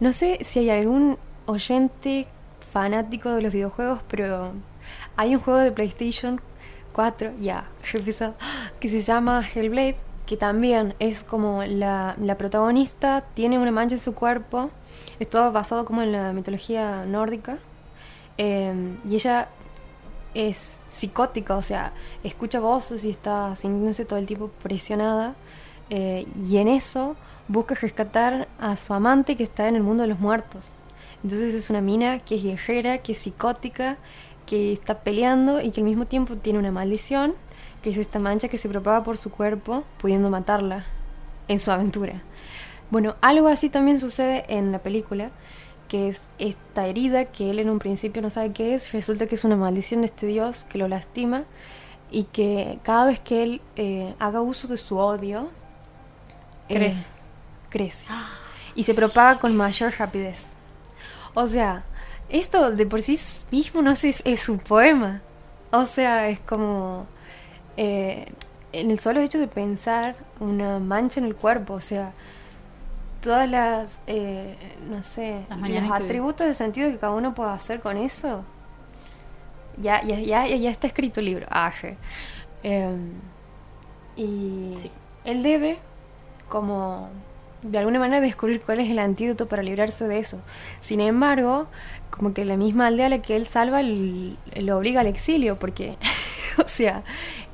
No 0.00 0.12
sé 0.12 0.38
si 0.42 0.60
hay 0.60 0.70
algún 0.70 1.18
oyente 1.46 2.26
fanático 2.72 3.30
de 3.30 3.42
los 3.42 3.52
videojuegos, 3.52 4.00
pero 4.08 4.52
hay 5.16 5.34
un 5.34 5.40
juego 5.40 5.60
de 5.60 5.72
PlayStation 5.72 6.40
64, 6.92 7.32
ya, 7.40 7.64
que 8.80 8.88
se 8.88 9.00
llama 9.00 9.42
Hellblade, 9.46 9.96
que 10.26 10.36
también 10.36 10.94
es 10.98 11.24
como 11.24 11.64
la, 11.64 12.14
la 12.20 12.38
protagonista 12.38 13.24
tiene 13.34 13.58
una 13.58 13.72
mancha 13.72 13.96
en 13.96 14.00
su 14.00 14.14
cuerpo, 14.14 14.70
es 15.20 15.52
basado 15.52 15.84
como 15.84 16.02
en 16.02 16.12
la 16.12 16.32
mitología 16.32 17.04
nórdica, 17.04 17.58
eh, 18.38 18.96
y 19.08 19.14
ella 19.14 19.48
es 20.34 20.80
psicótica, 20.88 21.56
o 21.56 21.62
sea, 21.62 21.92
escucha 22.24 22.60
voces 22.60 23.04
y 23.04 23.10
está 23.10 23.54
sintiéndose 23.54 24.04
todo 24.04 24.18
el 24.18 24.26
tiempo 24.26 24.48
presionada, 24.62 25.34
eh, 25.90 26.26
y 26.48 26.56
en 26.56 26.68
eso 26.68 27.16
busca 27.48 27.74
rescatar 27.74 28.48
a 28.58 28.76
su 28.76 28.94
amante 28.94 29.36
que 29.36 29.42
está 29.42 29.68
en 29.68 29.76
el 29.76 29.82
mundo 29.82 30.02
de 30.02 30.08
los 30.08 30.20
muertos. 30.20 30.72
Entonces 31.22 31.52
es 31.52 31.68
una 31.68 31.80
mina 31.80 32.20
que 32.20 32.36
es 32.36 32.42
guerrera, 32.42 32.98
que 32.98 33.12
es 33.12 33.18
psicótica, 33.18 33.98
que 34.46 34.72
está 34.72 35.00
peleando 35.00 35.60
y 35.60 35.70
que 35.70 35.80
al 35.80 35.84
mismo 35.84 36.06
tiempo 36.06 36.36
tiene 36.36 36.58
una 36.58 36.70
maldición, 36.70 37.34
que 37.82 37.90
es 37.90 37.98
esta 37.98 38.18
mancha 38.18 38.48
que 38.48 38.58
se 38.58 38.68
propaga 38.68 39.04
por 39.04 39.16
su 39.16 39.30
cuerpo, 39.30 39.84
pudiendo 40.00 40.30
matarla 40.30 40.86
en 41.48 41.58
su 41.58 41.70
aventura. 41.70 42.22
Bueno, 42.90 43.16
algo 43.20 43.48
así 43.48 43.70
también 43.70 44.00
sucede 44.00 44.44
en 44.48 44.72
la 44.72 44.80
película, 44.80 45.30
que 45.88 46.08
es 46.08 46.22
esta 46.38 46.86
herida 46.86 47.26
que 47.26 47.50
él 47.50 47.58
en 47.58 47.70
un 47.70 47.78
principio 47.78 48.22
no 48.22 48.30
sabe 48.30 48.52
qué 48.52 48.74
es, 48.74 48.92
resulta 48.92 49.26
que 49.26 49.34
es 49.34 49.44
una 49.44 49.56
maldición 49.56 50.00
de 50.02 50.06
este 50.06 50.26
dios 50.26 50.64
que 50.68 50.78
lo 50.78 50.88
lastima 50.88 51.44
y 52.10 52.24
que 52.24 52.78
cada 52.82 53.06
vez 53.06 53.20
que 53.20 53.42
él 53.42 53.60
eh, 53.76 54.14
haga 54.18 54.40
uso 54.40 54.68
de 54.68 54.76
su 54.76 54.98
odio, 54.98 55.50
eh, 56.68 56.74
Crece. 56.74 57.04
crece. 57.68 58.06
Y 58.74 58.84
se 58.84 58.94
propaga 58.94 59.40
con 59.40 59.56
mayor 59.56 59.92
rapidez. 59.98 60.38
O 61.34 61.46
sea, 61.46 61.84
esto 62.28 62.70
de 62.70 62.86
por 62.86 63.02
sí 63.02 63.18
mismo 63.50 63.82
no 63.82 63.94
sé, 63.94 64.10
es, 64.10 64.22
es 64.24 64.48
un 64.48 64.58
poema. 64.58 65.22
O 65.72 65.86
sea, 65.86 66.28
es 66.28 66.40
como 66.40 67.06
eh, 67.76 68.32
en 68.72 68.90
el 68.90 68.98
solo 68.98 69.20
hecho 69.20 69.38
de 69.38 69.48
pensar 69.48 70.16
una 70.40 70.78
mancha 70.78 71.20
en 71.20 71.26
el 71.26 71.34
cuerpo, 71.36 71.74
o 71.74 71.80
sea, 71.80 72.12
todas 73.22 73.48
las, 73.48 74.00
eh, 74.06 74.56
no 74.88 75.02
sé, 75.02 75.44
Las 75.48 75.58
los 75.60 75.68
que- 75.98 76.04
atributos 76.04 76.46
de 76.46 76.54
sentido 76.54 76.90
que 76.90 76.98
cada 76.98 77.12
uno 77.12 77.34
puede 77.34 77.50
hacer 77.52 77.80
con 77.80 77.96
eso, 77.96 78.44
ya, 79.80 80.02
ya, 80.02 80.18
ya, 80.20 80.46
ya 80.46 80.70
está 80.70 80.86
escrito 80.86 81.20
el 81.20 81.26
libro. 81.26 81.46
Ah. 81.50 81.72
Em, 82.62 83.12
y 84.16 84.72
Sí. 84.76 84.90
él 85.24 85.42
debe, 85.42 85.78
como 86.48 87.08
de 87.62 87.78
alguna 87.78 87.98
manera, 87.98 88.20
descubrir 88.22 88.60
cuál 88.62 88.80
es 88.80 88.90
el 88.90 88.98
antídoto 88.98 89.46
para 89.48 89.62
librarse 89.62 90.08
de 90.08 90.18
eso. 90.18 90.40
Sin 90.80 91.00
embargo, 91.00 91.66
como 92.10 92.32
que 92.34 92.44
la 92.46 92.56
misma 92.56 92.86
aldea 92.86 93.06
a 93.06 93.08
la 93.10 93.22
que 93.22 93.36
él 93.36 93.46
salva 93.46 93.82
lo 93.82 94.78
obliga 94.78 95.00
al 95.02 95.06
exilio, 95.06 95.58
porque, 95.58 95.96
o 96.64 96.68
sea, 96.68 97.02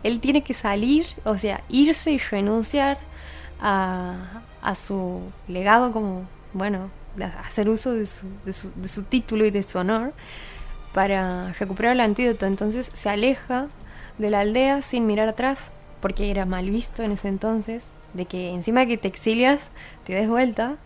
él 0.05 0.21
tiene 0.21 0.43
que 0.43 0.55
salir, 0.55 1.07
o 1.25 1.37
sea, 1.39 1.63
irse 1.69 2.13
y 2.13 2.19
renunciar 2.19 2.99
a, 3.61 4.43
a 4.67 4.75
su 4.75 5.21
legado 5.47 5.93
como, 5.93 6.27
bueno, 6.53 6.91
hacer 7.45 7.69
uso 7.69 7.93
de 7.93 8.07
su, 8.07 9.03
título 9.09 9.47
y 9.47 9.53
de 9.53 9.63
su 9.63 9.79
honor 9.79 10.13
para 10.93 11.53
recuperar 11.53 11.93
el 11.93 12.01
antídoto. 12.01 12.47
Entonces 12.47 12.91
se 12.93 13.09
aleja 13.09 13.69
de 14.19 14.29
la 14.29 14.41
aldea 14.41 14.83
sin 14.83 15.07
mirar 15.07 15.29
atrás, 15.29 15.71
porque 16.01 16.33
era 16.33 16.47
mal 16.47 16.69
visto 16.69 17.05
en 17.05 17.13
ese 17.13 17.29
entonces, 17.29 17.93
de 18.13 18.27
que 18.27 18.51
encima 18.51 18.87
que 18.87 18.99
te 18.99 19.07
exilias, 19.07 19.71
te 20.05 20.15
des 20.15 20.29
vuelta. 20.29 20.79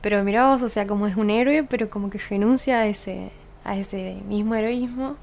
Pero 0.00 0.24
mirá 0.24 0.48
vos, 0.48 0.62
o 0.62 0.70
sea, 0.70 0.86
como 0.86 1.06
es 1.06 1.16
un 1.16 1.28
héroe, 1.28 1.64
pero 1.64 1.90
como 1.90 2.08
que 2.08 2.16
renuncia 2.16 2.78
a 2.78 2.86
ese, 2.86 3.30
a 3.62 3.76
ese 3.76 4.22
mismo 4.26 4.54
heroísmo 4.54 5.16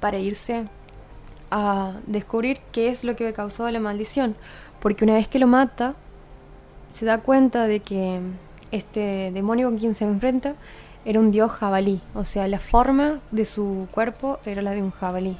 para 0.00 0.18
irse 0.18 0.64
a 1.52 1.92
descubrir 2.08 2.58
qué 2.72 2.88
es 2.88 3.04
lo 3.04 3.14
que 3.14 3.32
causó 3.32 3.70
la 3.70 3.78
maldición. 3.78 4.34
Porque 4.80 5.04
una 5.04 5.14
vez 5.14 5.28
que 5.28 5.38
lo 5.38 5.46
mata, 5.46 5.94
se 6.90 7.06
da 7.06 7.18
cuenta 7.18 7.66
de 7.66 7.80
que 7.80 8.20
este 8.70 9.30
demonio 9.32 9.68
con 9.68 9.78
quien 9.78 9.94
se 9.94 10.04
enfrenta 10.04 10.54
era 11.04 11.20
un 11.20 11.30
dios 11.30 11.50
jabalí. 11.50 12.00
O 12.14 12.24
sea, 12.24 12.46
la 12.48 12.58
forma 12.58 13.20
de 13.30 13.44
su 13.44 13.88
cuerpo 13.90 14.38
era 14.44 14.62
la 14.62 14.72
de 14.72 14.82
un 14.82 14.90
jabalí. 14.90 15.36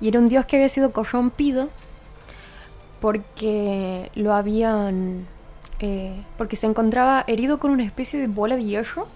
Y 0.00 0.08
era 0.08 0.18
un 0.18 0.28
dios 0.28 0.46
que 0.46 0.56
había 0.56 0.68
sido 0.68 0.92
corrompido 0.92 1.68
porque 3.00 4.10
lo 4.14 4.34
habían... 4.34 5.26
eh, 5.78 6.14
porque 6.36 6.56
se 6.56 6.66
encontraba 6.66 7.24
herido 7.26 7.58
con 7.58 7.70
una 7.70 7.84
especie 7.84 8.20
de 8.20 8.26
bola 8.26 8.56
de 8.56 8.64
hierro 8.64 9.06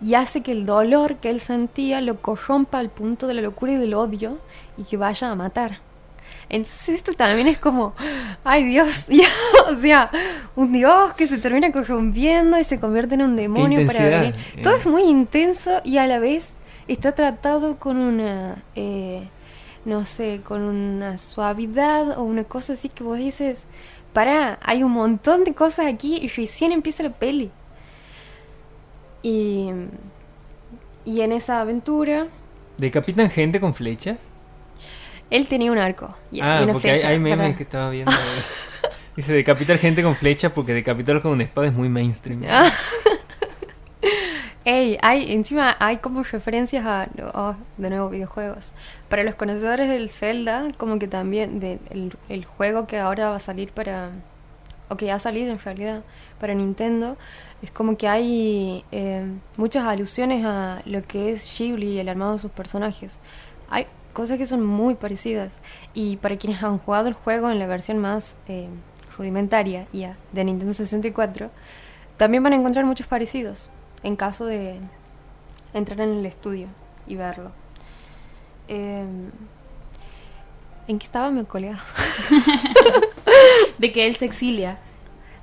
y 0.00 0.14
hace 0.14 0.42
que 0.42 0.52
el 0.52 0.66
dolor 0.66 1.16
que 1.16 1.30
él 1.30 1.40
sentía 1.40 2.00
lo 2.00 2.20
corrompa 2.20 2.78
al 2.78 2.90
punto 2.90 3.26
de 3.26 3.34
la 3.34 3.42
locura 3.42 3.72
y 3.72 3.76
del 3.76 3.94
odio 3.94 4.38
y 4.76 4.84
que 4.84 4.96
vaya 4.96 5.30
a 5.30 5.34
matar. 5.34 5.78
Entonces 6.48 6.88
esto 6.90 7.12
también 7.14 7.48
es 7.48 7.58
como, 7.58 7.94
ay 8.44 8.64
Dios, 8.64 9.06
ya, 9.08 9.28
o 9.72 9.76
sea, 9.76 10.10
un 10.56 10.72
Dios 10.72 11.14
que 11.14 11.26
se 11.26 11.38
termina 11.38 11.72
corrompiendo 11.72 12.58
y 12.58 12.64
se 12.64 12.78
convierte 12.78 13.14
en 13.14 13.22
un 13.22 13.36
demonio 13.36 13.86
para 13.86 14.08
venir. 14.08 14.34
eh. 14.56 14.62
Todo 14.62 14.76
es 14.76 14.86
muy 14.86 15.02
intenso 15.04 15.80
y 15.84 15.98
a 15.98 16.06
la 16.06 16.18
vez 16.18 16.54
está 16.86 17.12
tratado 17.12 17.78
con 17.78 17.96
una, 17.96 18.62
eh, 18.74 19.28
no 19.84 20.04
sé, 20.04 20.40
con 20.44 20.62
una 20.62 21.18
suavidad 21.18 22.18
o 22.18 22.22
una 22.22 22.44
cosa 22.44 22.74
así 22.74 22.88
que 22.88 23.02
vos 23.02 23.18
dices, 23.18 23.64
para, 24.12 24.58
hay 24.62 24.82
un 24.82 24.92
montón 24.92 25.44
de 25.44 25.54
cosas 25.54 25.86
aquí 25.86 26.16
y 26.18 26.28
recién 26.28 26.72
empieza 26.72 27.02
la 27.02 27.10
peli. 27.10 27.50
Y, 29.22 29.70
y 31.04 31.20
en 31.22 31.32
esa 31.32 31.60
aventura, 31.60 32.28
¿Decapitan 32.76 33.30
gente 33.30 33.60
con 33.60 33.72
flechas? 33.72 34.18
Él 35.30 35.46
tenía 35.48 35.70
un 35.72 35.78
arco. 35.78 36.14
y- 36.30 36.40
ah, 36.40 36.60
una 36.62 36.72
porque 36.72 36.90
hay, 36.90 36.98
flecha 36.98 37.08
hay 37.08 37.18
memes 37.18 37.38
para- 37.46 37.56
que 37.56 37.62
estaba 37.62 37.90
viendo. 37.90 38.12
Dice 39.16 39.32
decapitar 39.32 39.78
gente 39.78 40.02
con 40.02 40.16
flechas 40.16 40.50
porque 40.52 40.72
decapitarlos 40.74 41.22
con 41.22 41.32
una 41.32 41.44
espada 41.44 41.68
es 41.68 41.72
muy 41.72 41.88
mainstream. 41.88 42.42
Ah. 42.48 42.70
Ey, 44.66 44.98
hay, 45.02 45.30
encima 45.32 45.76
hay 45.78 45.98
como 45.98 46.22
referencias 46.22 46.86
a, 46.86 47.06
oh, 47.34 47.54
de 47.76 47.90
nuevo, 47.90 48.08
videojuegos. 48.08 48.72
Para 49.10 49.22
los 49.22 49.34
conocedores 49.34 49.88
del 49.90 50.08
Zelda, 50.08 50.68
como 50.78 50.98
que 50.98 51.06
también 51.06 51.60
del 51.60 51.80
el, 51.90 52.16
el 52.30 52.44
juego 52.46 52.86
que 52.86 52.98
ahora 52.98 53.28
va 53.28 53.36
a 53.36 53.40
salir 53.40 53.72
para, 53.72 54.10
o 54.88 54.96
que 54.96 55.04
ya 55.06 55.16
ha 55.16 55.18
salido 55.20 55.52
en 55.52 55.58
realidad, 55.58 56.02
para 56.40 56.54
Nintendo, 56.54 57.18
es 57.60 57.70
como 57.72 57.98
que 57.98 58.08
hay 58.08 58.84
eh, 58.90 59.26
muchas 59.58 59.84
alusiones 59.84 60.46
a 60.46 60.80
lo 60.86 61.02
que 61.02 61.32
es 61.32 61.58
Ghibli 61.58 61.88
y 61.92 61.98
el 61.98 62.08
armado 62.08 62.32
de 62.32 62.38
sus 62.38 62.50
personajes. 62.50 63.18
Hay 63.68 63.86
cosas 64.14 64.38
que 64.38 64.46
son 64.46 64.64
muy 64.64 64.94
parecidas. 64.94 65.60
Y 65.92 66.16
para 66.16 66.36
quienes 66.36 66.62
han 66.62 66.78
jugado 66.78 67.08
el 67.08 67.14
juego 67.14 67.50
en 67.50 67.58
la 67.58 67.66
versión 67.66 67.98
más 67.98 68.36
eh, 68.48 68.68
rudimentaria 69.18 69.86
ya, 69.92 70.16
de 70.32 70.44
Nintendo 70.44 70.72
64, 70.72 71.50
también 72.16 72.42
van 72.42 72.54
a 72.54 72.56
encontrar 72.56 72.86
muchos 72.86 73.06
parecidos 73.06 73.68
en 74.02 74.16
caso 74.16 74.46
de 74.46 74.78
entrar 75.74 76.00
en 76.00 76.18
el 76.18 76.26
estudio 76.26 76.68
y 77.06 77.16
verlo. 77.16 77.52
Eh, 78.68 79.04
¿En 80.86 80.98
qué 80.98 81.06
estaba 81.06 81.30
mi 81.30 81.44
colega? 81.44 81.78
De 83.78 83.92
que 83.92 84.06
él 84.06 84.16
se 84.16 84.26
exilia. 84.26 84.78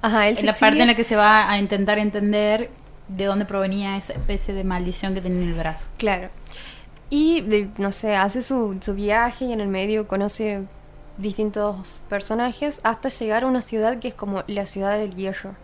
Ajá, 0.01 0.27
él 0.27 0.35
se 0.35 0.41
en 0.41 0.45
la 0.47 0.53
parte 0.53 0.67
exilia. 0.67 0.83
en 0.83 0.87
la 0.87 0.95
que 0.95 1.03
se 1.03 1.15
va 1.15 1.49
a 1.49 1.57
intentar 1.59 1.99
entender 1.99 2.69
de 3.07 3.25
dónde 3.25 3.45
provenía 3.45 3.97
esa 3.97 4.13
especie 4.13 4.53
de 4.53 4.63
maldición 4.63 5.13
que 5.13 5.21
tenía 5.21 5.41
en 5.43 5.49
el 5.49 5.55
brazo. 5.55 5.87
Claro. 5.97 6.29
Y, 7.11 7.43
no 7.77 7.91
sé, 7.91 8.15
hace 8.15 8.41
su, 8.41 8.77
su 8.81 8.95
viaje 8.95 9.43
y 9.45 9.51
en 9.51 9.59
el 9.59 9.67
medio 9.67 10.07
conoce 10.07 10.63
distintos 11.17 12.01
personajes 12.07 12.79
hasta 12.83 13.09
llegar 13.09 13.43
a 13.43 13.47
una 13.47 13.61
ciudad 13.61 13.99
que 13.99 14.07
es 14.07 14.13
como 14.13 14.43
la 14.47 14.65
ciudad 14.65 14.97
del 14.97 15.13
hierro. 15.13 15.55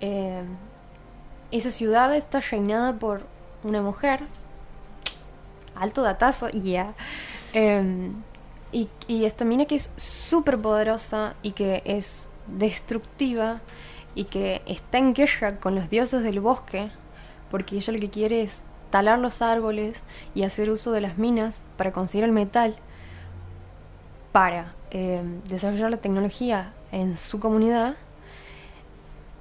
Eh, 0.00 0.42
esa 1.52 1.70
ciudad 1.70 2.12
está 2.16 2.40
reinada 2.40 2.92
por 2.92 3.22
una 3.62 3.82
mujer, 3.82 4.20
alto 5.76 6.02
datazo, 6.02 6.48
ya. 6.48 6.94
Eh, 7.54 8.10
y, 8.72 8.88
y 9.06 9.26
esta 9.26 9.44
mina 9.44 9.66
que 9.66 9.76
es 9.76 9.90
súper 9.96 10.58
poderosa 10.58 11.34
y 11.42 11.52
que 11.52 11.82
es 11.84 12.30
destructiva 12.48 13.60
y 14.16 14.24
que 14.24 14.60
está 14.66 14.98
en 14.98 15.14
guerra 15.14 15.60
con 15.60 15.76
los 15.76 15.88
dioses 15.88 16.24
del 16.24 16.40
bosque, 16.40 16.90
porque 17.48 17.76
ella 17.76 17.92
lo 17.92 18.00
que 18.00 18.10
quiere 18.10 18.42
es 18.42 18.62
talar 18.92 19.18
los 19.18 19.42
árboles 19.42 20.04
y 20.36 20.44
hacer 20.44 20.70
uso 20.70 20.92
de 20.92 21.00
las 21.00 21.18
minas 21.18 21.64
para 21.76 21.90
conseguir 21.90 22.24
el 22.24 22.30
metal 22.30 22.76
para 24.32 24.74
eh, 24.90 25.22
desarrollar 25.48 25.90
la 25.90 25.96
tecnología 25.96 26.72
en 26.92 27.16
su 27.16 27.40
comunidad, 27.40 27.96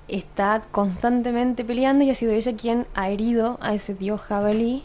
está 0.07 0.61
constantemente 0.71 1.63
peleando 1.63 2.03
y 2.03 2.09
ha 2.09 2.15
sido 2.15 2.31
ella 2.31 2.55
quien 2.55 2.87
ha 2.95 3.09
herido 3.09 3.57
a 3.61 3.73
ese 3.73 3.93
dios 3.93 4.21
jabalí, 4.21 4.83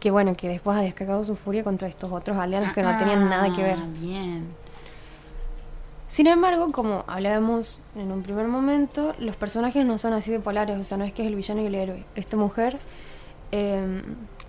que 0.00 0.10
bueno, 0.10 0.34
que 0.34 0.48
después 0.48 0.76
ha 0.76 0.80
descargado 0.80 1.24
su 1.24 1.36
furia 1.36 1.62
contra 1.62 1.86
estos 1.86 2.10
otros 2.10 2.36
aldeanos 2.38 2.72
que 2.72 2.82
no 2.82 2.96
tenían 2.98 3.28
nada 3.28 3.52
que 3.52 3.62
ver. 3.62 3.78
Ah, 3.78 3.86
Bien. 4.00 4.46
Sin 6.08 6.26
embargo, 6.26 6.70
como 6.72 7.04
hablábamos 7.06 7.80
en 7.96 8.12
un 8.12 8.22
primer 8.22 8.46
momento, 8.46 9.14
los 9.18 9.36
personajes 9.36 9.84
no 9.84 9.98
son 9.98 10.12
así 10.12 10.30
de 10.30 10.40
polares, 10.40 10.78
o 10.78 10.84
sea, 10.84 10.96
no 10.96 11.04
es 11.04 11.12
que 11.12 11.22
es 11.22 11.28
el 11.28 11.34
villano 11.34 11.62
y 11.62 11.66
el 11.66 11.74
héroe. 11.74 12.04
Esta 12.14 12.36
mujer 12.36 12.78
eh, 13.56 14.02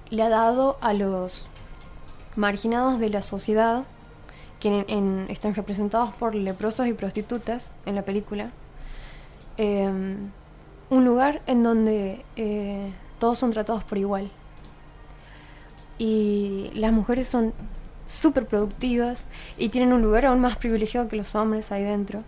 le 0.09 0.23
ha 0.23 0.29
dado 0.29 0.77
a 0.81 0.93
los 0.93 1.45
marginados 2.35 2.99
de 2.99 3.09
la 3.09 3.21
sociedad 3.21 3.83
que 4.59 4.69
en- 4.69 4.85
en- 4.89 5.25
están 5.29 5.53
representados 5.53 6.09
por 6.15 6.33
leprosos 6.33 6.87
y 6.87 6.93
prostitutas 6.93 7.71
en 7.85 7.93
la 7.95 8.01
película. 8.01 8.49
Eh, 9.57 9.87
un 10.89 11.05
lugar 11.05 11.41
en 11.45 11.61
donde 11.63 12.25
eh, 12.35 12.91
todos 13.19 13.37
son 13.39 13.51
tratados 13.51 13.83
por 13.83 13.97
igual. 13.97 14.29
Y 15.97 16.71
las 16.73 16.91
mujeres 16.91 17.27
son 17.27 17.53
súper 18.07 18.45
productivas 18.47 19.25
y 19.57 19.69
tienen 19.69 19.93
un 19.93 20.01
lugar 20.01 20.25
aún 20.25 20.39
más 20.41 20.57
privilegiado 20.57 21.07
que 21.07 21.15
los 21.15 21.35
hombres 21.35 21.71
ahí 21.71 21.83
dentro. 21.83 22.23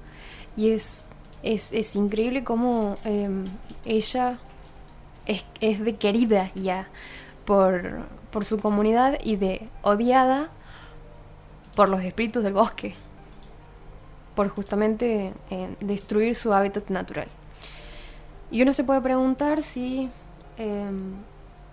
Y 0.56 0.70
es, 0.72 1.08
es, 1.44 1.72
es 1.74 1.95
increíble 1.95 2.44
cómo 2.44 2.98
eh, 3.04 3.30
ella 3.86 4.40
es, 5.28 5.84
de 5.84 5.95
querida 5.95 6.52
ya 6.56 6.88
por, 7.45 7.99
por 8.32 8.45
su 8.45 8.60
comunidad 8.60 9.20
y 9.24 9.36
de 9.36 9.68
odiada 9.84 10.49
por 11.76 11.90
los 11.90 12.02
espíritus 12.02 12.44
del 12.44 12.54
bosque, 12.54 12.95
por 14.36 14.49
justamente 14.49 15.34
eh, 15.52 15.76
destruir 15.80 16.36
su 16.36 16.54
hábitat 16.54 16.90
natural. 16.90 17.28
Y 18.49 18.62
uno 18.62 18.74
se 18.74 18.84
puede 18.84 19.02
preguntar 19.02 19.62
si 19.62 20.10
eh, 20.58 20.90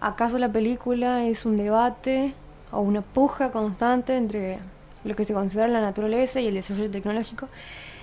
acaso 0.01 0.39
la 0.39 0.51
película 0.51 1.25
es 1.25 1.47
un 1.47 1.57
debate 1.57 2.35
o 2.73 2.81
una 2.81 3.01
puja 3.01 3.53
constante 3.53 4.17
entre 4.17 4.59
lo 5.05 5.15
que 5.15 5.25
se 5.25 5.35
considera 5.35 5.69
la 5.69 5.81
naturaleza 5.81 6.41
y 6.41 6.49
el 6.49 6.55
desarrollo 6.55 6.91
tecnológico. 6.91 7.49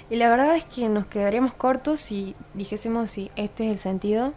Y 0.09 0.15
la 0.15 0.29
verdad 0.29 0.55
es 0.55 0.63
que 0.63 0.89
nos 0.89 1.05
quedaríamos 1.05 1.53
cortos 1.53 1.99
si 1.99 2.35
dijésemos 2.53 3.09
si 3.09 3.31
este 3.35 3.65
es 3.65 3.71
el 3.71 3.77
sentido, 3.77 4.33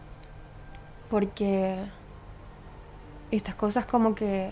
porque 1.15 1.77
estas 3.31 3.55
cosas 3.55 3.87
como 3.87 4.17
que 4.17 4.51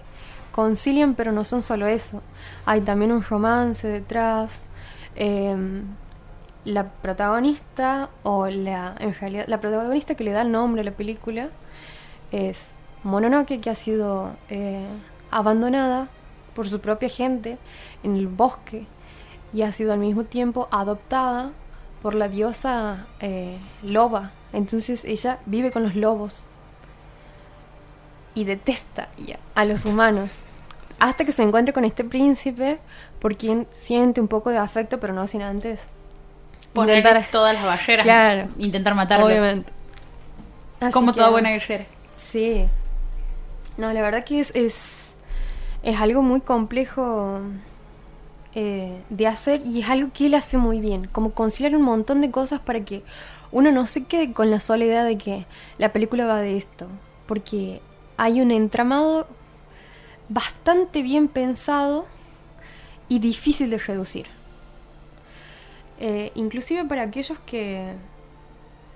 concilian, 0.53 1.17
pero 1.17 1.33
no 1.33 1.43
son 1.43 1.61
solo 1.61 1.89
eso. 1.89 2.23
Hay 2.67 2.83
también 2.83 3.11
un 3.11 3.21
romance 3.21 3.89
detrás. 3.89 4.63
em, 5.17 5.83
la 6.65 6.85
protagonista, 6.89 8.11
o 8.23 8.47
la, 8.47 8.95
en 9.01 9.13
realidad, 9.13 9.47
la 9.49 9.61
protagonista 9.61 10.15
que 10.15 10.23
le 10.23 10.31
da 10.31 10.43
el 10.43 10.53
nombre 10.53 10.83
a 10.83 10.85
la 10.85 10.93
película 10.93 11.49
es 12.31 12.77
Mononoke, 13.03 13.61
que 13.61 13.69
ha 13.69 13.75
sido 13.75 14.31
eh, 14.49 14.87
abandonada 15.33 16.11
por 16.55 16.69
su 16.69 16.81
propia 16.81 17.09
gente 17.09 17.59
en 18.05 18.15
el 18.15 18.29
bosque 18.29 18.87
y 19.53 19.63
ha 19.63 19.73
sido 19.73 19.93
al 19.95 19.99
mismo 19.99 20.23
tiempo 20.23 20.69
adoptada 20.71 21.51
por 22.03 22.15
la 22.15 22.29
diosa 22.29 23.07
eh, 23.19 23.59
loba. 23.83 24.31
Entonces 24.53 25.05
ella 25.05 25.41
vive 25.47 25.73
con 25.73 25.83
los 25.83 25.97
lobos 25.97 26.47
y 28.35 28.45
detesta 28.45 29.09
ya 29.19 29.39
a 29.55 29.65
los 29.65 29.85
humanos. 29.85 30.33
Hasta 30.99 31.25
que 31.25 31.33
se 31.33 31.43
encuentre 31.43 31.73
con 31.73 31.85
este 31.85 32.05
príncipe 32.05 32.79
por 33.19 33.37
quien 33.37 33.67
siente 33.73 34.21
un 34.21 34.29
poco 34.29 34.51
de 34.51 34.59
afecto, 34.59 35.01
pero 35.01 35.13
no 35.13 35.27
sin 35.27 35.43
antes 35.43 35.89
Poner 36.73 36.99
intentar- 36.99 37.29
todas 37.31 37.55
las 37.55 37.65
barreras. 37.65 38.05
Claro. 38.05 38.49
Intentar 38.59 38.95
matarlo. 38.95 39.27
Obviamente. 39.27 39.71
Así 40.81 40.93
Como 40.93 41.13
que- 41.13 41.19
toda 41.19 41.31
buena 41.31 41.51
guerrera. 41.51 41.85
Sí. 42.17 42.67
No, 43.77 43.93
la 43.93 44.01
verdad 44.03 44.25
que 44.25 44.41
es, 44.41 44.51
es, 44.55 45.13
es 45.83 46.01
algo 46.01 46.23
muy 46.23 46.41
complejo 46.41 47.41
eh, 48.55 49.01
de 49.09 49.27
hacer 49.27 49.63
y 49.65 49.81
es 49.81 49.89
algo 49.89 50.11
que 50.13 50.27
él 50.27 50.35
hace 50.35 50.57
muy 50.59 50.81
bien. 50.81 51.07
Como 51.11 51.33
conciliar 51.33 51.75
un 51.75 51.83
montón 51.83 52.21
de 52.21 52.31
cosas 52.31 52.61
para 52.61 52.81
que 52.85 53.03
uno 53.51 53.73
no 53.73 53.87
se 53.87 54.05
quede 54.05 54.33
con 54.33 54.51
la 54.51 54.61
sola 54.61 54.85
idea 54.85 55.05
de 55.05 55.19
que 55.19 55.47
la 55.79 55.93
película 55.93 56.27
va 56.27 56.41
de 56.41 56.57
esto. 56.57 56.87
Porque 57.27 57.81
hay 58.17 58.41
un 58.41 58.51
entramado 58.51 59.27
bastante 60.29 61.03
bien 61.03 61.29
pensado 61.29 62.07
y 63.09 63.19
difícil 63.19 63.71
de 63.71 63.79
reducir. 63.79 64.27
Eh, 65.99 66.33
inclusive 66.35 66.85
para 66.85 67.03
aquellos 67.03 67.39
que, 67.47 67.93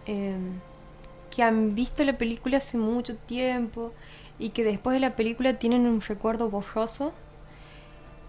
eh, 0.07 0.37
que 1.35 1.43
han 1.43 1.75
visto 1.75 2.05
la 2.05 2.17
película 2.19 2.57
hace 2.59 2.79
mucho 2.79 3.17
tiempo 3.17 3.93
y 4.39 4.51
que 4.51 4.65
después 4.65 4.95
de 4.95 5.01
la 5.01 5.15
película 5.17 5.59
tienen 5.59 5.87
un 5.87 6.01
recuerdo 6.01 6.49
borroso, 6.51 7.13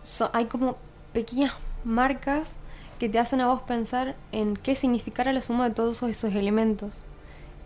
so- 0.04 0.30
hay 0.34 0.46
como 0.46 0.78
pequeñas 1.14 1.54
marcas 1.84 2.52
que 3.00 3.10
te 3.10 3.20
hacen 3.20 3.42
a 3.42 3.48
vos 3.48 3.62
pensar 3.62 4.16
en 4.32 4.56
qué 4.56 4.76
significará 4.76 5.32
la 5.34 5.42
suma 5.42 5.70
de 5.70 5.76
todos 5.76 6.02
esos 6.04 6.34
elementos, 6.34 7.04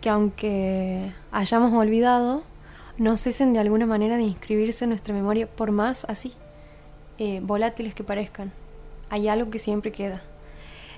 que 0.00 0.10
aunque 0.10 1.12
hayamos 1.30 1.72
olvidado, 1.72 2.42
no 2.98 3.16
cesen 3.16 3.52
de 3.52 3.60
alguna 3.60 3.86
manera 3.86 4.16
de 4.16 4.22
inscribirse 4.22 4.84
en 4.84 4.90
nuestra 4.90 5.14
memoria, 5.14 5.46
por 5.46 5.70
más 5.70 6.04
así, 6.04 6.32
eh, 7.18 7.40
volátiles 7.42 7.94
que 7.94 8.04
parezcan. 8.04 8.52
Hay 9.10 9.28
algo 9.28 9.50
que 9.50 9.58
siempre 9.58 9.92
queda. 9.92 10.22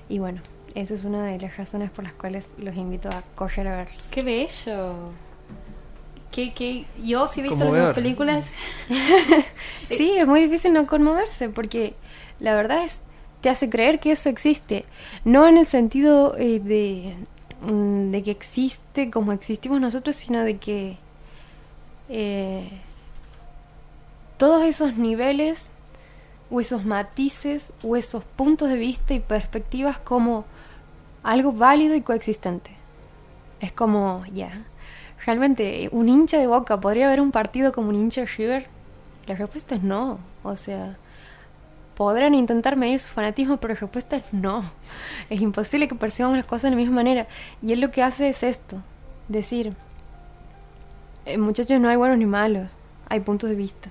Y 0.09 0.19
bueno, 0.19 0.41
esa 0.75 0.93
es 0.93 1.03
una 1.03 1.23
de 1.25 1.39
las 1.39 1.57
razones 1.57 1.89
por 1.91 2.03
las 2.03 2.13
cuales 2.13 2.53
los 2.57 2.75
invito 2.75 3.09
a 3.09 3.23
correr 3.35 3.67
a 3.67 3.77
verlos. 3.77 4.05
Qué 4.11 4.21
bello. 4.21 4.93
Que, 6.31 6.53
que 6.53 6.85
yo 7.01 7.27
sí 7.27 7.39
he 7.39 7.43
visto 7.43 7.59
las 7.59 7.65
Conmovedor. 7.67 7.87
dos 7.87 7.95
películas. 7.95 8.51
Sí, 9.87 10.13
es 10.17 10.27
muy 10.27 10.41
difícil 10.41 10.73
no 10.73 10.87
conmoverse 10.87 11.47
porque 11.49 11.93
la 12.39 12.55
verdad 12.55 12.83
es 12.83 13.01
te 13.41 13.49
hace 13.49 13.69
creer 13.69 13.99
que 13.99 14.11
eso 14.11 14.29
existe, 14.29 14.85
no 15.23 15.47
en 15.47 15.57
el 15.57 15.67
sentido 15.67 16.35
eh, 16.39 16.59
de, 16.59 17.15
mm, 17.61 18.09
de 18.09 18.23
que 18.23 18.31
existe 18.31 19.11
como 19.11 19.31
existimos 19.31 19.79
nosotros, 19.79 20.15
sino 20.15 20.43
de 20.43 20.57
que 20.57 20.97
eh, 22.09 22.69
todos 24.37 24.63
esos 24.63 24.97
niveles 24.97 25.71
o 26.51 26.59
esos 26.59 26.85
matices 26.85 27.73
o 27.83 27.95
esos 27.95 28.23
puntos 28.23 28.69
de 28.69 28.77
vista 28.77 29.13
y 29.13 29.19
perspectivas 29.19 29.97
como 29.97 30.45
algo 31.23 31.51
válido 31.51 31.95
y 31.95 32.01
coexistente. 32.01 32.71
Es 33.59 33.71
como, 33.71 34.23
ya, 34.33 34.65
realmente 35.25 35.89
un 35.91 36.09
hincha 36.09 36.37
de 36.37 36.47
Boca 36.47 36.79
podría 36.79 37.07
haber 37.07 37.21
un 37.21 37.31
partido 37.31 37.71
como 37.71 37.89
un 37.89 37.95
hincha 37.95 38.21
de 38.21 38.27
River. 38.27 38.67
La 39.25 39.35
respuesta 39.35 39.75
es 39.75 39.81
no. 39.83 40.19
O 40.43 40.55
sea, 40.55 40.97
podrán 41.95 42.35
intentar 42.35 42.75
medir 42.75 42.99
su 42.99 43.07
fanatismo, 43.07 43.57
pero 43.57 43.73
la 43.73 43.79
respuesta 43.79 44.17
es 44.17 44.33
no. 44.33 44.63
Es 45.29 45.41
imposible 45.41 45.87
que 45.87 45.95
percibamos 45.95 46.37
las 46.37 46.45
cosas 46.45 46.63
de 46.63 46.69
la 46.71 46.75
misma 46.75 46.95
manera. 46.95 47.27
Y 47.63 47.71
él 47.71 47.81
lo 47.81 47.89
que 47.89 48.03
hace 48.03 48.29
es 48.29 48.43
esto, 48.43 48.77
decir, 49.27 49.73
"Eh, 51.25 51.37
muchachos, 51.37 51.79
no 51.79 51.89
hay 51.89 51.95
buenos 51.95 52.17
ni 52.17 52.25
malos, 52.25 52.71
hay 53.09 53.19
puntos 53.19 53.49
de 53.49 53.55
vista. 53.55 53.89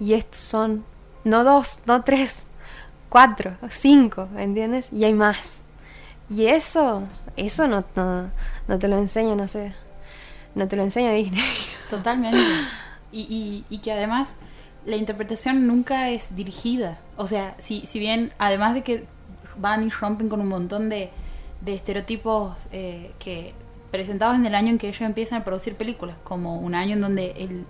Y 0.00 0.14
estos 0.14 0.40
son, 0.40 0.84
no 1.24 1.44
dos, 1.44 1.80
no 1.86 2.02
tres, 2.02 2.42
cuatro, 3.08 3.56
cinco, 3.68 4.28
¿entiendes? 4.36 4.88
Y 4.92 5.04
hay 5.04 5.14
más. 5.14 5.58
Y 6.28 6.46
eso, 6.46 7.02
eso 7.36 7.68
no, 7.68 7.84
no, 7.96 8.30
no 8.66 8.78
te 8.78 8.88
lo 8.88 8.98
enseña, 8.98 9.36
no 9.36 9.46
sé, 9.46 9.72
no 10.54 10.66
te 10.68 10.76
lo 10.76 10.82
enseña 10.82 11.12
Disney. 11.12 11.42
Totalmente. 11.90 12.38
Y, 13.12 13.20
y, 13.20 13.64
y 13.68 13.78
que 13.78 13.92
además 13.92 14.36
la 14.86 14.96
interpretación 14.96 15.66
nunca 15.66 16.10
es 16.10 16.34
dirigida. 16.34 16.98
O 17.16 17.26
sea, 17.26 17.54
si, 17.58 17.86
si 17.86 17.98
bien, 17.98 18.32
además 18.38 18.74
de 18.74 18.82
que 18.82 19.04
van 19.56 19.86
y 19.86 19.90
rompen 19.90 20.28
con 20.28 20.40
un 20.40 20.48
montón 20.48 20.88
de, 20.88 21.10
de 21.60 21.74
estereotipos 21.74 22.66
eh, 22.72 23.12
que 23.18 23.54
presentados 23.94 24.34
en 24.34 24.44
el 24.44 24.56
año 24.56 24.70
en 24.70 24.78
que 24.78 24.88
ellos 24.88 25.02
empiezan 25.02 25.42
a 25.42 25.44
producir 25.44 25.76
películas, 25.76 26.16
como 26.24 26.58
un 26.58 26.74
año 26.74 26.94
en 26.94 27.00
donde 27.00 27.64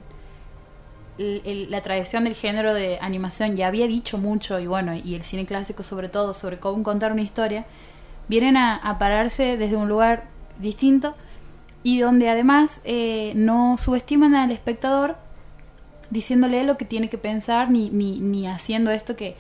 el, 1.19 1.71
la 1.71 1.83
tradición 1.83 2.25
del 2.25 2.35
género 2.35 2.73
de 2.73 2.99
animación 3.03 3.57
ya 3.57 3.67
había 3.67 3.87
dicho 3.87 4.17
mucho, 4.17 4.59
y 4.59 4.67
bueno, 4.67 4.95
y 4.95 5.15
el 5.15 5.23
cine 5.23 5.45
clásico 5.45 5.83
sobre 5.83 6.09
todo, 6.09 6.33
sobre 6.33 6.59
cómo 6.59 6.83
contar 6.83 7.13
una 7.13 7.21
historia, 7.21 7.67
vienen 8.27 8.57
a, 8.57 8.77
a 8.77 8.99
pararse 8.99 9.59
desde 9.59 9.77
un 9.77 9.87
lugar 9.87 10.25
distinto 10.59 11.15
y 11.83 12.01
donde 12.01 12.31
además 12.31 12.81
eh, 12.85 13.33
no 13.37 13.77
subestiman 13.77 14.35
al 14.35 14.51
espectador 14.51 15.19
diciéndole 16.09 16.65
lo 16.65 16.79
que 16.79 16.87
tiene 16.87 17.11
que 17.11 17.19
pensar 17.19 17.71
ni, 17.71 17.91
ni, 17.91 18.19
ni 18.21 18.47
haciendo 18.47 18.93
esto 18.93 19.15
que 19.15 19.37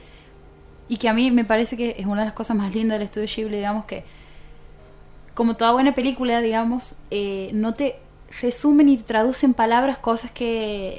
y 0.87 0.99
que 0.99 1.09
a 1.09 1.15
mí 1.15 1.31
me 1.31 1.47
parece 1.47 1.79
que 1.79 1.97
es 1.99 2.05
una 2.05 2.21
de 2.21 2.27
las 2.27 2.35
cosas 2.35 2.59
más 2.59 2.75
lindas 2.75 2.99
del 2.99 3.07
estudio 3.07 3.27
Ghibli 3.35 3.57
digamos 3.57 3.87
que 3.87 4.05
como 5.35 5.57
toda 5.57 5.73
buena 5.73 5.95
película 5.95 6.41
digamos 6.41 6.97
eh, 7.11 7.51
no 7.53 7.75
te 7.75 7.97
resumen 8.41 8.89
y 8.89 8.99
traducen 8.99 9.51
en 9.51 9.55
palabras 9.55 9.99
cosas 9.99 10.31
que 10.31 10.47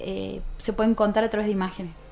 eh, 0.06 0.42
se 0.58 0.74
pueden 0.74 0.96
contar 0.96 1.24
a 1.24 1.30
través 1.30 1.48
de 1.48 1.54
imágenes 1.54 2.06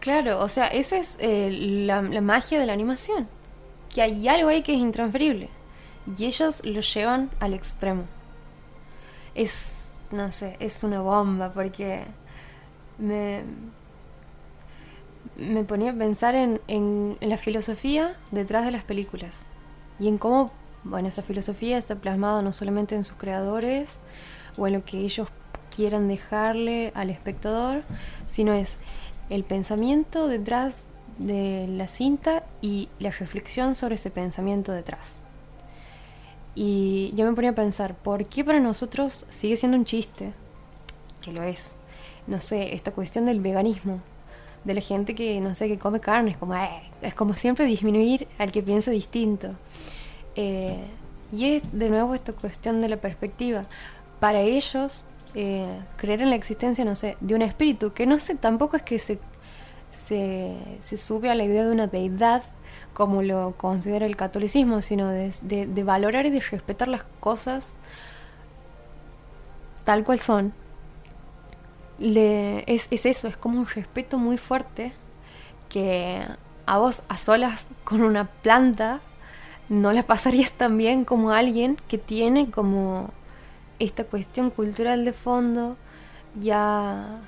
Claro, 0.00 0.40
o 0.40 0.48
sea, 0.48 0.68
esa 0.68 0.96
es 0.96 1.16
eh, 1.20 1.50
la, 1.50 2.02
la 2.02 2.20
magia 2.20 2.58
de 2.60 2.66
la 2.66 2.72
animación. 2.72 3.28
Que 3.92 4.02
hay 4.02 4.28
algo 4.28 4.48
ahí 4.48 4.62
que 4.62 4.72
es 4.72 4.78
intransferible. 4.78 5.48
Y 6.16 6.24
ellos 6.24 6.64
lo 6.64 6.80
llevan 6.80 7.30
al 7.40 7.52
extremo. 7.52 8.04
Es, 9.34 9.90
no 10.10 10.30
sé, 10.32 10.56
es 10.60 10.82
una 10.84 11.00
bomba 11.00 11.50
porque 11.52 12.04
me, 12.98 13.42
me 15.36 15.64
ponía 15.64 15.90
a 15.90 15.94
pensar 15.94 16.34
en, 16.34 16.60
en, 16.68 17.16
en 17.20 17.28
la 17.28 17.38
filosofía 17.38 18.16
detrás 18.30 18.64
de 18.64 18.70
las 18.70 18.84
películas. 18.84 19.46
Y 19.98 20.08
en 20.08 20.18
cómo, 20.18 20.52
bueno, 20.88 21.08
esa 21.08 21.22
filosofía 21.22 21.78
está 21.78 21.96
plasmada 21.96 22.42
no 22.42 22.52
solamente 22.52 22.94
en 22.94 23.04
sus 23.04 23.16
creadores 23.16 23.94
o 24.56 24.66
en 24.66 24.72
lo 24.74 24.84
que 24.84 24.98
ellos 24.98 25.28
quieran 25.74 26.08
dejarle 26.08 26.92
al 26.94 27.10
espectador, 27.10 27.82
sino 28.26 28.52
es 28.52 28.76
el 29.30 29.44
pensamiento 29.44 30.26
detrás 30.26 30.86
de 31.18 31.66
la 31.68 31.88
cinta 31.88 32.44
y 32.62 32.88
la 32.98 33.10
reflexión 33.10 33.74
sobre 33.74 33.96
ese 33.96 34.10
pensamiento 34.10 34.72
detrás. 34.72 35.18
Y 36.54 37.12
yo 37.14 37.26
me 37.26 37.34
ponía 37.34 37.50
a 37.50 37.54
pensar, 37.54 37.94
¿por 37.94 38.24
qué 38.26 38.44
para 38.44 38.58
nosotros 38.58 39.26
sigue 39.28 39.56
siendo 39.56 39.76
un 39.76 39.84
chiste? 39.84 40.32
Que 41.20 41.32
lo 41.32 41.42
es. 41.42 41.76
No 42.26 42.40
sé, 42.40 42.74
esta 42.74 42.92
cuestión 42.92 43.26
del 43.26 43.40
veganismo, 43.40 44.00
de 44.64 44.74
la 44.74 44.80
gente 44.80 45.14
que, 45.14 45.40
no 45.40 45.54
sé, 45.54 45.68
que 45.68 45.78
come 45.78 46.00
carne, 46.00 46.32
es 46.32 46.36
como, 46.36 46.54
"Eh", 46.56 46.82
es 47.02 47.14
como 47.14 47.34
siempre 47.34 47.64
disminuir 47.64 48.26
al 48.38 48.50
que 48.50 48.62
piensa 48.62 48.90
distinto. 48.90 49.52
Eh, 50.40 50.76
y 51.32 51.56
es 51.56 51.64
de 51.76 51.90
nuevo 51.90 52.14
esta 52.14 52.32
cuestión 52.32 52.80
de 52.80 52.88
la 52.88 52.98
perspectiva. 52.98 53.64
Para 54.20 54.40
ellos, 54.40 55.04
eh, 55.34 55.80
creer 55.96 56.22
en 56.22 56.30
la 56.30 56.36
existencia, 56.36 56.84
no 56.84 56.94
sé, 56.94 57.16
de 57.18 57.34
un 57.34 57.42
espíritu, 57.42 57.92
que 57.92 58.06
no 58.06 58.20
sé, 58.20 58.36
tampoco 58.36 58.76
es 58.76 58.84
que 58.84 59.00
se, 59.00 59.18
se, 59.90 60.96
sube 60.96 61.28
a 61.28 61.34
la 61.34 61.42
idea 61.42 61.64
de 61.64 61.72
una 61.72 61.88
deidad 61.88 62.44
como 62.94 63.22
lo 63.22 63.56
considera 63.56 64.06
el 64.06 64.14
catolicismo, 64.14 64.80
sino 64.80 65.08
de, 65.08 65.82
valorar 65.84 66.24
y 66.26 66.30
de 66.30 66.40
respetar 66.40 66.86
las 66.86 67.02
cosas 67.18 67.74
tal 69.84 70.04
cual 70.04 70.20
son. 70.20 70.52
Es, 71.98 72.86
es 72.92 73.06
eso, 73.06 73.26
es 73.26 73.36
como 73.36 73.58
un 73.58 73.66
respeto 73.66 74.18
muy 74.18 74.38
fuerte 74.38 74.92
que 75.68 76.24
a 76.64 76.78
vos 76.78 77.02
a 77.08 77.18
solas 77.18 77.66
con 77.82 78.02
una 78.02 78.26
planta 78.26 79.00
no 79.68 79.92
la 79.92 80.04
pasarías 80.04 80.52
tan 80.52 80.78
bien 80.78 81.04
como 81.04 81.32
alguien 81.32 81.76
que 81.88 81.98
tiene 81.98 82.50
como 82.50 83.10
esta 83.78 84.04
cuestión 84.04 84.50
cultural 84.50 85.04
de 85.04 85.12
fondo 85.12 85.76
ya 86.40 87.20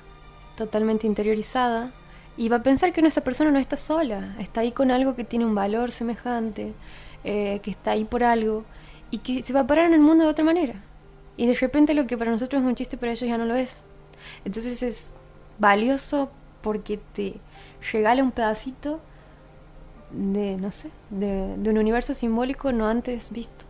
totalmente 0.55 1.07
interiorizada 1.07 1.91
y 2.37 2.49
va 2.49 2.57
a 2.57 2.63
pensar 2.63 2.93
que 2.93 3.01
esa 3.01 3.21
persona 3.21 3.51
no 3.51 3.59
está 3.59 3.77
sola, 3.77 4.35
está 4.39 4.61
ahí 4.61 4.71
con 4.71 4.89
algo 4.91 5.15
que 5.15 5.23
tiene 5.23 5.45
un 5.45 5.53
valor 5.53 5.91
semejante, 5.91 6.73
eh, 7.23 7.59
que 7.61 7.71
está 7.71 7.91
ahí 7.91 8.03
por 8.03 8.23
algo 8.23 8.63
y 9.11 9.19
que 9.19 9.41
se 9.43 9.53
va 9.53 9.61
a 9.61 9.67
parar 9.67 9.85
en 9.85 9.93
el 9.93 9.99
mundo 9.99 10.23
de 10.23 10.29
otra 10.29 10.45
manera. 10.45 10.81
Y 11.37 11.47
de 11.47 11.53
repente 11.55 11.93
lo 11.93 12.07
que 12.07 12.17
para 12.17 12.31
nosotros 12.31 12.61
es 12.61 12.67
un 12.67 12.75
chiste, 12.75 12.97
para 12.97 13.11
ellos 13.11 13.27
ya 13.27 13.37
no 13.37 13.45
lo 13.45 13.55
es. 13.55 13.83
Entonces 14.45 14.81
es 14.81 15.13
valioso 15.59 16.31
porque 16.61 16.97
te 16.97 17.35
regala 17.91 18.23
un 18.23 18.31
pedacito 18.31 19.01
de, 20.13 20.57
no 20.57 20.71
sé, 20.71 20.89
de, 21.09 21.55
de 21.57 21.69
un 21.69 21.77
universo 21.77 22.13
simbólico 22.13 22.71
no 22.71 22.87
antes 22.87 23.31
visto. 23.31 23.65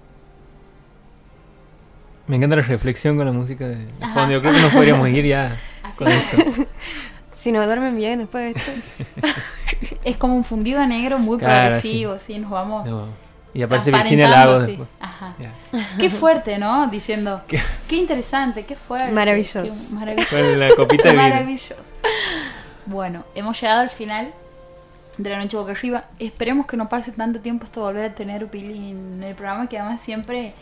Me 2.27 2.37
encanta 2.37 2.55
la 2.55 2.61
reflexión 2.61 3.17
con 3.17 3.25
la 3.25 3.31
música 3.31 3.67
de 3.67 3.87
Ajá. 3.99 4.13
fondo. 4.13 4.31
Yo 4.33 4.41
creo 4.41 4.53
que 4.53 4.61
nos 4.61 4.71
podríamos 4.73 5.07
ir 5.09 5.25
ya 5.25 5.57
Así 5.83 5.97
con 5.97 6.07
esto. 6.07 6.37
Si 7.33 7.51
no 7.51 7.65
duermen 7.65 7.95
bien 7.95 8.19
después 8.19 8.53
de 8.53 8.59
esto. 8.59 8.71
Es 10.03 10.17
como 10.17 10.35
un 10.35 10.43
fundido 10.43 10.79
a 10.79 10.85
negro 10.85 11.17
muy 11.17 11.37
Claro, 11.39 11.69
progresivo, 11.69 12.19
sí, 12.19 12.37
nos 12.39 12.51
vamos. 12.51 12.87
No, 12.87 13.07
Y 13.53 13.61
aparece 13.63 13.89
Virginia 13.91 14.59
sí. 14.65 14.77
Ajá. 14.99 15.35
Ya. 15.39 15.53
Qué 15.97 16.09
fuerte, 16.09 16.57
¿no? 16.59 16.87
Diciendo, 16.87 17.41
Qué- 17.47 17.59
qué, 17.87 17.95
interesante, 17.95 18.65
qué 18.65 18.75
fuerte. 18.75 19.11
Maravilloso. 19.11 19.63
qué 19.63 19.71
maravilloso. 19.93 20.35
Con 20.35 20.59
la 20.59 20.69
copita 20.75 21.03
de 21.03 21.11
vino. 21.11 21.23
Maravilloso. 21.23 22.01
Bueno, 22.85 23.23
hemos 23.35 23.59
llegado 23.59 23.81
al 23.81 23.89
final 23.89 24.33
de 25.23 25.29
la 25.29 25.37
noche 25.39 25.57
boca 25.57 25.71
arriba. 25.71 26.05
Esperemos 26.19 26.65
que 26.65 26.77
no 26.77 26.89
pase 26.89 27.11
tanto 27.11 27.39
tiempo 27.41 27.63
hasta 27.65 27.79
volver 27.81 28.11
a 28.11 28.15
tener 28.15 28.47
Pili 28.47 28.91
en 28.91 29.23
el 29.23 29.35
programa, 29.35 29.67
que 29.67 29.77
además 29.79 30.01
siempre 30.01 30.53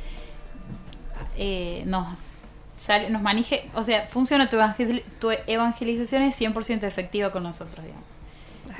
eh, 1.37 1.83
nos 1.85 2.35
sale, 2.75 3.09
nos 3.09 3.21
maneje, 3.21 3.69
o 3.75 3.83
sea, 3.83 4.07
funciona 4.07 4.49
tu, 4.49 4.57
evangel- 4.57 5.03
tu 5.19 5.29
evangelización 5.47 6.23
es 6.23 6.39
100% 6.39 6.83
efectiva 6.83 7.31
con 7.31 7.43
nosotros, 7.43 7.83
digamos. 7.85 8.05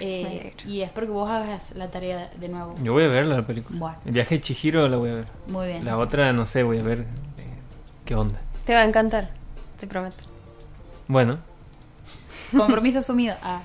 Eh, 0.02 0.54
y 0.66 0.82
espero 0.82 1.08
que 1.08 1.14
vos 1.14 1.30
hagas 1.30 1.76
la 1.76 1.90
tarea 1.90 2.30
de 2.40 2.48
nuevo. 2.48 2.76
Yo 2.82 2.94
voy 2.94 3.04
a 3.04 3.08
ver 3.10 3.26
la 3.26 3.46
película. 3.46 3.78
Bueno. 3.80 3.98
El 4.06 4.12
viaje 4.14 4.36
de 4.36 4.42
Chihiro 4.42 4.88
la 4.88 4.96
voy 4.98 5.10
a 5.10 5.14
ver. 5.16 5.28
Muy 5.48 5.68
bien. 5.68 5.84
La 5.84 5.98
otra, 5.98 6.32
no 6.32 6.46
sé, 6.46 6.64
voy 6.64 6.78
a 6.80 6.84
ver 6.84 7.00
eh, 7.00 7.06
qué 8.06 8.16
onda. 8.16 8.40
Te 8.66 8.74
va 8.74 8.82
a 8.82 8.86
encantar, 8.86 9.30
te 9.80 9.88
prometo. 9.88 10.16
Bueno, 11.08 11.40
Compromiso 12.56 13.00
asumido. 13.00 13.36
Ah. 13.44 13.62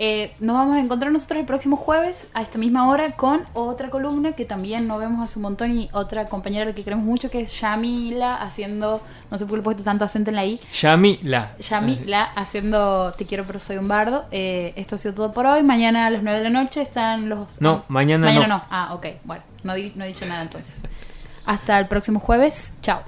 Eh, 0.00 0.32
nos 0.38 0.54
vamos 0.54 0.76
a 0.76 0.80
encontrar 0.80 1.10
nosotros 1.10 1.40
el 1.40 1.46
próximo 1.46 1.76
jueves 1.76 2.28
a 2.32 2.40
esta 2.40 2.56
misma 2.56 2.88
hora 2.88 3.10
con 3.16 3.40
otra 3.52 3.90
columna 3.90 4.30
que 4.32 4.44
también 4.44 4.86
nos 4.86 5.00
vemos 5.00 5.20
hace 5.24 5.40
un 5.40 5.42
montón 5.42 5.76
y 5.76 5.88
otra 5.92 6.26
compañera 6.28 6.62
a 6.62 6.68
la 6.68 6.72
que 6.72 6.84
queremos 6.84 7.04
mucho 7.04 7.28
que 7.32 7.40
es 7.40 7.60
Yamila 7.60 8.36
haciendo, 8.36 9.00
no 9.28 9.38
sé 9.38 9.44
por 9.44 9.50
qué 9.50 9.56
le 9.56 9.60
he 9.60 9.64
puesto 9.64 9.82
tanto 9.82 10.04
acento 10.04 10.30
en 10.30 10.36
la 10.36 10.46
I, 10.46 10.60
Yami 10.80 11.18
la. 11.24 11.56
Yamila 11.58 12.22
haciendo 12.22 13.12
Te 13.18 13.26
quiero 13.26 13.42
pero 13.44 13.58
soy 13.58 13.76
un 13.76 13.88
bardo. 13.88 14.26
Eh, 14.30 14.72
esto 14.76 14.94
ha 14.94 14.98
sido 14.98 15.14
todo 15.14 15.32
por 15.32 15.46
hoy. 15.46 15.64
Mañana 15.64 16.06
a 16.06 16.10
las 16.10 16.22
9 16.22 16.38
de 16.38 16.44
la 16.44 16.50
noche 16.50 16.80
están 16.80 17.28
los... 17.28 17.60
No, 17.60 17.84
mañana 17.88 18.26
Mañana 18.26 18.46
no. 18.46 18.56
no. 18.58 18.64
Ah, 18.70 18.94
ok. 18.94 19.06
Bueno, 19.24 19.42
no 19.64 19.74
he 19.74 20.06
dicho 20.06 20.26
nada 20.26 20.42
entonces. 20.42 20.84
Hasta 21.44 21.76
el 21.78 21.88
próximo 21.88 22.20
jueves. 22.20 22.74
Chao. 22.82 23.02